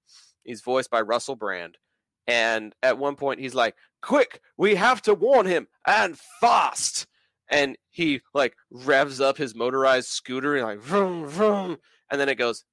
He's 0.44 0.62
voiced 0.62 0.90
by 0.90 1.02
Russell 1.02 1.36
Brand, 1.36 1.78
and 2.26 2.74
at 2.82 2.98
one 2.98 3.16
point 3.16 3.42
he's 3.42 3.56
like, 3.56 3.76
"Quick, 4.02 4.42
we 4.58 4.76
have 4.76 5.02
to 5.04 5.14
warn 5.14 5.46
him, 5.46 5.68
and 5.86 6.18
fast!" 6.40 7.06
And 7.50 7.78
he 7.90 8.22
like 8.34 8.56
revs 8.72 9.20
up 9.20 9.38
his 9.38 9.56
motorized 9.56 10.08
scooter 10.08 10.56
and 10.56 10.66
like 10.66 10.80
vroom 10.80 11.26
vroom, 11.28 11.78
and 12.10 12.20
then 12.22 12.30
it 12.30 12.36
goes 12.36 12.64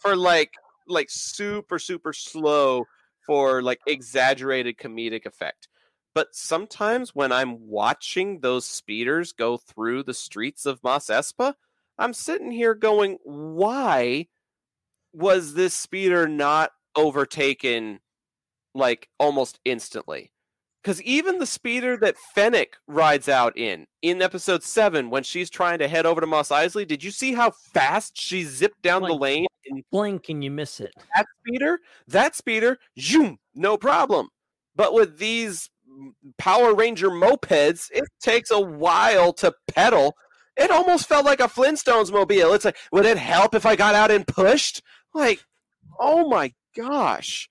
for 0.00 0.16
like 0.16 0.52
like 0.88 1.08
super 1.10 1.78
super 1.78 2.12
slow 2.12 2.84
for 3.26 3.62
like 3.62 3.80
exaggerated 3.86 4.76
comedic 4.76 5.26
effect. 5.26 5.68
But 6.14 6.34
sometimes 6.34 7.14
when 7.14 7.30
I'm 7.30 7.68
watching 7.68 8.40
those 8.40 8.66
speeders 8.66 9.32
go 9.32 9.56
through 9.56 10.02
the 10.02 10.14
streets 10.14 10.66
of 10.66 10.82
Mos 10.82 11.06
Espa, 11.06 11.54
I'm 11.98 12.12
sitting 12.12 12.50
here 12.50 12.74
going, 12.74 13.18
why 13.22 14.26
was 15.12 15.54
this 15.54 15.74
speeder 15.74 16.26
not 16.26 16.72
overtaken 16.96 18.00
like 18.74 19.08
almost 19.18 19.60
instantly? 19.64 20.32
Because 20.82 21.02
even 21.02 21.38
the 21.38 21.46
speeder 21.46 21.96
that 21.98 22.16
Fennec 22.34 22.78
rides 22.86 23.28
out 23.28 23.56
in, 23.56 23.86
in 24.00 24.22
episode 24.22 24.62
seven, 24.62 25.10
when 25.10 25.22
she's 25.22 25.50
trying 25.50 25.78
to 25.78 25.88
head 25.88 26.06
over 26.06 26.22
to 26.22 26.26
Mos 26.26 26.48
Eisley, 26.48 26.86
did 26.86 27.04
you 27.04 27.10
see 27.10 27.34
how 27.34 27.50
fast 27.50 28.18
she 28.18 28.44
zipped 28.44 28.80
down 28.80 29.02
the 29.02 29.12
lane 29.12 29.46
And 29.66 29.84
Blink 29.92 30.30
and 30.30 30.42
you 30.42 30.50
miss 30.50 30.80
it. 30.80 30.94
that 31.14 31.26
speeder, 31.40 31.80
that 32.08 32.34
speeder, 32.34 32.78
zoom, 32.98 33.38
no 33.54 33.76
problem. 33.76 34.28
But 34.74 34.94
with 34.94 35.18
these 35.18 35.68
Power 36.38 36.74
Ranger 36.74 37.10
mopeds, 37.10 37.90
it 37.92 38.04
takes 38.20 38.50
a 38.50 38.60
while 38.60 39.34
to 39.34 39.52
pedal. 39.68 40.14
It 40.56 40.70
almost 40.70 41.06
felt 41.08 41.26
like 41.26 41.40
a 41.40 41.44
Flintstones 41.48 42.10
mobile. 42.10 42.54
It's 42.54 42.64
like, 42.64 42.78
would 42.90 43.04
it 43.04 43.18
help 43.18 43.54
if 43.54 43.66
I 43.66 43.76
got 43.76 43.94
out 43.94 44.10
and 44.10 44.26
pushed? 44.26 44.82
Like, 45.12 45.44
oh 45.98 46.26
my 46.28 46.54
gosh. 46.74 47.49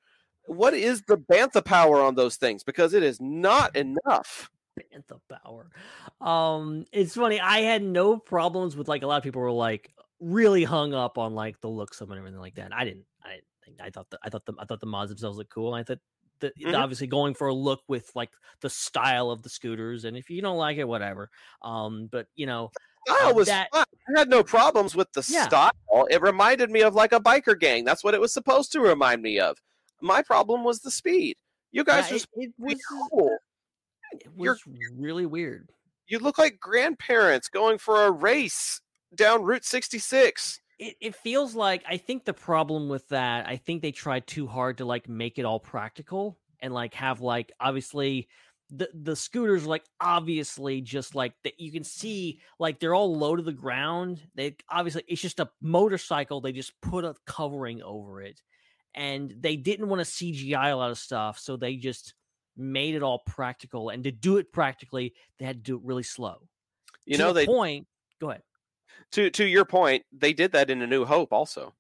What 0.50 0.74
is 0.74 1.04
the 1.04 1.18
bantha 1.18 1.64
power 1.64 2.02
on 2.02 2.16
those 2.16 2.36
things? 2.38 2.64
Because 2.64 2.94
it 2.94 3.04
is 3.04 3.22
not 3.22 3.76
enough. 3.76 4.50
Bantha 4.80 5.20
power. 5.44 5.70
Um, 6.22 6.86
it's 6.92 7.16
funny. 7.16 7.40
I 7.40 7.60
had 7.62 7.84
no 7.84 8.18
problems 8.18 8.76
with 8.76 8.88
like 8.88 9.04
a 9.04 9.08
lot 9.08 9.18
of 9.18 9.24
people 9.24 9.42
were 9.42 9.52
like 9.52 9.94
really 10.20 10.64
hung 10.64 10.94
up 10.94 11.18
on 11.18 11.36
like 11.36 11.60
the 11.62 11.68
looks 11.70 12.02
of 12.02 12.08
them 12.08 12.18
and 12.18 12.20
everything 12.20 12.42
like 12.42 12.56
that. 12.56 12.74
I 12.74 12.84
didn't. 12.84 13.06
I 13.24 13.30
didn't 13.30 13.44
think. 13.64 13.78
I 13.82 13.90
thought 13.90 14.10
that. 14.10 14.20
I 14.24 14.30
thought 14.30 14.46
the. 14.46 14.54
I 14.60 14.66
thought 14.66 14.80
the 14.80 14.88
mods 14.88 15.10
themselves 15.12 15.38
looked 15.38 15.52
cool. 15.54 15.76
And 15.76 15.82
I 15.82 15.84
thought 15.84 16.00
that 16.42 16.54
Mhm. 16.58 16.78
obviously 16.78 17.08
going 17.08 17.34
for 17.36 17.48
a 17.48 17.54
look 17.54 17.82
with 17.88 18.10
like 18.16 18.30
the 18.62 18.70
style 18.70 19.30
of 19.30 19.44
the 19.44 19.50
scooters. 19.50 20.06
And 20.06 20.16
if 20.18 20.30
you 20.30 20.42
don't 20.42 20.58
like 20.58 20.78
it, 20.78 20.88
whatever. 20.88 21.30
Um, 21.62 22.08
but 22.12 22.28
you 22.36 22.46
know, 22.48 22.72
Style 23.08 23.32
Uh, 23.32 23.34
was 23.34 23.48
that- 23.48 23.70
fun. 23.72 23.84
I 24.16 24.20
had 24.20 24.30
no 24.30 24.44
problems 24.44 24.96
with 24.96 25.12
the 25.14 25.26
Yeah. 25.30 25.48
style. 25.48 25.72
It 26.10 26.22
reminded 26.22 26.70
me 26.72 26.82
of 26.82 26.96
like 26.96 27.12
a 27.14 27.20
biker 27.20 27.60
gang. 27.60 27.84
That's 27.84 28.04
what 28.04 28.14
it 28.14 28.22
was 28.22 28.34
supposed 28.34 28.72
to 28.72 28.80
remind 28.82 29.22
me 29.22 29.40
of. 29.40 29.58
My 30.02 30.22
problem 30.22 30.64
was 30.64 30.80
the 30.80 30.92
speed. 30.92 31.36
You 31.72 31.84
guys 31.84 32.06
yeah, 32.06 32.18
just 32.18 32.28
it, 32.36 32.50
it 32.50 32.54
was 32.58 32.80
cool. 32.90 33.38
it 34.12 34.24
You're- 34.36 34.58
really 34.98 35.26
weird. 35.26 35.70
You 36.08 36.20
look 36.20 36.38
like 36.40 36.60
grandparents 36.60 37.48
going 37.50 37.78
for 37.78 38.06
a 38.06 38.12
race 38.12 38.82
down 39.14 39.44
Route 39.44 39.64
66. 39.66 40.60
it, 40.80 40.96
it 41.00 41.16
feels 41.16 41.54
like 41.54 41.84
I 41.88 41.98
think 41.98 42.26
the 42.26 42.34
problem 42.34 42.90
with 42.90 43.08
that, 43.10 43.48
I 43.48 43.58
think 43.58 43.82
they 43.82 43.92
tried 43.92 44.26
too 44.26 44.48
hard 44.48 44.80
to 44.80 44.86
like 44.86 45.08
make 45.08 45.38
it 45.38 45.46
all 45.46 45.60
practical 45.60 46.40
and 46.62 46.74
like 46.74 46.94
have 46.96 47.22
like 47.22 47.52
obviously 47.60 48.28
the 48.72 48.88
the 48.94 49.16
scooters 49.16 49.66
like 49.66 49.84
obviously 50.00 50.80
just 50.82 51.16
like 51.16 51.34
that 51.44 51.60
you 51.60 51.72
can 51.72 51.84
see 51.84 52.40
like 52.60 52.80
they're 52.80 52.94
all 52.96 53.16
low 53.16 53.36
to 53.36 53.44
the 53.44 53.52
ground. 53.54 54.22
They 54.36 54.56
obviously 54.70 55.04
it's 55.08 55.22
just 55.22 55.40
a 55.40 55.50
motorcycle. 55.62 56.42
They 56.42 56.52
just 56.52 56.80
put 56.82 57.06
a 57.06 57.16
covering 57.26 57.82
over 57.82 58.22
it, 58.22 58.42
and 58.96 59.34
they 59.40 59.56
didn't 59.56 59.90
want 59.90 60.00
to 60.06 60.06
CGI 60.12 60.72
a 60.72 60.76
lot 60.76 60.92
of 60.92 60.98
stuff, 60.98 61.40
so 61.40 61.58
they 61.58 61.76
just 61.76 62.14
made 62.58 62.96
it 62.96 63.04
all 63.04 63.20
practical. 63.26 63.90
And 63.90 64.04
to 64.04 64.12
do 64.12 64.38
it 64.38 64.52
practically, 64.52 65.14
they 65.38 65.46
had 65.46 65.58
to 65.58 65.72
do 65.72 65.76
it 65.78 65.84
really 65.84 66.04
slow. 66.04 66.48
You 67.06 67.18
To 67.18 67.24
know, 67.24 67.28
the 67.30 67.42
they 67.42 67.46
point. 67.46 67.88
Go 68.20 68.30
ahead. 68.32 68.44
to 69.12 69.30
to 69.32 69.46
your 69.46 69.66
point, 69.66 70.04
they 70.12 70.34
did 70.34 70.52
that 70.52 70.70
in 70.70 70.82
A 70.82 70.88
New 70.88 71.06
Hope 71.06 71.32
also. 71.34 71.74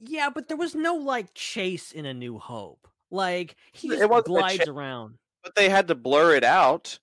Yeah, 0.00 0.30
but 0.30 0.48
there 0.48 0.56
was 0.56 0.74
no 0.74 0.94
like 0.94 1.34
chase 1.34 1.92
in 1.92 2.06
A 2.06 2.14
New 2.14 2.38
Hope. 2.38 2.88
Like 3.10 3.56
he 3.72 3.88
It 3.88 3.98
just 3.98 4.10
wasn't 4.10 4.26
glides 4.26 4.64
cha- 4.64 4.70
around. 4.72 5.18
But 5.42 5.54
they 5.54 5.68
had 5.68 5.88
to 5.88 5.94
blur 5.94 6.34
it 6.34 6.44
out 6.44 6.98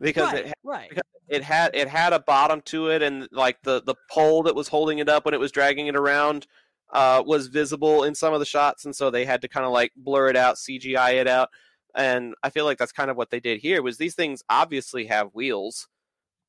because 0.00 0.32
right, 0.32 0.46
it 0.46 0.54
right. 0.62 0.88
because 0.88 1.02
it 1.28 1.42
had 1.42 1.74
it 1.74 1.88
had 1.88 2.12
a 2.12 2.20
bottom 2.20 2.60
to 2.62 2.88
it 2.90 3.02
and 3.02 3.28
like 3.32 3.62
the 3.62 3.82
the 3.82 3.94
pole 4.10 4.42
that 4.44 4.54
was 4.54 4.68
holding 4.68 4.98
it 4.98 5.08
up 5.08 5.24
when 5.24 5.34
it 5.34 5.40
was 5.40 5.52
dragging 5.52 5.86
it 5.86 5.96
around 5.96 6.46
uh, 6.90 7.22
was 7.26 7.48
visible 7.48 8.04
in 8.04 8.14
some 8.14 8.32
of 8.32 8.40
the 8.40 8.46
shots 8.46 8.84
and 8.84 8.94
so 8.94 9.10
they 9.10 9.24
had 9.24 9.42
to 9.42 9.48
kind 9.48 9.66
of 9.66 9.72
like 9.72 9.92
blur 9.96 10.28
it 10.28 10.36
out 10.36 10.56
cgi 10.56 11.14
it 11.14 11.28
out 11.28 11.50
and 11.94 12.34
i 12.42 12.50
feel 12.50 12.64
like 12.64 12.78
that's 12.78 12.92
kind 12.92 13.10
of 13.10 13.16
what 13.16 13.30
they 13.30 13.40
did 13.40 13.60
here 13.60 13.82
was 13.82 13.98
these 13.98 14.14
things 14.14 14.42
obviously 14.48 15.06
have 15.06 15.28
wheels 15.34 15.88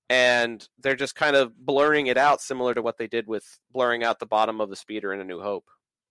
and 0.10 0.68
they're 0.80 0.96
just 0.96 1.16
kind 1.16 1.36
of 1.36 1.56
blurring 1.58 2.08
it 2.08 2.18
out 2.18 2.42
similar 2.42 2.74
to 2.74 2.82
what 2.82 2.98
they 2.98 3.08
did 3.08 3.28
with 3.28 3.60
blurring 3.72 4.04
out 4.04 4.20
the 4.20 4.26
bottom 4.26 4.62
of 4.62 4.70
the 4.70 4.76
speeder 4.76 5.14
in 5.14 5.20
a 5.20 5.26
new 5.26 5.42
hope 5.42 5.66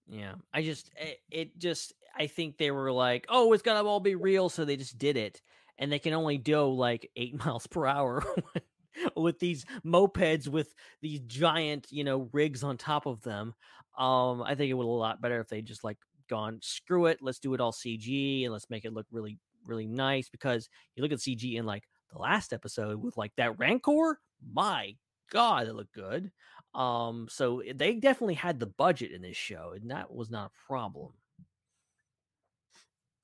Yeah, 0.09 0.35
I 0.53 0.63
just 0.63 0.91
it, 0.97 1.21
it 1.31 1.59
just 1.59 1.93
I 2.17 2.27
think 2.27 2.57
they 2.57 2.71
were 2.71 2.91
like, 2.91 3.27
oh, 3.29 3.53
it's 3.53 3.63
gonna 3.63 3.87
all 3.87 4.01
be 4.01 4.15
real, 4.15 4.49
so 4.49 4.65
they 4.65 4.77
just 4.77 4.99
did 4.99 5.17
it, 5.17 5.43
and 5.77 5.93
they 5.93 5.99
can 5.99 6.15
only 6.15 6.39
do 6.39 6.63
like 6.65 7.11
eight 7.15 7.39
miles 7.45 7.67
per 7.67 7.87
hour 7.87 8.25
with 9.17 9.39
these 9.39 9.65
mopeds 9.85 10.49
with 10.49 10.75
these 11.03 11.21
giant 11.21 11.87
you 11.91 12.03
know 12.05 12.29
rigs 12.33 12.65
on 12.65 12.77
top 12.79 13.07
of 13.07 13.23
them. 13.23 13.55
Um, 13.99 14.43
I 14.43 14.55
think 14.55 14.71
it 14.71 14.75
would 14.75 14.85
a 14.85 14.89
lot 14.89 15.21
better 15.21 15.41
if 15.41 15.49
they 15.49 15.61
just 15.61 15.85
like 15.85 15.99
gone 16.29 16.61
screw 16.63 17.07
it, 17.07 17.19
let's 17.21 17.39
do 17.39 17.55
it 17.55 17.61
all 17.61 17.73
CG 17.73 18.45
and 18.45 18.53
let's 18.53 18.71
make 18.71 18.85
it 18.85 18.93
look 18.93 19.07
really 19.11 19.39
really 19.67 19.87
nice 19.87 20.29
because 20.29 20.69
you 20.95 21.03
look 21.03 21.13
at 21.13 21.19
CG 21.19 21.57
in 21.57 21.67
like 21.67 21.85
the 22.13 22.19
last 22.19 22.53
episode 22.53 23.03
with 23.03 23.17
like 23.17 23.33
that 23.37 23.59
Rancor, 23.59 24.21
my 24.53 24.95
god, 25.31 25.67
it 25.67 25.75
looked 25.75 25.95
good. 25.95 26.31
Um, 26.75 27.27
so 27.31 27.63
they 27.75 27.95
definitely 27.95 28.35
had 28.35 28.61
the 28.61 28.67
budget 28.67 29.13
in 29.13 29.23
this 29.23 29.37
show, 29.37 29.73
and 29.75 29.91
that 29.91 30.13
was 30.13 30.31
not 30.31 30.51
a 30.53 30.67
problem. 30.67 31.13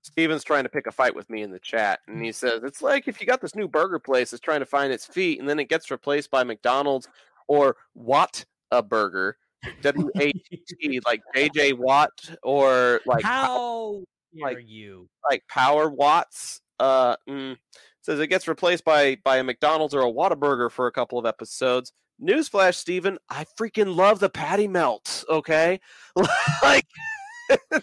Steven's 0.02 0.44
trying 0.44 0.64
to 0.64 0.68
pick 0.68 0.86
a 0.86 0.92
fight 0.92 1.14
with 1.14 1.30
me 1.30 1.42
in 1.42 1.50
the 1.50 1.58
chat, 1.58 2.00
and 2.06 2.22
he 2.22 2.30
says 2.30 2.62
it's 2.62 2.82
like 2.82 3.08
if 3.08 3.20
you 3.20 3.26
got 3.26 3.40
this 3.40 3.54
new 3.54 3.68
burger 3.68 3.98
place 3.98 4.30
that's 4.30 4.40
trying 4.40 4.60
to 4.60 4.66
find 4.66 4.92
its 4.92 5.06
feet, 5.06 5.40
and 5.40 5.48
then 5.48 5.58
it 5.58 5.68
gets 5.68 5.90
replaced 5.90 6.30
by 6.30 6.44
McDonald's 6.44 7.08
or 7.48 7.76
what 7.94 8.44
a 8.70 8.82
Burger, 8.82 9.38
W 9.82 10.10
A 10.20 10.32
T 10.32 10.62
T, 10.80 11.00
like 11.06 11.20
JJ 11.34 11.78
Watt 11.78 12.10
or 12.42 13.00
like 13.06 13.22
How 13.22 14.02
like- 14.40 14.58
you? 14.66 15.08
like 15.30 15.42
Power 15.48 15.88
Watts. 15.88 16.60
Uh, 16.80 17.14
mm, 17.28 17.56
says 18.02 18.18
it 18.20 18.26
gets 18.26 18.48
replaced 18.48 18.84
by 18.84 19.16
by 19.24 19.36
a 19.38 19.44
McDonald's 19.44 19.94
or 19.94 20.00
a 20.00 20.12
Whataburger 20.12 20.70
for 20.70 20.86
a 20.86 20.92
couple 20.92 21.18
of 21.18 21.26
episodes. 21.26 21.92
Newsflash, 22.22 22.74
Steven, 22.74 23.18
I 23.28 23.44
freaking 23.58 23.94
love 23.96 24.20
the 24.20 24.28
patty 24.30 24.68
melt. 24.68 25.24
Okay, 25.28 25.80
like 26.62 26.86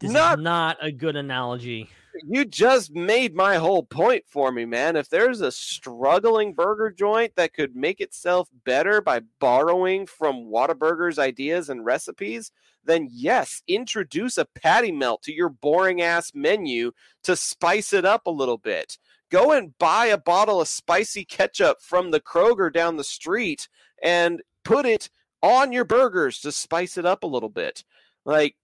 This 0.00 0.10
not 0.10 0.38
is 0.38 0.42
not 0.44 0.78
a 0.80 0.90
good 0.90 1.16
analogy. 1.16 1.88
You 2.26 2.44
just 2.44 2.94
made 2.94 3.34
my 3.34 3.56
whole 3.56 3.82
point 3.82 4.24
for 4.26 4.52
me, 4.52 4.64
man. 4.64 4.96
If 4.96 5.08
there's 5.08 5.40
a 5.40 5.52
struggling 5.52 6.54
burger 6.54 6.90
joint 6.90 7.34
that 7.36 7.54
could 7.54 7.76
make 7.76 8.00
itself 8.00 8.48
better 8.64 9.00
by 9.00 9.20
borrowing 9.38 10.06
from 10.06 10.50
Whataburger's 10.50 11.18
ideas 11.18 11.68
and 11.68 11.84
recipes, 11.84 12.52
then 12.84 13.08
yes, 13.10 13.62
introduce 13.68 14.38
a 14.38 14.46
patty 14.46 14.92
melt 14.92 15.22
to 15.22 15.32
your 15.32 15.48
boring 15.48 16.00
ass 16.02 16.32
menu 16.34 16.92
to 17.24 17.36
spice 17.36 17.92
it 17.92 18.04
up 18.04 18.26
a 18.26 18.30
little 18.30 18.58
bit. 18.58 18.98
Go 19.30 19.52
and 19.52 19.76
buy 19.78 20.06
a 20.06 20.18
bottle 20.18 20.60
of 20.60 20.68
spicy 20.68 21.24
ketchup 21.24 21.80
from 21.80 22.10
the 22.10 22.20
Kroger 22.20 22.72
down 22.72 22.96
the 22.96 23.04
street 23.04 23.68
and 24.02 24.42
put 24.64 24.86
it 24.86 25.10
on 25.42 25.72
your 25.72 25.84
burgers 25.84 26.40
to 26.40 26.52
spice 26.52 26.98
it 26.98 27.06
up 27.06 27.22
a 27.22 27.28
little 27.28 27.48
bit. 27.48 27.84
Like 28.24 28.56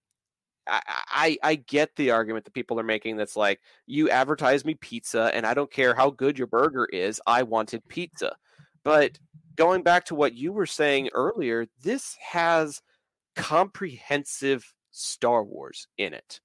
I, 0.67 1.37
I 1.41 1.55
get 1.55 1.95
the 1.95 2.11
argument 2.11 2.45
that 2.45 2.53
people 2.53 2.79
are 2.79 2.83
making 2.83 3.17
that's 3.17 3.35
like 3.35 3.61
you 3.85 4.09
advertise 4.09 4.65
me 4.65 4.75
pizza 4.75 5.31
and 5.33 5.45
I 5.45 5.53
don't 5.53 5.71
care 5.71 5.95
how 5.95 6.09
good 6.09 6.37
your 6.37 6.47
burger 6.47 6.85
is, 6.85 7.21
I 7.25 7.43
wanted 7.43 7.87
pizza. 7.87 8.35
But 8.83 9.19
going 9.55 9.83
back 9.83 10.05
to 10.05 10.15
what 10.15 10.33
you 10.33 10.51
were 10.51 10.65
saying 10.65 11.09
earlier, 11.13 11.67
this 11.81 12.17
has 12.21 12.81
comprehensive 13.35 14.73
Star 14.91 15.43
Wars 15.43 15.87
in 15.97 16.13
it. 16.13 16.39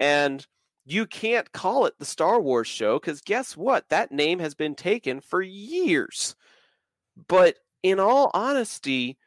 And 0.00 0.46
you 0.84 1.06
can't 1.06 1.52
call 1.52 1.86
it 1.86 1.98
the 1.98 2.04
Star 2.04 2.40
Wars 2.40 2.66
show 2.66 2.98
because 2.98 3.20
guess 3.20 3.56
what? 3.56 3.88
That 3.90 4.12
name 4.12 4.38
has 4.38 4.54
been 4.54 4.74
taken 4.74 5.20
for 5.20 5.42
years. 5.42 6.34
But 7.28 7.56
in 7.82 8.00
all 8.00 8.30
honesty, 8.32 9.18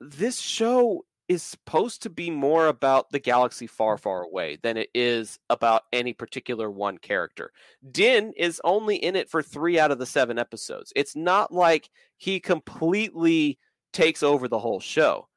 this 0.00 0.38
show 0.38 1.04
is 1.32 1.42
supposed 1.42 2.02
to 2.02 2.10
be 2.10 2.30
more 2.30 2.66
about 2.66 3.10
the 3.10 3.18
galaxy 3.18 3.66
far, 3.66 3.98
far 3.98 4.22
away 4.22 4.58
than 4.62 4.76
it 4.76 4.88
is 4.94 5.38
about 5.50 5.82
any 5.92 6.12
particular 6.12 6.70
one 6.70 6.98
character. 6.98 7.50
Din 7.90 8.32
is 8.36 8.60
only 8.64 8.96
in 8.96 9.16
it 9.16 9.28
for 9.28 9.42
three 9.42 9.78
out 9.78 9.90
of 9.90 9.98
the 9.98 10.06
seven 10.06 10.38
episodes. 10.38 10.92
It's 10.94 11.16
not 11.16 11.52
like 11.52 11.90
he 12.16 12.40
completely 12.40 13.58
takes 13.92 14.22
over 14.22 14.48
the 14.48 14.58
whole 14.58 14.80
show. 14.80 15.28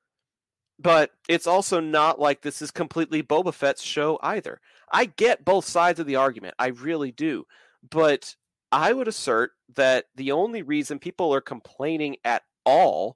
But 0.77 1.11
it's 1.29 1.47
also 1.47 1.79
not 1.79 2.19
like 2.19 2.41
this 2.41 2.61
is 2.61 2.69
completely 2.69 3.23
Boba 3.23 3.53
Fett's 3.53 3.81
show 3.81 4.19
either. 4.21 4.59
I 4.91 5.05
get 5.05 5.45
both 5.45 5.65
sides 5.65 5.99
of 5.99 6.05
the 6.05 6.17
argument. 6.17 6.55
I 6.59 6.67
really 6.67 7.11
do. 7.11 7.45
But 7.89 8.35
I 8.71 8.91
would 8.91 9.07
assert 9.07 9.51
that 9.75 10.05
the 10.15 10.33
only 10.33 10.61
reason 10.61 10.99
people 10.99 11.33
are 11.33 11.41
complaining 11.41 12.17
at 12.25 12.43
all 12.65 13.15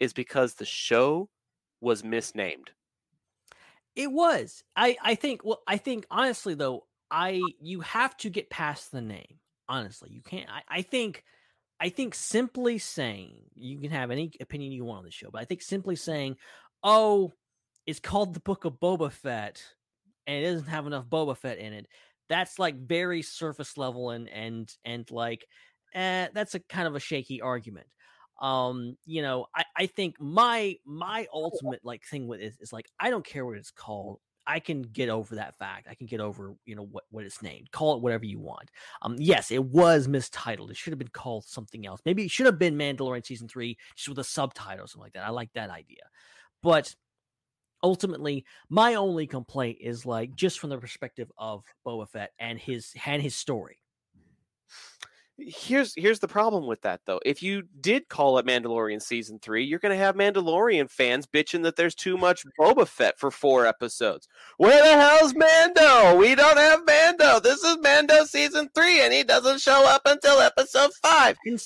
is 0.00 0.12
because 0.12 0.54
the 0.54 0.64
show 0.64 1.28
was 1.84 2.02
misnamed. 2.02 2.70
It 3.94 4.10
was. 4.10 4.64
I 4.74 4.96
I 5.02 5.14
think. 5.14 5.44
Well, 5.44 5.62
I 5.66 5.76
think 5.76 6.06
honestly 6.10 6.54
though, 6.54 6.86
I 7.10 7.40
you 7.60 7.80
have 7.80 8.16
to 8.18 8.30
get 8.30 8.50
past 8.50 8.90
the 8.90 9.00
name. 9.00 9.38
Honestly, 9.68 10.10
you 10.10 10.22
can't. 10.22 10.50
I, 10.50 10.62
I 10.68 10.82
think. 10.82 11.22
I 11.80 11.88
think 11.88 12.14
simply 12.14 12.78
saying 12.78 13.34
you 13.54 13.80
can 13.80 13.90
have 13.90 14.10
any 14.10 14.32
opinion 14.40 14.72
you 14.72 14.84
want 14.84 14.98
on 15.00 15.04
the 15.04 15.10
show, 15.10 15.28
but 15.30 15.42
I 15.42 15.44
think 15.44 15.60
simply 15.60 15.96
saying, 15.96 16.36
"Oh, 16.82 17.32
it's 17.86 18.00
called 18.00 18.32
the 18.32 18.40
Book 18.40 18.64
of 18.64 18.80
Boba 18.80 19.12
Fett," 19.12 19.62
and 20.26 20.44
it 20.44 20.50
doesn't 20.50 20.68
have 20.68 20.86
enough 20.86 21.06
Boba 21.06 21.36
Fett 21.36 21.58
in 21.58 21.72
it. 21.72 21.86
That's 22.28 22.58
like 22.58 22.76
very 22.76 23.22
surface 23.22 23.76
level 23.76 24.10
and 24.10 24.28
and 24.28 24.72
and 24.84 25.08
like, 25.10 25.46
eh, 25.94 26.28
that's 26.32 26.54
a 26.54 26.60
kind 26.60 26.88
of 26.88 26.94
a 26.94 27.00
shaky 27.00 27.42
argument 27.42 27.86
um 28.40 28.96
you 29.04 29.22
know 29.22 29.46
i 29.54 29.64
i 29.76 29.86
think 29.86 30.20
my 30.20 30.76
my 30.84 31.26
ultimate 31.32 31.80
like 31.84 32.04
thing 32.04 32.26
with 32.26 32.40
it 32.40 32.44
is, 32.44 32.58
is 32.60 32.72
like 32.72 32.86
i 32.98 33.10
don't 33.10 33.24
care 33.24 33.46
what 33.46 33.56
it's 33.56 33.70
called 33.70 34.18
i 34.46 34.58
can 34.58 34.82
get 34.82 35.08
over 35.08 35.36
that 35.36 35.56
fact 35.56 35.86
i 35.88 35.94
can 35.94 36.06
get 36.06 36.20
over 36.20 36.54
you 36.64 36.74
know 36.74 36.84
what 36.84 37.04
what 37.10 37.24
it's 37.24 37.42
named 37.42 37.70
call 37.70 37.94
it 37.94 38.02
whatever 38.02 38.24
you 38.24 38.38
want. 38.40 38.70
Um 39.02 39.16
yes 39.18 39.50
it 39.50 39.64
was 39.64 40.08
mistitled 40.08 40.70
it 40.70 40.76
should 40.76 40.92
have 40.92 40.98
been 40.98 41.08
called 41.08 41.44
something 41.44 41.86
else 41.86 42.00
maybe 42.04 42.24
it 42.24 42.30
should 42.30 42.46
have 42.46 42.58
been 42.58 42.76
mandalorian 42.76 43.24
season 43.24 43.48
three 43.48 43.78
just 43.94 44.08
with 44.08 44.18
a 44.18 44.24
subtitle 44.24 44.84
or 44.84 44.88
something 44.88 45.04
like 45.04 45.12
that 45.12 45.24
i 45.24 45.30
like 45.30 45.52
that 45.54 45.70
idea. 45.70 46.02
But 46.62 46.94
ultimately 47.84 48.44
my 48.70 48.94
only 48.94 49.26
complaint 49.26 49.78
is 49.80 50.04
like 50.06 50.34
just 50.34 50.58
from 50.58 50.70
the 50.70 50.78
perspective 50.78 51.30
of 51.38 51.62
boba 51.86 52.08
fett 52.08 52.32
and 52.38 52.58
his 52.58 52.92
and 53.06 53.22
his 53.22 53.36
story 53.36 53.78
Here's 55.36 55.92
here's 55.96 56.20
the 56.20 56.28
problem 56.28 56.66
with 56.66 56.80
that 56.82 57.00
though. 57.06 57.20
If 57.26 57.42
you 57.42 57.64
did 57.80 58.08
call 58.08 58.38
it 58.38 58.46
Mandalorian 58.46 59.02
season 59.02 59.40
3, 59.40 59.64
you're 59.64 59.80
going 59.80 59.96
to 59.96 60.02
have 60.02 60.14
Mandalorian 60.14 60.88
fans 60.88 61.26
bitching 61.26 61.64
that 61.64 61.74
there's 61.74 61.96
too 61.96 62.16
much 62.16 62.44
Boba 62.58 62.86
Fett 62.86 63.18
for 63.18 63.32
4 63.32 63.66
episodes. 63.66 64.28
Where 64.58 64.80
the 64.80 65.00
hell's 65.00 65.34
Mando? 65.34 66.16
We 66.16 66.36
don't 66.36 66.56
have 66.56 66.86
Mando. 66.86 67.40
This 67.40 67.64
is 67.64 67.78
Mando 67.78 68.24
season 68.24 68.68
3 68.76 69.00
and 69.00 69.12
he 69.12 69.24
doesn't 69.24 69.60
show 69.60 69.84
up 69.88 70.02
until 70.04 70.38
episode 70.38 70.92
5. 71.02 71.36
And, 71.46 71.62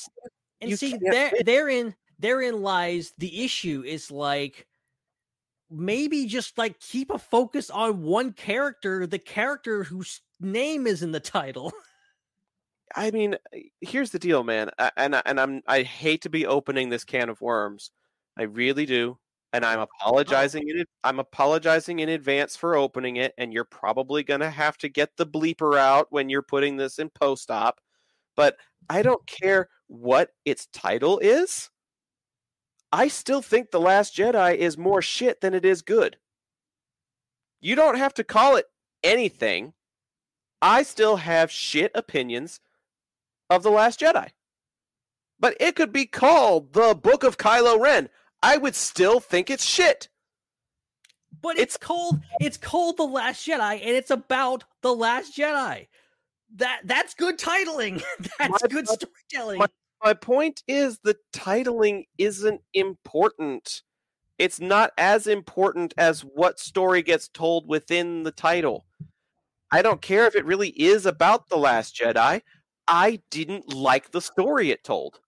and 0.63 0.71
You 0.71 0.77
see, 0.77 0.99
there, 0.99 1.33
therein, 1.45 1.95
therein 2.19 2.63
lies 2.63 3.13
the 3.19 3.45
issue. 3.45 3.83
Is 3.85 4.11
like 4.11 4.67
maybe 5.71 6.25
just 6.25 6.57
like 6.57 6.81
keep 6.81 7.11
a 7.11 7.19
focus 7.19 7.69
on 7.69 8.03
one 8.03 8.33
character, 8.33 9.07
the 9.07 9.19
character 9.19 9.85
whose 9.85 10.23
name 10.41 10.87
is 10.87 11.03
in 11.03 11.13
the 11.13 11.21
title. 11.21 11.73
I 12.97 13.11
mean, 13.11 13.37
here's 13.81 14.11
the 14.11 14.19
deal, 14.19 14.45
man. 14.45 14.71
I- 14.79 14.93
And 14.97 15.17
I- 15.17 15.23
and 15.27 15.41
I'm 15.41 15.63
I 15.67 15.83
hate 15.83 16.23
to 16.23 16.31
be 16.31 16.47
opening 16.47 16.89
this 16.89 17.05
can 17.05 17.29
of 17.29 17.41
worms. 17.41 17.91
I 18.37 18.43
really 18.45 18.87
do. 18.87 19.19
and 19.55 19.65
I'm 19.65 19.79
oh. 19.81 19.83
apologizing 19.85 20.69
in 20.69 20.85
I'm 21.05 21.19
apologizing 21.21 22.01
in 22.01 22.11
advance 22.11 22.55
for 22.57 22.77
opening 22.77 23.17
it, 23.17 23.33
and 23.39 23.53
you're 23.53 23.65
probably 23.65 24.23
gonna 24.23 24.51
have 24.51 24.77
to 24.79 24.89
get 24.91 25.17
the 25.17 25.27
bleeper 25.27 25.79
out 25.79 26.07
when 26.13 26.29
you're 26.29 26.43
putting 26.43 26.77
this 26.77 26.99
in 26.99 27.09
post 27.11 27.51
op. 27.51 27.81
But 28.37 28.57
I 28.91 29.01
don't 29.03 29.27
care 29.27 29.69
what 29.89 30.31
its 30.45 30.67
title 30.73 31.19
is. 31.21 31.71
I 32.93 33.09
still 33.09 33.41
think 33.43 33.71
The 33.71 33.81
Last 33.81 34.15
Jedi 34.17 34.57
is 34.57 34.77
more 34.79 35.01
shit 35.03 35.41
than 35.41 35.55
it 35.55 35.65
is 35.65 35.81
good. 35.83 36.19
You 37.61 37.75
don't 37.75 37.97
have 37.99 38.15
to 38.15 38.25
call 38.25 38.57
it 38.57 38.67
anything. 39.03 39.73
I 40.63 40.83
still 40.83 41.17
have 41.17 41.51
shit 41.51 41.91
opinions 41.95 42.61
of 43.51 43.63
The 43.63 43.71
Last 43.71 44.01
Jedi. 44.01 44.29
But 45.41 45.57
it 45.61 45.77
could 45.77 45.93
be 45.93 46.07
called 46.07 46.73
The 46.73 46.95
Book 46.95 47.23
of 47.25 47.39
Kylo 47.39 47.81
Ren. 47.81 48.09
I 48.43 48.57
would 48.57 48.75
still 48.75 49.21
think 49.21 49.51
it's 49.51 49.65
shit. 49.65 50.09
But 51.41 51.59
it's, 51.59 51.77
called 51.77 52.21
it's 52.41 52.57
called 52.57 52.97
The 52.97 53.05
Last 53.05 53.47
Jedi, 53.47 53.75
and 53.75 53.91
it's 53.91 54.11
about 54.11 54.65
The 54.83 54.95
Last 54.95 55.37
Jedi. 55.37 55.87
That 56.57 56.81
that's 56.85 57.15
good 57.15 57.39
titling. 57.39 58.03
that's 58.39 58.63
My- 58.63 58.69
good 58.69 58.89
storytelling. 58.89 59.59
my- 59.59 59.67
My 60.03 60.15
point 60.15 60.63
is 60.67 60.99
the 61.03 61.17
titling 61.33 62.07
isn't 62.17 62.63
important. 62.75 63.83
It's 64.39 64.61
not 64.61 64.93
as 64.97 65.27
important 65.27 65.93
as 65.99 66.21
what 66.23 66.59
story 66.61 67.03
gets 67.03 67.29
told 67.29 67.69
within 67.69 68.23
the 68.23 68.31
title. 68.31 68.87
I 69.71 69.83
don't 69.83 70.01
care 70.01 70.27
if 70.27 70.35
it 70.35 70.47
really 70.47 70.69
is 70.71 71.05
about 71.07 71.49
The 71.49 71.59
Last 71.59 71.95
Jedi. 71.97 72.43
I 72.89 73.21
didn't 73.31 73.73
like 73.73 74.11
the 74.11 74.21
story 74.21 74.71
it 74.71 74.83
told. 74.83 75.21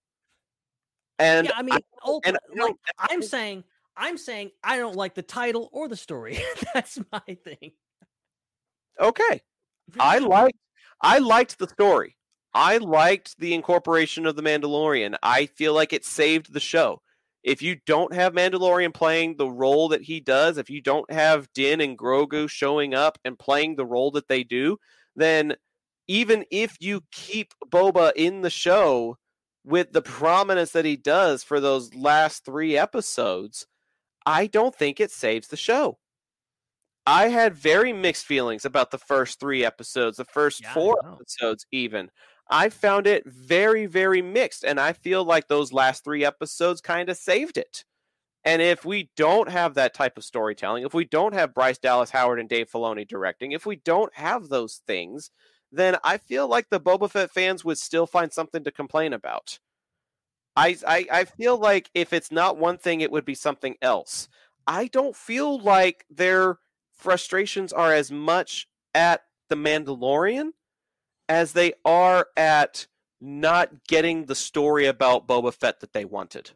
And 1.18 1.46
yeah, 1.46 1.52
I 1.54 1.62
mean, 1.62 1.78
ulti- 2.04 2.20
and 2.24 2.38
I 2.58 2.62
like 2.64 2.74
I'm 2.98 3.22
saying, 3.22 3.64
I'm 3.96 4.16
saying 4.16 4.52
I 4.64 4.78
don't 4.78 4.96
like 4.96 5.14
the 5.14 5.22
title 5.22 5.68
or 5.72 5.86
the 5.86 5.96
story. 5.96 6.38
that's 6.74 6.98
my 7.12 7.36
thing. 7.44 7.72
okay. 8.98 9.42
I 9.98 10.18
liked 10.18 10.58
I 11.02 11.18
liked 11.18 11.58
the 11.58 11.68
story. 11.68 12.16
I 12.54 12.78
liked 12.78 13.38
the 13.38 13.54
incorporation 13.54 14.26
of 14.26 14.34
the 14.34 14.42
Mandalorian. 14.42 15.16
I 15.22 15.46
feel 15.46 15.74
like 15.74 15.92
it 15.92 16.04
saved 16.04 16.52
the 16.52 16.60
show. 16.60 17.00
If 17.42 17.62
you 17.62 17.76
don't 17.86 18.12
have 18.12 18.32
Mandalorian 18.32 18.92
playing 18.92 19.36
the 19.36 19.48
role 19.48 19.88
that 19.88 20.02
he 20.02 20.20
does, 20.20 20.58
if 20.58 20.68
you 20.68 20.80
don't 20.80 21.10
have 21.12 21.48
Din 21.54 21.80
and 21.80 21.96
Grogu 21.96 22.50
showing 22.50 22.92
up 22.92 23.18
and 23.24 23.38
playing 23.38 23.76
the 23.76 23.86
role 23.86 24.10
that 24.12 24.28
they 24.28 24.42
do, 24.42 24.78
then 25.16 25.54
even 26.10 26.44
if 26.50 26.76
you 26.80 27.02
keep 27.12 27.54
Boba 27.66 28.12
in 28.16 28.42
the 28.42 28.50
show 28.50 29.16
with 29.64 29.92
the 29.92 30.02
prominence 30.02 30.72
that 30.72 30.84
he 30.84 30.96
does 30.96 31.44
for 31.44 31.60
those 31.60 31.94
last 31.94 32.44
3 32.44 32.76
episodes, 32.76 33.66
I 34.26 34.46
don't 34.48 34.74
think 34.74 35.00
it 35.00 35.10
saves 35.12 35.48
the 35.48 35.56
show. 35.56 35.98
I 37.06 37.28
had 37.28 37.54
very 37.54 37.92
mixed 37.92 38.26
feelings 38.26 38.64
about 38.64 38.90
the 38.90 38.98
first 38.98 39.40
three 39.40 39.64
episodes, 39.64 40.16
the 40.18 40.24
first 40.24 40.64
Yeah, 40.64 40.74
four 40.74 40.96
episodes, 41.18 41.66
even. 41.72 42.10
I 42.50 42.68
found 42.68 43.06
it 43.06 43.24
very, 43.26 43.86
very 43.86 44.22
mixed, 44.22 44.64
and 44.64 44.78
I 44.80 44.92
feel 44.92 45.24
like 45.24 45.48
those 45.48 45.72
last 45.72 46.04
three 46.04 46.24
episodes 46.24 46.80
kind 46.80 47.08
of 47.08 47.16
saved 47.16 47.56
it. 47.56 47.84
And 48.44 48.62
if 48.62 48.84
we 48.84 49.10
don't 49.16 49.50
have 49.50 49.74
that 49.74 49.94
type 49.94 50.18
of 50.18 50.24
storytelling, 50.24 50.84
if 50.84 50.94
we 50.94 51.04
don't 51.04 51.34
have 51.34 51.54
Bryce 51.54 51.78
Dallas 51.78 52.10
Howard 52.10 52.40
and 52.40 52.48
Dave 52.48 52.70
Filoni 52.70 53.06
directing, 53.08 53.52
if 53.52 53.66
we 53.66 53.76
don't 53.76 54.14
have 54.14 54.48
those 54.48 54.82
things, 54.86 55.30
then 55.72 55.96
I 56.04 56.18
feel 56.18 56.48
like 56.48 56.68
the 56.70 56.80
Boba 56.80 57.10
Fett 57.10 57.30
fans 57.30 57.64
would 57.64 57.78
still 57.78 58.06
find 58.06 58.32
something 58.32 58.64
to 58.64 58.72
complain 58.72 59.12
about. 59.12 59.58
I, 60.56 60.76
I, 60.86 61.06
I 61.10 61.24
feel 61.24 61.58
like 61.58 61.90
if 61.94 62.12
it's 62.12 62.30
not 62.32 62.58
one 62.58 62.78
thing, 62.78 63.00
it 63.00 63.10
would 63.12 63.24
be 63.24 63.34
something 63.34 63.76
else. 63.80 64.28
I 64.66 64.86
don't 64.88 65.16
feel 65.16 65.58
like 65.60 66.04
their 66.10 66.58
frustrations 66.92 67.72
are 67.72 67.94
as 67.94 68.10
much 68.10 68.68
at 68.94 69.24
the 69.48 69.54
Mandalorian 69.56 70.50
as 71.28 71.52
they 71.54 71.74
are 71.84 72.28
at 72.36 72.88
not 73.20 73.84
getting 73.86 74.26
the 74.26 74.34
story 74.34 74.86
about 74.86 75.28
Boba 75.28 75.54
Fett 75.54 75.80
that 75.80 75.92
they 75.92 76.04
wanted. 76.04 76.52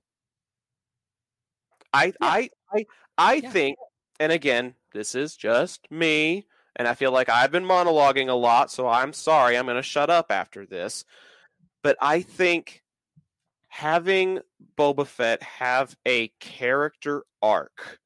I 1.93 2.12
I 2.23 2.51
I 2.73 2.86
I 3.19 3.41
Yeah. 3.41 3.51
think, 3.53 3.78
and 4.20 4.32
again, 4.32 4.77
this 4.93 5.15
is 5.15 5.36
just 5.36 5.91
me, 5.91 6.47
and 6.76 6.88
I 6.88 6.94
feel 6.94 7.12
like 7.12 7.28
I've 7.28 7.52
been 7.52 7.64
monologuing 7.64 8.28
a 8.28 8.34
lot, 8.34 8.70
so 8.70 8.88
I'm 8.88 9.12
sorry. 9.12 9.56
I'm 9.56 9.66
going 9.66 9.76
to 9.76 9.82
shut 9.82 10.10
up 10.10 10.30
after 10.30 10.66
this. 10.66 11.05
But 11.82 11.96
I 12.01 12.22
think 12.22 12.82
having 13.68 14.40
Boba 14.76 15.06
Fett 15.06 15.42
have 15.42 15.96
a 16.06 16.28
character 16.40 17.24
arc 17.42 18.01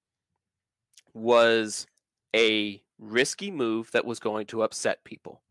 was 1.14 1.86
a 2.34 2.82
risky 2.98 3.50
move 3.50 3.90
that 3.92 4.04
was 4.04 4.18
going 4.18 4.46
to 4.46 4.62
upset 4.62 5.04
people. 5.04 5.42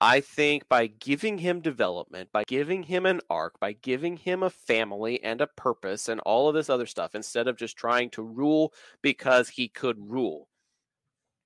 I 0.00 0.20
think 0.20 0.68
by 0.68 0.86
giving 0.86 1.38
him 1.38 1.60
development, 1.60 2.30
by 2.32 2.44
giving 2.46 2.84
him 2.84 3.04
an 3.04 3.20
arc, 3.28 3.58
by 3.58 3.72
giving 3.72 4.16
him 4.16 4.44
a 4.44 4.50
family 4.50 5.22
and 5.24 5.40
a 5.40 5.48
purpose 5.48 6.08
and 6.08 6.20
all 6.20 6.48
of 6.48 6.54
this 6.54 6.70
other 6.70 6.86
stuff, 6.86 7.16
instead 7.16 7.48
of 7.48 7.56
just 7.56 7.76
trying 7.76 8.10
to 8.10 8.22
rule 8.22 8.72
because 9.02 9.48
he 9.48 9.66
could 9.68 9.96
rule. 9.98 10.48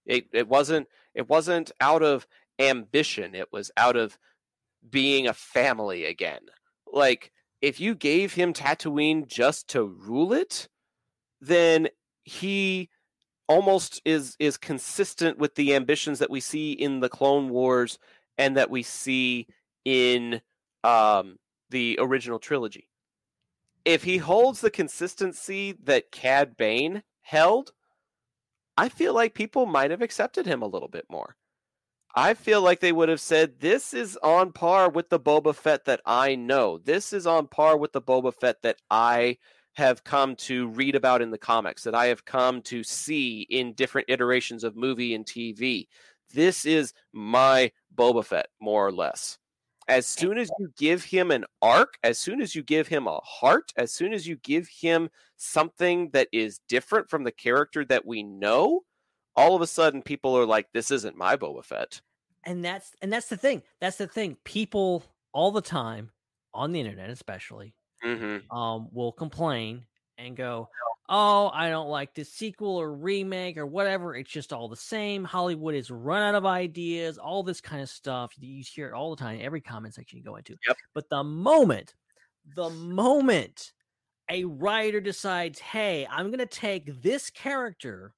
It 0.06 0.26
it 0.32 0.48
wasn't 0.48 0.88
it 1.14 1.28
wasn't 1.28 1.72
out 1.80 2.02
of 2.02 2.26
ambition, 2.58 3.34
it 3.34 3.52
was 3.52 3.70
out 3.76 3.96
of 3.96 4.18
being 4.88 5.26
a 5.26 5.34
family 5.34 6.04
again. 6.04 6.40
Like 6.92 7.32
if 7.60 7.80
you 7.80 7.94
gave 7.94 8.34
him 8.34 8.52
Tatooine 8.52 9.26
just 9.26 9.68
to 9.68 9.84
rule 9.84 10.32
it, 10.32 10.68
then 11.40 11.88
he 12.24 12.90
almost 13.48 14.00
is 14.04 14.36
is 14.38 14.56
consistent 14.56 15.38
with 15.38 15.54
the 15.54 15.74
ambitions 15.74 16.18
that 16.18 16.30
we 16.30 16.40
see 16.40 16.72
in 16.72 17.00
the 17.00 17.08
Clone 17.08 17.48
Wars 17.50 17.98
and 18.38 18.56
that 18.56 18.70
we 18.70 18.82
see 18.82 19.46
in 19.84 20.40
um, 20.84 21.38
the 21.70 21.98
original 22.00 22.38
trilogy. 22.38 22.88
If 23.84 24.04
he 24.04 24.18
holds 24.18 24.60
the 24.60 24.70
consistency 24.70 25.74
that 25.84 26.12
Cad 26.12 26.56
Bane 26.56 27.02
held, 27.20 27.72
I 28.76 28.88
feel 28.88 29.14
like 29.14 29.34
people 29.34 29.66
might 29.66 29.90
have 29.90 30.02
accepted 30.02 30.46
him 30.46 30.62
a 30.62 30.66
little 30.66 30.88
bit 30.88 31.06
more. 31.10 31.36
I 32.14 32.34
feel 32.34 32.60
like 32.60 32.80
they 32.80 32.92
would 32.92 33.08
have 33.08 33.20
said, 33.20 33.60
This 33.60 33.94
is 33.94 34.18
on 34.22 34.52
par 34.52 34.90
with 34.90 35.08
the 35.08 35.20
Boba 35.20 35.54
Fett 35.54 35.86
that 35.86 36.00
I 36.04 36.34
know. 36.34 36.78
This 36.78 37.12
is 37.12 37.26
on 37.26 37.46
par 37.46 37.76
with 37.76 37.92
the 37.92 38.02
Boba 38.02 38.34
Fett 38.34 38.62
that 38.62 38.76
I 38.90 39.38
have 39.74 40.04
come 40.04 40.36
to 40.36 40.68
read 40.68 40.94
about 40.94 41.22
in 41.22 41.30
the 41.30 41.38
comics, 41.38 41.84
that 41.84 41.94
I 41.94 42.06
have 42.06 42.26
come 42.26 42.60
to 42.62 42.84
see 42.84 43.46
in 43.48 43.72
different 43.72 44.10
iterations 44.10 44.64
of 44.64 44.76
movie 44.76 45.14
and 45.14 45.24
TV. 45.24 45.86
This 46.34 46.66
is 46.66 46.92
my 47.12 47.72
Boba 47.94 48.24
Fett, 48.24 48.48
more 48.60 48.86
or 48.86 48.92
less. 48.92 49.38
As 49.88 50.06
soon 50.06 50.38
as 50.38 50.50
you 50.58 50.72
give 50.78 51.04
him 51.04 51.30
an 51.30 51.44
arc, 51.60 51.98
as 52.04 52.18
soon 52.18 52.40
as 52.40 52.54
you 52.54 52.62
give 52.62 52.86
him 52.88 53.06
a 53.06 53.18
heart, 53.24 53.72
as 53.76 53.92
soon 53.92 54.12
as 54.12 54.26
you 54.26 54.36
give 54.36 54.68
him 54.68 55.10
something 55.36 56.10
that 56.10 56.28
is 56.32 56.60
different 56.68 57.10
from 57.10 57.24
the 57.24 57.32
character 57.32 57.84
that 57.86 58.06
we 58.06 58.22
know, 58.22 58.82
all 59.34 59.56
of 59.56 59.62
a 59.62 59.66
sudden 59.66 60.02
people 60.02 60.36
are 60.38 60.46
like, 60.46 60.68
this 60.72 60.90
isn't 60.90 61.16
my 61.16 61.36
Boba 61.36 61.64
Fett. 61.64 62.00
and 62.44 62.64
that's 62.64 62.92
and 63.02 63.12
that's 63.12 63.28
the 63.28 63.36
thing. 63.36 63.62
That's 63.80 63.96
the 63.96 64.06
thing. 64.06 64.36
People 64.44 65.02
all 65.32 65.50
the 65.50 65.60
time 65.62 66.10
on 66.54 66.72
the 66.72 66.80
internet, 66.80 67.10
especially, 67.10 67.74
Mm-hmm. 68.04 68.56
um, 68.56 68.88
will 68.92 69.12
complain 69.12 69.84
and 70.18 70.36
go, 70.36 70.68
"Oh, 71.08 71.50
I 71.52 71.68
don't 71.68 71.88
like 71.88 72.14
this 72.14 72.32
sequel 72.32 72.76
or 72.76 72.94
remake 72.94 73.56
or 73.56 73.66
whatever. 73.66 74.14
It's 74.14 74.30
just 74.30 74.52
all 74.52 74.68
the 74.68 74.76
same. 74.76 75.24
Hollywood 75.24 75.74
is 75.74 75.90
run 75.90 76.22
out 76.22 76.34
of 76.34 76.46
ideas. 76.46 77.18
All 77.18 77.42
this 77.42 77.60
kind 77.60 77.82
of 77.82 77.88
stuff. 77.88 78.32
You 78.38 78.62
hear 78.64 78.88
it 78.88 78.94
all 78.94 79.14
the 79.14 79.22
time. 79.22 79.40
Every 79.42 79.60
comment 79.60 79.94
section 79.94 80.18
you 80.18 80.24
go 80.24 80.36
into. 80.36 80.56
Yep. 80.66 80.76
But 80.94 81.08
the 81.08 81.24
moment, 81.24 81.94
the 82.54 82.70
moment 82.70 83.72
a 84.30 84.44
writer 84.44 85.00
decides, 85.00 85.58
"Hey, 85.58 86.06
I'm 86.10 86.28
going 86.28 86.38
to 86.38 86.46
take 86.46 87.02
this 87.02 87.30
character 87.30 88.14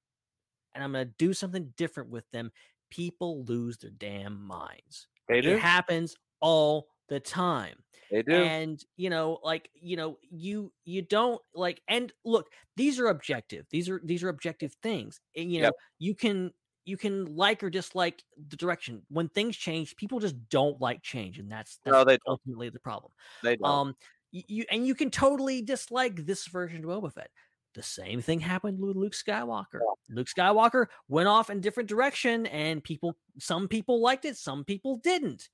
and 0.73 0.83
I'm 0.83 0.91
going 0.91 1.07
to 1.07 1.13
do 1.17 1.33
something 1.33 1.73
different 1.77 2.09
with 2.09 2.29
them," 2.31 2.51
people 2.89 3.43
lose 3.45 3.77
their 3.77 3.91
damn 3.91 4.41
minds. 4.41 5.07
They 5.27 5.41
do. 5.41 5.51
It 5.51 5.59
happens 5.59 6.15
all 6.39 6.89
the 7.07 7.19
time 7.19 7.77
They 8.11 8.21
do. 8.21 8.33
and 8.33 8.83
you 8.97 9.09
know 9.09 9.39
like 9.43 9.69
you 9.73 9.97
know 9.97 10.17
you 10.29 10.71
you 10.85 11.01
don't 11.01 11.41
like 11.53 11.81
and 11.87 12.11
look 12.23 12.47
these 12.75 12.99
are 12.99 13.07
objective 13.07 13.65
these 13.71 13.89
are 13.89 13.99
these 14.03 14.23
are 14.23 14.29
objective 14.29 14.73
things 14.83 15.19
and 15.35 15.51
you 15.51 15.59
know 15.61 15.65
Yep. 15.67 15.73
you 15.99 16.15
can 16.15 16.51
you 16.85 16.97
can 16.97 17.25
like 17.35 17.63
or 17.63 17.69
dislike 17.71 18.23
the 18.49 18.55
direction 18.57 19.01
when 19.09 19.27
things 19.29 19.57
change 19.57 19.95
people 19.95 20.19
just 20.19 20.35
don't 20.49 20.79
like 20.79 21.01
change 21.01 21.39
and 21.39 21.51
that's 21.51 21.79
that's 21.83 21.93
No, 21.93 22.03
they 22.03 22.13
don't. 22.17 22.21
ultimately 22.27 22.69
the 22.69 22.79
problem 22.79 23.11
they 23.43 23.55
don't. 23.55 23.67
um 23.67 23.95
you, 24.31 24.65
and 24.69 24.85
you 24.85 24.93
can 24.95 25.09
totally 25.09 25.61
dislike 25.61 26.25
this 26.25 26.45
version 26.47 26.83
of 26.83 26.89
Boba 26.89 27.13
Fett. 27.13 27.29
The 27.73 27.81
same 27.83 28.21
thing 28.21 28.41
happened 28.41 28.79
with 28.79 28.97
Luke 28.97 29.13
Skywalker. 29.13 29.79
Luke 30.09 30.27
Skywalker 30.27 30.87
went 31.07 31.27
off 31.29 31.49
in 31.49 31.61
different 31.61 31.87
direction, 31.87 32.45
and 32.47 32.83
people, 32.83 33.15
some 33.39 33.67
people 33.69 34.01
liked 34.01 34.25
it, 34.25 34.35
some 34.37 34.63
people 34.65 34.97
didn't. 34.97 35.47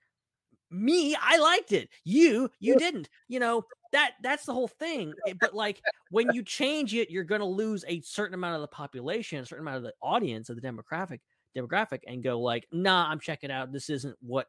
Me, 0.71 1.15
I 1.21 1.37
liked 1.37 1.71
it. 1.71 1.89
You, 2.03 2.49
you 2.59 2.77
didn't. 2.77 3.09
You 3.27 3.39
know, 3.39 3.65
that 3.91 4.13
that's 4.23 4.45
the 4.45 4.53
whole 4.53 4.67
thing. 4.67 5.13
But 5.39 5.53
like 5.53 5.81
when 6.09 6.31
you 6.33 6.43
change 6.43 6.93
it, 6.95 7.09
you're 7.09 7.23
going 7.23 7.41
to 7.41 7.45
lose 7.45 7.83
a 7.87 8.01
certain 8.01 8.33
amount 8.33 8.55
of 8.55 8.61
the 8.61 8.67
population, 8.67 9.39
a 9.39 9.45
certain 9.45 9.65
amount 9.65 9.77
of 9.77 9.83
the 9.83 9.93
audience 10.01 10.49
of 10.49 10.55
the 10.55 10.61
demographic 10.61 11.19
demographic 11.55 11.99
and 12.07 12.23
go 12.23 12.39
like, 12.39 12.67
"Nah, 12.71 13.09
I'm 13.09 13.19
checking 13.19 13.51
out. 13.51 13.73
This 13.73 13.89
isn't 13.89 14.15
what 14.21 14.47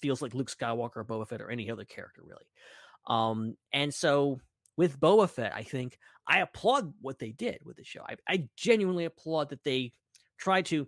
feels 0.00 0.22
like 0.22 0.34
Luke 0.34 0.50
Skywalker 0.50 0.96
or 0.96 1.04
Boba 1.04 1.26
Fett 1.28 1.40
or 1.40 1.50
any 1.50 1.70
other 1.70 1.84
character 1.84 2.22
really." 2.24 2.46
Um 3.06 3.56
and 3.72 3.92
so 3.92 4.40
with 4.76 5.00
Boba 5.00 5.28
Fett, 5.28 5.54
I 5.54 5.62
think 5.62 5.98
I 6.26 6.40
applaud 6.40 6.92
what 7.00 7.18
they 7.18 7.32
did 7.32 7.60
with 7.64 7.76
the 7.76 7.84
show. 7.84 8.02
I, 8.06 8.16
I 8.28 8.48
genuinely 8.56 9.06
applaud 9.06 9.50
that 9.50 9.64
they 9.64 9.92
tried 10.36 10.66
to 10.66 10.86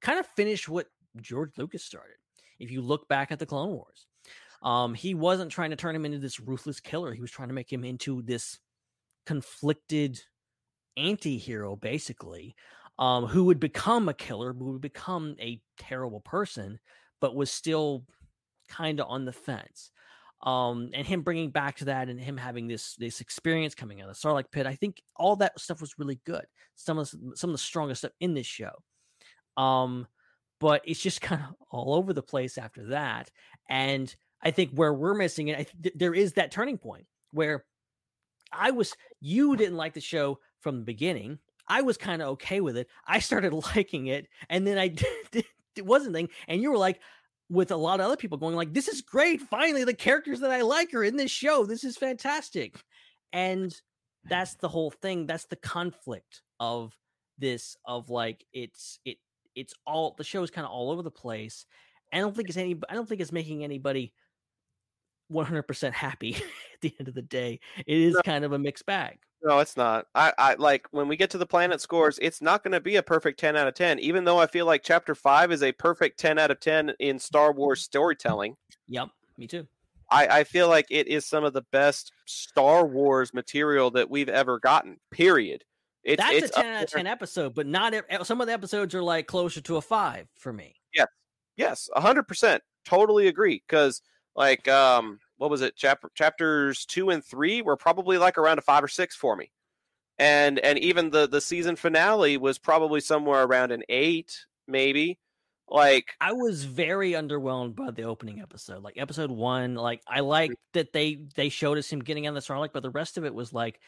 kind 0.00 0.18
of 0.18 0.26
finish 0.34 0.68
what 0.68 0.86
George 1.20 1.52
Lucas 1.56 1.84
started. 1.84 2.16
If 2.58 2.70
you 2.70 2.82
look 2.82 3.08
back 3.08 3.32
at 3.32 3.38
the 3.38 3.46
Clone 3.46 3.70
Wars, 3.70 4.06
um, 4.62 4.94
he 4.94 5.14
wasn't 5.14 5.50
trying 5.50 5.70
to 5.70 5.76
turn 5.76 5.94
him 5.94 6.04
into 6.04 6.18
this 6.18 6.40
ruthless 6.40 6.80
killer. 6.80 7.12
He 7.12 7.20
was 7.20 7.30
trying 7.30 7.48
to 7.48 7.54
make 7.54 7.72
him 7.72 7.84
into 7.84 8.22
this 8.22 8.58
conflicted 9.26 10.20
anti-hero, 10.96 11.76
basically, 11.76 12.56
um, 12.98 13.26
who 13.26 13.44
would 13.44 13.60
become 13.60 14.08
a 14.08 14.14
killer, 14.14 14.52
who 14.52 14.72
would 14.72 14.80
become 14.80 15.36
a 15.40 15.60
terrible 15.78 16.20
person, 16.20 16.78
but 17.20 17.36
was 17.36 17.50
still 17.50 18.04
kind 18.68 19.00
of 19.00 19.06
on 19.08 19.24
the 19.24 19.32
fence. 19.32 19.90
Um, 20.42 20.90
and 20.94 21.06
him 21.06 21.22
bringing 21.22 21.50
back 21.50 21.76
to 21.76 21.86
that, 21.86 22.08
and 22.08 22.20
him 22.20 22.36
having 22.36 22.68
this 22.68 22.94
this 22.96 23.20
experience 23.20 23.74
coming 23.74 24.00
out 24.00 24.08
of 24.08 24.14
the 24.14 24.28
Sarlacc 24.28 24.50
pit, 24.50 24.66
I 24.66 24.74
think 24.74 25.02
all 25.16 25.36
that 25.36 25.58
stuff 25.58 25.80
was 25.80 25.98
really 25.98 26.20
good. 26.24 26.44
Some 26.74 26.98
of 26.98 27.10
the, 27.10 27.32
some 27.34 27.50
of 27.50 27.54
the 27.54 27.58
strongest 27.58 28.02
stuff 28.02 28.12
in 28.20 28.34
this 28.34 28.46
show. 28.46 28.72
Um, 29.56 30.06
but 30.60 30.82
it's 30.84 31.00
just 31.00 31.20
kind 31.20 31.42
of 31.42 31.54
all 31.70 31.94
over 31.94 32.12
the 32.12 32.22
place 32.22 32.58
after 32.58 32.86
that. 32.88 33.30
And 33.68 34.14
I 34.42 34.50
think 34.50 34.72
where 34.72 34.92
we're 34.92 35.14
missing 35.14 35.48
it, 35.48 35.72
th- 35.82 35.94
there 35.96 36.14
is 36.14 36.34
that 36.34 36.50
turning 36.50 36.78
point 36.78 37.06
where 37.32 37.64
I 38.52 38.70
was, 38.70 38.94
you 39.20 39.56
didn't 39.56 39.76
like 39.76 39.94
the 39.94 40.00
show 40.00 40.38
from 40.60 40.78
the 40.78 40.84
beginning. 40.84 41.38
I 41.68 41.82
was 41.82 41.96
kind 41.96 42.22
of 42.22 42.28
okay 42.28 42.60
with 42.60 42.76
it. 42.76 42.88
I 43.06 43.18
started 43.18 43.52
liking 43.74 44.06
it, 44.06 44.28
and 44.48 44.66
then 44.66 44.78
I 44.78 44.88
did, 45.32 45.44
it 45.76 45.84
wasn't 45.84 46.14
thing. 46.14 46.28
And 46.48 46.62
you 46.62 46.70
were 46.70 46.78
like, 46.78 47.00
with 47.48 47.70
a 47.70 47.76
lot 47.76 48.00
of 48.00 48.06
other 48.06 48.16
people 48.16 48.38
going 48.38 48.56
like, 48.56 48.74
"This 48.74 48.88
is 48.88 49.02
great! 49.02 49.40
Finally, 49.40 49.84
the 49.84 49.94
characters 49.94 50.40
that 50.40 50.50
I 50.50 50.62
like 50.62 50.92
are 50.94 51.04
in 51.04 51.16
this 51.16 51.30
show. 51.30 51.64
This 51.64 51.84
is 51.84 51.96
fantastic." 51.96 52.82
And 53.32 53.74
that's 54.24 54.54
the 54.54 54.68
whole 54.68 54.90
thing. 54.90 55.26
That's 55.26 55.46
the 55.46 55.56
conflict 55.56 56.42
of 56.58 56.92
this. 57.38 57.76
Of 57.84 58.10
like, 58.10 58.44
it's 58.52 58.98
it 59.04 59.18
it's 59.56 59.74
all 59.86 60.14
the 60.16 60.24
show 60.24 60.42
is 60.42 60.50
kind 60.50 60.64
of 60.64 60.70
all 60.70 60.90
over 60.90 61.02
the 61.02 61.10
place. 61.10 61.66
I 62.12 62.18
don't 62.18 62.36
think 62.36 62.48
it's 62.48 62.58
any. 62.58 62.78
I 62.88 62.94
don't 62.94 63.08
think 63.08 63.20
it's 63.20 63.32
making 63.32 63.64
anybody 63.64 64.12
100% 65.32 65.92
happy 65.92 66.34
at 66.74 66.80
the 66.80 66.94
end 67.00 67.08
of 67.08 67.14
the 67.14 67.22
day. 67.22 67.60
It 67.78 67.98
is 67.98 68.14
No. 68.14 68.22
kind 68.22 68.44
of 68.44 68.52
a 68.52 68.58
mixed 68.58 68.86
bag. 68.86 69.18
No, 69.42 69.58
it's 69.58 69.76
not. 69.76 70.06
I, 70.14 70.32
I 70.38 70.54
like 70.54 70.86
when 70.90 71.08
we 71.08 71.16
get 71.16 71.30
to 71.30 71.38
the 71.38 71.46
planet 71.46 71.76
mm-hmm. 71.76 71.82
scores, 71.82 72.18
it's 72.22 72.40
not 72.40 72.62
going 72.62 72.72
to 72.72 72.80
be 72.80 72.96
a 72.96 73.02
perfect 73.02 73.38
10 73.38 73.56
out 73.56 73.68
of 73.68 73.74
10, 73.74 73.98
even 73.98 74.24
though 74.24 74.38
I 74.38 74.46
feel 74.46 74.66
like 74.66 74.82
chapter 74.82 75.14
5 75.14 75.52
is 75.52 75.62
a 75.62 75.72
perfect 75.72 76.18
10 76.18 76.38
out 76.38 76.50
of 76.50 76.60
10 76.60 76.94
in 77.00 77.18
Star 77.18 77.50
mm-hmm. 77.50 77.58
Wars 77.58 77.82
storytelling. 77.82 78.56
Yep, 78.88 79.08
me 79.36 79.46
too. 79.46 79.66
I, 80.10 80.26
I 80.38 80.44
feel 80.44 80.68
like 80.68 80.86
it 80.90 81.08
is 81.08 81.26
some 81.26 81.44
of 81.44 81.52
the 81.52 81.64
best 81.72 82.12
Star 82.26 82.86
Wars 82.86 83.34
material 83.34 83.90
that 83.92 84.08
we've 84.08 84.28
ever 84.28 84.58
gotten, 84.58 84.98
period. 85.10 85.64
It's, 86.06 86.22
That's 86.22 86.36
it's 86.36 86.56
a 86.56 86.62
10 86.62 86.72
out 86.72 86.84
of 86.84 86.90
10 86.90 87.06
episode, 87.08 87.54
but 87.54 87.66
not 87.66 87.92
ev- 87.92 88.04
some 88.24 88.40
of 88.40 88.46
the 88.46 88.52
episodes 88.52 88.94
are 88.94 89.02
like 89.02 89.26
closer 89.26 89.60
to 89.62 89.76
a 89.76 89.80
5 89.82 90.28
for 90.36 90.52
me. 90.52 90.76
Yes, 90.94 91.08
Yes. 91.56 91.90
hundred 91.96 92.28
percent. 92.28 92.62
Totally 92.84 93.26
agree. 93.26 93.60
Because 93.66 94.02
like, 94.36 94.68
um, 94.68 95.18
what 95.38 95.50
was 95.50 95.62
it? 95.62 95.74
Chapter 95.76 96.08
chapters 96.14 96.86
two 96.86 97.10
and 97.10 97.24
three 97.24 97.60
were 97.60 97.76
probably 97.76 98.18
like 98.18 98.38
around 98.38 98.58
a 98.58 98.62
five 98.62 98.84
or 98.84 98.88
six 98.88 99.16
for 99.16 99.34
me, 99.34 99.50
and 100.18 100.60
and 100.60 100.78
even 100.78 101.10
the 101.10 101.26
the 101.26 101.40
season 101.40 101.74
finale 101.74 102.36
was 102.36 102.56
probably 102.58 103.00
somewhere 103.00 103.42
around 103.42 103.72
an 103.72 103.82
eight, 103.88 104.46
maybe. 104.68 105.18
Like, 105.68 106.12
I 106.20 106.32
was 106.32 106.62
very 106.64 107.10
underwhelmed 107.12 107.74
by 107.74 107.90
the 107.90 108.04
opening 108.04 108.40
episode. 108.40 108.84
Like 108.84 108.94
episode 108.98 109.32
1, 109.32 109.74
like 109.74 110.00
I 110.06 110.20
liked 110.20 110.54
that 110.74 110.92
they 110.92 111.18
they 111.34 111.48
showed 111.48 111.76
us 111.78 111.90
him 111.90 111.98
getting 111.98 112.28
on 112.28 112.34
the 112.34 112.40
Sarlacc, 112.40 112.72
but 112.72 112.84
the 112.84 112.90
rest 112.90 113.18
of 113.18 113.24
it 113.24 113.34
was 113.34 113.52
like 113.52 113.80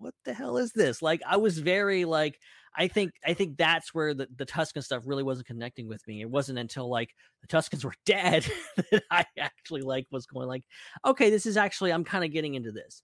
what 0.00 0.14
the 0.24 0.32
hell 0.32 0.56
is 0.56 0.72
this? 0.72 1.02
Like 1.02 1.20
I 1.28 1.36
was 1.36 1.58
very 1.58 2.04
like 2.04 2.38
I 2.76 2.88
think 2.88 3.12
I 3.24 3.34
think 3.34 3.56
that's 3.58 3.94
where 3.94 4.14
the, 4.14 4.28
the 4.36 4.46
Tusken 4.46 4.82
stuff 4.82 5.02
really 5.06 5.22
wasn't 5.22 5.46
connecting 5.46 5.88
with 5.88 6.06
me. 6.08 6.22
It 6.22 6.30
wasn't 6.30 6.58
until 6.58 6.88
like 6.88 7.14
the 7.42 7.48
Tuskens 7.48 7.84
were 7.84 7.94
dead 8.06 8.50
that 8.90 9.02
I 9.10 9.24
actually 9.38 9.82
like 9.82 10.06
was 10.10 10.26
going 10.26 10.48
like, 10.48 10.64
okay, 11.04 11.30
this 11.30 11.46
is 11.46 11.56
actually 11.56 11.92
I'm 11.92 12.04
kind 12.04 12.24
of 12.24 12.32
getting 12.32 12.54
into 12.54 12.72
this. 12.72 13.02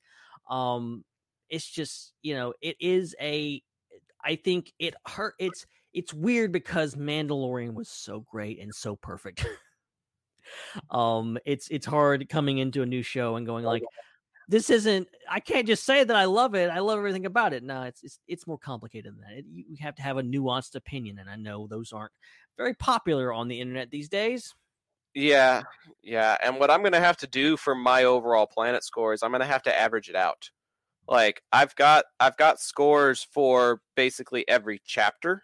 Um 0.51 1.05
it's 1.49 1.69
just, 1.69 2.13
you 2.23 2.35
know, 2.35 2.55
it 2.61 2.77
is 2.81 3.15
a 3.21 3.63
I 4.25 4.37
think 4.37 4.73
it 4.79 4.95
hurt 5.07 5.35
it's 5.39 5.67
it's 5.93 6.15
weird 6.15 6.51
because 6.51 6.95
Mandalorian 6.95 7.75
was 7.75 7.89
so 7.89 8.21
great 8.21 8.61
and 8.61 8.75
so 8.75 8.97
perfect. 8.97 9.47
um 10.91 11.37
it's 11.45 11.69
it's 11.69 11.87
hard 11.87 12.29
coming 12.29 12.59
into 12.59 12.83
a 12.83 12.87
new 12.87 13.03
show 13.03 13.37
and 13.37 13.45
going 13.45 13.65
like 13.65 13.83
this 14.49 14.71
isn't 14.71 15.09
i 15.31 15.41
can't 15.41 15.67
just 15.67 15.85
say 15.85 16.05
that 16.05 16.17
i 16.17 16.25
love 16.25 16.55
it 16.55 16.71
i 16.71 16.79
love 16.79 16.99
everything 16.99 17.27
about 17.27 17.53
it 17.53 17.63
no 17.63 17.83
it's 17.83 18.03
it's, 18.03 18.21
it's 18.29 18.47
more 18.47 18.59
complicated 18.59 19.13
than 19.13 19.21
that 19.21 19.39
it, 19.39 19.45
you 19.51 19.77
have 19.81 19.95
to 19.95 20.03
have 20.03 20.19
a 20.19 20.23
nuanced 20.23 20.75
opinion 20.75 21.19
and 21.19 21.29
i 21.29 21.37
know 21.37 21.67
those 21.67 21.93
aren't 21.93 22.13
very 22.57 22.75
popular 22.75 23.33
on 23.33 23.49
the 23.49 23.61
internet 23.61 23.91
these 23.91 24.09
days 24.09 24.55
yeah, 25.17 25.63
yeah. 26.03 26.37
And 26.45 26.61
what 26.61 26.71
I'm 26.71 26.83
gonna 26.83 27.01
have 27.01 27.17
to 27.19 27.27
do 27.27 27.57
for 27.57 27.75
my 27.75 28.05
overall 28.05 28.47
planet 28.47 28.85
score 28.85 29.15
is 29.15 29.23
I'm 29.23 29.33
gonna 29.33 29.47
have 29.47 29.63
to 29.63 29.77
average 29.77 30.11
it 30.11 30.15
out. 30.15 30.51
Like 31.09 31.43
I've 31.51 31.75
got 31.75 32.05
I've 32.21 32.37
got 32.37 32.61
scores 32.61 33.27
for 33.33 33.81
basically 33.95 34.47
every 34.47 34.79
chapter. 34.85 35.43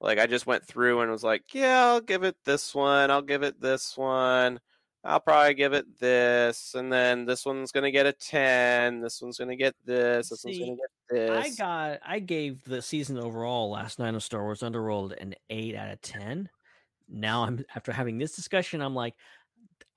Like 0.00 0.20
I 0.20 0.26
just 0.26 0.46
went 0.46 0.64
through 0.64 1.00
and 1.00 1.10
was 1.10 1.24
like, 1.24 1.42
yeah, 1.52 1.86
I'll 1.86 2.00
give 2.00 2.22
it 2.22 2.36
this 2.44 2.76
one, 2.76 3.10
I'll 3.10 3.22
give 3.22 3.42
it 3.42 3.60
this 3.60 3.96
one, 3.96 4.60
I'll 5.06 5.20
probably 5.20 5.54
give 5.54 5.72
it 5.72 5.98
this, 5.98 6.74
and 6.74 6.92
then 6.92 7.24
this 7.24 7.46
one's 7.46 7.72
gonna 7.72 7.90
get 7.90 8.06
a 8.06 8.12
ten, 8.12 9.00
this 9.00 9.22
one's 9.22 9.38
gonna 9.38 9.56
get 9.56 9.74
this, 9.84 10.28
this 10.28 10.44
one's 10.44 10.58
gonna 10.58 10.72
get 10.72 10.90
this. 11.08 11.30
i 11.30 11.50
got 11.56 12.00
i 12.04 12.18
gave 12.18 12.64
the 12.64 12.82
season 12.82 13.16
overall 13.16 13.70
last 13.70 13.98
night 14.00 14.14
of 14.14 14.22
star 14.22 14.42
wars 14.42 14.62
underworld 14.62 15.12
an 15.12 15.34
8 15.48 15.76
out 15.76 15.92
of 15.92 16.00
10 16.02 16.48
now 17.08 17.44
i'm 17.44 17.64
after 17.76 17.92
having 17.92 18.18
this 18.18 18.34
discussion 18.34 18.82
i'm 18.82 18.94
like 18.96 19.14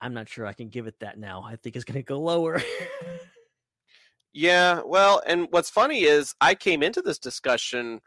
i'm 0.01 0.13
not 0.13 0.29
sure 0.29 0.45
i 0.45 0.53
can 0.53 0.69
give 0.69 0.85
it 0.85 0.99
that 0.99 1.17
now 1.17 1.41
i 1.43 1.55
think 1.55 1.75
it's 1.75 1.83
going 1.83 1.99
to 1.99 2.03
go 2.03 2.19
lower 2.19 2.61
Yeah, 4.33 4.81
well, 4.85 5.21
and 5.25 5.47
what's 5.49 5.69
funny 5.69 6.03
is 6.03 6.35
I 6.39 6.53
came 6.53 6.83
into 6.83 7.01
this 7.01 7.17
discussion. 7.17 7.99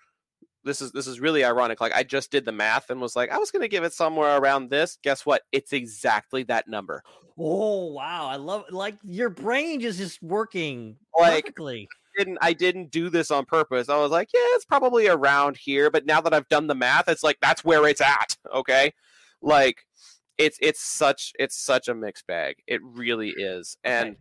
This 0.64 0.80
is 0.80 0.92
this 0.92 1.06
is 1.06 1.20
really 1.20 1.44
ironic. 1.44 1.80
Like 1.80 1.94
I 1.94 2.02
just 2.04 2.30
did 2.30 2.44
the 2.44 2.52
math 2.52 2.90
and 2.90 3.00
was 3.00 3.16
like, 3.16 3.30
I 3.30 3.38
was 3.38 3.50
going 3.50 3.62
to 3.62 3.68
give 3.68 3.84
it 3.84 3.92
somewhere 3.92 4.38
around 4.38 4.70
this. 4.70 4.98
Guess 5.02 5.26
what? 5.26 5.42
It's 5.52 5.72
exactly 5.72 6.42
that 6.44 6.68
number. 6.68 7.02
oh 7.38 7.86
wow 7.92 8.26
i 8.28 8.36
love 8.36 8.62
like 8.70 8.94
your 9.02 9.30
brain 9.30 9.80
is 9.80 9.96
just 9.96 10.22
working 10.22 10.96
Like- 11.18 11.44
perfectly 11.44 11.88
Didn't 12.18 12.36
I 12.42 12.52
didn't 12.52 12.90
do 12.90 13.08
this 13.08 13.30
on 13.30 13.46
purpose? 13.46 13.88
I 13.88 13.96
was 13.96 14.10
like, 14.10 14.28
yeah, 14.34 14.40
it's 14.56 14.66
probably 14.66 15.08
around 15.08 15.56
here. 15.56 15.90
But 15.90 16.04
now 16.04 16.20
that 16.20 16.34
I've 16.34 16.48
done 16.50 16.66
the 16.66 16.74
math, 16.74 17.08
it's 17.08 17.22
like 17.22 17.38
that's 17.40 17.64
where 17.64 17.86
it's 17.88 18.02
at. 18.02 18.36
Okay, 18.54 18.92
like 19.40 19.86
it's 20.36 20.58
it's 20.60 20.82
such 20.82 21.32
it's 21.38 21.56
such 21.56 21.88
a 21.88 21.94
mixed 21.94 22.26
bag. 22.26 22.56
It 22.66 22.80
really 22.84 23.30
is. 23.30 23.78
And 23.82 24.16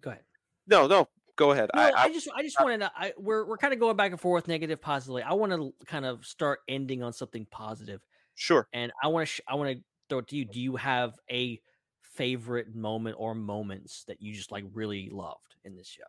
go 0.00 0.10
ahead 0.10 0.22
no, 0.66 0.86
no, 0.86 1.08
go 1.40 1.52
ahead. 1.52 1.70
No, 1.74 1.80
I, 1.80 1.88
I, 1.88 2.02
I, 2.04 2.12
just 2.12 2.28
I 2.36 2.42
just 2.42 2.60
wanted 2.60 2.78
to 2.80 2.92
I 2.94 3.12
we're 3.16 3.44
we're 3.46 3.56
kind 3.56 3.72
of 3.72 3.80
going 3.80 3.96
back 3.96 4.12
and 4.12 4.20
forth 4.20 4.46
negative 4.46 4.80
positively. 4.80 5.22
I 5.22 5.32
want 5.32 5.52
to 5.52 5.72
kind 5.86 6.04
of 6.04 6.24
start 6.26 6.60
ending 6.68 7.02
on 7.02 7.12
something 7.12 7.46
positive 7.50 8.02
sure. 8.34 8.68
and 8.72 8.92
I 9.02 9.08
want 9.08 9.26
to 9.26 9.34
sh- 9.34 9.40
I 9.48 9.54
want 9.54 9.76
to 9.76 9.82
throw 10.08 10.18
it 10.18 10.28
to 10.28 10.36
you. 10.36 10.44
Do 10.44 10.60
you 10.60 10.76
have 10.76 11.14
a 11.30 11.60
favorite 12.02 12.74
moment 12.74 13.16
or 13.18 13.34
moments 13.34 14.04
that 14.06 14.20
you 14.20 14.34
just 14.34 14.52
like 14.52 14.64
really 14.74 15.08
loved 15.10 15.56
in 15.64 15.76
this 15.76 15.88
show? 15.88 16.02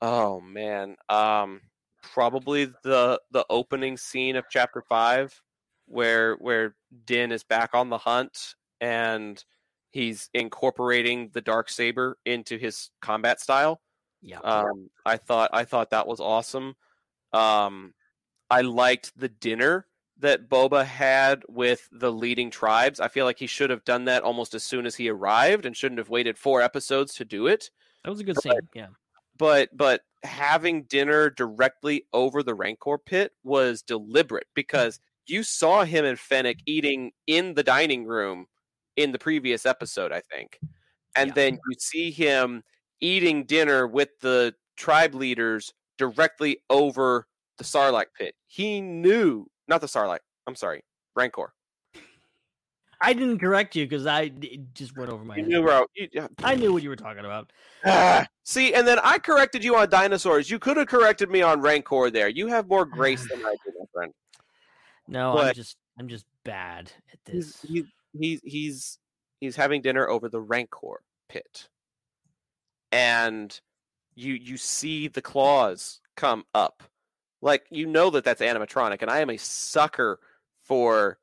Oh 0.00 0.40
man, 0.40 0.96
um, 1.10 1.60
probably 2.02 2.66
the 2.82 3.20
the 3.30 3.44
opening 3.50 3.98
scene 3.98 4.34
of 4.34 4.46
chapter 4.50 4.82
five, 4.88 5.38
where 5.86 6.36
where 6.36 6.74
Din 7.04 7.32
is 7.32 7.44
back 7.44 7.74
on 7.74 7.90
the 7.90 7.98
hunt 7.98 8.54
and 8.80 9.44
he's 9.90 10.30
incorporating 10.32 11.30
the 11.34 11.40
dark 11.42 11.68
saber 11.68 12.16
into 12.24 12.56
his 12.56 12.90
combat 13.00 13.40
style. 13.40 13.80
Yeah. 14.24 14.38
Um, 14.38 14.88
I 15.04 15.16
thought 15.18 15.50
I 15.52 15.64
thought 15.64 15.90
that 15.90 16.06
was 16.06 16.18
awesome. 16.18 16.74
Um, 17.32 17.92
I 18.50 18.62
liked 18.62 19.12
the 19.16 19.28
dinner 19.28 19.86
that 20.18 20.48
Boba 20.48 20.84
had 20.84 21.42
with 21.48 21.88
the 21.92 22.10
leading 22.12 22.50
tribes. 22.50 23.00
I 23.00 23.08
feel 23.08 23.24
like 23.26 23.38
he 23.38 23.46
should 23.46 23.70
have 23.70 23.84
done 23.84 24.04
that 24.06 24.22
almost 24.22 24.54
as 24.54 24.62
soon 24.64 24.86
as 24.86 24.94
he 24.94 25.08
arrived 25.10 25.66
and 25.66 25.76
shouldn't 25.76 25.98
have 25.98 26.08
waited 26.08 26.38
four 26.38 26.62
episodes 26.62 27.14
to 27.16 27.24
do 27.24 27.46
it 27.48 27.70
that 28.04 28.10
was 28.10 28.20
a 28.20 28.24
good 28.24 28.40
scene. 28.40 28.52
Yeah. 28.74 28.88
but 29.38 29.68
but 29.76 30.02
having 30.22 30.84
dinner 30.84 31.28
directly 31.30 32.06
over 32.12 32.42
the 32.42 32.54
Rancor 32.54 32.96
pit 32.98 33.32
was 33.42 33.82
deliberate 33.82 34.46
because 34.54 35.00
you 35.26 35.42
saw 35.42 35.84
him 35.84 36.04
and 36.04 36.18
Fennec 36.18 36.58
eating 36.66 37.12
in 37.26 37.54
the 37.54 37.62
dining 37.62 38.04
room 38.06 38.46
in 38.96 39.10
the 39.12 39.18
previous 39.18 39.66
episode, 39.66 40.12
I 40.12 40.20
think. 40.32 40.58
And 41.16 41.28
Yeah. 41.28 41.34
then 41.34 41.54
you 41.54 41.76
see 41.78 42.10
him 42.10 42.62
eating 43.04 43.44
dinner 43.44 43.86
with 43.86 44.08
the 44.20 44.54
tribe 44.76 45.14
leaders 45.14 45.72
directly 45.98 46.58
over 46.70 47.26
the 47.58 47.64
Sarlacc 47.64 48.06
pit. 48.18 48.34
He 48.46 48.80
knew, 48.80 49.46
not 49.68 49.80
the 49.82 49.86
Sarlacc. 49.86 50.20
I'm 50.46 50.54
sorry, 50.56 50.82
Rancor. 51.14 51.52
I 53.00 53.12
didn't 53.12 53.38
correct 53.38 53.76
you 53.76 53.84
because 53.84 54.06
I 54.06 54.32
it 54.40 54.72
just 54.74 54.96
went 54.96 55.12
over 55.12 55.22
my 55.24 55.36
You 55.36 55.42
head. 55.42 55.50
knew 55.50 55.86
you- 55.94 56.08
yeah. 56.12 56.28
I 56.42 56.54
knew 56.54 56.72
what 56.72 56.82
you 56.82 56.88
were 56.88 56.96
talking 56.96 57.24
about. 57.24 57.52
Ah, 57.84 58.26
See, 58.44 58.72
and 58.72 58.86
then 58.86 58.98
I 59.02 59.18
corrected 59.18 59.62
you 59.62 59.76
on 59.76 59.90
dinosaurs. 59.90 60.50
You 60.50 60.58
could 60.58 60.76
have 60.78 60.86
corrected 60.86 61.28
me 61.28 61.42
on 61.42 61.60
Rancor 61.60 62.10
there. 62.10 62.28
You 62.28 62.46
have 62.46 62.66
more 62.68 62.86
grace 62.86 63.20
than 63.28 63.44
I 63.44 63.54
do, 63.64 63.72
my 63.78 63.84
friend. 63.92 64.12
No, 65.06 65.36
I'm 65.38 65.54
just 65.54 65.76
I'm 65.98 66.08
just 66.08 66.24
bad 66.44 66.92
at 67.12 67.18
He's 67.30 67.60
this. 67.60 67.70
he, 67.70 67.84
he's 68.18 68.40
he's 68.42 68.98
he's 69.40 69.56
having 69.56 69.82
dinner 69.82 70.08
over 70.08 70.30
the 70.30 70.40
Rancor 70.40 71.02
pit, 71.28 71.68
and 72.94 73.60
you 74.14 74.34
you 74.34 74.56
see 74.56 75.08
the 75.08 75.20
claws 75.20 76.00
come 76.16 76.44
up, 76.54 76.84
like 77.42 77.66
you 77.70 77.86
know 77.86 78.08
that 78.10 78.24
that's 78.24 78.40
animatronic, 78.40 79.02
and 79.02 79.10
I 79.10 79.18
am 79.18 79.30
a 79.30 79.36
sucker 79.36 80.20
for 80.62 81.18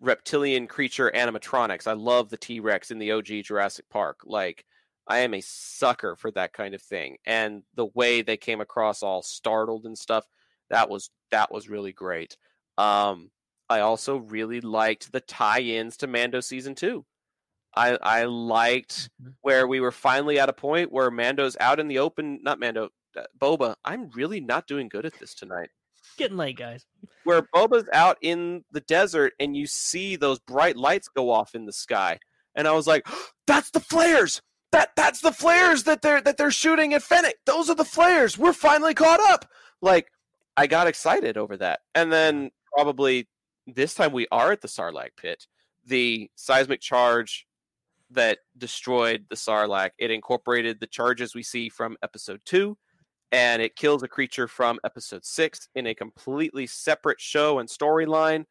reptilian 0.00 0.66
creature 0.66 1.10
animatronics. 1.14 1.86
I 1.86 1.94
love 1.94 2.28
the 2.28 2.36
T 2.36 2.60
Rex 2.60 2.90
in 2.90 2.98
the 2.98 3.12
OG 3.12 3.44
Jurassic 3.44 3.86
Park. 3.88 4.20
Like 4.26 4.66
I 5.08 5.20
am 5.20 5.32
a 5.32 5.40
sucker 5.40 6.14
for 6.14 6.30
that 6.32 6.52
kind 6.52 6.74
of 6.74 6.82
thing, 6.82 7.16
and 7.24 7.62
the 7.74 7.86
way 7.86 8.20
they 8.20 8.36
came 8.36 8.60
across 8.60 9.02
all 9.02 9.22
startled 9.22 9.86
and 9.86 9.96
stuff 9.96 10.26
that 10.70 10.90
was 10.90 11.10
that 11.30 11.50
was 11.50 11.68
really 11.68 11.92
great. 11.92 12.36
Um, 12.76 13.30
I 13.70 13.80
also 13.80 14.16
really 14.18 14.60
liked 14.60 15.10
the 15.10 15.20
tie-ins 15.20 15.96
to 15.98 16.06
Mando 16.06 16.40
season 16.40 16.74
two. 16.74 17.06
I 17.76 17.96
I 18.02 18.24
liked 18.24 19.10
Mhm. 19.22 19.34
where 19.42 19.66
we 19.66 19.80
were 19.80 19.92
finally 19.92 20.38
at 20.38 20.48
a 20.48 20.52
point 20.52 20.92
where 20.92 21.10
Mando's 21.10 21.56
out 21.60 21.80
in 21.80 21.88
the 21.88 21.98
open. 21.98 22.40
Not 22.42 22.58
Mando, 22.60 22.90
uh, 23.16 23.24
Boba. 23.38 23.76
I'm 23.84 24.10
really 24.10 24.40
not 24.40 24.66
doing 24.66 24.88
good 24.88 25.06
at 25.06 25.18
this 25.18 25.34
tonight. 25.34 25.70
Getting 26.16 26.36
late, 26.36 26.56
guys. 26.56 26.86
Where 27.24 27.42
Boba's 27.42 27.88
out 27.92 28.18
in 28.20 28.64
the 28.70 28.80
desert 28.80 29.32
and 29.40 29.56
you 29.56 29.66
see 29.66 30.16
those 30.16 30.38
bright 30.38 30.76
lights 30.76 31.08
go 31.08 31.30
off 31.30 31.54
in 31.54 31.66
the 31.66 31.72
sky, 31.72 32.18
and 32.54 32.68
I 32.68 32.72
was 32.72 32.86
like, 32.86 33.04
"That's 33.46 33.70
the 33.70 33.80
flares! 33.80 34.40
That 34.70 34.90
that's 34.96 35.20
the 35.20 35.32
flares 35.32 35.84
that 35.84 36.02
they're 36.02 36.20
that 36.20 36.36
they're 36.36 36.50
shooting 36.50 36.94
at 36.94 37.02
Fennec. 37.02 37.36
Those 37.46 37.68
are 37.70 37.74
the 37.76 37.84
flares. 37.84 38.36
We're 38.38 38.52
finally 38.52 38.94
caught 38.94 39.20
up!" 39.20 39.50
Like 39.80 40.10
I 40.56 40.66
got 40.68 40.86
excited 40.86 41.36
over 41.36 41.56
that, 41.56 41.80
and 41.94 42.12
then 42.12 42.50
probably 42.76 43.28
this 43.66 43.94
time 43.94 44.12
we 44.12 44.26
are 44.30 44.52
at 44.52 44.60
the 44.60 44.68
Sarlacc 44.68 45.16
pit. 45.16 45.46
The 45.86 46.30
seismic 46.36 46.80
charge 46.80 47.46
that 48.14 48.38
destroyed 48.56 49.26
the 49.28 49.36
Sarlacc. 49.36 49.90
It 49.98 50.10
incorporated 50.10 50.80
the 50.80 50.86
charges 50.86 51.34
we 51.34 51.42
see 51.42 51.68
from 51.68 51.96
episode 52.02 52.40
two, 52.44 52.76
and 53.32 53.60
it 53.60 53.76
kills 53.76 54.02
a 54.02 54.08
creature 54.08 54.48
from 54.48 54.78
episode 54.84 55.24
six 55.24 55.68
in 55.74 55.86
a 55.86 55.94
completely 55.94 56.66
separate 56.66 57.20
show 57.20 57.58
and 57.58 57.68
storyline. 57.68 58.44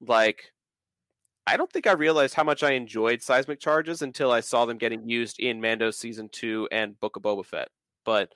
Like, 0.00 0.52
I 1.46 1.56
don't 1.56 1.72
think 1.72 1.86
I 1.86 1.92
realized 1.92 2.34
how 2.34 2.44
much 2.44 2.62
I 2.62 2.72
enjoyed 2.72 3.22
seismic 3.22 3.60
charges 3.60 4.02
until 4.02 4.30
I 4.30 4.40
saw 4.40 4.66
them 4.66 4.78
getting 4.78 5.08
used 5.08 5.40
in 5.40 5.60
Mando 5.60 5.90
season 5.90 6.28
two 6.30 6.68
and 6.70 6.98
Book 7.00 7.16
of 7.16 7.22
Boba 7.22 7.44
Fett. 7.44 7.68
But 8.04 8.34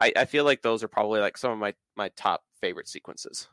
I, 0.00 0.12
I 0.16 0.24
feel 0.24 0.44
like 0.44 0.62
those 0.62 0.82
are 0.82 0.88
probably 0.88 1.20
like 1.20 1.38
some 1.38 1.52
of 1.52 1.58
my 1.58 1.74
my 1.96 2.10
top 2.10 2.42
favorite 2.60 2.88
sequences. 2.88 3.48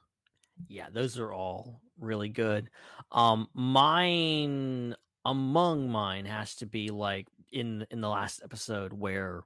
Yeah, 0.68 0.88
those 0.92 1.18
are 1.18 1.32
all 1.32 1.82
really 2.00 2.30
good. 2.30 2.70
Um, 3.12 3.48
mine 3.54 4.96
among 5.30 5.90
mine 5.90 6.26
has 6.26 6.56
to 6.56 6.66
be 6.66 6.90
like 6.90 7.28
in 7.52 7.86
in 7.92 8.02
the 8.02 8.10
last 8.10 8.42
episode 8.44 8.94
where 8.94 9.44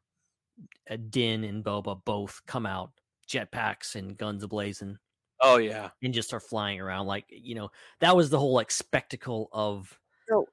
uh, 0.89 0.97
Din 1.09 1.43
and 1.43 1.63
Boba 1.63 2.03
both 2.05 2.41
come 2.47 2.65
out 2.65 2.91
jetpacks 3.27 3.95
and 3.95 4.17
guns 4.17 4.43
ablazing 4.45 4.97
Oh 5.41 5.57
yeah, 5.57 5.89
and 6.01 6.13
just 6.13 6.29
start 6.29 6.43
flying 6.43 6.79
around. 6.79 7.05
Like 7.07 7.25
you 7.29 7.55
know, 7.55 7.69
that 7.99 8.15
was 8.15 8.29
the 8.29 8.39
whole 8.39 8.53
like 8.53 8.71
spectacle 8.71 9.49
of. 9.51 9.99
No, 10.29 10.45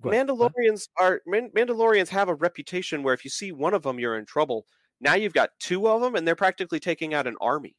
What- 0.00 0.14
what? 0.14 0.14
Mandalorians 0.14 0.88
are 1.00 1.20
Man- 1.26 1.50
Mandalorians 1.50 2.08
have 2.08 2.28
a 2.28 2.34
reputation 2.34 3.02
where 3.02 3.14
if 3.14 3.24
you 3.24 3.30
see 3.30 3.50
one 3.50 3.74
of 3.74 3.82
them, 3.82 3.98
you're 3.98 4.16
in 4.18 4.24
trouble. 4.24 4.66
Now 5.00 5.14
you've 5.14 5.32
got 5.32 5.50
two 5.58 5.88
of 5.88 6.00
them, 6.00 6.14
and 6.14 6.26
they're 6.26 6.36
practically 6.36 6.78
taking 6.78 7.12
out 7.12 7.26
an 7.26 7.34
army. 7.40 7.74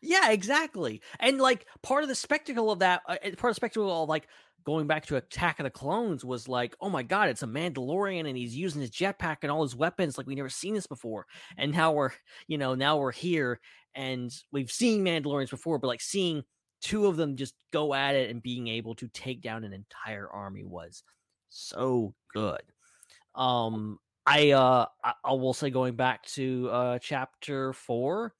Yeah, 0.00 0.30
exactly. 0.30 1.02
And 1.18 1.38
like 1.38 1.66
part 1.82 2.02
of 2.02 2.08
the 2.08 2.14
spectacle 2.14 2.70
of 2.70 2.78
that, 2.80 3.02
uh, 3.08 3.16
part 3.36 3.44
of 3.44 3.50
the 3.50 3.54
spectacle 3.54 4.02
of 4.02 4.08
like 4.08 4.28
going 4.68 4.86
back 4.86 5.06
to 5.06 5.16
Attack 5.16 5.60
of 5.60 5.64
the 5.64 5.70
Clones 5.70 6.26
was 6.26 6.46
like, 6.46 6.76
oh 6.78 6.90
my 6.90 7.02
god, 7.02 7.30
it's 7.30 7.42
a 7.42 7.46
Mandalorian 7.46 8.28
and 8.28 8.36
he's 8.36 8.54
using 8.54 8.82
his 8.82 8.90
jetpack 8.90 9.38
and 9.40 9.50
all 9.50 9.62
his 9.62 9.74
weapons 9.74 10.18
like 10.18 10.26
we 10.26 10.34
never 10.34 10.50
seen 10.50 10.74
this 10.74 10.86
before. 10.86 11.24
And 11.56 11.72
now 11.72 11.92
we're, 11.92 12.10
you 12.48 12.58
know, 12.58 12.74
now 12.74 12.98
we're 12.98 13.10
here 13.10 13.60
and 13.94 14.30
we've 14.52 14.70
seen 14.70 15.02
Mandalorians 15.02 15.48
before, 15.48 15.78
but 15.78 15.86
like 15.86 16.02
seeing 16.02 16.44
two 16.82 17.06
of 17.06 17.16
them 17.16 17.34
just 17.34 17.54
go 17.72 17.94
at 17.94 18.14
it 18.14 18.28
and 18.28 18.42
being 18.42 18.68
able 18.68 18.94
to 18.96 19.08
take 19.08 19.40
down 19.40 19.64
an 19.64 19.72
entire 19.72 20.28
army 20.28 20.64
was 20.64 21.02
so 21.48 22.12
good. 22.34 22.60
Um, 23.34 23.98
I 24.26 24.50
uh, 24.50 24.84
I, 25.02 25.14
I 25.24 25.32
will 25.32 25.54
say 25.54 25.70
going 25.70 25.96
back 25.96 26.26
to 26.34 26.68
uh 26.70 26.98
chapter 26.98 27.72
four. 27.72 28.34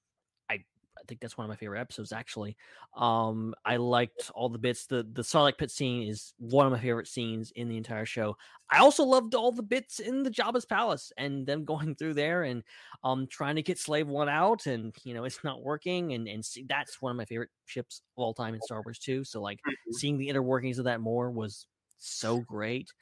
I 1.09 1.11
think 1.11 1.23
that's 1.23 1.39
one 1.39 1.47
of 1.47 1.49
my 1.49 1.57
favorite 1.57 1.81
episodes 1.81 2.13
actually. 2.13 2.57
Um 2.95 3.55
I 3.65 3.77
liked 3.79 4.31
all 4.35 4.51
the 4.51 4.59
bits. 4.59 4.87
The 4.87 5.09
the 5.11 5.23
Sarlacc 5.23 5.57
pit 5.57 5.71
scene 5.71 6.07
is 6.07 6.35
one 6.39 6.67
of 6.67 6.73
my 6.73 6.79
favorite 6.79 7.07
scenes 7.07 7.51
in 7.53 7.69
the 7.69 7.79
entire 7.79 8.05
show. 8.05 8.37
I 8.71 8.81
also 8.81 9.05
loved 9.05 9.35
all 9.35 9.51
the 9.51 9.63
bits 9.63 10.01
in 10.01 10.23
the 10.23 10.31
Jabba's 10.31 10.67
palace 10.67 11.11
and 11.17 11.47
them 11.47 11.65
going 11.65 11.95
through 11.95 12.15
there 12.15 12.43
and 12.43 12.63
um 13.03 13.27
trying 13.27 13.57
to 13.57 13.63
get 13.63 13.79
Slave 13.79 14.07
One 14.07 14.29
out 14.29 14.67
and 14.67 14.95
you 15.03 15.15
know 15.15 15.25
it's 15.25 15.43
not 15.43 15.63
working 15.63 16.13
and 16.13 16.29
and 16.29 16.45
see 16.45 16.65
that's 16.69 17.01
one 17.01 17.11
of 17.11 17.17
my 17.17 17.25
favorite 17.25 17.51
ships 17.65 18.03
of 18.17 18.23
all 18.23 18.35
time 18.35 18.55
in 18.55 18.61
Star 18.61 18.83
Wars 18.85 18.99
too. 18.99 19.25
So 19.25 19.41
like 19.41 19.61
seeing 19.93 20.19
the 20.19 20.29
inner 20.29 20.43
workings 20.43 20.79
of 20.79 20.85
that 20.85 21.01
more 21.01 21.31
was 21.31 21.67
so 21.97 22.41
great. 22.41 22.93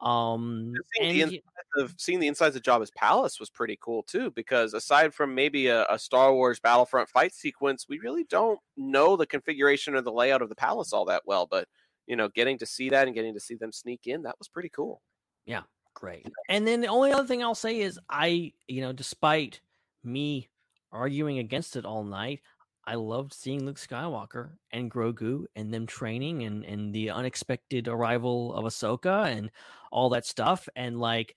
Um 0.00 0.74
Seeing 0.96 1.22
and 1.22 1.30
the 1.30 1.36
inside 1.36 1.78
of 1.78 1.94
seeing 1.96 2.20
the 2.20 2.28
insides 2.28 2.56
of 2.56 2.62
Jabba's 2.62 2.90
palace 2.90 3.40
was 3.40 3.50
pretty 3.50 3.78
cool 3.80 4.02
too, 4.02 4.30
because 4.32 4.74
aside 4.74 5.14
from 5.14 5.34
maybe 5.34 5.68
a, 5.68 5.86
a 5.88 5.98
Star 5.98 6.34
Wars 6.34 6.60
Battlefront 6.60 7.08
fight 7.08 7.34
sequence, 7.34 7.86
we 7.88 7.98
really 7.98 8.24
don't 8.24 8.60
know 8.76 9.16
the 9.16 9.26
configuration 9.26 9.94
or 9.94 10.02
the 10.02 10.12
layout 10.12 10.42
of 10.42 10.48
the 10.48 10.54
palace 10.54 10.92
all 10.92 11.06
that 11.06 11.22
well. 11.24 11.46
But 11.50 11.68
you 12.06 12.16
know, 12.16 12.28
getting 12.28 12.58
to 12.58 12.66
see 12.66 12.90
that 12.90 13.06
and 13.06 13.14
getting 13.14 13.34
to 13.34 13.40
see 13.40 13.54
them 13.54 13.72
sneak 13.72 14.06
in, 14.06 14.22
that 14.22 14.38
was 14.38 14.48
pretty 14.48 14.68
cool. 14.68 15.00
Yeah, 15.46 15.62
great. 15.94 16.26
And 16.48 16.66
then 16.66 16.80
the 16.80 16.88
only 16.88 17.12
other 17.12 17.26
thing 17.26 17.42
I'll 17.42 17.54
say 17.54 17.80
is 17.80 17.98
I, 18.10 18.52
you 18.66 18.82
know, 18.82 18.92
despite 18.92 19.60
me 20.04 20.48
arguing 20.90 21.38
against 21.38 21.76
it 21.76 21.84
all 21.86 22.04
night, 22.04 22.40
I 22.84 22.96
loved 22.96 23.32
seeing 23.32 23.64
Luke 23.64 23.76
Skywalker 23.78 24.52
and 24.72 24.90
Grogu 24.90 25.44
and 25.54 25.72
them 25.72 25.86
training 25.86 26.42
and 26.42 26.64
and 26.64 26.92
the 26.92 27.10
unexpected 27.10 27.88
arrival 27.88 28.54
of 28.54 28.64
Ahsoka 28.64 29.26
and 29.26 29.50
all 29.90 30.10
that 30.10 30.26
stuff. 30.26 30.68
And 30.74 30.98
like 30.98 31.36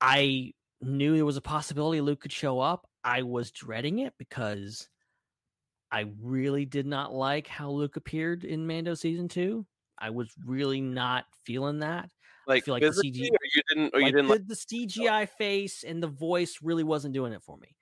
I 0.00 0.54
knew 0.82 1.14
there 1.14 1.24
was 1.24 1.36
a 1.36 1.42
possibility 1.42 2.00
Luke 2.00 2.20
could 2.20 2.32
show 2.32 2.58
up. 2.60 2.88
I 3.04 3.22
was 3.22 3.50
dreading 3.50 4.00
it 4.00 4.14
because 4.18 4.88
I 5.92 6.06
really 6.20 6.64
did 6.66 6.86
not 6.86 7.12
like 7.12 7.46
how 7.46 7.70
Luke 7.70 7.96
appeared 7.96 8.44
in 8.44 8.66
Mando 8.66 8.94
season 8.94 9.28
two. 9.28 9.66
I 9.98 10.10
was 10.10 10.32
really 10.44 10.80
not 10.80 11.26
feeling 11.44 11.80
that 11.80 12.10
Like, 12.46 12.64
feel 12.64 12.74
like 12.74 12.82
the 12.82 12.88
physically, 12.88 13.10
CG 13.12 13.30
or 13.30 13.46
you 13.54 13.62
didn't, 13.68 13.94
or 13.94 14.00
you 14.00 14.12
didn't 14.12 14.26
the, 14.26 14.32
like. 14.32 14.46
the 14.46 14.54
CGI 14.54 15.28
face 15.28 15.84
and 15.84 16.02
the 16.02 16.08
voice 16.08 16.58
really 16.62 16.84
wasn't 16.84 17.14
doing 17.14 17.32
it 17.32 17.42
for 17.42 17.56
me. 17.58 17.76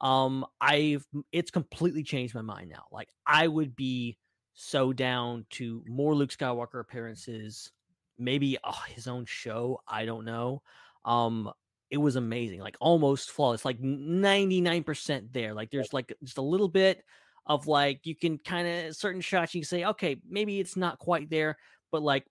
Um, 0.00 0.46
I've 0.60 1.06
it's 1.32 1.50
completely 1.50 2.02
changed 2.02 2.34
my 2.34 2.42
mind 2.42 2.70
now. 2.70 2.86
Like 2.90 3.08
I 3.26 3.46
would 3.46 3.76
be 3.76 4.18
so 4.54 4.92
down 4.92 5.46
to 5.50 5.84
more 5.86 6.14
Luke 6.14 6.30
Skywalker 6.30 6.80
appearances, 6.80 7.70
maybe 8.18 8.58
uh, 8.64 8.72
his 8.88 9.06
own 9.06 9.26
show. 9.26 9.80
I 9.86 10.06
don't 10.06 10.24
know. 10.24 10.62
Um, 11.04 11.52
it 11.90 11.98
was 11.98 12.16
amazing, 12.16 12.60
like 12.60 12.76
almost 12.80 13.30
flawless, 13.30 13.64
like 13.64 13.80
ninety 13.80 14.60
nine 14.60 14.84
percent 14.84 15.32
there. 15.32 15.54
Like 15.54 15.70
there's 15.70 15.92
like 15.92 16.14
just 16.22 16.38
a 16.38 16.42
little 16.42 16.68
bit 16.68 17.04
of 17.46 17.66
like 17.66 18.00
you 18.04 18.14
can 18.14 18.38
kind 18.38 18.68
of 18.68 18.96
certain 18.96 19.20
shots 19.20 19.54
you 19.54 19.62
can 19.62 19.68
say, 19.68 19.84
okay, 19.84 20.16
maybe 20.28 20.60
it's 20.60 20.76
not 20.76 20.98
quite 20.98 21.28
there, 21.30 21.56
but 21.90 22.02
like 22.02 22.26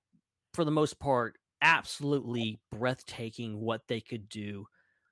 for 0.54 0.64
the 0.64 0.72
most 0.72 1.00
part, 1.00 1.38
absolutely 1.62 2.60
breathtaking 2.72 3.60
what 3.60 3.82
they 3.88 4.02
could 4.02 4.30
do 4.30 4.66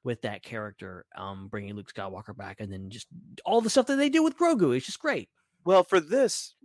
with 0.04 0.22
that 0.22 0.44
character, 0.44 1.06
um, 1.16 1.48
bringing 1.48 1.74
Luke 1.76 1.92
Skywalker 1.94 2.36
back, 2.36 2.60
and 2.60 2.72
then 2.72 2.90
just 2.90 3.08
all 3.46 3.62
the 3.62 3.70
stuff 3.70 3.88
that 3.88 3.98
they 3.98 4.10
do 4.10 4.24
with 4.24 4.38
Grogu 4.38 4.76
is 4.76 4.86
just 4.86 5.00
great. 5.00 5.30
Well, 5.66 5.84
for 5.84 6.00
this, 6.00 6.56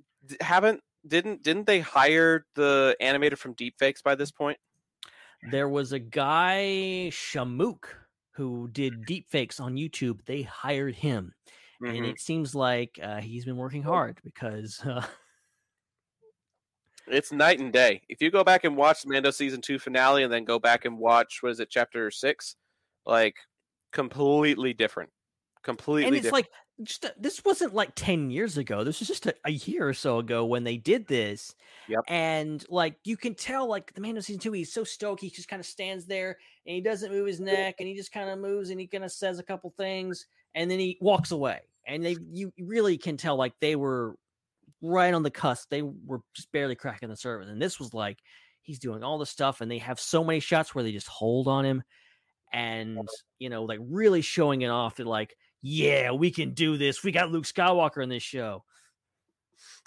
haven't 0.41 0.83
didn't 1.07 1.43
didn't 1.43 1.67
they 1.67 1.81
hire 1.81 2.47
the 2.55 2.97
animator 3.01 3.37
from 3.37 3.55
Deepfakes 3.55 4.03
by 4.03 4.15
this 4.15 4.31
point? 4.31 4.59
There 5.43 5.69
was 5.69 5.93
a 5.93 5.99
guy 5.99 7.09
Shamook 7.11 7.85
who 8.33 8.69
did 8.69 9.05
deepfakes 9.07 9.61
on 9.61 9.75
YouTube. 9.77 10.25
They 10.25 10.43
hired 10.43 10.95
him, 10.97 11.35
and 11.85 12.05
Mhm. 12.05 12.11
it 12.11 12.21
seems 12.21 12.55
like 12.55 12.99
uh, 13.03 13.21
he's 13.21 13.45
been 13.45 13.57
working 13.57 13.83
hard 13.83 14.21
because 14.23 14.81
uh, 14.85 15.07
It's 17.07 17.33
night 17.33 17.59
and 17.59 17.73
day. 17.73 18.03
If 18.09 18.23
you 18.23 18.31
go 18.31 18.45
back 18.45 18.65
and 18.65 18.77
watch 18.77 19.03
the 19.03 19.09
Mando 19.11 19.31
season 19.31 19.61
two 19.61 19.79
finale 19.79 20.23
and 20.23 20.33
then 20.33 20.45
go 20.45 20.59
back 20.59 20.85
and 20.85 20.99
watch 20.99 21.43
what 21.43 21.51
is 21.53 21.61
it, 21.61 21.69
chapter 21.71 22.11
six, 22.11 22.57
like 23.07 23.37
completely 23.93 24.73
different. 24.73 25.11
Completely 25.63 26.07
and 26.09 26.17
it's 26.17 26.25
different. 26.25 26.47
like 26.47 26.51
just 26.83 27.05
a, 27.05 27.15
this 27.19 27.45
wasn't 27.45 27.73
like 27.75 27.93
10 27.95 28.31
years 28.31 28.59
ago 28.59 28.83
this 28.83 28.99
was 28.99 29.07
just 29.07 29.27
a, 29.27 29.35
a 29.45 29.51
year 29.53 29.87
or 29.87 29.95
so 29.95 30.19
ago 30.19 30.45
when 30.45 30.65
they 30.65 30.77
did 30.77 31.07
this 31.07 31.55
Yep. 31.89 32.01
and 32.09 32.65
like 32.69 32.97
you 33.05 33.17
can 33.17 33.35
tell 33.35 33.69
like 33.69 33.93
the 33.95 34.01
Mando 34.01 34.21
season 34.21 34.41
two 34.41 34.53
he's 34.53 34.73
so 34.73 34.83
stoked 34.83 35.21
he 35.21 35.31
just 35.31 35.49
kind 35.49 35.61
of 35.61 35.67
stands 35.67 36.07
there 36.07 36.39
and 36.67 36.75
he 36.75 36.81
doesn't 36.81 37.13
move 37.13 37.27
his 37.27 37.39
neck 37.39 37.77
and 37.79 37.89
he 37.89 37.95
just 37.95 38.11
kind 38.11 38.29
of 38.29 38.39
moves 38.39 38.71
and 38.71 38.81
he 38.81 38.87
kind 38.87 39.05
of 39.05 39.13
says 39.13 39.39
a 39.39 39.43
couple 39.45 39.73
things 39.77 40.27
and 40.55 40.71
then 40.71 40.79
he 40.79 40.99
walks 41.01 41.31
away 41.31 41.61
and 41.87 42.05
they 42.05 42.17
you 42.31 42.53
really 42.59 42.99
can 42.99 43.17
tell 43.17 43.37
like 43.37 43.53
they 43.61 43.77
were 43.77 44.17
right 44.81 45.15
on 45.15 45.23
the 45.23 45.31
cusp 45.31 45.69
they 45.71 45.83
were 45.83 46.21
just 46.35 46.51
barely 46.51 46.75
cracking 46.75 47.09
the 47.09 47.17
surface 47.17 47.49
and 47.49 47.63
this 47.63 47.79
was 47.79 47.95
like 47.95 48.19
he's 48.63 48.79
doing 48.79 49.05
all 49.05 49.19
the 49.19 49.27
stuff 49.27 49.61
and 49.61 49.71
they 49.71 49.79
have 49.79 50.01
so 50.01 50.25
many 50.25 50.41
shots 50.41 50.75
where 50.75 50.83
they 50.83 50.93
just 50.93 51.09
hold 51.09 51.47
on 51.47 51.65
him 51.65 51.83
and 52.53 52.99
you 53.39 53.49
know 53.49 53.65
like 53.65 53.81
really 53.83 54.21
showing 54.21 54.63
it 54.63 54.69
off 54.69 54.97
that 54.97 55.07
like 55.07 55.37
yeah 55.63 56.11
we 56.11 56.31
can 56.31 56.53
do 56.55 56.77
this 56.77 57.03
we 57.03 57.13
got 57.13 57.31
luke 57.31 57.45
skywalker 57.45 58.03
in 58.03 58.09
this 58.09 58.23
show 58.23 58.65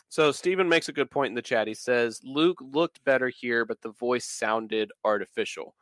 So 0.10 0.32
Steven 0.32 0.70
makes 0.70 0.88
a 0.88 0.94
good 0.94 1.12
point 1.12 1.32
in 1.32 1.36
the 1.36 1.42
chat. 1.42 1.68
He 1.68 1.74
says 1.74 2.22
Luke 2.24 2.60
looked 2.62 3.04
better 3.04 3.28
here, 3.28 3.66
but 3.66 3.82
the 3.82 3.92
voice 3.92 4.26
sounded 4.26 4.92
artificial. 5.04 5.76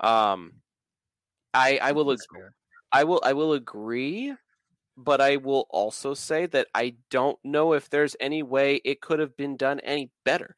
Um, 0.00 0.60
I 1.54 1.78
I 1.80 1.92
will 1.92 2.10
agree. 2.10 2.42
I 2.92 3.04
will 3.04 3.22
I 3.24 3.32
will 3.32 3.54
agree, 3.54 4.34
but 4.96 5.20
I 5.20 5.36
will 5.36 5.66
also 5.70 6.14
say 6.14 6.46
that 6.46 6.66
I 6.74 6.96
don't 7.10 7.38
know 7.42 7.72
if 7.72 7.88
there's 7.88 8.16
any 8.20 8.42
way 8.42 8.82
it 8.84 9.00
could 9.00 9.18
have 9.18 9.36
been 9.36 9.56
done 9.56 9.80
any 9.80 10.10
better. 10.24 10.56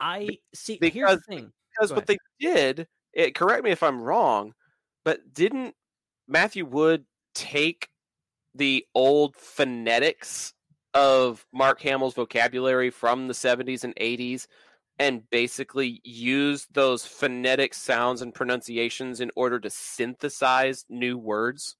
i 0.00 0.28
see 0.54 0.78
here's 0.82 1.16
the 1.16 1.20
thing 1.28 1.52
Because 1.74 1.90
Go 1.90 1.96
what 1.96 2.06
they 2.06 2.18
did, 2.40 2.88
it, 3.12 3.34
correct 3.34 3.64
me 3.64 3.70
if 3.70 3.82
I'm 3.82 4.00
wrong, 4.00 4.54
but 5.08 5.32
didn't 5.32 5.74
Matthew 6.28 6.66
Wood 6.66 7.06
take 7.34 7.88
the 8.54 8.84
old 8.94 9.36
phonetics 9.36 10.52
of 10.92 11.46
Mark 11.50 11.80
Hamill's 11.80 12.12
vocabulary 12.12 12.90
from 12.90 13.26
the 13.26 13.32
70s 13.32 13.84
and 13.84 13.96
80s 13.96 14.48
and 14.98 15.22
basically 15.30 16.02
use 16.04 16.66
those 16.74 17.06
phonetic 17.06 17.72
sounds 17.72 18.20
and 18.20 18.34
pronunciations 18.34 19.22
in 19.22 19.30
order 19.34 19.58
to 19.58 19.70
synthesize 19.70 20.84
new 20.90 21.16
words? 21.16 21.76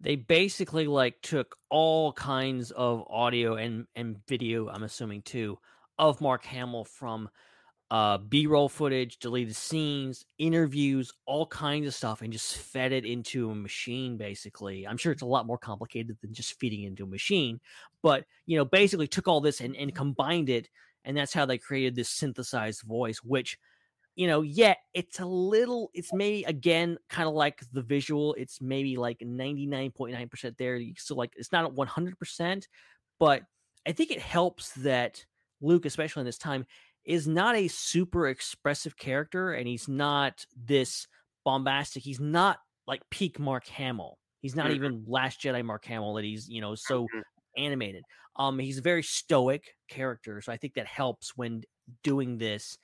they 0.00 0.14
basically 0.14 0.86
like 0.86 1.20
took 1.20 1.56
all 1.70 2.12
kinds 2.12 2.70
of 2.70 3.02
audio 3.10 3.56
and 3.56 3.88
and 3.96 4.24
video 4.28 4.68
i'm 4.68 4.84
assuming 4.84 5.22
too 5.22 5.58
of 5.98 6.20
mark 6.20 6.44
hamill 6.44 6.84
from 6.84 7.28
uh 7.90 8.18
b-roll 8.18 8.68
footage 8.68 9.18
deleted 9.18 9.56
scenes 9.56 10.26
interviews 10.38 11.10
all 11.24 11.46
kinds 11.46 11.86
of 11.86 11.94
stuff 11.94 12.20
and 12.20 12.32
just 12.32 12.58
fed 12.58 12.92
it 12.92 13.06
into 13.06 13.50
a 13.50 13.54
machine 13.54 14.16
basically 14.18 14.86
i'm 14.86 14.98
sure 14.98 15.10
it's 15.10 15.22
a 15.22 15.26
lot 15.26 15.46
more 15.46 15.56
complicated 15.56 16.16
than 16.20 16.32
just 16.34 16.58
feeding 16.60 16.82
into 16.82 17.04
a 17.04 17.06
machine 17.06 17.58
but 18.02 18.24
you 18.44 18.58
know 18.58 18.64
basically 18.64 19.08
took 19.08 19.26
all 19.26 19.40
this 19.40 19.60
and, 19.60 19.74
and 19.76 19.94
combined 19.94 20.50
it 20.50 20.68
and 21.04 21.16
that's 21.16 21.32
how 21.32 21.46
they 21.46 21.56
created 21.56 21.94
this 21.94 22.10
synthesized 22.10 22.82
voice 22.82 23.18
which 23.18 23.58
you 24.18 24.26
know, 24.26 24.42
yeah, 24.42 24.74
it's 24.94 25.20
a 25.20 25.24
little, 25.24 25.92
it's 25.94 26.12
maybe 26.12 26.42
again 26.42 26.98
kind 27.08 27.28
of 27.28 27.34
like 27.34 27.60
the 27.72 27.82
visual. 27.82 28.34
It's 28.34 28.60
maybe 28.60 28.96
like 28.96 29.20
99.9% 29.20 30.56
there. 30.56 30.80
Still 30.96 31.16
like, 31.16 31.34
it's 31.36 31.52
not 31.52 31.72
100%, 31.72 32.66
but 33.20 33.42
I 33.86 33.92
think 33.92 34.10
it 34.10 34.20
helps 34.20 34.72
that 34.72 35.24
Luke, 35.60 35.86
especially 35.86 36.22
in 36.22 36.26
this 36.26 36.36
time, 36.36 36.66
is 37.08 37.28
not 37.28 37.56
a 37.56 37.68
super 37.68 38.28
expressive 38.28 38.96
character 38.98 39.52
and 39.52 39.68
he's 39.68 39.88
not 39.88 40.46
this 40.56 41.08
bombastic. 41.44 42.04
He's 42.04 42.20
not 42.20 42.60
like 42.86 43.02
peak 43.10 43.40
Mark 43.40 43.66
Hamill. 43.68 44.20
He's 44.42 44.56
not 44.56 44.70
Mhm. 44.70 44.72
even 44.72 45.04
Last 45.08 45.40
Jedi 45.42 45.64
Mark 45.64 45.86
Hamill 45.86 46.14
that 46.14 46.24
he's, 46.24 46.48
you 46.48 46.62
know, 46.62 46.76
so 46.76 47.12
Mhm. 47.12 47.22
animated. 47.56 48.04
Um, 48.36 48.60
he's 48.60 48.78
a 48.78 48.82
very 48.82 49.02
stoic 49.04 49.76
character, 49.88 50.40
so 50.42 50.52
I 50.52 50.58
think 50.58 50.74
that 50.74 50.86
helps 50.86 51.36
when 51.36 51.64
doing 52.04 52.38
this 52.38 52.78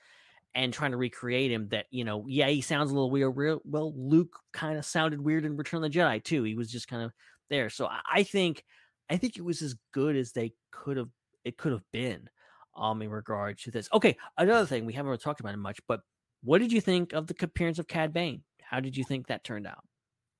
and 0.55 0.73
trying 0.73 0.91
to 0.91 0.97
recreate 0.97 1.51
him. 1.51 1.69
That 1.69 1.87
you 1.91 2.03
know, 2.03 2.25
yeah, 2.27 2.49
he 2.49 2.61
sounds 2.61 2.91
a 2.91 2.93
little 2.93 3.11
weird. 3.11 3.35
Well, 3.65 3.93
Luke 3.95 4.39
kind 4.53 4.77
of 4.77 4.85
sounded 4.85 5.21
weird 5.21 5.45
in 5.45 5.57
Return 5.57 5.83
of 5.83 5.91
the 5.91 5.97
Jedi 5.99 6.23
too. 6.23 6.43
He 6.43 6.55
was 6.55 6.71
just 6.71 6.87
kind 6.87 7.03
of 7.03 7.13
there. 7.49 7.69
So 7.69 7.87
I, 7.87 8.01
I 8.11 8.23
think, 8.23 8.63
I 9.09 9.17
think 9.17 9.37
it 9.37 9.43
was 9.43 9.61
as 9.61 9.75
good 9.93 10.15
as 10.15 10.33
they 10.33 10.53
could 10.71 10.97
have. 10.97 11.09
It 11.43 11.57
could 11.57 11.73
have 11.73 11.83
been, 11.91 12.29
um, 12.75 13.01
in 13.01 13.09
regard 13.09 13.57
to 13.59 13.71
this. 13.71 13.89
Okay, 13.93 14.17
another 14.37 14.65
thing 14.65 14.85
we 14.85 14.93
haven't 14.93 15.09
really 15.09 15.17
talked 15.17 15.39
about 15.39 15.53
it 15.53 15.57
much, 15.57 15.79
but 15.87 16.01
what 16.43 16.59
did 16.59 16.71
you 16.71 16.81
think 16.81 17.13
of 17.13 17.27
the 17.27 17.35
appearance 17.41 17.79
of 17.79 17.87
Cad 17.87 18.13
Bane? 18.13 18.43
How 18.61 18.79
did 18.79 18.97
you 18.97 19.03
think 19.03 19.27
that 19.27 19.43
turned 19.43 19.67
out? 19.67 19.83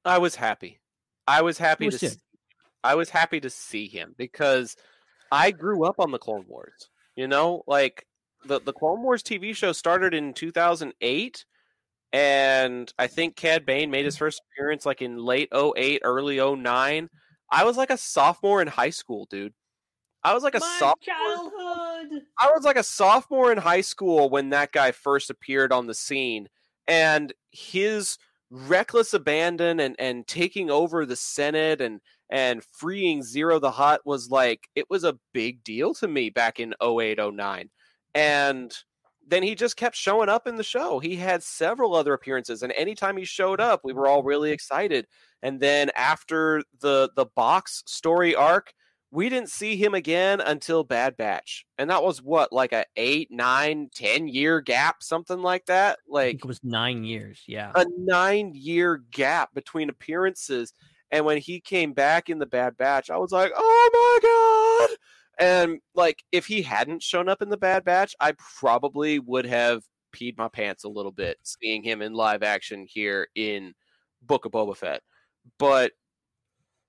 I 0.03 0.17
was 0.17 0.35
happy. 0.35 0.79
I 1.27 1.41
was 1.41 1.57
happy 1.57 1.87
was 1.87 1.99
to 1.99 2.09
see, 2.09 2.17
I 2.83 2.95
was 2.95 3.09
happy 3.09 3.39
to 3.39 3.49
see 3.49 3.87
him 3.87 4.13
because 4.17 4.75
I 5.31 5.51
grew 5.51 5.85
up 5.85 5.99
on 5.99 6.11
the 6.11 6.19
Clone 6.19 6.45
Wars. 6.47 6.89
You 7.15 7.27
know, 7.27 7.63
like 7.65 8.05
the 8.45 8.59
the 8.59 8.73
Clone 8.73 9.01
Wars 9.01 9.23
TV 9.23 9.55
show 9.55 9.71
started 9.71 10.13
in 10.13 10.33
2008 10.33 11.45
and 12.13 12.93
I 12.97 13.07
think 13.07 13.35
Cad 13.35 13.65
Bane 13.65 13.91
made 13.91 14.05
his 14.05 14.15
first 14.15 14.41
appearance 14.53 14.85
like 14.85 15.01
in 15.01 15.17
late 15.17 15.49
08, 15.53 16.01
early 16.03 16.37
09. 16.37 17.09
I 17.51 17.63
was 17.65 17.77
like 17.77 17.89
a 17.89 17.97
sophomore 17.97 18.61
in 18.61 18.67
high 18.67 18.91
school, 18.91 19.27
dude. 19.29 19.53
I 20.23 20.33
was 20.33 20.41
like 20.41 20.55
a 20.55 20.61
sophomore 20.61 20.95
childhood. 21.01 21.51
I 22.39 22.51
was 22.53 22.63
like 22.63 22.77
a 22.77 22.83
sophomore 22.83 23.51
in 23.51 23.57
high 23.57 23.81
school 23.81 24.29
when 24.29 24.49
that 24.49 24.71
guy 24.71 24.91
first 24.91 25.29
appeared 25.29 25.71
on 25.71 25.87
the 25.87 25.93
scene, 25.93 26.49
and 26.87 27.33
his 27.51 28.17
reckless 28.51 29.13
abandon 29.13 29.79
and 29.79 29.95
and 29.99 30.27
taking 30.27 30.69
over 30.69 31.05
the 31.05 31.15
Senate 31.15 31.81
and 31.81 32.01
and 32.29 32.63
freeing 32.71 33.21
Ziro 33.21 33.59
the 33.59 33.71
Hutt 33.71 34.01
was 34.05 34.29
like 34.29 34.67
it 34.75 34.89
was 34.89 35.03
a 35.03 35.17
big 35.33 35.63
deal 35.63 35.93
to 35.95 36.07
me 36.07 36.29
back 36.29 36.59
in 36.59 36.73
08 36.81 37.19
09. 37.33 37.69
and 38.13 38.73
then 39.27 39.43
he 39.43 39.55
just 39.55 39.75
kept 39.75 39.95
showing 39.95 40.29
up 40.29 40.45
in 40.47 40.55
the 40.55 40.63
show. 40.63 40.99
He 40.99 41.15
had 41.15 41.41
several 41.43 41.95
other 41.95 42.13
appearances, 42.13 42.61
and 42.61 42.71
anytime 42.73 43.17
he 43.17 43.25
showed 43.25 43.59
up, 43.59 43.81
we 43.83 43.93
were 43.93 44.07
all 44.07 44.21
really 44.23 44.51
excited. 44.51 45.07
And 45.41 45.59
then 45.59 45.89
after 45.95 46.61
the 46.79 47.09
the 47.15 47.25
box 47.35 47.83
story 47.87 48.35
arc, 48.35 48.73
we 49.15 49.29
didn't 49.29 49.49
see 49.49 49.77
him 49.77 49.93
again 49.93 50.41
until 50.41 50.83
Bad 50.83 51.15
Batch, 51.15 51.65
and 51.77 51.89
that 51.89 52.03
was 52.03 52.21
what 52.21 52.51
like 52.51 52.73
a 52.73 52.85
eight, 52.97 53.29
nine, 53.31 53.89
ten 53.95 54.27
year 54.27 54.61
gap, 54.61 55.01
something 55.01 55.41
like 55.41 55.65
that. 55.67 55.99
I 55.99 56.13
Like 56.13 56.27
think 56.31 56.45
it 56.45 56.47
was 56.47 56.63
nine 56.63 57.03
years. 57.05 57.41
Yeah. 57.47 57.71
a 57.73 57.85
nine 57.97 58.51
year 58.53 58.97
gap 59.11 59.53
between 59.53 59.89
appearances. 59.89 60.73
And 61.11 61.23
when 61.25 61.37
he 61.37 61.61
came 61.61 61.93
back 61.93 62.29
in 62.29 62.39
the 62.39 62.45
Bad 62.45 62.75
Batch, 62.77 63.09
I 63.09 63.17
was 63.17 63.31
like, 63.31 63.51
oh 63.55 63.89
my 63.93 64.87
God. 64.89 64.97
And 65.37 65.79
like, 65.93 66.23
if 66.31 66.45
he 66.47 66.61
hadn't 66.61 67.03
shown 67.03 67.29
up 67.29 67.41
in 67.41 67.49
the 67.49 67.57
Bad 67.57 67.85
Batch, 67.85 68.15
I 68.19 68.33
probably 68.59 69.19
would 69.19 69.45
have 69.45 69.83
peed 70.13 70.37
my 70.37 70.47
pants 70.49 70.83
a 70.83 70.89
little 70.89 71.11
bit 71.11 71.37
seeing 71.43 71.83
him 71.83 72.01
in 72.01 72.13
live 72.13 72.41
action 72.43 72.85
here 72.89 73.27
in 73.35 73.73
Book 74.23 74.45
of 74.45 74.51
Boba 74.51 74.75
Fett. 74.75 75.01
But 75.59 75.91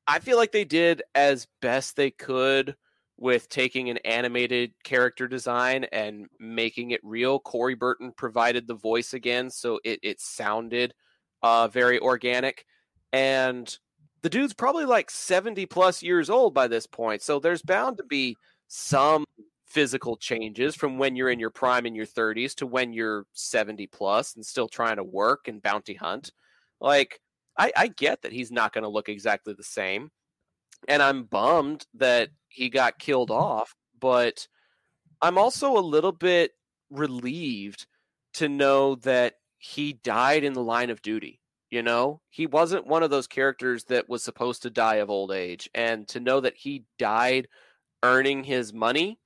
I 0.07 0.21
feel 0.21 0.37
like 0.37 0.53
they 0.53 0.65
did 0.65 1.03
as 1.15 1.47
best 1.61 1.97
they 1.97 2.11
could 2.11 2.77
with 3.19 3.49
taking 3.49 3.89
an 3.89 3.99
animated 3.99 4.73
character 4.85 5.27
design 5.27 5.85
and 5.85 6.27
making 6.39 6.91
it 6.91 7.01
real. 7.03 7.39
Corey 7.39 7.75
Burton 7.75 8.13
provided 8.17 8.67
the 8.67 8.75
voice 8.75 9.15
again, 9.15 9.51
so 9.51 9.81
it, 9.85 10.01
it 10.03 10.21
sounded 10.21 10.95
uh, 11.43 11.69
very 11.69 11.99
organic. 11.99 12.67
And 13.13 13.75
the 14.23 14.29
dude's 14.29 14.53
probably 14.53 14.85
like 14.85 15.11
70 15.11 15.67
plus 15.67 16.03
years 16.03 16.29
old 16.29 16.53
by 16.53 16.69
this 16.69 16.87
point, 16.87 17.23
so 17.23 17.39
there's 17.39 17.63
bound 17.63 17.97
to 17.97 18.05
be 18.05 18.37
some 18.69 19.25
physical 19.67 20.17
changes 20.17 20.75
from 20.75 20.99
when 20.99 21.17
you're 21.17 21.31
in 21.31 21.41
your 21.41 21.51
prime 21.51 21.87
in 21.87 21.95
your 21.95 22.07
30s 22.07 22.55
to 22.55 22.67
when 22.67 22.93
you're 22.93 23.27
70 23.33 23.87
plus 23.89 24.35
and 24.35 24.45
still 24.45 24.69
trying 24.69 24.97
to 24.97 25.05
work 25.05 25.49
and 25.49 25.63
bounty 25.63 25.95
hunt. 25.95 26.33
Like, 26.81 27.21
I, 27.59 27.73
I 27.77 27.89
get 27.89 28.23
that 28.23 28.33
he's 28.33 28.53
not 28.53 28.73
going 28.73 28.83
to 28.83 28.89
look 28.89 29.09
exactly 29.09 29.55
the 29.55 29.65
same. 29.65 30.11
And 30.89 31.03
I'm 31.03 31.25
bummed 31.25 31.87
that 31.95 32.31
he 32.49 32.69
got 32.69 32.99
killed 32.99 33.31
mm-hmm. 33.31 33.43
off, 33.43 33.75
but 33.99 34.47
I'm 35.23 35.39
also 35.39 35.77
a 35.77 35.81
little 35.81 36.13
bit 36.13 36.53
relieved 36.91 37.87
to 38.35 38.49
know 38.49 38.97
that 38.97 39.35
he 39.59 39.95
died 39.95 40.45
in 40.45 40.53
the 40.53 40.63
line 40.63 40.91
of 40.91 41.03
duty. 41.03 41.41
You 41.71 41.83
know, 41.83 42.21
he 42.31 42.47
wasn't 42.47 42.87
one 42.87 43.03
of 43.03 43.11
those 43.11 43.27
characters 43.27 43.85
that 43.85 44.09
was 44.09 44.23
supposed 44.23 44.63
to 44.63 44.71
die 44.71 44.97
of 44.97 45.11
old 45.11 45.33
age. 45.33 45.69
And 45.75 46.07
to 46.09 46.21
know 46.21 46.41
that 46.41 46.57
he 46.57 46.85
died 46.99 47.49
earning 48.03 48.45
his 48.45 48.73
money 48.73 49.19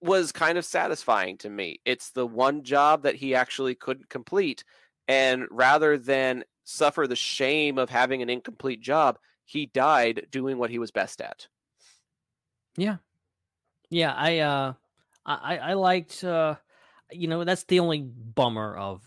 was 0.00 0.32
kind 0.32 0.58
of 0.58 0.64
satisfying 0.64 1.38
to 1.38 1.50
me. 1.50 1.80
It's 1.84 2.10
the 2.10 2.26
one 2.26 2.62
job 2.62 3.02
that 3.02 3.16
he 3.16 3.34
actually 3.34 3.74
couldn't 3.74 4.10
complete. 4.10 4.62
And 5.08 5.46
rather 5.50 5.98
than 5.98 6.44
suffer 6.64 7.06
the 7.06 7.16
shame 7.16 7.78
of 7.78 7.90
having 7.90 8.22
an 8.22 8.30
incomplete 8.30 8.80
job, 8.80 9.18
he 9.44 9.66
died 9.66 10.26
doing 10.30 10.58
what 10.58 10.70
he 10.70 10.78
was 10.78 10.90
best 10.90 11.20
at. 11.20 11.46
Yeah. 12.76 12.96
Yeah, 13.90 14.12
I 14.12 14.38
uh 14.38 14.72
I 15.24 15.58
I 15.58 15.72
liked 15.74 16.24
uh 16.24 16.56
you 17.12 17.28
know, 17.28 17.44
that's 17.44 17.64
the 17.64 17.80
only 17.80 18.02
bummer 18.02 18.76
of 18.76 19.02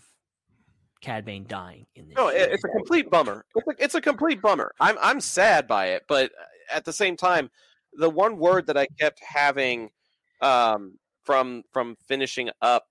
Cad 1.00 1.24
Bane 1.24 1.46
dying 1.46 1.86
in 1.94 2.08
this. 2.08 2.16
No, 2.16 2.30
show. 2.30 2.36
it's 2.36 2.64
a 2.64 2.68
complete 2.68 3.10
bummer. 3.10 3.44
It's 3.54 3.68
a, 3.68 3.84
it's 3.84 3.94
a 3.94 4.00
complete 4.00 4.40
bummer. 4.40 4.72
I'm 4.80 4.96
I'm 5.00 5.20
sad 5.20 5.68
by 5.68 5.88
it, 5.88 6.04
but 6.08 6.32
at 6.72 6.84
the 6.84 6.92
same 6.92 7.16
time, 7.16 7.50
the 7.92 8.10
one 8.10 8.38
word 8.38 8.66
that 8.66 8.76
I 8.76 8.86
kept 8.98 9.20
having 9.20 9.90
um, 10.40 10.98
from 11.24 11.62
from 11.72 11.96
finishing 12.06 12.50
up 12.62 12.86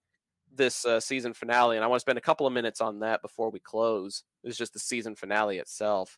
this 0.57 0.85
uh, 0.85 0.99
season 0.99 1.34
finale, 1.34 1.75
and 1.75 1.84
I 1.84 1.88
want 1.88 1.97
to 1.97 2.01
spend 2.01 2.17
a 2.17 2.21
couple 2.21 2.47
of 2.47 2.53
minutes 2.53 2.81
on 2.81 2.99
that 2.99 3.21
before 3.21 3.49
we 3.49 3.59
close. 3.59 4.23
Is 4.43 4.57
just 4.57 4.73
the 4.73 4.79
season 4.79 5.15
finale 5.15 5.57
itself, 5.57 6.17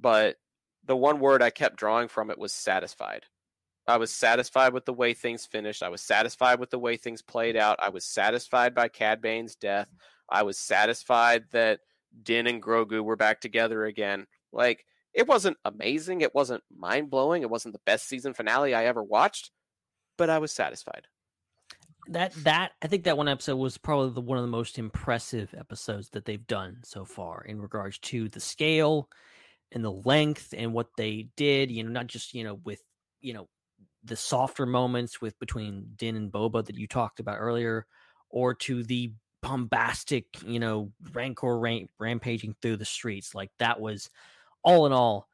but 0.00 0.36
the 0.84 0.96
one 0.96 1.20
word 1.20 1.42
I 1.42 1.50
kept 1.50 1.76
drawing 1.76 2.08
from 2.08 2.30
it 2.30 2.38
was 2.38 2.52
satisfied. 2.52 3.24
I 3.88 3.98
was 3.98 4.12
satisfied 4.12 4.72
with 4.72 4.84
the 4.84 4.92
way 4.92 5.14
things 5.14 5.46
finished. 5.46 5.82
I 5.82 5.88
was 5.88 6.02
satisfied 6.02 6.58
with 6.58 6.70
the 6.70 6.78
way 6.78 6.96
things 6.96 7.22
played 7.22 7.56
out. 7.56 7.78
I 7.80 7.88
was 7.90 8.04
satisfied 8.04 8.74
by 8.74 8.88
Cad 8.88 9.20
Bane's 9.20 9.54
death. 9.54 9.88
I 10.28 10.42
was 10.42 10.58
satisfied 10.58 11.44
that 11.52 11.80
Din 12.22 12.46
and 12.46 12.62
Grogu 12.62 13.02
were 13.02 13.16
back 13.16 13.40
together 13.40 13.84
again. 13.84 14.26
Like 14.52 14.84
it 15.14 15.28
wasn't 15.28 15.56
amazing, 15.64 16.20
it 16.20 16.34
wasn't 16.34 16.64
mind 16.76 17.10
blowing, 17.10 17.42
it 17.42 17.50
wasn't 17.50 17.74
the 17.74 17.80
best 17.86 18.08
season 18.08 18.34
finale 18.34 18.74
I 18.74 18.86
ever 18.86 19.02
watched, 19.02 19.50
but 20.18 20.30
I 20.30 20.38
was 20.38 20.52
satisfied. 20.52 21.06
That 22.08 22.32
that 22.44 22.72
I 22.82 22.86
think 22.86 23.04
that 23.04 23.16
one 23.16 23.28
episode 23.28 23.56
was 23.56 23.78
probably 23.78 24.12
the, 24.12 24.20
one 24.20 24.38
of 24.38 24.44
the 24.44 24.50
most 24.50 24.78
impressive 24.78 25.54
episodes 25.56 26.10
that 26.10 26.24
they've 26.24 26.46
done 26.46 26.78
so 26.84 27.04
far 27.04 27.42
in 27.42 27.60
regards 27.60 27.98
to 27.98 28.28
the 28.28 28.40
scale 28.40 29.08
and 29.72 29.84
the 29.84 29.92
length 29.92 30.54
and 30.56 30.72
what 30.72 30.88
they 30.96 31.28
did. 31.36 31.70
You 31.70 31.84
know, 31.84 31.90
not 31.90 32.06
just 32.06 32.34
you 32.34 32.44
know 32.44 32.60
with 32.64 32.82
you 33.20 33.32
know 33.32 33.48
the 34.04 34.16
softer 34.16 34.66
moments 34.66 35.20
with 35.20 35.38
between 35.38 35.92
Din 35.96 36.16
and 36.16 36.32
Boba 36.32 36.64
that 36.64 36.76
you 36.76 36.86
talked 36.86 37.20
about 37.20 37.38
earlier, 37.38 37.86
or 38.30 38.54
to 38.54 38.82
the 38.82 39.12
bombastic 39.42 40.26
you 40.44 40.60
know 40.60 40.92
Rancor 41.12 41.58
ram- 41.58 41.88
rampaging 41.98 42.54
through 42.60 42.76
the 42.76 42.84
streets. 42.84 43.34
Like 43.34 43.50
that 43.58 43.80
was 43.80 44.10
all 44.62 44.86
in 44.86 44.92
all 44.92 45.28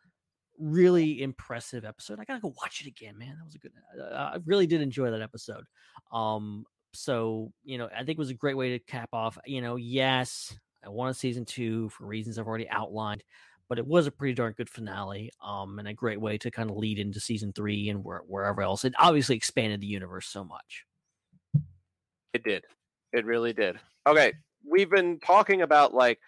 really 0.59 1.23
impressive 1.23 1.85
episode. 1.85 2.21
I 2.21 2.25
gotta 2.25 2.41
go 2.41 2.55
watch 2.61 2.81
it 2.81 2.87
again, 2.87 3.19
man. 3.19 3.37
That 3.39 3.45
was 3.45 3.55
a 3.55 3.59
good. 3.59 3.73
Uh, 4.01 4.15
I 4.15 4.39
really 4.45 4.67
did 4.67 4.81
enjoy 4.81 5.11
that 5.11 5.23
episode. 5.23 5.65
Um, 6.13 6.65
so 6.93 7.53
you 7.65 7.79
know, 7.79 7.89
I 7.95 7.99
think 7.99 8.11
it 8.11 8.19
was 8.19 8.31
a 8.31 8.35
great 8.35 8.57
way 8.57 8.71
to 8.71 8.79
cap 8.79 9.11
off. 9.13 9.39
You 9.47 9.63
know, 9.63 9.77
yes, 9.77 10.57
I 10.85 10.89
wanted 10.89 11.17
season 11.17 11.45
two 11.45 11.89
for 11.91 12.07
reasons 12.07 12.39
I've 12.39 12.47
already 12.47 12.69
outlined, 12.69 13.25
but 13.69 13.79
it 13.79 13.87
was 13.87 14.07
a 14.07 14.13
pretty 14.13 14.35
darn 14.35 14.53
good 14.53 14.69
finale. 14.69 15.31
Um, 15.45 15.79
and 15.79 15.89
a 15.89 15.95
great 15.95 16.21
way 16.21 16.39
to 16.39 16.51
kind 16.51 16.71
of 16.71 16.77
lead 16.77 16.99
into 16.99 17.21
season 17.21 17.53
three 17.53 17.89
and 17.89 18.05
where, 18.05 18.21
wherever 18.27 18.63
else. 18.63 18.85
It 18.85 18.95
obviously 18.99 19.37
expanded 19.37 19.81
the 19.81 19.87
universe 19.87 20.27
so 20.27 20.45
much. 20.45 20.85
It 22.33 22.45
did. 22.45 22.65
It 23.13 23.25
really 23.25 23.53
did. 23.53 23.79
Okay, 24.07 24.33
we've 24.69 24.91
been 24.91 25.21
talking 25.21 25.63
about 25.63 25.95
like 25.95 26.19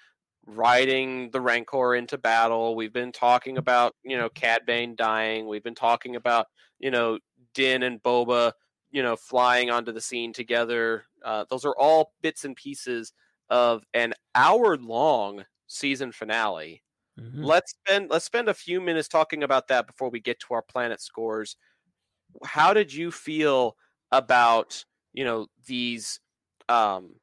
riding 0.47 1.31
the 1.31 1.41
Rancor 1.41 1.95
into 1.95 2.19
battle. 2.19 2.75
We've 2.77 2.93
been 2.93 3.13
talking 3.13 3.59
about, 3.59 3.95
you 4.05 4.17
know, 4.17 4.29
Cad 4.29 4.67
Bane 4.67 4.97
dying. 4.97 5.47
We've 5.47 5.63
been 5.63 5.75
talking 5.75 6.17
about, 6.17 6.47
you 6.79 6.91
know, 6.91 7.19
Din 7.55 7.83
and 7.83 8.03
Boba, 8.03 8.53
you 8.91 9.03
know, 9.03 9.17
flying 9.17 9.71
onto 9.71 9.93
the 9.93 10.01
scene 10.01 10.33
together. 10.33 11.07
Uh, 11.25 11.45
those 11.49 11.65
are 11.65 11.77
all 11.77 12.13
bits 12.23 12.45
and 12.45 12.57
pieces 12.57 13.13
of 13.51 13.85
an 13.95 14.15
hour 14.35 14.77
long 14.77 15.45
season 15.67 16.13
finale. 16.13 16.83
Mhm. 17.17 17.45
Let's 17.45 17.73
spend 17.73 18.11
let's 18.11 18.25
spend 18.27 18.49
a 18.49 18.55
few 18.55 18.81
minutes 18.81 19.09
talking 19.09 19.43
about 19.43 19.69
that 19.69 19.87
before 19.87 20.11
we 20.11 20.21
get 20.21 20.41
to 20.41 20.55
our 20.55 20.63
planet 20.63 21.01
scores. 21.01 21.57
How 22.45 22.73
did 22.75 22.93
you 22.93 23.11
feel 23.11 23.77
about, 24.11 24.85
you 25.13 25.25
know, 25.25 25.49
these 25.67 26.21
um 26.69 27.17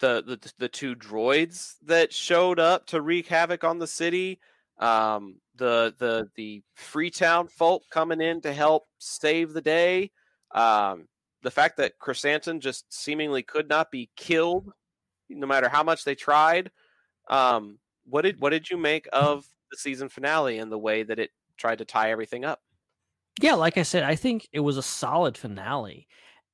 the, 0.00 0.22
the 0.26 0.52
the 0.58 0.68
two 0.68 0.94
droids 0.94 1.74
that 1.84 2.12
showed 2.12 2.58
up 2.58 2.86
to 2.88 3.00
wreak 3.00 3.26
havoc 3.28 3.64
on 3.64 3.78
the 3.78 3.86
city, 3.86 4.40
um, 4.78 5.36
the 5.56 5.94
the 5.98 6.28
the 6.36 6.62
Freetown 6.74 7.48
folk 7.48 7.82
coming 7.90 8.20
in 8.20 8.40
to 8.42 8.52
help 8.52 8.84
save 8.98 9.52
the 9.52 9.60
day, 9.60 10.10
um, 10.54 11.08
the 11.42 11.50
fact 11.50 11.76
that 11.78 11.98
Krrsantan 11.98 12.60
just 12.60 12.92
seemingly 12.92 13.42
could 13.42 13.68
not 13.68 13.90
be 13.90 14.10
killed, 14.16 14.70
no 15.28 15.46
matter 15.46 15.68
how 15.68 15.82
much 15.82 16.04
they 16.04 16.14
tried. 16.14 16.70
Um, 17.28 17.78
what 18.04 18.22
did 18.22 18.40
what 18.40 18.50
did 18.50 18.70
you 18.70 18.76
make 18.76 19.08
of 19.12 19.46
the 19.70 19.76
season 19.76 20.08
finale 20.08 20.58
and 20.58 20.70
the 20.70 20.78
way 20.78 21.02
that 21.02 21.18
it 21.18 21.30
tried 21.56 21.78
to 21.78 21.84
tie 21.84 22.10
everything 22.10 22.44
up? 22.44 22.60
Yeah, 23.40 23.54
like 23.54 23.76
I 23.76 23.82
said, 23.82 24.02
I 24.02 24.14
think 24.14 24.48
it 24.52 24.60
was 24.60 24.76
a 24.76 24.82
solid 24.82 25.36
finale 25.36 26.06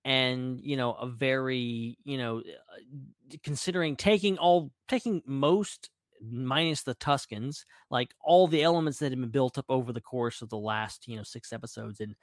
and 0.04 0.60
you 0.60 0.76
know 0.76 0.92
a 0.94 1.06
very 1.06 1.96
you 2.04 2.18
know 2.18 2.38
uh, 2.38 3.36
considering 3.42 3.96
taking 3.96 4.38
all 4.38 4.70
taking 4.88 5.22
most 5.26 5.90
minus 6.20 6.82
the 6.82 6.94
Tuskens 6.94 7.64
like 7.90 8.12
all 8.20 8.46
the 8.46 8.62
elements 8.62 8.98
that 8.98 9.12
have 9.12 9.20
been 9.20 9.30
built 9.30 9.58
up 9.58 9.66
over 9.68 9.92
the 9.92 10.00
course 10.00 10.42
of 10.42 10.48
the 10.48 10.58
last 10.58 11.06
you 11.08 11.16
know 11.16 11.22
six 11.22 11.52
episodes 11.52 12.00
and 12.00 12.14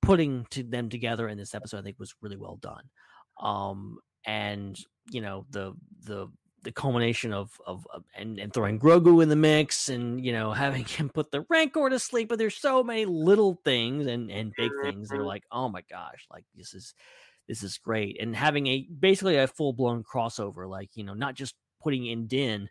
putting 0.00 0.46
to 0.50 0.62
them 0.62 0.88
together 0.88 1.28
in 1.28 1.38
this 1.38 1.54
episode 1.54 1.78
i 1.78 1.82
think 1.82 1.98
was 1.98 2.14
really 2.20 2.36
well 2.36 2.56
done. 2.56 2.84
Um 3.40 3.98
and 4.24 4.78
you 5.10 5.20
know 5.20 5.46
the 5.50 5.74
the 6.04 6.28
the 6.62 6.72
culmination 6.72 7.32
of 7.32 7.60
of, 7.66 7.86
of 7.92 8.04
and, 8.14 8.38
and 8.38 8.52
throwing 8.52 8.78
Grogu 8.78 9.22
in 9.22 9.28
the 9.28 9.36
mix 9.36 9.88
and 9.88 10.24
you 10.24 10.32
know 10.32 10.52
having 10.52 10.84
him 10.84 11.08
put 11.08 11.30
the 11.30 11.44
Rancor 11.48 11.88
to 11.88 11.98
sleep, 11.98 12.28
but 12.28 12.38
there's 12.38 12.56
so 12.56 12.82
many 12.82 13.04
little 13.04 13.60
things 13.64 14.06
and 14.06 14.30
and 14.30 14.52
big 14.56 14.70
things 14.82 15.08
that 15.08 15.18
are 15.18 15.24
like, 15.24 15.44
oh 15.50 15.68
my 15.68 15.82
gosh, 15.90 16.26
like 16.30 16.44
this 16.54 16.74
is 16.74 16.94
this 17.48 17.62
is 17.62 17.78
great, 17.78 18.20
and 18.20 18.36
having 18.36 18.66
a 18.66 18.88
basically 18.98 19.36
a 19.36 19.46
full 19.46 19.72
blown 19.72 20.04
crossover, 20.04 20.68
like 20.68 20.90
you 20.94 21.04
know 21.04 21.14
not 21.14 21.34
just 21.34 21.54
putting 21.82 22.06
in 22.06 22.26
Din, 22.26 22.68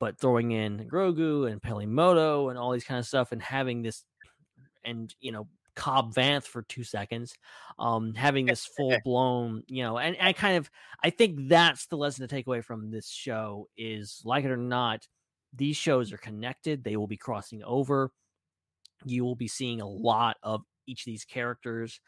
but 0.00 0.18
throwing 0.18 0.50
in 0.50 0.88
Grogu 0.88 1.50
and 1.50 1.62
Peli 1.62 1.86
Motto 1.86 2.48
and 2.48 2.58
all 2.58 2.72
these 2.72 2.84
kind 2.84 2.98
of 2.98 3.06
stuff, 3.06 3.32
and 3.32 3.42
having 3.42 3.82
this 3.82 4.04
and 4.84 5.14
you 5.20 5.32
know 5.32 5.46
Cobb 5.74 6.14
Vanth 6.14 6.44
for 6.44 6.62
two 6.62 6.84
seconds, 6.84 7.34
um, 7.78 8.14
having 8.14 8.46
this 8.46 8.66
full 8.76 8.96
blown, 9.04 9.62
you 9.66 9.82
know, 9.82 9.98
and 9.98 10.16
I 10.20 10.32
kind 10.32 10.56
of 10.56 10.70
I 11.02 11.10
think 11.10 11.48
that's 11.48 11.86
the 11.86 11.96
lesson 11.96 12.26
to 12.26 12.34
take 12.34 12.46
away 12.46 12.60
from 12.60 12.90
this 12.90 13.08
show 13.08 13.68
is 13.76 14.22
like 14.24 14.44
it 14.44 14.50
or 14.50 14.56
not, 14.56 15.06
these 15.52 15.76
shows 15.76 16.12
are 16.12 16.18
connected. 16.18 16.82
They 16.84 16.96
will 16.96 17.06
be 17.06 17.16
crossing 17.16 17.62
over. 17.62 18.10
You 19.04 19.24
will 19.24 19.36
be 19.36 19.48
seeing 19.48 19.80
a 19.80 19.88
lot 19.88 20.36
of 20.42 20.62
each 20.86 21.02
of 21.02 21.06
these 21.06 21.24
characters. 21.24 22.00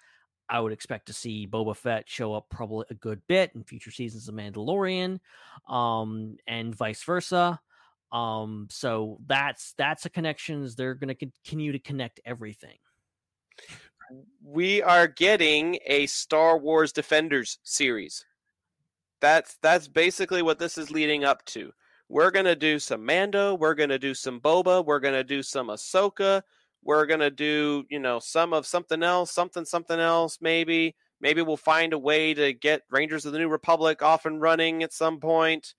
I 0.49 0.61
would 0.61 0.73
expect 0.73 1.07
to 1.07 1.13
see 1.13 1.47
Boba 1.47 1.77
Fett 1.77 2.09
show 2.09 2.33
up 2.35 2.47
probably 2.51 2.87
a 2.91 2.95
good 2.95 3.21
bit 3.27 3.51
in 3.55 3.65
future 3.65 3.91
seasons 3.91 4.29
of 4.29 4.35
Mandalorian, 4.35 5.19
um, 5.69 6.37
and 6.47 6.75
vice 6.75 7.03
versa. 7.03 7.61
Um, 8.13 8.69
so 8.71 9.19
that's 9.27 9.75
that's 9.77 10.07
a 10.07 10.11
connections. 10.11 10.77
They're 10.77 10.95
going 10.95 11.09
to 11.09 11.15
continue 11.15 11.73
to 11.73 11.79
connect 11.79 12.21
everything. 12.25 12.77
We 14.43 14.83
are 14.83 15.09
getting 15.09 15.79
a 15.87 16.07
Star 16.07 16.57
Wars 16.59 16.93
Defenders 16.93 17.59
series. 17.63 18.25
That's 19.21 19.59
that's 19.63 19.89
basically 19.89 20.43
what 20.43 20.59
this 20.59 20.79
is 20.79 20.91
leading 20.91 21.25
up 21.25 21.45
to. 21.47 21.73
We're 22.09 22.31
gonna 22.31 22.55
do 22.55 22.79
some 22.79 23.05
Mando, 23.05 23.55
we're 23.55 23.75
gonna 23.75 23.99
do 23.99 24.15
some 24.15 24.41
Boba, 24.41 24.85
we're 24.85 25.01
gonna 25.01 25.25
do 25.25 25.43
some 25.43 25.69
Ahsoka, 25.69 26.43
we're 26.85 27.07
gonna 27.07 27.31
do 27.31 27.85
you 27.91 27.99
know 27.99 28.19
some 28.21 28.53
of 28.53 28.67
something 28.67 29.03
else, 29.03 29.33
something 29.33 29.65
something 29.65 29.99
else 29.99 30.39
maybe. 30.41 30.95
Maybe 31.21 31.41
we'll 31.41 31.57
find 31.57 31.93
a 31.93 31.99
way 31.99 32.35
to 32.35 32.53
get 32.53 32.83
Rangers 32.91 33.25
of 33.25 33.33
the 33.33 33.39
New 33.39 33.49
Republic 33.49 34.03
off 34.03 34.27
and 34.27 34.41
running 34.41 34.83
at 34.83 34.93
some 34.93 35.19
point. 35.19 35.75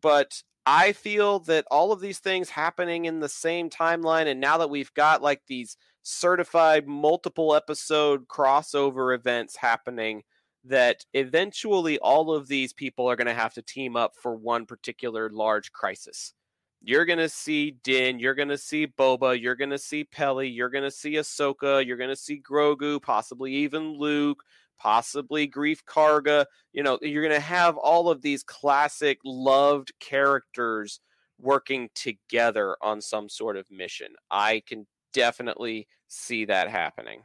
But 0.00 0.42
I 0.64 0.92
feel 0.92 1.40
that 1.40 1.64
all 1.70 1.92
of 1.92 2.00
these 2.00 2.20
things 2.20 2.50
happening 2.50 3.06
in 3.06 3.20
the 3.20 3.28
same 3.28 3.70
timeline, 3.70 4.26
and 4.26 4.40
now 4.40 4.58
that 4.58 4.70
we've 4.70 4.92
got 4.94 5.20
like 5.20 5.42
these 5.46 5.76
certified 6.08 6.88
multiple 6.88 7.54
episode 7.54 8.26
crossover 8.28 9.14
events 9.14 9.56
happening 9.56 10.22
that 10.64 11.04
eventually 11.12 11.98
all 11.98 12.32
of 12.34 12.48
these 12.48 12.72
people 12.72 13.06
are 13.06 13.16
going 13.16 13.26
to 13.26 13.34
have 13.34 13.52
to 13.52 13.62
team 13.62 13.94
up 13.94 14.14
for 14.16 14.34
one 14.34 14.64
particular 14.64 15.28
large 15.28 15.70
crisis. 15.72 16.32
You're 16.80 17.04
going 17.04 17.18
to 17.18 17.28
see 17.28 17.72
Din, 17.82 18.18
you're 18.18 18.34
going 18.34 18.48
to 18.48 18.56
see 18.56 18.86
Boba, 18.86 19.40
you're 19.40 19.54
going 19.54 19.70
to 19.70 19.78
see 19.78 20.04
Peli, 20.04 20.48
you're 20.48 20.70
going 20.70 20.84
to 20.84 20.90
see 20.90 21.14
Ahsoka, 21.14 21.84
you're 21.84 21.96
going 21.98 22.08
to 22.08 22.16
see 22.16 22.40
Grogu, 22.40 23.02
possibly 23.02 23.52
even 23.52 23.98
Luke, 23.98 24.42
possibly 24.78 25.46
Greef 25.46 25.80
Karga. 25.84 26.46
You 26.72 26.84
know, 26.84 26.98
you're 27.02 27.22
going 27.22 27.34
to 27.34 27.40
have 27.40 27.76
all 27.76 28.08
of 28.08 28.22
these 28.22 28.42
classic 28.42 29.18
loved 29.24 29.92
characters 30.00 31.00
working 31.38 31.90
together 31.94 32.76
on 32.80 33.02
some 33.02 33.28
sort 33.28 33.58
of 33.58 33.70
mission. 33.70 34.14
I 34.30 34.62
can 34.66 34.86
definitely 35.12 35.88
see 36.08 36.44
that 36.46 36.70
happening. 36.70 37.22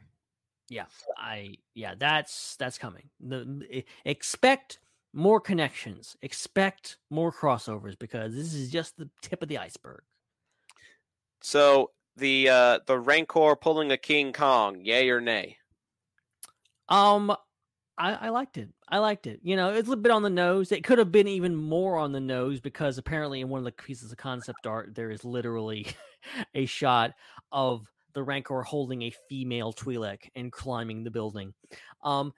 Yeah, 0.68 0.86
I 1.18 1.56
yeah, 1.74 1.94
that's 1.98 2.56
that's 2.56 2.78
coming. 2.78 3.10
The, 3.20 3.84
expect 4.04 4.78
more 5.12 5.40
connections, 5.40 6.16
expect 6.22 6.98
more 7.10 7.32
crossovers 7.32 7.98
because 7.98 8.34
this 8.34 8.54
is 8.54 8.70
just 8.70 8.96
the 8.96 9.08
tip 9.20 9.42
of 9.42 9.48
the 9.48 9.58
iceberg. 9.58 10.02
So 11.42 11.90
the 12.16 12.48
uh 12.48 12.78
the 12.86 12.98
Rancor 12.98 13.56
pulling 13.56 13.92
a 13.92 13.96
King 13.96 14.32
Kong, 14.32 14.80
yay 14.80 15.10
or 15.10 15.20
nay? 15.20 15.58
Um 16.88 17.34
I, 17.96 18.14
I 18.14 18.28
liked 18.30 18.58
it. 18.58 18.70
I 18.88 18.98
liked 18.98 19.28
it. 19.28 19.40
You 19.42 19.54
know, 19.54 19.68
it's 19.68 19.86
a 19.86 19.90
little 19.90 20.02
bit 20.02 20.10
on 20.10 20.22
the 20.22 20.30
nose. 20.30 20.72
It 20.72 20.82
could 20.82 20.98
have 20.98 21.12
been 21.12 21.28
even 21.28 21.54
more 21.54 21.96
on 21.96 22.10
the 22.10 22.20
nose 22.20 22.60
because 22.60 22.98
apparently 22.98 23.40
in 23.40 23.48
one 23.48 23.58
of 23.58 23.64
the 23.64 23.70
pieces 23.70 24.10
of 24.10 24.18
concept 24.18 24.66
art, 24.66 24.94
there 24.96 25.10
is 25.12 25.24
literally 25.24 25.86
a 26.54 26.66
shot 26.66 27.12
of 27.52 27.86
the 28.14 28.22
Rancor 28.22 28.62
holding 28.62 29.02
a 29.02 29.14
female 29.28 29.72
Twi'lek 29.72 30.30
and 30.34 30.52
climbing 30.52 31.04
the 31.04 31.10
building. 31.10 31.54
Um, 32.02 32.32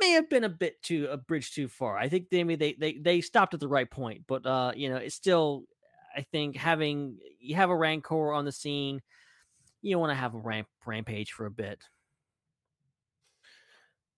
may 0.00 0.10
have 0.10 0.28
been 0.28 0.44
a 0.44 0.48
bit 0.48 0.82
too 0.82 1.08
a 1.10 1.16
bridge 1.16 1.52
too 1.52 1.68
far. 1.68 1.96
I 1.96 2.08
think 2.08 2.28
they 2.30 2.42
they 2.42 2.74
they 2.78 2.94
they 2.94 3.20
stopped 3.20 3.54
at 3.54 3.60
the 3.60 3.68
right 3.68 3.90
point, 3.90 4.24
but 4.26 4.44
uh, 4.46 4.72
you 4.74 4.88
know, 4.88 4.96
it's 4.96 5.14
still. 5.14 5.64
I 6.14 6.20
think 6.20 6.56
having 6.56 7.16
you 7.40 7.54
have 7.54 7.70
a 7.70 7.76
Rancor 7.76 8.32
on 8.32 8.44
the 8.44 8.52
scene, 8.52 9.00
you 9.80 9.98
want 9.98 10.10
to 10.10 10.14
have 10.14 10.34
a 10.34 10.38
ramp 10.38 10.68
rampage 10.84 11.32
for 11.32 11.46
a 11.46 11.50
bit. 11.50 11.82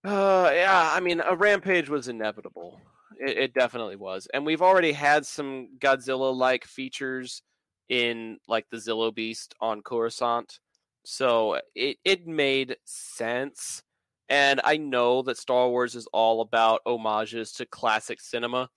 Uh, 0.03 0.51
yeah, 0.53 0.91
I 0.93 0.99
mean, 0.99 1.21
a 1.21 1.35
rampage 1.35 1.89
was 1.89 2.07
inevitable. 2.09 2.79
It, 3.19 3.37
it 3.37 3.53
definitely 3.53 3.95
was, 3.95 4.27
and 4.33 4.45
we've 4.45 4.61
already 4.61 4.91
had 4.91 5.25
some 5.25 5.69
Godzilla-like 5.79 6.65
features 6.65 7.41
in 7.89 8.39
like 8.47 8.69
the 8.69 8.77
Zillo 8.77 9.13
Beast 9.13 9.55
on 9.61 9.81
Coruscant, 9.81 10.59
so 11.05 11.59
it 11.75 11.97
it 12.03 12.27
made 12.27 12.77
sense. 12.85 13.83
And 14.27 14.59
I 14.63 14.77
know 14.77 15.21
that 15.23 15.37
Star 15.37 15.69
Wars 15.69 15.93
is 15.95 16.07
all 16.11 16.41
about 16.41 16.81
homages 16.85 17.51
to 17.53 17.65
classic 17.67 18.19
cinema, 18.19 18.69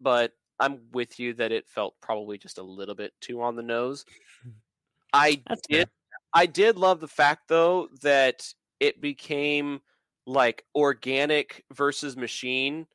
but 0.00 0.32
I'm 0.60 0.80
with 0.92 1.18
you 1.18 1.34
that 1.34 1.50
it 1.50 1.68
felt 1.68 1.94
probably 2.00 2.38
just 2.38 2.58
a 2.58 2.62
little 2.62 2.94
bit 2.94 3.12
too 3.20 3.42
on 3.42 3.56
the 3.56 3.62
nose. 3.62 4.04
I 5.12 5.42
That's 5.48 5.66
did 5.66 5.76
fair. 5.78 5.86
I 6.32 6.46
did 6.46 6.76
love 6.76 7.00
the 7.00 7.08
fact 7.08 7.48
though 7.48 7.88
that 8.02 8.52
it 8.80 9.00
became 9.00 9.80
like 10.26 10.64
organic 10.74 11.64
versus 11.72 12.16
machine 12.16 12.86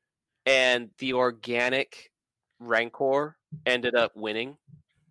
and 0.45 0.89
the 0.99 1.13
organic 1.13 2.11
Rancor 2.59 3.37
ended 3.65 3.95
up 3.95 4.15
winning 4.15 4.57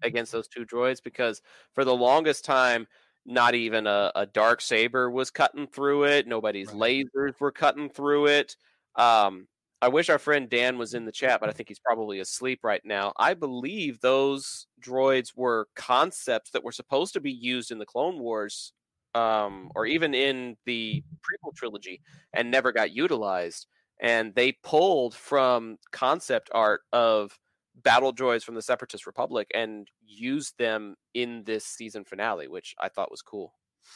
against 0.02 0.32
those 0.32 0.48
two 0.48 0.64
droids 0.64 1.02
because 1.02 1.42
for 1.74 1.84
the 1.84 1.94
longest 1.94 2.44
time 2.44 2.86
not 3.26 3.54
even 3.54 3.86
a, 3.86 4.12
a 4.14 4.26
dark 4.26 4.60
saber 4.60 5.10
was 5.10 5.30
cutting 5.30 5.66
through 5.66 6.04
it 6.04 6.26
nobody's 6.26 6.72
Right. 6.72 7.06
lasers 7.14 7.38
were 7.40 7.52
cutting 7.52 7.88
through 7.90 8.26
it. 8.26 8.56
Um 8.96 9.48
i 9.82 9.88
wish 9.88 10.10
our 10.10 10.18
friend 10.18 10.50
dan 10.50 10.76
was 10.78 10.92
in 10.94 11.06
the 11.06 11.12
chat 11.12 11.40
but 11.40 11.48
i 11.48 11.52
think 11.52 11.68
he's 11.68 11.78
probably 11.78 12.20
asleep 12.20 12.60
right 12.62 12.82
now. 12.84 13.12
I 13.18 13.34
believe 13.34 14.00
those 14.00 14.66
droids 14.82 15.32
were 15.36 15.68
concepts 15.76 16.50
that 16.52 16.64
were 16.64 16.72
supposed 16.72 17.14
to 17.14 17.20
be 17.20 17.32
used 17.32 17.70
in 17.70 17.78
the 17.78 17.86
clone 17.86 18.18
wars 18.18 18.72
um 19.14 19.70
or 19.74 19.86
even 19.86 20.14
in 20.14 20.56
the 20.66 21.02
prequel 21.24 21.54
trilogy 21.56 22.00
and 22.32 22.50
never 22.50 22.72
got 22.72 22.92
utilized. 22.92 23.66
And 24.00 24.34
they 24.34 24.52
pulled 24.52 25.14
from 25.14 25.78
concept 25.92 26.48
art 26.54 26.82
of 26.92 27.38
battle 27.82 28.12
droids 28.12 28.44
from 28.44 28.54
the 28.54 28.62
Separatist 28.62 29.06
Republic 29.06 29.50
and 29.54 29.88
used 30.06 30.56
them 30.58 30.96
in 31.14 31.44
this 31.44 31.64
season 31.64 32.04
finale, 32.04 32.48
which 32.48 32.74
I 32.78 32.88
thought 32.88 33.10
was 33.10 33.22
cool. 33.22 33.54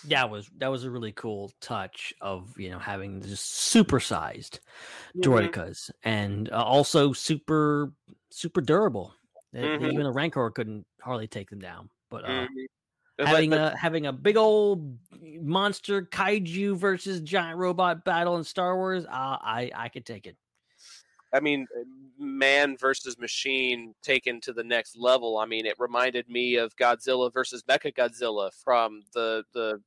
that 0.09 0.31
was 0.31 0.49
that 0.57 0.69
was 0.69 0.85
a 0.85 0.91
really 0.91 1.13
cool 1.13 1.53
touch 1.61 2.13
of 2.23 2.59
you 2.59 2.71
know 2.71 2.79
having 2.79 3.21
just 3.21 3.53
supersized 3.75 4.61
Mhm. 5.15 5.23
droidekas 5.23 5.91
and 6.03 6.51
uh, 6.51 6.63
also 6.65 7.13
super 7.13 7.93
super 8.31 8.61
durable. 8.63 9.15
Mhm. 9.55 9.93
Even 9.93 10.07
a 10.07 10.11
Rancor 10.11 10.51
couldn't 10.51 10.87
hardly 11.03 11.29
take 11.29 11.51
them 11.51 11.59
down. 11.61 11.91
But 12.11 12.25
uh, 12.25 12.29
Mhm. 12.29 12.49
But- 13.19 13.29
having 13.29 13.51
but- 13.51 13.75
a 13.75 13.77
having 13.77 14.07
a 14.07 14.13
big 14.13 14.37
old 14.39 14.99
monster 15.21 16.03
kaiju 16.03 16.77
versus 16.77 17.21
giant 17.21 17.59
robot 17.59 18.05
battle 18.05 18.37
in 18.39 18.43
Star 18.45 18.77
Wars, 18.77 19.05
uh, 19.05 19.09
I 19.13 19.71
I 19.75 19.89
could 19.91 20.07
take 20.07 20.27
it. 20.27 20.37
I 21.35 21.41
mean, 21.41 21.67
man 22.19 22.77
versus 22.77 23.19
machine 23.19 23.95
taken 24.03 24.41
to 24.43 24.53
the 24.53 24.65
next 24.65 24.97
level. 24.97 25.39
I 25.39 25.47
mean, 25.47 25.67
it 25.67 25.75
reminded 25.79 26.29
me 26.29 26.57
of 26.57 26.77
Godzilla 26.77 27.33
versus 27.33 27.65
Mecha 27.65 27.93
Godzilla 27.95 28.53
from 28.63 29.03
the 29.15 29.45
the 29.53 29.83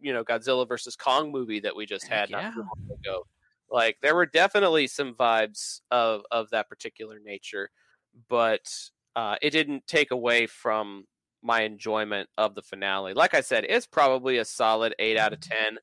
you 0.00 0.12
know 0.12 0.22
Godzilla 0.24 0.68
versus 0.68 0.96
Kong 0.96 1.32
movie 1.32 1.60
that 1.60 1.74
we 1.74 1.86
just 1.86 2.06
had 2.06 2.30
not 2.30 2.42
Yeah. 2.42 2.50
too 2.52 2.58
long 2.60 2.98
ago. 3.00 3.26
Like 3.70 3.98
there 4.02 4.14
were 4.14 4.26
definitely 4.26 4.86
some 4.86 5.14
vibes 5.14 5.80
of 5.90 6.22
of 6.30 6.50
that 6.50 6.68
particular 6.68 7.18
nature, 7.18 7.70
but 8.28 8.90
uh, 9.16 9.36
it 9.42 9.50
didn't 9.50 9.86
take 9.86 10.10
away 10.10 10.46
from 10.46 11.06
my 11.42 11.62
enjoyment 11.62 12.28
of 12.36 12.54
the 12.54 12.62
finale. 12.62 13.14
Like 13.14 13.34
I 13.34 13.40
said, 13.40 13.64
it's 13.68 13.86
probably 13.86 14.36
a 14.38 14.44
solid 14.44 14.94
eight 14.98 15.16
out 15.16 15.32
of 15.32 15.40
ten. 15.40 15.78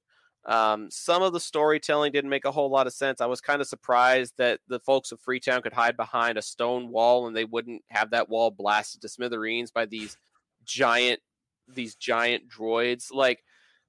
Um, 0.45 0.91
some 0.91 1.24
of 1.24 1.32
the 1.32 1.40
storytelling 1.40 2.11
didn't 2.11 2.30
make 2.30 2.45
a 2.45 2.52
whole 2.52 2.70
lot 2.70 2.88
of 2.88 2.94
sense. 2.94 3.22
I 3.22 3.28
was 3.28 3.40
kind 3.40 3.61
of 3.61 3.68
surprised 3.68 4.34
that 4.38 4.60
the 4.68 4.80
folks 4.80 5.11
of 5.11 5.22
Freetown 5.22 5.61
could 5.61 5.74
hide 5.74 5.95
behind 5.95 6.38
a 6.38 6.41
stone 6.41 6.90
wall 6.90 7.28
and 7.28 7.36
they 7.36 7.45
wouldn't 7.45 7.84
have 7.90 8.10
that 8.11 8.30
wall 8.30 8.52
blasted 8.52 9.02
to 9.02 9.10
smithereens 9.10 9.72
by 9.72 9.86
these 9.86 10.18
giant 10.65 11.22
these 11.68 11.95
giant 11.95 12.49
droids. 12.49 13.14
Like 13.14 13.44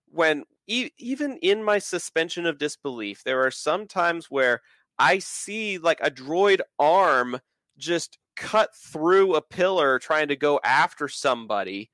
when 0.06 0.44
e- 0.68 0.90
even 0.96 1.38
in 1.38 1.64
my 1.64 1.78
suspension 1.78 2.46
of 2.46 2.58
disbelief, 2.58 3.24
there 3.24 3.44
are 3.44 3.50
some 3.50 3.88
times 3.88 4.30
where 4.30 4.62
I 4.96 5.18
see 5.18 5.78
like 5.78 5.98
a 6.00 6.10
droid 6.10 6.60
arm 6.78 7.40
just 7.76 8.18
cut 8.36 8.70
through 8.76 9.34
a 9.34 9.42
pillar 9.42 9.98
trying 9.98 10.28
to 10.28 10.36
go 10.36 10.60
after 10.62 11.08
somebody, 11.08 11.90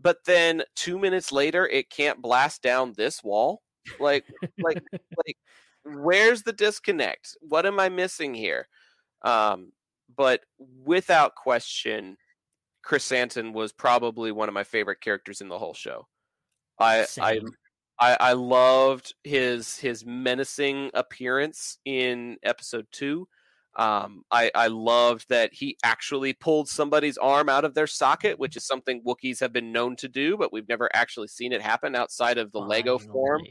but 0.00 0.24
then 0.24 0.62
two 0.76 1.00
minutes 1.00 1.32
later 1.32 1.66
it 1.66 1.90
can't 1.90 2.22
blast 2.22 2.62
down 2.62 2.92
this 2.96 3.24
wall. 3.24 3.63
Like, 4.00 4.24
like, 4.58 4.82
like, 5.26 5.36
where's 5.84 6.42
the 6.42 6.52
disconnect? 6.52 7.36
What 7.40 7.66
am 7.66 7.78
I 7.80 7.88
missing 7.88 8.34
here? 8.34 8.68
Um, 9.22 9.72
but 10.16 10.40
without 10.58 11.34
question, 11.34 12.16
Krrsantan 12.86 13.52
was 13.52 13.72
probably 13.72 14.32
one 14.32 14.48
of 14.48 14.54
my 14.54 14.64
favorite 14.64 15.00
characters 15.00 15.40
in 15.40 15.48
the 15.48 15.58
whole 15.58 15.74
show. 15.74 16.06
I, 16.78 17.06
I. 17.20 17.40
I, 17.96 18.16
I 18.18 18.32
loved 18.32 19.14
his 19.22 19.76
his 19.76 20.04
menacing 20.04 20.90
appearance 20.94 21.78
in 21.84 22.38
episode 22.42 22.88
two. 22.90 23.28
Um, 23.76 24.22
I, 24.30 24.50
I 24.54 24.68
loved 24.68 25.28
that 25.28 25.52
he 25.52 25.76
actually 25.82 26.32
pulled 26.32 26.68
somebody's 26.68 27.18
arm 27.18 27.48
out 27.48 27.64
of 27.64 27.74
their 27.74 27.88
socket, 27.88 28.38
which 28.38 28.56
is 28.56 28.64
something 28.64 29.02
Wookiees 29.02 29.40
have 29.40 29.52
been 29.52 29.72
known 29.72 29.96
to 29.96 30.08
do, 30.08 30.36
but 30.36 30.52
we've 30.52 30.68
never 30.68 30.88
actually 30.94 31.28
seen 31.28 31.52
it 31.52 31.60
happen 31.60 31.96
outside 31.96 32.38
of 32.38 32.52
the 32.52 32.60
Lego 32.60 32.98
form. 32.98 33.42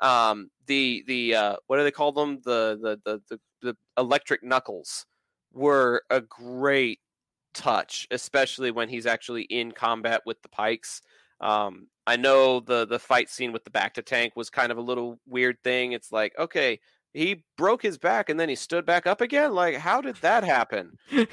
Um, 0.00 0.50
the 0.66 1.04
the 1.06 1.34
uh, 1.34 1.56
what 1.66 1.78
do 1.78 1.84
they 1.84 1.90
call 1.90 2.12
them? 2.12 2.40
The 2.44 2.78
the 2.80 3.00
the 3.04 3.22
the, 3.28 3.40
the 3.62 3.76
electric 3.98 4.42
knuckles 4.42 5.06
were 5.52 6.02
a 6.10 6.20
great 6.20 7.00
touch, 7.54 8.06
especially 8.10 8.70
when 8.70 8.88
he's 8.88 9.06
actually 9.06 9.42
in 9.42 9.72
combat 9.72 10.22
with 10.26 10.40
the 10.42 10.48
Pykes. 10.48 11.02
Um, 11.40 11.88
I 12.06 12.16
know 12.16 12.60
the 12.60 12.86
the 12.86 12.98
fight 12.98 13.30
scene 13.30 13.52
with 13.52 13.64
the 13.64 13.70
bacta 13.70 14.04
tank 14.04 14.34
was 14.36 14.50
kind 14.50 14.72
of 14.72 14.78
a 14.78 14.82
little 14.82 15.18
weird 15.26 15.56
thing. 15.62 15.92
It's 15.92 16.12
like, 16.12 16.32
okay, 16.38 16.80
he 17.14 17.44
broke 17.56 17.82
his 17.82 17.98
back 17.98 18.28
and 18.28 18.38
then 18.38 18.48
he 18.48 18.54
stood 18.54 18.86
back 18.86 19.06
up 19.06 19.20
again. 19.20 19.54
Like, 19.54 19.76
how 19.76 20.00
did 20.00 20.16
that 20.16 20.44
happen? 20.44 20.96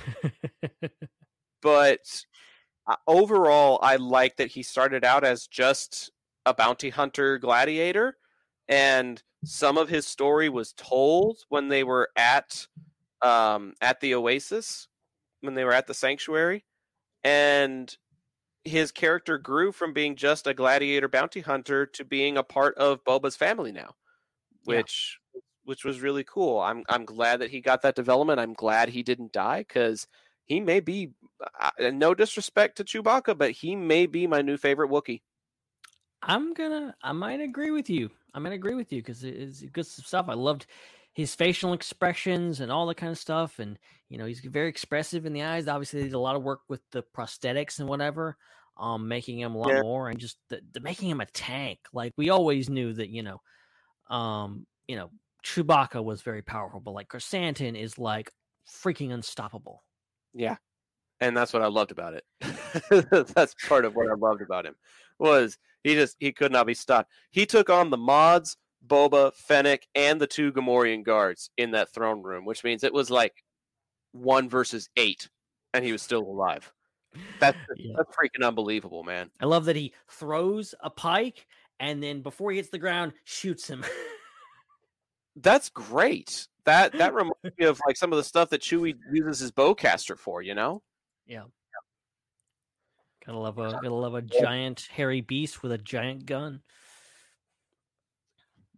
But 1.65 2.23
uh, 2.85 2.95
overall, 3.07 3.79
I 3.81 3.95
like 3.95 4.35
that 4.35 4.51
he 4.51 4.61
started 4.61 5.03
out 5.03 5.23
as 5.23 5.47
just 5.47 6.11
a 6.45 6.53
bounty 6.53 6.91
hunter 6.91 7.39
gladiator, 7.39 8.17
and 8.67 9.21
some 9.43 9.77
of 9.77 9.89
his 9.89 10.07
story 10.07 10.49
was 10.49 10.73
told 10.73 11.39
when 11.49 11.67
they 11.69 11.83
were 11.83 12.09
at 12.15 12.67
um, 13.21 13.73
at 13.81 13.99
the 13.99 14.15
Oasis, 14.15 14.87
when 15.41 15.53
they 15.53 15.63
were 15.63 15.73
at 15.73 15.87
the 15.87 15.93
sanctuary, 15.93 16.65
and 17.23 17.95
his 18.63 18.91
character 18.91 19.37
grew 19.37 19.71
from 19.71 19.93
being 19.93 20.15
just 20.15 20.47
a 20.47 20.53
gladiator 20.53 21.07
bounty 21.07 21.41
hunter 21.41 21.85
to 21.85 22.03
being 22.03 22.37
a 22.37 22.43
part 22.43 22.75
of 22.77 23.03
Boba's 23.03 23.35
family 23.35 23.71
now, 23.71 23.95
Yeah. 24.65 24.77
which 24.77 25.19
which 25.63 25.83
was 25.85 26.01
really 26.01 26.23
cool. 26.23 26.59
I'm 26.59 26.83
I'm 26.89 27.05
glad 27.05 27.41
that 27.41 27.51
he 27.51 27.61
got 27.61 27.81
that 27.83 27.95
development. 27.95 28.39
I'm 28.39 28.53
glad 28.53 28.89
he 28.89 29.03
didn't 29.03 29.31
die 29.31 29.59
because 29.61 30.07
he 30.45 30.59
may 30.59 30.79
be 30.79 31.11
uh, 31.59 31.71
and 31.79 31.99
no 31.99 32.13
disrespect 32.13 32.77
to 32.77 32.83
Chewbacca, 32.83 33.37
but 33.37 33.51
he 33.51 33.75
may 33.75 34.05
be 34.05 34.27
my 34.27 34.41
new 34.41 34.57
favorite 34.57 34.89
Wookiee. 34.91 35.21
I'm 36.21 36.53
gonna. 36.53 36.95
I 37.01 37.11
might 37.11 37.39
agree 37.41 37.71
with 37.71 37.89
you. 37.89 38.09
I 38.33 38.39
might 38.39 38.53
agree 38.53 38.73
with 38.75 38.91
you 38.91 39.01
because 39.01 39.23
it's 39.23 39.61
good 39.61 39.85
stuff. 39.85 40.25
I 40.27 40.33
loved 40.33 40.65
his 41.13 41.33
facial 41.35 41.73
expressions 41.73 42.59
and 42.59 42.71
all 42.71 42.87
that 42.87 42.95
kind 42.97 43.11
of 43.11 43.17
stuff, 43.17 43.59
and 43.59 43.77
you 44.09 44.17
know 44.17 44.25
he's 44.25 44.39
very 44.41 44.69
expressive 44.69 45.25
in 45.25 45.33
the 45.33 45.43
eyes. 45.43 45.67
Obviously, 45.67 45.99
they 46.01 46.07
did 46.07 46.13
a 46.15 46.19
lot 46.19 46.35
of 46.35 46.43
work 46.43 46.61
with 46.67 46.81
the 46.91 47.03
prosthetics 47.03 47.79
and 47.79 47.87
whatever, 47.87 48.37
um, 48.77 49.07
making 49.07 49.39
him 49.39 49.55
a 49.55 49.57
lot 49.57 49.69
Yeah. 49.69 49.81
more, 49.81 50.09
and 50.09 50.19
just 50.19 50.37
the, 50.49 50.61
the 50.73 50.79
making 50.79 51.09
him 51.09 51.21
a 51.21 51.25
tank. 51.27 51.79
Like 51.93 52.13
we 52.17 52.29
always 52.29 52.69
knew 52.69 52.93
that 52.93 53.09
you 53.09 53.23
know, 53.23 53.41
um, 54.15 54.65
you 54.87 54.95
know, 54.95 55.11
Chewbacca 55.45 56.03
was 56.03 56.21
very 56.21 56.41
powerful, 56.41 56.79
but 56.79 56.91
like 56.91 57.09
Krrsantan 57.09 57.79
is 57.79 57.97
like 57.99 58.31
freaking 58.67 59.13
unstoppable. 59.13 59.83
Yeah. 60.33 60.57
And 61.19 61.35
that's 61.35 61.53
what 61.53 61.61
I 61.61 61.67
loved 61.67 61.91
about 61.91 62.13
it. 62.15 62.25
that's 63.35 63.55
part 63.67 63.85
of 63.85 63.95
what 63.95 64.09
I 64.09 64.15
loved 64.15 64.41
about 64.41 64.65
him 64.65 64.75
was 65.19 65.57
he 65.85 65.93
just 65.95 66.17
he 66.19 66.31
could 66.33 66.51
not 66.51 66.65
be 66.67 66.73
stopped. 66.73 67.11
He 67.31 67.45
took 67.45 67.69
on 67.69 67.89
the 67.89 67.97
mods 67.97 68.57
Boba, 68.85 69.33
Fennec, 69.33 69.87
and 69.95 70.19
the 70.19 70.27
two 70.27 70.51
Gamorrean 70.51 71.03
guards 71.03 71.49
in 71.57 71.71
that 71.71 71.93
throne 71.93 72.21
room, 72.21 72.45
which 72.45 72.63
means 72.63 72.83
it 72.83 72.93
was 72.93 73.09
like 73.09 73.43
one 74.11 74.49
versus 74.49 74.89
eight, 74.97 75.29
and 75.73 75.83
he 75.85 75.91
was 75.91 76.01
still 76.01 76.21
alive. 76.21 76.71
That's 77.39 77.57
Yeah. 77.77 77.93
that's 77.97 78.15
freaking 78.15 78.45
unbelievable, 78.45 79.03
man. 79.03 79.31
I 79.39 79.45
love 79.45 79.65
that 79.65 79.75
he 79.75 79.93
throws 80.09 80.75
a 80.81 80.89
Pyke 80.89 81.47
and 81.79 82.01
then 82.01 82.21
before 82.21 82.51
he 82.51 82.57
hits 82.57 82.69
the 82.69 82.77
ground, 82.77 83.13
shoots 83.23 83.67
him. 83.69 83.83
That's 85.35 85.69
great. 85.69 86.47
That 86.63 86.93
that 86.93 87.13
reminds 87.13 87.57
me 87.57 87.65
of 87.65 87.79
like 87.85 87.97
some 87.97 88.13
of 88.13 88.17
the 88.17 88.23
stuff 88.23 88.49
that 88.49 88.61
Chewie 88.61 88.95
uses 89.11 89.39
his 89.39 89.51
bowcaster 89.51 90.17
for. 90.17 90.41
You 90.41 90.55
know, 90.55 90.81
gotta 93.25 93.37
love 93.37 93.57
a 93.57 93.71
gotta 93.71 93.93
love 93.93 94.15
a 94.15 94.21
giant 94.21 94.87
hairy 94.91 95.21
beast 95.21 95.63
with 95.63 95.71
a 95.71 95.77
giant 95.77 96.25
gun. 96.25 96.61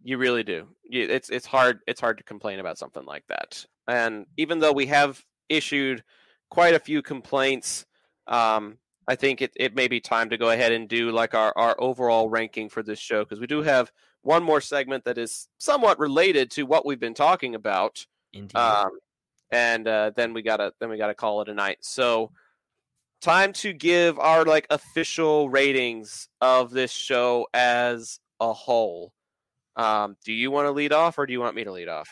you 0.02 0.18
really 0.18 0.42
do. 0.42 0.68
It's 0.90 1.30
it's 1.30 1.46
hard 1.46 1.80
it's 1.86 2.00
hard 2.00 2.18
to 2.18 2.24
complain 2.24 2.60
about 2.60 2.78
something 2.78 3.04
like 3.04 3.24
that. 3.28 3.64
And 3.86 4.26
even 4.36 4.58
though 4.58 4.72
we 4.72 4.86
have 4.86 5.22
issued 5.48 6.04
quite 6.50 6.74
a 6.74 6.78
few 6.78 7.02
complaints, 7.02 7.86
um, 8.26 8.78
I 9.06 9.16
think 9.16 9.40
it, 9.40 9.52
it 9.56 9.74
may 9.74 9.88
be 9.88 10.00
time 10.00 10.30
to 10.30 10.36
go 10.36 10.50
ahead 10.50 10.72
and 10.72 10.88
do 10.88 11.10
like 11.10 11.34
our, 11.34 11.52
our 11.56 11.74
overall 11.78 12.28
ranking 12.28 12.68
for 12.68 12.82
this 12.82 12.98
show 12.98 13.24
because 13.24 13.40
we 13.40 13.46
do 13.46 13.62
have 13.62 13.90
one 14.22 14.42
more 14.42 14.60
segment 14.60 15.04
that 15.04 15.16
is 15.16 15.48
somewhat 15.56 15.98
related 15.98 16.50
to 16.52 16.64
what 16.64 16.84
we've 16.84 17.00
been 17.00 17.14
talking 17.14 17.54
about. 17.54 18.04
Indeed. 18.34 18.56
um, 18.56 18.90
and 19.50 19.88
uh, 19.88 20.10
then 20.14 20.34
we 20.34 20.42
gotta 20.42 20.74
then 20.78 20.90
we 20.90 20.98
gotta 20.98 21.14
call 21.14 21.40
it 21.40 21.48
a 21.48 21.54
night. 21.54 21.78
So, 21.80 22.32
time 23.20 23.52
to 23.52 23.72
give 23.72 24.18
our 24.18 24.44
like 24.44 24.66
official 24.70 25.50
ratings 25.50 26.28
of 26.40 26.70
this 26.70 26.90
show 26.90 27.46
as 27.54 28.20
a 28.40 28.52
whole. 28.52 29.12
Um, 29.76 30.16
do 30.24 30.32
you 30.32 30.50
want 30.50 30.66
to 30.66 30.72
lead 30.72 30.92
off, 30.92 31.18
or 31.18 31.26
do 31.26 31.32
you 31.32 31.40
want 31.40 31.54
me 31.54 31.64
to 31.64 31.72
lead 31.72 31.88
off? 31.88 32.08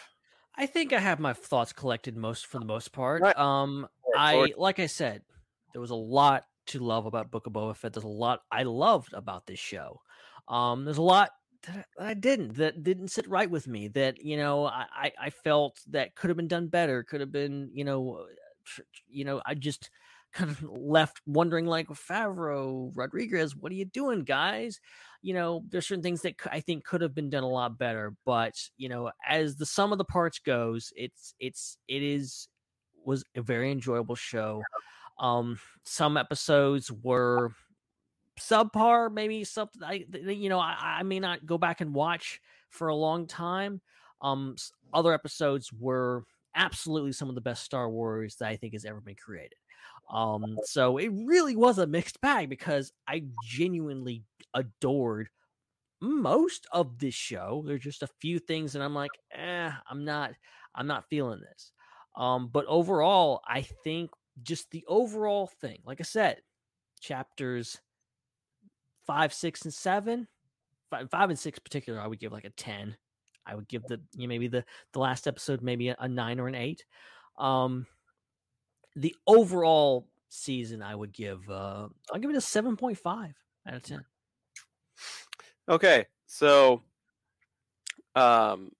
I 0.56 0.66
think 0.66 0.92
I 0.92 1.00
have 1.00 1.20
my 1.20 1.32
thoughts 1.32 1.72
collected 1.72 2.16
most 2.16 2.46
for 2.46 2.58
the 2.58 2.64
most 2.64 2.92
part. 2.92 3.22
Right. 3.22 3.36
Um, 3.36 3.88
I 4.16 4.52
like 4.56 4.78
I 4.78 4.86
said, 4.86 5.22
there 5.72 5.80
was 5.80 5.90
a 5.90 5.96
lot 5.96 6.44
to 6.68 6.78
love 6.78 7.06
about 7.06 7.30
Book 7.30 7.46
of 7.46 7.52
Boba 7.52 7.76
Fett. 7.76 7.92
There's 7.92 8.04
a 8.04 8.08
lot 8.08 8.40
I 8.50 8.62
loved 8.62 9.12
about 9.12 9.46
this 9.46 9.58
show. 9.58 10.00
Um, 10.48 10.84
there's 10.84 10.98
a 10.98 11.02
lot 11.02 11.30
that 11.66 11.86
I- 11.98 12.14
didn't 12.14 12.54
that 12.54 12.82
didn't 12.82 13.08
sit 13.08 13.28
right 13.28 13.50
with 13.50 13.66
me. 13.66 13.88
That 13.88 14.24
you 14.24 14.36
know 14.36 14.66
I 14.66 15.12
I, 15.18 15.30
felt 15.30 15.80
that 15.90 16.14
could 16.14 16.30
have 16.30 16.36
been 16.36 16.48
done 16.48 16.68
better. 16.68 17.02
Could 17.02 17.20
have 17.20 17.32
been 17.32 17.70
you 17.72 17.84
know 17.84 18.20
uh, 18.22 18.82
you 19.08 19.24
know 19.24 19.42
I 19.44 19.54
just 19.54 19.90
kind 20.36 20.50
of 20.50 20.62
left 20.62 21.22
wondering 21.26 21.64
like 21.64 21.88
Favreau 21.88 22.92
Rodriguez, 22.94 23.56
what 23.56 23.72
are 23.72 23.76
you 23.76 23.86
doing, 23.86 24.22
guys? 24.22 24.80
You 25.22 25.32
know, 25.32 25.64
there's 25.70 25.86
certain 25.86 26.02
things 26.02 26.20
that 26.22 26.34
I 26.52 26.60
think 26.60 26.84
could 26.84 27.00
have 27.00 27.14
been 27.14 27.30
done 27.30 27.42
a 27.42 27.48
lot 27.48 27.78
better, 27.78 28.14
but 28.26 28.54
you 28.76 28.88
know, 28.90 29.10
as 29.26 29.56
the 29.56 29.66
sum 29.66 29.92
of 29.92 29.98
the 29.98 30.04
parts 30.04 30.38
goes, 30.38 30.92
it's 30.94 31.34
it's 31.40 31.78
it 31.88 32.02
is 32.02 32.48
was 33.04 33.24
a 33.34 33.40
very 33.42 33.72
enjoyable 33.72 34.14
show. 34.14 34.62
Um, 35.18 35.58
some 35.84 36.18
episodes 36.18 36.92
were 36.92 37.52
subpar, 38.38 39.10
maybe 39.10 39.42
something 39.44 39.82
I 39.82 40.04
you 40.12 40.50
know 40.50 40.60
I, 40.60 40.98
I 40.98 41.02
may 41.02 41.18
not 41.18 41.46
go 41.46 41.56
back 41.56 41.80
and 41.80 41.94
watch 41.94 42.40
for 42.68 42.88
a 42.88 42.94
long 42.94 43.26
time. 43.26 43.80
Um, 44.20 44.56
other 44.92 45.14
episodes 45.14 45.72
were 45.72 46.24
absolutely 46.54 47.12
some 47.12 47.28
of 47.28 47.34
the 47.34 47.40
best 47.40 47.64
Star 47.64 47.88
Wars 47.88 48.36
that 48.36 48.48
I 48.48 48.56
think 48.56 48.74
has 48.74 48.84
ever 48.84 49.00
been 49.00 49.14
created. 49.14 49.54
Um, 50.10 50.58
so 50.64 50.98
it 50.98 51.10
really 51.24 51.56
was 51.56 51.78
a 51.78 51.86
mixed 51.86 52.20
bag 52.20 52.48
because 52.48 52.92
I 53.08 53.24
genuinely 53.44 54.22
adored 54.54 55.28
most 56.00 56.66
of 56.72 56.98
this 56.98 57.14
show. 57.14 57.64
There's 57.66 57.82
just 57.82 58.02
a 58.02 58.08
few 58.20 58.38
things 58.38 58.72
that 58.72 58.82
I'm 58.82 58.94
like, 58.94 59.10
eh, 59.32 59.70
I'm 59.90 60.04
not, 60.04 60.32
I'm 60.74 60.86
not 60.86 61.08
feeling 61.08 61.40
this. 61.40 61.72
Um, 62.16 62.48
but 62.52 62.66
overall, 62.66 63.42
I 63.46 63.62
think 63.62 64.10
just 64.42 64.70
the 64.70 64.84
overall 64.88 65.50
thing, 65.60 65.80
like 65.84 66.00
I 66.00 66.04
said, 66.04 66.40
chapters 67.00 67.78
five, 69.06 69.32
six, 69.32 69.62
and 69.62 69.72
seven, 69.72 70.28
five, 70.90 71.10
five 71.10 71.30
and 71.30 71.38
six 71.38 71.58
particular, 71.58 72.00
I 72.00 72.06
would 72.06 72.20
give 72.20 72.32
like 72.32 72.44
a 72.44 72.50
ten. 72.50 72.96
I 73.46 73.54
would 73.54 73.68
give 73.68 73.82
the 73.84 74.00
you 74.16 74.26
know, 74.26 74.28
maybe 74.28 74.48
the 74.48 74.64
the 74.92 74.98
last 74.98 75.28
episode 75.28 75.62
maybe 75.62 75.88
a, 75.88 75.96
a 76.00 76.08
nine 76.08 76.40
or 76.40 76.48
an 76.48 76.54
eight. 76.54 76.84
Um, 77.38 77.86
the 78.96 79.14
overall 79.26 80.08
season, 80.28 80.82
I 80.82 80.94
would 80.94 81.12
give 81.12 81.48
uh, 81.48 81.88
I'll 82.12 82.20
give 82.20 82.30
it 82.30 82.36
a 82.36 82.40
seven 82.40 82.76
point 82.76 82.98
five 82.98 83.34
out 83.68 83.74
of 83.74 83.82
ten. 83.82 84.04
Okay, 85.68 86.06
so, 86.26 86.82
um, 88.14 88.70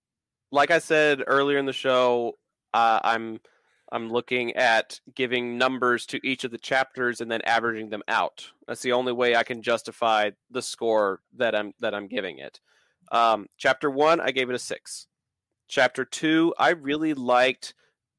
like 0.51 0.71
I 0.71 0.79
said 0.79 1.23
earlier 1.27 1.59
in 1.59 1.67
the 1.67 1.73
show, 1.73 2.39
uh, 2.73 3.01
I'm 3.05 3.41
I'm 3.93 4.11
looking 4.11 4.55
at 4.57 5.01
giving 5.15 5.59
numbers 5.59 6.07
to 6.07 6.21
each 6.27 6.45
of 6.45 6.51
the 6.51 6.59
chapters 6.59 7.21
and 7.21 7.31
then 7.31 7.43
averaging 7.43 7.91
them 7.91 8.03
out. 8.09 8.51
That's 8.67 8.83
the 8.83 8.93
only 8.93 9.13
way 9.13 9.37
I 9.37 9.45
can 9.45 9.63
justify 9.63 10.31
the 10.51 10.63
score 10.63 11.21
that 11.37 11.55
I'm 11.55 11.75
that 11.81 11.95
I'm 11.95 12.09
giving 12.09 12.39
it. 12.39 12.61
Um, 13.13 13.47
chapter 13.57 13.91
one, 13.91 14.21
I 14.21 14.31
gave 14.31 14.49
it 14.49 14.57
a 14.57 14.59
six. 14.59 15.07
Chapter 15.69 16.05
two, 16.05 16.55
I 16.59 16.71
really 16.71 17.15
liked 17.15 17.75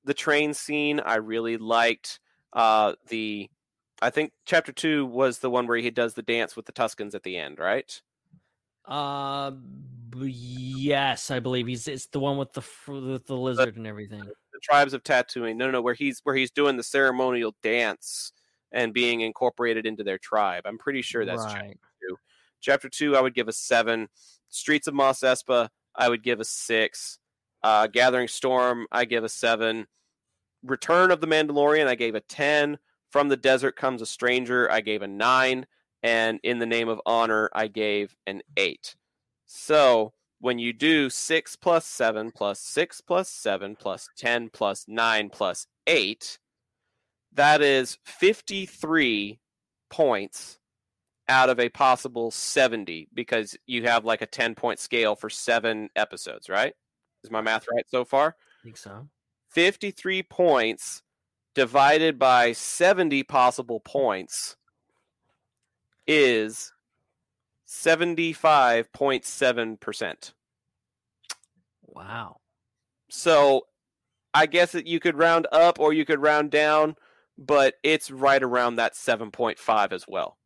the 0.07 0.13
train 0.13 0.55
scene. 0.55 0.99
I 0.99 1.15
really 1.15 1.57
liked 1.57 2.19
uh, 2.53 2.93
the. 3.09 3.49
I 4.01 4.09
think 4.09 4.31
chapter 4.45 4.71
two 4.71 5.05
was 5.05 5.39
the 5.39 5.49
one 5.49 5.67
where 5.67 5.77
he 5.77 5.91
does 5.91 6.13
the 6.13 6.21
dance 6.21 6.55
with 6.55 6.65
the 6.65 6.71
Tuskens 6.71 7.13
at 7.13 7.23
the 7.23 7.37
end, 7.37 7.59
right? 7.59 8.01
Uh, 8.85 9.51
yes, 10.15 11.29
I 11.29 11.39
believe 11.39 11.67
he's 11.67 11.87
it's 11.87 12.07
the 12.07 12.19
one 12.19 12.37
with 12.37 12.53
the 12.53 12.63
with 12.87 13.25
the 13.27 13.35
lizard 13.35 13.75
and 13.75 13.85
everything. 13.85 14.21
the 14.23 14.59
tribes 14.63 14.93
of 14.93 15.03
Tatooine. 15.03 15.57
No, 15.57 15.65
no, 15.65 15.71
no, 15.71 15.81
where 15.81 15.93
he's 15.93 16.21
where 16.23 16.35
he's 16.35 16.51
doing 16.51 16.77
the 16.77 16.83
ceremonial 16.83 17.53
dance 17.61 18.31
and 18.71 18.93
being 18.93 19.21
incorporated 19.21 19.85
into 19.85 20.03
their 20.03 20.17
tribe. 20.17 20.63
I'm 20.65 20.77
pretty 20.77 21.01
sure 21.01 21.25
that's 21.25 21.45
chapter 21.45 21.77
two. 22.01 22.17
Chapter 22.61 22.89
two, 22.89 23.15
I 23.15 23.21
would 23.21 23.35
give 23.35 23.47
a 23.47 23.53
seven. 23.53 24.07
Streets 24.49 24.87
of 24.87 24.93
Mos 24.93 25.19
Espa, 25.19 25.67
I 25.95 26.07
would 26.07 26.23
give 26.23 26.39
a 26.39 26.45
six. 26.45 27.19
Uh, 27.67 27.85
Gathering 27.85 28.29
Storm, 28.29 28.87
I 28.93 29.03
give 29.03 29.25
a 29.25 29.29
seven. 29.29 29.87
Return 30.63 31.11
of 31.11 31.19
the 31.19 31.27
Mandalorian, 31.27 31.85
I 31.85 31.95
gave 31.95 32.15
a 32.15 32.21
ten. 32.21 32.77
From 33.11 33.27
the 33.27 33.35
Desert 33.35 33.75
Comes 33.75 34.01
a 34.01 34.05
Stranger, 34.05 34.71
I 34.71 34.79
gave 34.79 35.01
a 35.01 35.07
nine. 35.07 35.67
And 36.01 36.39
In 36.43 36.59
the 36.59 36.65
Name 36.65 36.87
of 36.87 37.01
Honor, 37.05 37.49
I 37.53 37.67
gave 37.67 38.15
an 38.25 38.41
eight. 38.55 38.95
So 39.45 40.13
when 40.39 40.59
you 40.59 40.71
do 40.71 41.09
six 41.09 41.57
plus 41.57 41.85
seven 41.85 42.31
plus 42.31 42.61
six 42.61 43.01
plus 43.01 43.27
seven 43.27 43.75
plus 43.75 44.07
10 44.15 44.49
plus 44.49 44.85
nine 44.87 45.29
plus 45.29 45.67
eight, 45.87 46.39
that 47.33 47.61
is 47.61 47.97
53 48.05 49.41
points 49.89 50.57
out 51.27 51.49
of 51.49 51.59
a 51.59 51.67
possible 51.67 52.31
70 52.31 53.09
because 53.13 53.57
you 53.65 53.83
have 53.83 54.05
like 54.05 54.21
a 54.21 54.25
10 54.25 54.55
point 54.55 54.79
scale 54.79 55.17
for 55.17 55.29
seven 55.29 55.89
episodes, 55.97 56.47
right? 56.47 56.73
Is 57.27 57.31
my 57.31 57.41
math 57.41 57.67
right 57.69 57.85
so 57.89 58.05
far? 58.05 58.37
I 58.61 58.63
think 58.63 58.77
so. 58.77 59.05
53 59.49 60.23
points 60.23 61.03
divided 61.53 62.17
by 62.17 62.53
70 62.53 63.23
possible 63.23 63.81
points 63.81 64.55
is 66.05 66.71
75.7%. 67.67 70.31
Wow. 71.85 72.37
So 73.09 73.67
I 74.33 74.45
guess 74.45 74.71
that 74.71 74.87
you 74.87 75.01
could 75.01 75.17
round 75.17 75.47
up 75.51 75.81
or 75.81 75.91
you 75.91 76.05
could 76.05 76.21
round 76.21 76.51
down, 76.51 76.95
but 77.37 77.73
it's 77.83 78.09
right 78.09 78.41
around 78.41 78.77
that 78.77 78.93
7.5 78.93 79.91
as 79.91 80.05
well. 80.07 80.37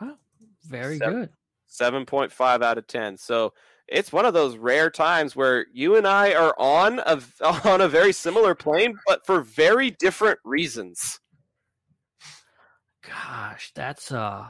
Wow. 0.00 0.16
Very 0.64 0.96
Seven. 0.96 1.20
good. 1.20 1.28
7.5 1.70 2.62
out 2.62 2.78
of 2.78 2.86
10. 2.86 3.16
So 3.16 3.52
it's 3.90 4.12
one 4.12 4.24
of 4.24 4.34
those 4.34 4.56
rare 4.56 4.90
times 4.90 5.34
where 5.34 5.66
you 5.72 5.96
and 5.96 6.06
I 6.06 6.34
are 6.34 6.54
on 6.58 7.00
a 7.00 7.20
on 7.68 7.80
a 7.80 7.88
very 7.88 8.12
similar 8.12 8.54
plane 8.54 8.98
but 9.06 9.26
for 9.26 9.40
very 9.40 9.90
different 9.90 10.38
reasons. 10.44 11.20
Gosh, 13.06 13.72
that's 13.74 14.12
uh 14.12 14.48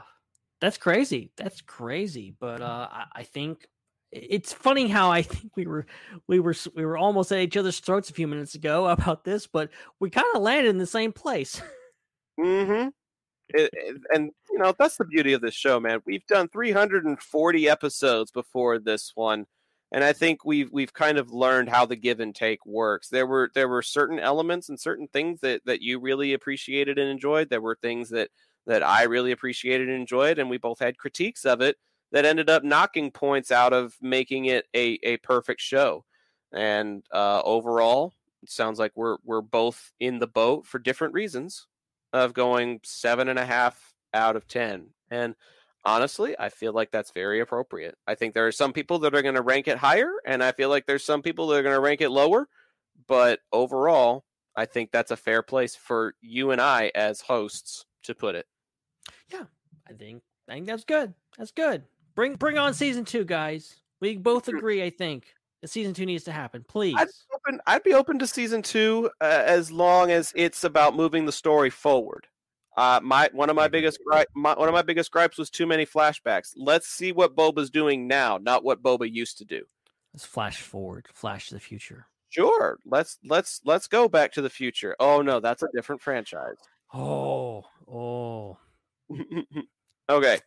that's 0.59 0.77
crazy. 0.77 1.31
That's 1.37 1.61
crazy. 1.61 2.35
But 2.39 2.61
uh 2.61 2.87
I, 2.91 3.05
I 3.15 3.23
think 3.23 3.67
it's 4.11 4.53
funny 4.53 4.87
how 4.87 5.09
I 5.09 5.21
think 5.23 5.55
we 5.55 5.65
were 5.65 5.85
we 6.27 6.39
were 6.39 6.55
we 6.75 6.85
were 6.85 6.97
almost 6.97 7.31
at 7.31 7.39
each 7.39 7.57
other's 7.57 7.79
throats 7.79 8.09
a 8.09 8.13
few 8.13 8.27
minutes 8.27 8.55
ago 8.55 8.87
about 8.87 9.23
this, 9.23 9.47
but 9.47 9.69
we 9.99 10.09
kind 10.09 10.27
of 10.35 10.41
landed 10.41 10.69
in 10.69 10.77
the 10.77 10.85
same 10.85 11.11
place. 11.11 11.61
Mm-hmm. 12.39 12.87
It, 13.53 14.01
and 14.13 14.31
you 14.49 14.57
know 14.57 14.73
that's 14.77 14.97
the 14.97 15.05
beauty 15.05 15.33
of 15.33 15.41
this 15.41 15.53
show, 15.53 15.79
man. 15.79 16.01
We've 16.05 16.25
done 16.27 16.47
340 16.49 17.69
episodes 17.69 18.31
before 18.31 18.79
this 18.79 19.11
one, 19.15 19.45
and 19.91 20.03
I 20.03 20.13
think 20.13 20.45
we've 20.45 20.71
we've 20.71 20.93
kind 20.93 21.17
of 21.17 21.31
learned 21.31 21.69
how 21.69 21.85
the 21.85 21.95
give 21.95 22.19
and 22.19 22.33
take 22.35 22.65
works. 22.65 23.09
There 23.09 23.27
were 23.27 23.51
there 23.53 23.67
were 23.67 23.81
certain 23.81 24.19
elements 24.19 24.69
and 24.69 24.79
certain 24.79 25.07
things 25.07 25.41
that 25.41 25.61
that 25.65 25.81
you 25.81 25.99
really 25.99 26.33
appreciated 26.33 26.97
and 26.97 27.09
enjoyed. 27.09 27.49
There 27.49 27.61
were 27.61 27.77
things 27.81 28.09
that 28.09 28.29
that 28.67 28.83
I 28.83 29.03
really 29.03 29.31
appreciated 29.31 29.89
and 29.89 29.99
enjoyed, 29.99 30.39
and 30.39 30.49
we 30.49 30.57
both 30.57 30.79
had 30.79 30.97
critiques 30.97 31.45
of 31.45 31.61
it. 31.61 31.77
that 32.11 32.25
ended 32.25 32.49
up 32.49 32.63
knocking 32.63 33.11
points 33.11 33.51
out 33.51 33.73
of 33.73 33.95
making 34.01 34.45
it 34.45 34.65
a, 34.75 34.99
a 35.03 35.17
perfect 35.17 35.61
show. 35.61 36.03
And 36.53 37.03
uh, 37.13 37.41
overall, 37.43 38.13
it 38.43 38.49
sounds 38.51 38.79
like 38.79 38.91
we're 38.95 39.17
we're 39.23 39.41
both 39.41 39.91
in 39.99 40.19
the 40.19 40.27
boat 40.27 40.65
for 40.65 40.79
different 40.79 41.13
reasons 41.13 41.67
of 42.13 42.33
going 42.33 42.79
seven 42.83 43.27
and 43.27 43.39
a 43.39 43.45
half 43.45 43.93
out 44.13 44.35
of 44.35 44.47
ten. 44.47 44.87
And 45.09 45.35
honestly, 45.85 46.35
I 46.37 46.49
feel 46.49 46.73
like 46.73 46.91
that's 46.91 47.11
very 47.11 47.39
appropriate. 47.39 47.95
I 48.07 48.15
think 48.15 48.33
there 48.33 48.47
are 48.47 48.51
some 48.51 48.73
people 48.73 48.99
that 48.99 49.15
are 49.15 49.21
going 49.21 49.35
to 49.35 49.41
rank 49.41 49.67
it 49.67 49.77
higher, 49.77 50.11
and 50.25 50.43
I 50.43 50.51
feel 50.51 50.69
like 50.69 50.85
there's 50.85 51.03
some 51.03 51.21
people 51.21 51.47
that 51.47 51.57
are 51.57 51.63
going 51.63 51.75
to 51.75 51.81
rank 51.81 52.01
it 52.01 52.09
lower. 52.09 52.47
But 53.07 53.39
overall, 53.51 54.25
I 54.55 54.65
think 54.65 54.91
that's 54.91 55.11
a 55.11 55.17
fair 55.17 55.41
place 55.41 55.75
for 55.75 56.15
you 56.21 56.51
and 56.51 56.61
I 56.61 56.91
as 56.95 57.21
hosts 57.21 57.85
to 58.03 58.15
put 58.15 58.35
it. 58.35 58.45
Yeah, 59.31 59.45
I 59.89 59.93
think 59.93 60.21
I 60.49 60.53
think 60.53 60.67
that's 60.67 60.83
good. 60.83 61.13
That's 61.37 61.51
good. 61.51 61.83
Bring 62.15 62.35
bring 62.35 62.57
on 62.57 62.73
season 62.73 63.05
two, 63.05 63.23
guys. 63.23 63.75
We 63.99 64.17
both 64.17 64.47
agree. 64.49 64.83
I 64.83 64.89
think 64.89 65.33
season 65.67 65.93
two 65.93 66.05
needs 66.05 66.23
to 66.25 66.31
happen. 66.31 66.65
Please. 66.67 66.95
I'd 66.97 67.07
be 67.07 67.13
open, 67.35 67.61
I'd 67.67 67.83
be 67.83 67.93
open 67.93 68.19
to 68.19 68.27
season 68.27 68.61
two 68.61 69.09
uh, 69.21 69.43
as 69.45 69.71
long 69.71 70.11
as 70.11 70.33
it's 70.35 70.63
about 70.63 70.95
moving 70.95 71.25
the 71.25 71.31
story 71.31 71.69
forward. 71.69 72.27
Uh, 72.77 72.99
my 73.03 73.29
one 73.33 73.49
of 73.49 73.55
my 73.55 73.67
biggest 73.67 73.99
gri- 74.05 74.25
my, 74.33 74.53
one 74.53 74.69
of 74.69 74.73
my 74.73 74.81
biggest 74.81 75.11
gripes 75.11 75.37
was 75.37 75.49
too 75.49 75.65
many 75.65 75.85
flashbacks. 75.85 76.53
Let's 76.55 76.87
see 76.87 77.11
what 77.11 77.35
Boba's 77.35 77.69
doing 77.69 78.07
now, 78.07 78.37
not 78.37 78.63
what 78.63 78.81
Boba 78.81 79.11
used 79.11 79.37
to 79.39 79.45
do. 79.45 79.63
Let's 80.13 80.25
flash 80.25 80.61
forward, 80.61 81.07
flash 81.13 81.49
to 81.49 81.55
the 81.55 81.59
future. 81.59 82.07
Sure, 82.29 82.79
let's 82.85 83.17
let's 83.25 83.59
let's 83.65 83.87
go 83.87 84.07
back 84.07 84.31
to 84.33 84.41
the 84.41 84.49
future. 84.49 84.95
Oh 85.01 85.21
no, 85.21 85.41
that's 85.41 85.63
a 85.63 85.67
different 85.73 86.01
franchise. 86.01 86.55
Oh, 86.93 87.65
oh. 87.91 88.57
okay. 90.09 90.39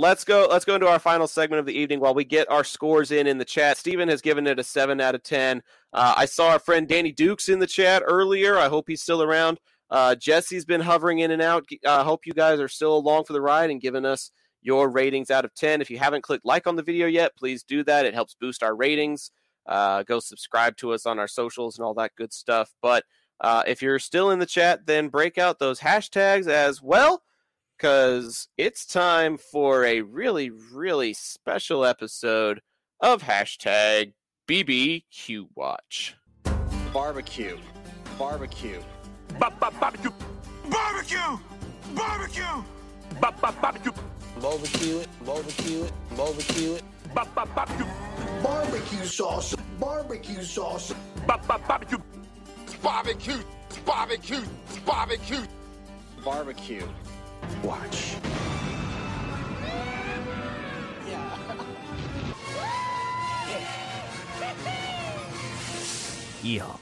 Let's 0.00 0.22
go. 0.22 0.46
Let's 0.48 0.64
go 0.64 0.76
into 0.76 0.86
our 0.86 1.00
final 1.00 1.26
segment 1.26 1.58
of 1.58 1.66
the 1.66 1.76
evening 1.76 1.98
while 1.98 2.14
we 2.14 2.22
get 2.22 2.48
our 2.48 2.62
scores 2.62 3.10
in 3.10 3.26
in 3.26 3.38
the 3.38 3.44
chat. 3.44 3.76
Steven 3.76 4.08
has 4.08 4.22
given 4.22 4.46
it 4.46 4.60
a 4.60 4.62
seven 4.62 5.00
out 5.00 5.16
of 5.16 5.24
ten. 5.24 5.60
Uh, 5.92 6.14
I 6.16 6.24
saw 6.24 6.50
our 6.50 6.60
friend 6.60 6.86
Danny 6.86 7.10
Dukes 7.10 7.48
in 7.48 7.58
the 7.58 7.66
chat 7.66 8.04
earlier. 8.06 8.56
I 8.56 8.68
hope 8.68 8.84
he's 8.86 9.02
still 9.02 9.24
around. 9.24 9.58
Uh, 9.90 10.14
Jesse's 10.14 10.64
been 10.64 10.82
hovering 10.82 11.18
in 11.18 11.32
and 11.32 11.42
out. 11.42 11.66
I 11.84 11.88
uh, 11.88 12.04
hope 12.04 12.26
you 12.26 12.32
guys 12.32 12.60
are 12.60 12.68
still 12.68 12.96
along 12.96 13.24
for 13.24 13.32
the 13.32 13.40
ride 13.40 13.70
and 13.70 13.80
giving 13.80 14.04
us 14.04 14.30
your 14.62 14.88
ratings 14.88 15.32
out 15.32 15.44
of 15.44 15.52
10. 15.54 15.80
If 15.80 15.90
you 15.90 15.98
haven't 15.98 16.22
clicked 16.22 16.44
like 16.44 16.68
on 16.68 16.76
the 16.76 16.82
video 16.84 17.08
yet, 17.08 17.36
please 17.36 17.64
do 17.64 17.82
that. 17.82 18.06
It 18.06 18.14
helps 18.14 18.36
boost 18.40 18.62
our 18.62 18.76
ratings. 18.76 19.32
Uh, 19.66 20.04
go 20.04 20.20
subscribe 20.20 20.76
to 20.76 20.92
us 20.92 21.06
on 21.06 21.18
our 21.18 21.26
socials 21.26 21.76
and 21.76 21.84
all 21.84 21.94
that 21.94 22.14
good 22.16 22.32
stuff. 22.32 22.72
But 22.82 23.04
uh, 23.40 23.64
if 23.66 23.82
you're 23.82 23.98
still 23.98 24.30
in 24.30 24.38
the 24.38 24.46
chat, 24.46 24.86
then 24.86 25.08
break 25.08 25.38
out 25.38 25.58
those 25.58 25.80
hashtags 25.80 26.46
as 26.46 26.80
well, 26.80 27.22
because 27.78 28.48
it's 28.56 28.84
time 28.84 29.38
for 29.38 29.84
a 29.84 30.00
really, 30.00 30.50
really 30.50 31.14
special 31.14 31.84
episode 31.84 32.60
of 33.00 33.22
hashtag 33.22 34.12
BBQ 34.48 35.46
Watch. 35.54 36.16
Barbecue. 36.92 37.56
Barbecue. 38.18 38.80
Barbecue! 39.38 41.20
Barbecue! 41.94 42.62
Barbecue! 43.52 43.92
Barbecue 44.40 44.98
it, 44.98 45.08
barbecue 45.24 45.84
it, 45.84 45.92
barbecue 46.16 46.74
it. 46.74 46.82
Barbecue! 47.14 47.86
Barbecue 48.42 49.04
sauce. 49.04 49.54
Barbecue 49.78 50.42
sauce. 50.42 50.92
Barbecue! 51.26 51.98
Barbecue! 52.82 53.38
Barbecue! 53.86 54.42
Barbecue! 54.84 55.42
Barbecue. 56.24 56.82
Watch. 57.62 58.16
Yeehaw. 66.42 66.78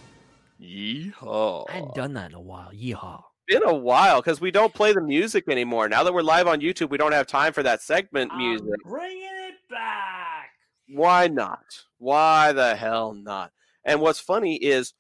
Yeehaw. 0.61 1.65
I 1.69 1.73
hadn't 1.73 1.95
done 1.95 2.15
that 2.15 2.31
in 2.31 2.37
a 2.37 2.41
while. 2.41 2.71
Yeehaw. 2.73 3.23
been 3.49 3.63
a 3.65 3.75
while 3.75 4.21
because 4.21 4.41
we 4.41 4.51
don't 4.51 4.73
play 4.73 4.93
the 4.93 5.01
music 5.01 5.49
anymore. 5.49 5.89
Now 5.89 6.03
that 6.05 6.15
we're 6.15 6.23
live 6.23 6.47
on 6.47 6.61
YouTube, 6.61 6.91
we 6.91 6.99
don't 6.99 7.13
have 7.13 7.27
time 7.27 7.53
for 7.53 7.63
that 7.63 7.83
segment 7.83 8.37
music. 8.37 8.69
bringing 8.85 9.23
it 9.23 9.55
back. 9.71 10.51
Why 10.89 11.27
not? 11.29 11.65
Why 11.99 12.53
the 12.53 12.77
hell 12.77 13.15
not? 13.15 13.51
And 13.85 14.01
what's 14.01 14.21
funny 14.21 14.57
is, 14.57 14.95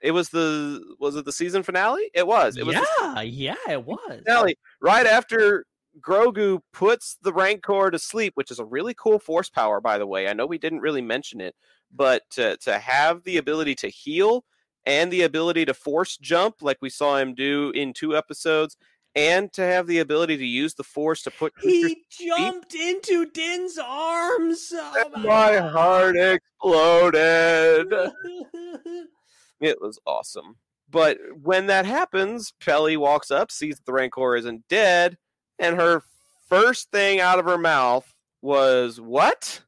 it 0.00 0.10
was 0.12 0.28
the 0.30 0.82
was 0.98 1.16
it 1.16 1.24
the 1.24 1.32
season 1.32 1.62
finale? 1.62 2.10
It 2.14 2.26
was. 2.26 2.56
It 2.56 2.66
was 2.66 2.76
yeah, 2.76 3.20
yeah, 3.22 3.54
it 3.68 3.84
was. 3.84 4.22
finale 4.24 4.58
right 4.80 5.06
after 5.06 5.64
Grogu 6.00 6.60
puts 6.72 7.16
the 7.22 7.32
Rancor 7.32 7.90
to 7.90 7.98
sleep, 7.98 8.32
which 8.36 8.50
is 8.50 8.58
a 8.58 8.64
really 8.64 8.94
cool 8.94 9.18
force 9.18 9.48
power, 9.48 9.80
by 9.80 9.98
the 9.98 10.06
way. 10.06 10.28
I 10.28 10.32
know 10.32 10.46
we 10.46 10.58
didn't 10.58 10.80
really 10.80 11.02
mention 11.02 11.40
it, 11.40 11.54
but 11.94 12.22
to 12.30 12.56
to 12.58 12.78
have 12.78 13.24
the 13.24 13.38
ability 13.38 13.74
to 13.76 13.88
heal 13.88 14.44
and 14.84 15.10
the 15.10 15.22
ability 15.22 15.64
to 15.64 15.74
force 15.74 16.16
jump, 16.16 16.56
like 16.60 16.78
we 16.80 16.90
saw 16.90 17.16
him 17.16 17.34
do 17.34 17.72
in 17.74 17.92
two 17.92 18.16
episodes, 18.16 18.76
and 19.14 19.52
to 19.54 19.62
have 19.62 19.86
the 19.86 19.98
ability 19.98 20.36
to 20.36 20.46
use 20.46 20.74
the 20.74 20.84
force 20.84 21.22
to 21.22 21.30
put 21.30 21.52
He 21.62 22.04
jumped 22.10 22.74
into 22.74 23.26
Din's 23.26 23.78
arms. 23.78 24.72
Oh 24.74 25.10
my 25.16 25.56
heart 25.56 26.16
exploded. 26.16 27.92
It 29.60 29.80
was 29.80 29.98
awesome. 30.06 30.56
But 30.88 31.18
when 31.42 31.66
that 31.66 31.86
happens, 31.86 32.52
Peli 32.60 32.96
walks 32.96 33.30
up, 33.30 33.50
sees 33.50 33.76
that 33.76 33.86
the 33.86 33.92
Rancor 33.92 34.36
isn't 34.36 34.68
dead, 34.68 35.18
and 35.58 35.76
her 35.76 36.02
first 36.48 36.90
thing 36.90 37.20
out 37.20 37.38
of 37.38 37.44
her 37.44 37.58
mouth 37.58 38.14
was, 38.42 39.00
What? 39.00 39.62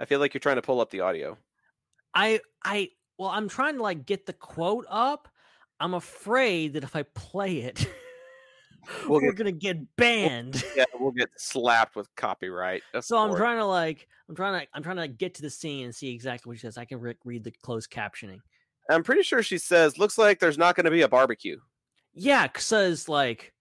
I 0.00 0.04
feel 0.04 0.20
like 0.20 0.32
you're 0.34 0.40
trying 0.40 0.56
to 0.56 0.62
pull 0.62 0.80
up 0.80 0.90
the 0.90 1.00
audio. 1.00 1.36
I 2.14 2.40
I 2.64 2.90
well, 3.18 3.30
I'm 3.30 3.48
trying 3.48 3.76
to 3.76 3.82
like 3.82 4.06
get 4.06 4.26
the 4.26 4.32
quote 4.32 4.86
up. 4.88 5.28
I'm 5.80 5.94
afraid 5.94 6.74
that 6.74 6.84
if 6.84 6.94
I 6.96 7.02
play 7.02 7.58
it, 7.58 7.86
We'll 9.08 9.20
we're 9.20 9.32
get- 9.32 9.36
gonna 9.36 9.52
get 9.52 9.96
banned. 9.96 10.62
Yeah, 10.76 10.84
we'll 10.98 11.12
get 11.12 11.28
slapped 11.36 11.94
with 11.96 12.08
copyright. 12.16 12.82
So 13.00 13.18
I'm 13.18 13.34
trying 13.36 13.58
to 13.58 13.64
like 13.66 14.08
I'm 14.28 14.34
trying 14.34 14.60
to 14.60 14.66
I'm 14.74 14.82
trying 14.82 14.96
to 14.96 15.08
get 15.08 15.34
to 15.34 15.42
the 15.42 15.50
scene 15.50 15.84
and 15.84 15.94
see 15.94 16.12
exactly 16.14 16.50
what 16.50 16.56
she 16.58 16.62
says. 16.62 16.78
I 16.78 16.84
can 16.84 17.00
re- 17.00 17.14
read 17.24 17.44
the 17.44 17.52
closed 17.62 17.90
captioning. 17.90 18.40
I'm 18.90 19.02
pretty 19.02 19.22
sure 19.22 19.42
she 19.42 19.58
says, 19.58 19.98
Looks 19.98 20.16
like 20.16 20.38
there's 20.40 20.56
not 20.58 20.74
going 20.74 20.86
to 20.86 20.90
be 20.90 21.02
a 21.02 21.08
barbecue. 21.08 21.58
Yeah, 22.14 22.48
says 22.56 23.08
like 23.08 23.52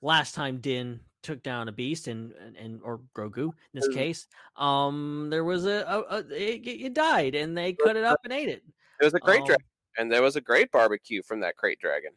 last 0.00 0.34
time 0.34 0.58
Din 0.58 1.00
took 1.22 1.42
down 1.42 1.68
a 1.68 1.72
beast 1.72 2.08
and 2.08 2.32
and, 2.32 2.56
and 2.56 2.80
or 2.82 3.00
Grogu 3.14 3.44
in 3.48 3.52
this 3.74 3.88
Mm. 3.88 3.94
case, 3.94 4.26
um, 4.56 5.28
there 5.30 5.44
was 5.44 5.66
a, 5.66 5.84
a, 5.86 6.16
a 6.16 6.18
it, 6.30 6.66
it 6.66 6.94
died 6.94 7.34
and 7.34 7.56
they 7.56 7.74
cut 7.74 7.96
it 7.96 8.04
up 8.04 8.18
and 8.24 8.32
ate 8.32 8.48
it. 8.48 8.62
It 9.00 9.04
was 9.04 9.14
a 9.14 9.20
great 9.20 9.40
Um, 9.40 9.46
dragon, 9.46 9.66
and 9.98 10.10
there 10.10 10.22
was 10.22 10.36
a 10.36 10.40
great 10.40 10.70
barbecue 10.72 11.22
from 11.22 11.40
that 11.40 11.56
great 11.56 11.78
dragon. 11.78 12.12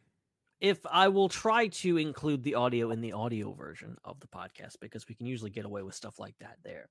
If 0.60 0.78
I 0.90 1.08
will 1.08 1.28
try 1.28 1.68
to 1.68 1.96
include 1.98 2.42
the 2.42 2.54
audio 2.54 2.90
in 2.90 3.00
the 3.00 3.12
audio 3.12 3.52
version 3.52 3.96
of 4.04 4.18
the 4.20 4.26
podcast 4.26 4.76
because 4.80 5.06
we 5.08 5.14
can 5.14 5.26
usually 5.26 5.50
get 5.50 5.64
away 5.64 5.82
with 5.82 5.94
stuff 5.94 6.18
like 6.18 6.34
that 6.40 6.56
there. 6.64 6.88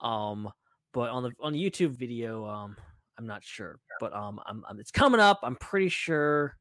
Um, 0.00 0.50
but 0.92 1.10
on 1.10 1.22
the 1.22 1.32
on 1.40 1.52
the 1.52 1.62
YouTube 1.70 1.90
video, 1.96 2.46
um, 2.46 2.76
I'm 3.18 3.26
not 3.26 3.44
sure, 3.44 3.78
but 4.00 4.12
um, 4.14 4.40
I'm, 4.46 4.64
I'm 4.68 4.80
it's 4.80 4.90
coming 4.90 5.20
up. 5.20 5.40
I'm 5.42 5.56
pretty 5.56 5.88
sure 5.88 6.56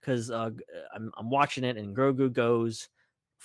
because 0.00 0.30
uh, 0.30 0.50
g- 0.50 0.64
I'm 0.94 1.10
I'm 1.16 1.30
watching 1.30 1.64
it 1.64 1.76
and 1.76 1.96
Grogu 1.96 2.32
goes 2.32 2.88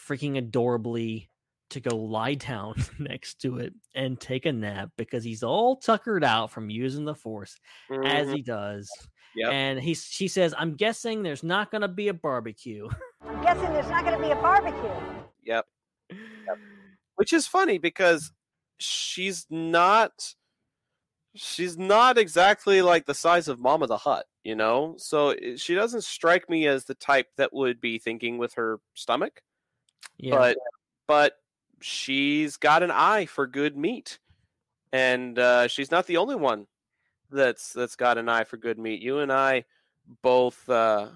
freaking 0.07 0.37
adorably 0.37 1.29
to 1.69 1.79
go 1.79 1.95
lie 1.97 2.35
down 2.35 2.75
next 2.99 3.41
to 3.41 3.57
it 3.57 3.73
and 3.95 4.19
take 4.19 4.45
a 4.45 4.51
nap 4.51 4.89
because 4.97 5.23
he's 5.23 5.43
all 5.43 5.75
tuckered 5.77 6.23
out 6.23 6.51
from 6.51 6.69
using 6.69 7.05
the 7.05 7.15
force 7.15 7.57
as 8.05 8.27
Mhm. 8.27 8.35
he 8.35 8.41
does. 8.41 8.89
Yep. 9.35 9.51
And 9.51 9.79
he 9.79 9.93
she 9.93 10.27
says, 10.27 10.53
"I'm 10.57 10.75
guessing 10.75 11.23
there's 11.23 11.43
not 11.43 11.71
going 11.71 11.81
to 11.81 11.87
be 11.87 12.07
a 12.07 12.13
barbecue." 12.13 12.87
I'm 13.27 13.41
guessing 13.41 13.73
there's 13.73 13.89
not 13.89 14.05
going 14.05 14.19
to 14.19 14.23
be 14.23 14.31
a 14.31 14.35
barbecue. 14.35 14.89
Yep. 15.43 15.65
yep. 16.11 16.17
Which 17.15 17.33
is 17.33 17.47
funny 17.47 17.77
because 17.77 18.31
she's 18.77 19.45
not 19.49 20.35
she's 21.35 21.77
not 21.77 22.17
exactly 22.17 22.81
like 22.81 23.05
the 23.05 23.13
size 23.13 23.47
of 23.47 23.59
Mama 23.59 23.87
the 23.87 23.97
Hutt, 23.97 24.25
you 24.43 24.55
know? 24.55 24.95
So 24.97 25.35
she 25.57 25.73
doesn't 25.75 26.03
strike 26.03 26.49
me 26.49 26.67
as 26.67 26.85
the 26.85 26.95
type 26.95 27.27
that 27.37 27.53
would 27.53 27.81
be 27.81 27.97
thinking 27.97 28.37
with 28.37 28.53
her 28.53 28.79
stomach, 28.93 29.41
yeah, 30.17 30.35
but 30.35 30.57
but 31.07 31.33
she's 31.81 32.57
got 32.57 32.83
an 32.83 32.91
eye 32.91 33.25
for 33.25 33.47
good 33.47 33.77
meat. 33.77 34.19
And 34.91 35.39
uh, 35.39 35.67
she's 35.67 35.89
not 35.89 36.05
the 36.05 36.17
only 36.17 36.35
one 36.35 36.67
that's 37.33 37.73
that's 37.73 37.95
got 37.95 38.17
an 38.17 38.29
eye 38.29 38.43
for 38.43 38.57
good 38.57 38.77
meat. 38.79 39.01
You 39.01 39.19
and 39.19 39.31
I 39.31 39.65
both 40.21 40.67
uh, 40.69 41.09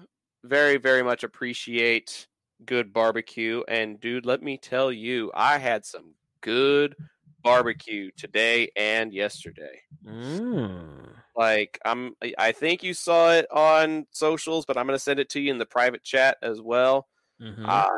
very 0.44 0.76
very 0.76 1.02
much 1.02 1.24
appreciate 1.24 2.26
good 2.64 2.92
barbecue 2.92 3.62
and 3.68 4.00
dude 4.00 4.26
let 4.26 4.42
me 4.42 4.58
tell 4.58 4.90
you 4.90 5.30
i 5.34 5.58
had 5.58 5.84
some 5.84 6.14
good 6.40 6.96
barbecue 7.44 8.10
today 8.16 8.68
and 8.76 9.12
yesterday 9.12 9.80
Mm. 10.04 11.14
like 11.36 11.78
i'm 11.84 12.14
I- 12.38 12.52
think 12.52 12.82
you 12.82 12.94
saw 12.94 13.32
it 13.32 13.46
on 13.52 14.06
socials 14.10 14.64
but 14.66 14.76
i'm 14.76 14.86
going 14.86 14.96
to 14.96 15.02
send 15.02 15.20
it 15.20 15.28
to 15.30 15.40
you 15.40 15.50
in 15.52 15.58
the 15.58 15.66
private 15.66 16.02
chat 16.02 16.38
as 16.42 16.60
well 16.60 17.08
Mhm. 17.40 17.64
uh, 17.68 17.88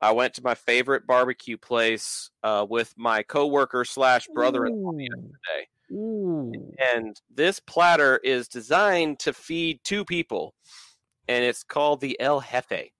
I 0.00 0.10
went 0.12 0.34
to 0.34 0.42
my 0.42 0.54
favorite 0.56 1.06
barbecue 1.06 1.56
place 1.56 2.30
uh, 2.42 2.66
with 2.68 2.92
my 2.98 3.22
coworker 3.22 3.84
slash 3.84 4.26
brother-in-law 4.34 4.92
yesterday, 4.98 5.68
Ooh. 5.92 6.72
and 6.94 7.20
this 7.30 7.60
platter 7.60 8.16
is 8.18 8.48
designed 8.48 9.18
to 9.20 9.32
feed 9.32 9.80
two 9.84 10.04
people, 10.04 10.54
and 11.28 11.44
it's 11.44 11.62
called 11.62 12.00
the 12.00 12.18
El 12.18 12.40
Jefe. 12.40 12.90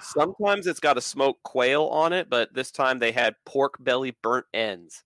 Sometimes 0.00 0.66
it's 0.66 0.80
got 0.80 0.98
a 0.98 1.02
smoked 1.02 1.42
quail 1.42 1.84
on 1.84 2.12
it, 2.12 2.28
but 2.28 2.54
this 2.54 2.70
time 2.70 2.98
they 2.98 3.12
had 3.12 3.34
pork 3.44 3.76
belly 3.78 4.16
burnt 4.22 4.46
ends, 4.54 5.04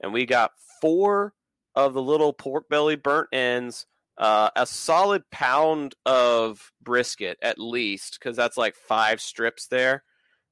and 0.00 0.12
we 0.12 0.26
got 0.26 0.52
four 0.80 1.34
of 1.74 1.94
the 1.94 2.02
little 2.02 2.32
pork 2.32 2.68
belly 2.68 2.96
burnt 2.96 3.28
ends, 3.32 3.86
uh, 4.18 4.50
a 4.56 4.66
solid 4.66 5.22
pound 5.30 5.94
of 6.04 6.72
brisket 6.82 7.38
at 7.42 7.58
least, 7.58 8.18
because 8.18 8.36
that's 8.36 8.56
like 8.56 8.74
five 8.74 9.20
strips 9.20 9.66
there, 9.66 10.02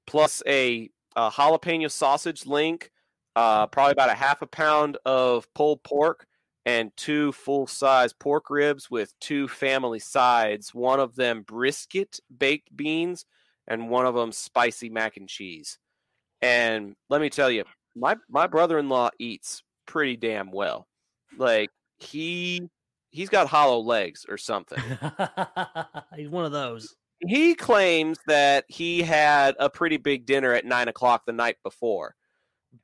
plus 0.07 0.43
a, 0.47 0.91
a 1.17 1.31
jalapeno 1.31 1.91
sausage 1.91 2.47
link, 2.47 2.91
uh, 3.37 3.67
probably 3.69 3.93
about 3.93 4.11
a 4.11 4.15
half 4.15 4.43
a 4.43 4.47
pound 4.47 4.99
of 5.05 5.53
pulled 5.55 5.83
pork, 5.83 6.27
and 6.67 6.91
two 6.97 7.33
full 7.33 7.67
size 7.67 8.13
pork 8.13 8.51
ribs 8.51 8.91
with 8.91 9.19
two 9.21 9.49
family 9.49 9.99
sides. 9.99 10.75
One 10.75 11.01
of 11.01 11.17
them 11.17 11.43
brisket 11.43 12.21
baked 12.37 12.75
beans, 12.77 13.25
and 13.67 13.89
one 13.89 14.07
of 14.07 14.15
them 14.15 14.33
spicy 14.33 14.91
mac 14.91 15.17
and 15.17 15.29
cheese. 15.29 15.79
And 16.43 16.95
let 17.09 17.21
me 17.21 17.31
tell 17.31 17.51
you, 17.51 17.65
my 17.97 18.17
my 18.29 18.47
brother 18.47 18.79
in 18.79 18.89
law 18.89 19.11
eats 19.19 19.63
pretty 19.87 20.17
damn 20.17 20.51
well. 20.51 20.87
Like 21.39 21.71
he 21.99 22.69
he's 23.11 23.29
got 23.29 23.49
hollow 23.49 23.81
legs 23.81 24.25
or 24.29 24.39
something. 24.39 24.83
He's 26.17 26.29
one 26.29 26.45
of 26.45 26.53
those. 26.53 26.95
he 27.27 27.55
claims 27.55 28.19
that 28.27 28.65
he 28.69 29.03
had 29.03 29.55
a 29.59 29.69
pretty 29.69 29.97
big 29.97 30.27
dinner 30.27 30.53
at 30.55 30.65
nine 30.65 30.89
o'clock 30.89 31.25
the 31.27 31.33
night 31.33 31.57
before, 31.63 32.15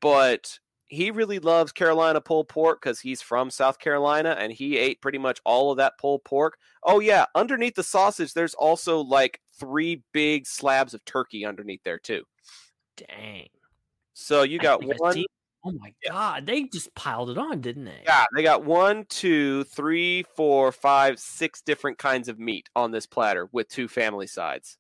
but 0.01 0.59
he 0.89 1.11
really 1.11 1.39
loves 1.39 1.73
Carolina 1.73 2.21
pulled 2.21 2.49
pork 2.49 2.81
because 2.81 3.01
he's 3.01 3.21
from 3.21 3.51
South 3.51 3.79
Carolina 3.79 4.37
and 4.39 4.53
he 4.53 4.77
ate 4.79 5.03
pretty 5.03 5.19
much 5.19 5.41
all 5.45 5.71
of 5.71 5.79
that 5.79 5.99
pulled 5.99 6.23
pork. 6.25 6.59
Oh 6.85 7.01
yeah, 7.01 7.27
underneath 7.35 7.75
the 7.75 7.83
sausage, 7.83 8.35
there's 8.35 8.55
also 8.55 9.01
like 9.01 9.41
three 9.59 10.03
big 10.13 10.47
slabs 10.47 10.95
of 10.95 11.05
turkey 11.05 11.45
underneath 11.45 11.83
there 11.85 11.99
too. 11.99 12.23
Dang. 12.97 13.49
So 14.15 14.43
you 14.43 14.59
got 14.59 14.83
one. 14.85 15.25
Oh 15.65 15.73
my 15.73 15.93
god, 16.09 16.47
they 16.47 16.65
just 16.65 16.95
piled 16.95 17.29
it 17.29 17.39
on, 17.39 17.61
didn't 17.61 17.87
they? 17.87 18.03
Yeah, 18.05 18.25
they 18.37 18.45
got 18.45 18.65
one, 18.65 19.05
two, 19.09 19.65
three, 19.65 20.25
four, 20.37 20.71
five, 20.71 21.19
six 21.19 21.61
different 21.61 21.99
kinds 21.99 22.29
of 22.29 22.39
meat 22.39 22.69
on 22.77 22.93
this 22.93 23.05
platter 23.05 23.49
with 23.51 23.69
two 23.69 23.89
family 23.89 24.29
sides. 24.29 24.79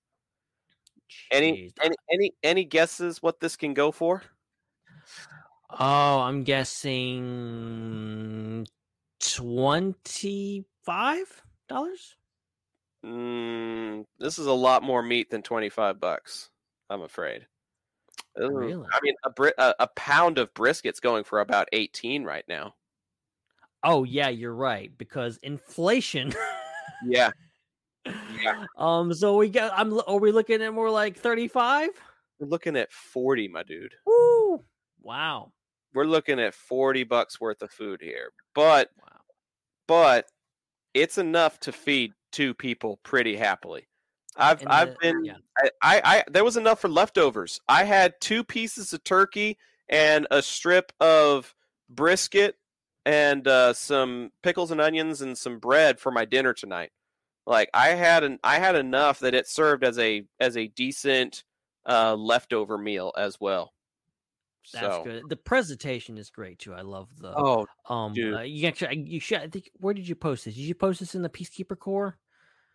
Any 1.33 1.73
any 1.83 1.97
any 2.11 2.33
any 2.45 2.65
guesses 2.65 3.20
what 3.20 3.41
this 3.41 3.57
can 3.57 3.74
go 3.74 3.91
for? 3.91 4.23
Oh, 5.70 6.20
I'm 6.20 6.45
guessing 6.45 8.66
twenty-five 9.20 11.43
dollars. 11.69 12.16
Mm, 13.05 14.07
this 14.19 14.39
is 14.39 14.47
a 14.47 14.53
lot 14.53 14.83
more 14.83 15.03
meat 15.03 15.31
than 15.31 15.43
twenty 15.43 15.69
five 15.69 16.01
bucks. 16.01 16.49
I'm 16.89 17.03
afraid. 17.03 17.47
Ooh, 18.41 18.51
Really? 18.51 18.87
I 18.93 18.99
mean, 19.03 19.15
a, 19.24 19.31
bri- 19.31 19.53
a 19.59 19.74
a 19.81 19.87
pound 19.89 20.39
of 20.39 20.55
brisket's 20.55 21.01
going 21.01 21.24
for 21.24 21.41
about 21.41 21.69
eighteen 21.73 22.24
right 22.24 22.45
now. 22.49 22.74
Oh 23.83 24.05
yeah, 24.05 24.28
you're 24.28 24.55
right 24.55 24.91
because 24.97 25.39
inflation. 25.43 26.33
Yeah, 27.05 27.31
yeah. 28.05 28.65
um, 28.78 29.12
so 29.12 29.37
we 29.37 29.51
got. 29.51 29.73
I'm. 29.77 30.01
Are 30.07 30.19
we 30.19 30.33
looking 30.33 30.62
at 30.62 30.73
more 30.73 30.91
like 30.91 31.19
thirty-five? 31.19 31.91
We're 32.41 32.49
looking 32.49 32.77
at 32.77 32.91
forty, 32.93 33.49
my 33.49 33.62
dude. 33.62 33.93
Woo! 34.07 34.36
Wow. 35.07 35.53
We're 35.95 36.05
looking 36.05 36.41
at 36.41 36.55
forty 36.55 37.05
bucks 37.05 37.41
worth 37.41 37.62
of 37.62 37.70
food 37.70 38.01
here, 38.03 38.33
but 38.55 38.91
Wow. 39.01 39.20
but 39.87 40.27
it's 40.95 41.16
enough 41.16 41.61
to 41.61 41.73
feed 41.73 42.12
two 42.33 42.53
people 42.55 42.99
pretty 43.03 43.37
happily. 43.37 43.87
I've 44.37 44.61
And 44.61 44.73
I've 44.73 44.99
been 44.99 45.24
yeah. 45.24 45.37
I, 45.59 45.70
I 45.83 46.01
I 46.05 46.24
there 46.31 46.45
was 46.45 46.57
enough 46.57 46.81
for 46.81 46.89
leftovers. 46.89 47.61
I 47.69 47.85
had 47.85 48.20
two 48.20 48.43
pieces 48.45 48.93
of 48.93 49.05
turkey 49.05 49.59
and 49.89 50.27
a 50.31 50.43
strip 50.43 50.93
of 51.01 51.55
brisket 51.89 52.57
and 53.05 53.47
uh, 53.47 53.73
some 53.73 54.33
pickles 54.43 54.73
and 54.73 54.81
onions 54.81 55.23
and 55.23 55.39
some 55.39 55.61
bread 55.61 56.01
for 56.01 56.11
my 56.11 56.24
dinner 56.24 56.53
tonight. 56.53 56.91
Like 57.47 57.70
I 57.73 57.91
had 57.91 58.24
an 58.24 58.41
I 58.43 58.59
had 58.59 58.74
enough 58.74 59.20
that 59.20 59.35
it 59.35 59.47
served 59.47 59.85
as 59.85 59.99
a 59.99 60.24
as 60.41 60.57
a 60.57 60.66
decent 60.66 61.45
uh, 61.89 62.16
leftover 62.16 62.77
meal 62.77 63.12
as 63.16 63.41
well. 63.41 63.73
That's 64.72 64.97
so, 64.97 65.05
good. 65.05 65.28
The 65.28 65.36
presentation 65.36 66.18
is 66.18 66.30
great 66.30 66.59
too. 66.59 66.74
I 66.74 66.82
love 66.82 67.09
the. 67.18 67.32
Oh, 67.36 67.66
um, 67.88 68.12
uh, 68.12 68.43
you 68.43 68.66
actually, 68.66 68.98
you 68.98 69.20
should. 69.20 69.38
I 69.38 69.48
think. 69.48 69.70
Where 69.78 69.94
did 69.94 70.09
you 70.09 70.14
post 70.14 70.44
this? 70.44 70.55
Did 70.55 70.62
you 70.62 70.74
post 70.74 71.01
this 71.01 71.14
in 71.14 71.22
the 71.22 71.28
Peacekeeper 71.28 71.78
Corps? 71.78 72.18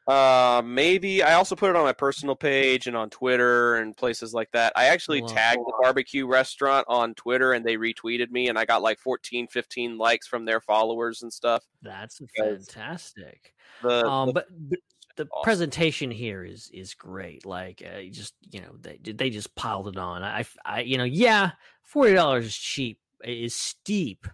Uh, 0.07 0.61
maybe 0.65 1.22
I 1.22 1.35
also 1.35 1.55
put 1.55 1.69
it 1.69 1.76
on 1.76 1.84
my 1.84 1.93
personal 1.93 2.35
page 2.35 2.88
and 2.88 2.97
on 2.97 3.09
Twitter 3.11 3.76
and 3.76 3.95
places 3.95 4.34
like 4.34 4.51
that. 4.51 4.73
I 4.76 4.85
actually 4.85 5.22
Love 5.22 5.31
tagged 5.31 5.59
the 5.59 5.73
barbecue 5.81 6.26
restaurant 6.26 6.85
on 6.89 7.13
Twitter 7.13 7.53
and 7.53 7.63
they 7.63 7.77
retweeted 7.77 8.31
me 8.31 8.49
and 8.49 8.57
I 8.57 8.65
got 8.65 8.81
like 8.81 8.99
14, 8.99 9.47
15 9.47 9.97
likes 9.97 10.27
from 10.27 10.45
their 10.45 10.59
followers 10.59 11.22
and 11.22 11.31
stuff. 11.31 11.63
That's 11.84 12.19
fantastic. 12.35 13.53
The, 13.84 14.05
um, 14.07 14.27
the- 14.27 14.34
but, 14.34 14.47
but 14.49 14.80
the 15.16 15.28
awesome. 15.32 15.42
presentation 15.42 16.12
here 16.12 16.44
is 16.44 16.70
is 16.74 16.94
great. 16.94 17.46
Like, 17.46 17.82
uh, 17.86 18.02
just 18.12 18.36
you 18.52 18.62
know, 18.62 18.76
they 18.80 18.98
they 18.98 19.30
just 19.30 19.56
piled 19.56 19.88
it 19.88 19.98
on. 19.98 20.24
I, 20.24 20.46
I 20.66 20.82
you 20.82 20.98
know, 20.98 21.04
yeah, 21.04 21.52
forty 21.84 22.14
dollars 22.14 22.46
is 22.48 22.56
cheap, 22.58 23.00
is 23.24 23.56
steep, 23.56 24.28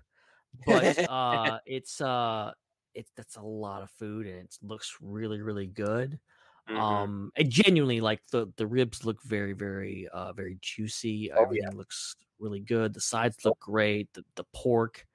but 0.65 0.97
uh, 1.07 1.59
it's 1.65 2.01
uh, 2.01 2.53
it's 2.93 3.11
that's 3.15 3.37
a 3.37 3.41
lot 3.41 3.83
of 3.83 3.91
food 3.91 4.27
and 4.27 4.37
it 4.45 4.57
looks 4.61 4.97
really 5.01 5.41
really 5.41 5.67
good. 5.67 6.19
Mhm. 6.67 6.81
Um, 6.81 7.31
and 7.35 7.49
genuinely, 7.49 8.01
like 8.01 8.25
the 8.31 8.51
the 8.57 8.67
ribs 8.67 9.05
look 9.05 9.23
very 9.23 9.53
very 9.53 10.07
uh 10.09 10.33
very 10.33 10.59
juicy. 10.61 11.31
Oh, 11.35 11.43
Everything 11.43 11.75
looks 11.77 12.15
really 12.39 12.61
good. 12.61 12.93
The 12.93 13.01
sides 13.01 13.45
look 13.45 13.59
great. 13.59 14.13
The 14.13 14.25
the 14.35 14.45
pork 14.53 15.07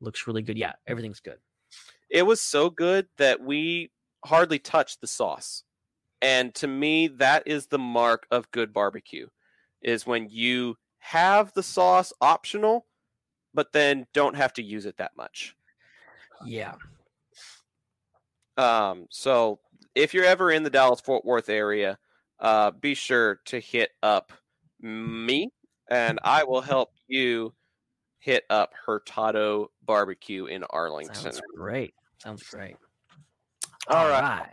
looks 0.00 0.26
really 0.26 0.42
good. 0.42 0.58
Yeah, 0.58 0.74
everything's 0.86 1.20
good. 1.20 1.40
it 2.08 2.22
was 2.22 2.40
so 2.40 2.70
good 2.70 3.08
that 3.16 3.40
we 3.40 3.90
hardly 4.24 4.58
touch 4.58 4.98
the 4.98 5.06
sauce. 5.06 5.64
And 6.22 6.54
to 6.56 6.66
me, 6.66 7.08
that 7.08 7.44
is 7.46 7.66
the 7.66 7.78
mark 7.78 8.26
of 8.30 8.50
good 8.50 8.72
barbecue 8.72 9.26
is 9.82 10.06
when 10.06 10.28
you 10.28 10.76
have 10.98 11.52
the 11.54 11.62
sauce 11.62 12.12
optional, 12.20 12.86
but 13.54 13.72
then 13.72 14.06
don't 14.12 14.36
have 14.36 14.52
to 14.54 14.62
use 14.62 14.84
it 14.84 14.98
that 14.98 15.12
much. 15.16 15.56
Yeah. 16.44 16.74
Um, 18.56 19.06
so 19.10 19.60
if 19.94 20.12
you're 20.12 20.24
ever 20.24 20.50
in 20.50 20.62
the 20.62 20.70
Dallas 20.70 21.00
Fort 21.00 21.24
Worth 21.24 21.48
area, 21.48 21.98
uh, 22.38 22.70
be 22.72 22.94
sure 22.94 23.40
to 23.46 23.58
hit 23.58 23.90
up 24.02 24.32
me 24.80 25.50
and 25.90 26.18
I 26.22 26.44
will 26.44 26.60
help 26.60 26.90
you 27.08 27.52
hit 28.18 28.44
up 28.48 28.72
Hurtado 28.86 29.70
Barbecue 29.84 30.46
in 30.46 30.64
Arlington. 30.64 31.14
Sounds 31.14 31.40
great. 31.56 31.94
Sounds 32.18 32.42
great. 32.44 32.76
All 33.88 34.08
right. 34.08 34.48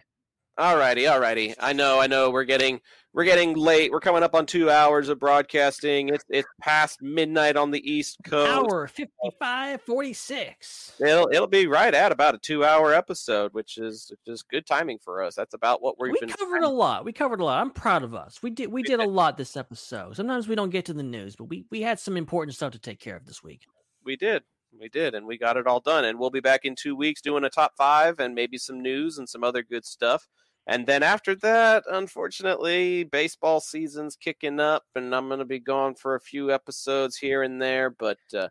Alrighty, 0.58 1.04
alrighty. 1.08 1.54
I 1.60 1.74
know, 1.74 2.00
I 2.00 2.08
know. 2.08 2.32
We're 2.32 2.44
getting 2.44 2.82
we're 3.14 3.26
getting 3.26 3.54
late. 3.54 3.92
We're 3.92 4.00
coming 4.00 4.24
up 4.24 4.34
on 4.34 4.48
two 4.48 4.72
hours 4.72 5.08
of 5.08 5.20
broadcasting. 5.20 6.10
It's 6.10 6.24
it's 6.30 6.48
past 6.62 7.00
midnight 7.00 7.56
on 7.56 7.70
the 7.70 7.80
East 7.80 8.18
Coast. 8.24 8.72
Hour 8.72 8.88
55 8.88 9.82
46. 9.84 10.94
It'll 11.00 11.30
it'll 11.32 11.46
be 11.46 11.68
right 11.68 11.94
at 11.94 12.12
about 12.12 12.34
a 12.34 12.40
two 12.40 12.66
hour 12.66 12.92
episode, 12.92 13.54
which 13.54 13.78
is 13.78 14.12
just 14.26 14.50
good 14.50 14.66
timing 14.66 14.98
for 15.04 15.22
us. 15.22 15.36
That's 15.36 15.54
about 15.54 15.84
what 15.84 16.00
we've 16.00 16.14
We 16.14 16.20
been 16.22 16.30
covered 16.30 16.64
a 16.64 16.70
lot. 16.70 17.06
We 17.06 17.14
covered 17.14 17.40
a 17.40 17.46
lot. 17.46 17.62
I'm 17.62 17.70
proud 17.70 18.02
of 18.04 18.16
us. 18.16 18.42
We 18.42 18.50
did 18.50 18.72
we 18.72 18.82
did 18.82 19.00
a 19.00 19.08
lot 19.08 19.38
this 19.38 19.56
episode. 19.56 20.16
Sometimes 20.16 20.48
we 20.48 20.56
don't 20.56 20.72
get 20.72 20.86
to 20.86 20.94
the 20.94 21.04
news, 21.04 21.36
but 21.36 21.46
we 21.46 21.66
we 21.70 21.82
had 21.82 22.00
some 22.00 22.18
important 22.18 22.56
stuff 22.56 22.72
to 22.74 22.80
take 22.80 23.00
care 23.00 23.16
of 23.16 23.28
this 23.28 23.44
week. 23.44 23.68
we 24.04 24.16
did. 24.16 24.42
We 24.80 24.90
did, 24.90 25.16
and 25.16 25.26
we 25.26 25.38
got 25.38 25.58
it 25.58 25.68
all 25.68 25.80
done. 25.80 26.06
And 26.06 26.20
we'll 26.20 26.30
be 26.30 26.40
back 26.40 26.66
in 26.66 26.76
two 26.76 26.96
weeks 26.96 27.22
doing 27.22 27.44
a 27.44 27.50
top 27.50 27.74
five 27.78 28.20
and 28.20 28.36
maybe 28.36 28.58
some 28.58 28.82
news 28.82 29.18
and 29.18 29.28
some 29.28 29.44
other 29.44 29.64
good 29.64 29.86
stuff. 29.86 30.28
And 30.68 30.86
then 30.86 31.02
after 31.02 31.34
that, 31.36 31.84
unfortunately, 31.90 33.06
baseball 33.06 33.62
season's 33.62 34.18
kicking 34.18 34.60
up, 34.60 34.84
and 34.96 35.16
I'm 35.16 35.28
going 35.28 35.40
to 35.40 35.46
be 35.46 35.60
gone 35.60 35.96
for 35.96 36.16
a 36.16 36.20
few 36.20 36.52
episodes 36.52 37.18
here 37.18 37.44
and 37.44 37.62
there. 37.62 37.90
But 37.90 38.18
uh, 38.36 38.50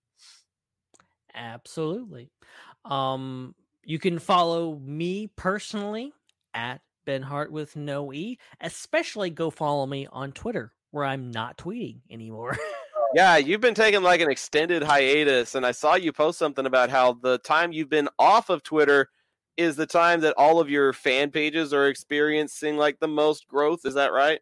Absolutely. 1.33 2.29
Um, 2.85 3.55
you 3.83 3.99
can 3.99 4.19
follow 4.19 4.79
me 4.79 5.29
personally 5.35 6.13
at 6.53 6.81
Ben 7.05 7.23
Hart 7.23 7.51
with 7.51 7.75
no 7.75 8.13
E. 8.13 8.37
Especially 8.61 9.29
go 9.29 9.49
follow 9.49 9.87
me 9.87 10.07
on 10.11 10.31
Twitter 10.31 10.73
where 10.91 11.05
I'm 11.05 11.31
not 11.31 11.57
tweeting 11.57 12.01
anymore. 12.09 12.57
yeah, 13.15 13.37
you've 13.37 13.61
been 13.61 13.73
taking 13.73 14.03
like 14.03 14.21
an 14.21 14.29
extended 14.29 14.83
hiatus, 14.83 15.55
and 15.55 15.65
I 15.65 15.71
saw 15.71 15.95
you 15.95 16.13
post 16.13 16.37
something 16.37 16.65
about 16.65 16.89
how 16.89 17.13
the 17.13 17.39
time 17.39 17.71
you've 17.71 17.89
been 17.89 18.09
off 18.19 18.49
of 18.49 18.63
Twitter 18.63 19.09
is 19.57 19.75
the 19.75 19.87
time 19.87 20.21
that 20.21 20.35
all 20.37 20.59
of 20.59 20.69
your 20.69 20.93
fan 20.93 21.31
pages 21.31 21.73
are 21.73 21.87
experiencing 21.87 22.77
like 22.77 22.99
the 22.99 23.07
most 23.07 23.47
growth. 23.47 23.85
Is 23.85 23.95
that 23.95 24.13
right? 24.13 24.39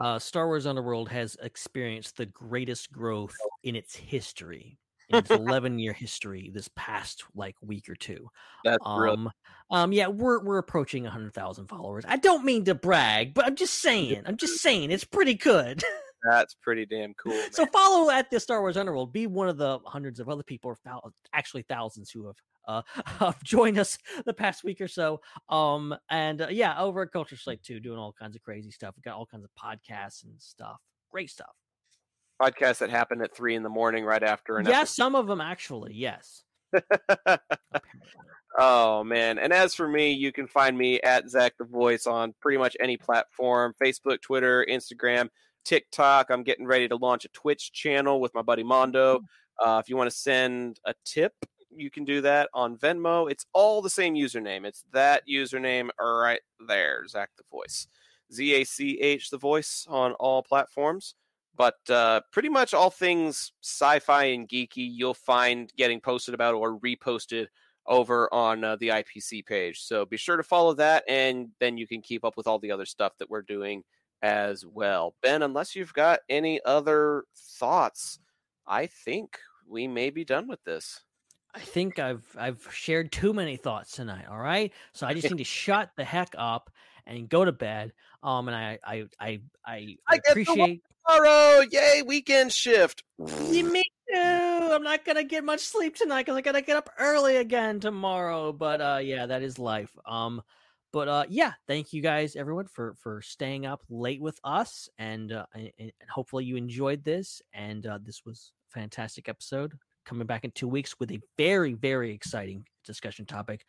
Uh, 0.00 0.18
Star 0.18 0.46
Wars 0.46 0.66
Underworld 0.66 1.08
has 1.10 1.36
experienced 1.42 2.16
the 2.16 2.26
greatest 2.26 2.92
growth 2.92 3.34
in 3.62 3.76
its 3.76 3.94
history, 3.94 4.78
in 5.10 5.18
its 5.18 5.30
11 5.30 5.78
year 5.78 5.92
history 5.92 6.50
this 6.52 6.68
past 6.76 7.24
like 7.34 7.56
week 7.60 7.88
or 7.88 7.94
two. 7.94 8.28
That's 8.64 8.82
um, 8.84 9.30
um, 9.70 9.92
yeah, 9.92 10.08
we're 10.08 10.42
we're 10.42 10.58
approaching 10.58 11.04
100,000 11.04 11.66
followers. 11.66 12.04
I 12.06 12.16
don't 12.16 12.44
mean 12.44 12.64
to 12.64 12.74
brag, 12.74 13.34
but 13.34 13.46
I'm 13.46 13.56
just 13.56 13.80
saying, 13.80 14.22
I'm 14.26 14.36
just 14.36 14.60
saying 14.60 14.90
it's 14.90 15.04
pretty 15.04 15.34
good. 15.34 15.82
That's 16.24 16.54
pretty 16.54 16.86
damn 16.86 17.14
cool. 17.14 17.32
Man. 17.32 17.52
So 17.52 17.66
follow 17.66 18.10
at 18.10 18.30
the 18.30 18.38
Star 18.38 18.60
Wars 18.60 18.76
Underworld. 18.76 19.12
Be 19.12 19.26
one 19.26 19.48
of 19.48 19.56
the 19.56 19.78
hundreds 19.84 20.20
of 20.20 20.28
other 20.28 20.42
people, 20.42 20.70
or 20.70 20.76
thou- 20.84 21.12
actually 21.32 21.62
thousands, 21.62 22.10
who 22.10 22.26
have 22.26 22.36
uh, 22.68 22.82
have 23.18 23.42
joined 23.42 23.78
us 23.78 23.98
the 24.24 24.32
past 24.32 24.64
week 24.64 24.80
or 24.80 24.88
so. 24.88 25.20
Um, 25.48 25.94
and 26.10 26.42
uh, 26.42 26.48
yeah, 26.50 26.80
over 26.80 27.02
at 27.02 27.12
Culture 27.12 27.36
Slate 27.36 27.62
too, 27.62 27.80
doing 27.80 27.98
all 27.98 28.12
kinds 28.12 28.36
of 28.36 28.42
crazy 28.42 28.70
stuff. 28.70 28.94
We 28.96 29.02
got 29.02 29.16
all 29.16 29.26
kinds 29.26 29.44
of 29.44 29.50
podcasts 29.60 30.24
and 30.24 30.34
stuff. 30.38 30.80
Great 31.10 31.30
stuff. 31.30 31.54
Podcasts 32.40 32.78
that 32.78 32.90
happen 32.90 33.22
at 33.22 33.34
three 33.34 33.54
in 33.54 33.62
the 33.62 33.68
morning, 33.68 34.04
right 34.04 34.22
after 34.22 34.58
an. 34.58 34.66
Yes, 34.66 34.74
episode. 34.74 34.94
some 34.94 35.14
of 35.14 35.26
them 35.26 35.40
actually. 35.40 35.94
Yes. 35.94 36.44
oh 38.58 39.04
man! 39.04 39.38
And 39.38 39.52
as 39.52 39.74
for 39.74 39.86
me, 39.86 40.12
you 40.12 40.32
can 40.32 40.46
find 40.46 40.76
me 40.76 41.00
at 41.00 41.28
Zac 41.28 41.58
the 41.58 41.64
Voice 41.64 42.06
on 42.06 42.34
pretty 42.40 42.58
much 42.58 42.76
any 42.80 42.96
platform: 42.96 43.74
Facebook, 43.82 44.22
Twitter, 44.22 44.66
Instagram. 44.68 45.28
TikTok. 45.64 46.30
I'm 46.30 46.42
getting 46.42 46.66
ready 46.66 46.88
to 46.88 46.96
launch 46.96 47.24
a 47.24 47.28
Twitch 47.28 47.72
channel 47.72 48.20
with 48.20 48.34
my 48.34 48.42
buddy 48.42 48.62
Mondo. 48.62 49.20
Uh, 49.58 49.80
if 49.82 49.88
you 49.88 49.96
want 49.96 50.10
to 50.10 50.16
send 50.16 50.80
a 50.84 50.94
tip, 51.04 51.34
you 51.74 51.90
can 51.90 52.04
do 52.04 52.20
that 52.20 52.48
on 52.54 52.76
Venmo. 52.76 53.30
It's 53.30 53.46
all 53.52 53.82
the 53.82 53.90
same 53.90 54.14
username. 54.14 54.64
It's 54.64 54.84
that 54.92 55.22
username 55.28 55.90
right 56.00 56.40
there, 56.66 57.06
Zach 57.06 57.30
the 57.36 57.44
Voice. 57.50 57.86
Z 58.32 58.54
A 58.54 58.64
C 58.64 58.98
H 59.00 59.30
the 59.30 59.38
Voice 59.38 59.86
on 59.88 60.12
all 60.14 60.42
platforms. 60.42 61.14
But 61.54 61.78
uh, 61.90 62.22
pretty 62.32 62.48
much 62.48 62.72
all 62.72 62.90
things 62.90 63.52
sci 63.62 63.98
fi 64.00 64.24
and 64.24 64.48
geeky 64.48 64.88
you'll 64.90 65.14
find 65.14 65.70
getting 65.76 66.00
posted 66.00 66.34
about 66.34 66.54
or 66.54 66.78
reposted 66.80 67.46
over 67.86 68.32
on 68.32 68.64
uh, 68.64 68.76
the 68.76 68.88
IPC 68.88 69.44
page. 69.44 69.82
So 69.82 70.06
be 70.06 70.16
sure 70.16 70.36
to 70.36 70.42
follow 70.42 70.72
that, 70.74 71.04
and 71.08 71.48
then 71.60 71.76
you 71.76 71.86
can 71.86 72.00
keep 72.00 72.24
up 72.24 72.36
with 72.36 72.46
all 72.46 72.58
the 72.58 72.70
other 72.70 72.86
stuff 72.86 73.12
that 73.18 73.28
we're 73.28 73.42
doing 73.42 73.82
as 74.22 74.64
well. 74.64 75.14
Ben, 75.22 75.42
unless 75.42 75.74
you've 75.74 75.92
got 75.92 76.20
any 76.28 76.60
other 76.64 77.24
thoughts, 77.36 78.18
I 78.66 78.86
think 78.86 79.38
we 79.68 79.88
may 79.88 80.10
be 80.10 80.24
done 80.24 80.48
with 80.48 80.62
this. 80.64 81.00
I 81.54 81.60
think 81.60 81.98
I've 81.98 82.24
I've 82.38 82.66
shared 82.72 83.12
too 83.12 83.34
many 83.34 83.56
thoughts 83.56 83.92
tonight. 83.92 84.24
All 84.30 84.38
right, 84.38 84.72
so 84.92 85.06
I 85.06 85.12
just 85.12 85.30
need 85.30 85.38
to 85.38 85.44
shut 85.44 85.90
the 85.96 86.04
heck 86.04 86.34
up 86.38 86.70
and 87.06 87.28
go 87.28 87.44
to 87.44 87.52
bed. 87.52 87.92
Um, 88.22 88.48
and 88.48 88.56
I 88.56 88.78
I 88.84 89.04
I 89.20 89.40
I, 89.66 89.96
I 90.08 90.20
appreciate 90.28 90.82
tomorrow. 91.06 91.62
Yay, 91.70 92.02
weekend 92.06 92.52
shift. 92.52 93.02
Me 93.18 93.82
too. 94.10 94.18
I'm 94.18 94.82
not 94.82 95.04
gonna 95.04 95.24
get 95.24 95.44
much 95.44 95.60
sleep 95.60 95.94
tonight 95.94 96.22
because 96.22 96.36
I 96.36 96.40
gotta 96.40 96.62
get 96.62 96.76
up 96.76 96.88
early 96.98 97.36
again 97.36 97.80
tomorrow. 97.80 98.52
But 98.52 98.80
uh, 98.80 99.00
yeah, 99.02 99.26
that 99.26 99.42
is 99.42 99.58
life. 99.58 99.90
Um, 100.06 100.42
but 100.92 101.08
uh, 101.08 101.24
yeah, 101.28 101.52
thank 101.66 101.92
you 101.92 102.02
guys, 102.02 102.36
everyone, 102.36 102.66
for 102.66 102.94
for 103.00 103.20
staying 103.22 103.66
up 103.66 103.82
late 103.88 104.20
with 104.20 104.38
us, 104.44 104.88
and 104.98 105.32
uh, 105.32 105.46
and, 105.54 105.70
and 105.78 105.92
hopefully 106.10 106.44
you 106.44 106.56
enjoyed 106.56 107.02
this. 107.04 107.40
And 107.52 107.86
uh, 107.86 107.98
this 108.02 108.22
was 108.24 108.52
a 108.70 108.78
fantastic 108.78 109.28
episode. 109.28 109.72
Coming 110.04 110.26
back 110.26 110.44
in 110.44 110.50
two 110.50 110.68
weeks 110.68 110.98
with 110.98 111.10
a 111.12 111.20
very 111.38 111.74
very 111.74 112.12
exciting 112.12 112.66
discussion 112.84 113.24
topic. 113.24 113.64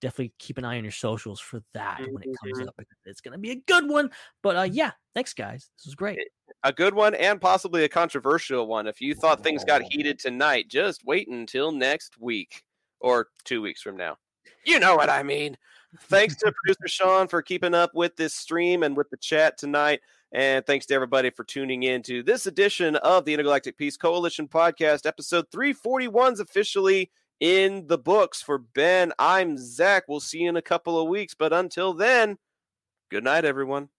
Definitely 0.00 0.32
keep 0.38 0.58
an 0.58 0.64
eye 0.64 0.76
on 0.76 0.84
your 0.84 0.90
socials 0.90 1.40
for 1.40 1.62
that 1.72 2.00
when 2.00 2.22
it 2.22 2.36
comes 2.42 2.58
Mhm. 2.58 2.68
up. 2.68 2.74
It's 3.04 3.20
gonna 3.20 3.38
be 3.38 3.52
a 3.52 3.56
good 3.66 3.88
one. 3.88 4.10
But 4.42 4.56
uh, 4.56 4.62
yeah, 4.62 4.90
thanks 5.14 5.32
guys. 5.32 5.70
This 5.78 5.86
was 5.86 5.94
great. 5.94 6.18
A 6.62 6.72
good 6.72 6.94
one 6.94 7.14
and 7.14 7.40
possibly 7.40 7.84
a 7.84 7.88
controversial 7.88 8.66
one. 8.66 8.86
If 8.86 9.00
you 9.00 9.14
thought 9.14 9.42
things 9.42 9.64
got 9.64 9.82
heated 9.82 10.18
tonight, 10.18 10.68
just 10.68 11.04
wait 11.04 11.28
until 11.28 11.70
next 11.70 12.18
week 12.18 12.64
or 13.00 13.28
two 13.44 13.62
weeks 13.62 13.82
from 13.82 13.96
now. 13.96 14.16
You 14.64 14.80
know 14.80 14.96
what 14.96 15.10
I 15.10 15.22
mean. 15.22 15.56
Thanks 16.02 16.36
to 16.36 16.52
producer 16.52 16.88
Sean 16.88 17.28
for 17.28 17.42
keeping 17.42 17.74
up 17.74 17.94
with 17.94 18.16
this 18.16 18.34
stream 18.34 18.82
and 18.82 18.96
with 18.96 19.10
the 19.10 19.16
chat 19.16 19.58
tonight. 19.58 20.00
And 20.32 20.66
thanks 20.66 20.86
to 20.86 20.94
everybody 20.94 21.30
for 21.30 21.44
tuning 21.44 21.84
in 21.84 22.02
to 22.02 22.22
this 22.22 22.46
edition 22.46 22.96
of 22.96 23.24
the 23.24 23.32
Intergalactic 23.32 23.78
Peace 23.78 23.96
Coalition 23.96 24.48
podcast. 24.48 25.06
Episode 25.06 25.46
341 25.52 26.32
is 26.34 26.40
officially 26.40 27.10
in 27.38 27.86
the 27.86 27.98
books 27.98 28.42
for 28.42 28.58
Ben. 28.58 29.12
I'm 29.18 29.56
Zac. 29.56 30.04
We'll 30.08 30.20
see 30.20 30.40
you 30.40 30.48
in 30.48 30.56
a 30.56 30.62
couple 30.62 31.00
of 31.00 31.08
weeks. 31.08 31.34
But 31.34 31.52
until 31.52 31.92
then, 31.92 32.38
good 33.10 33.22
night, 33.22 33.44
everyone. 33.44 33.90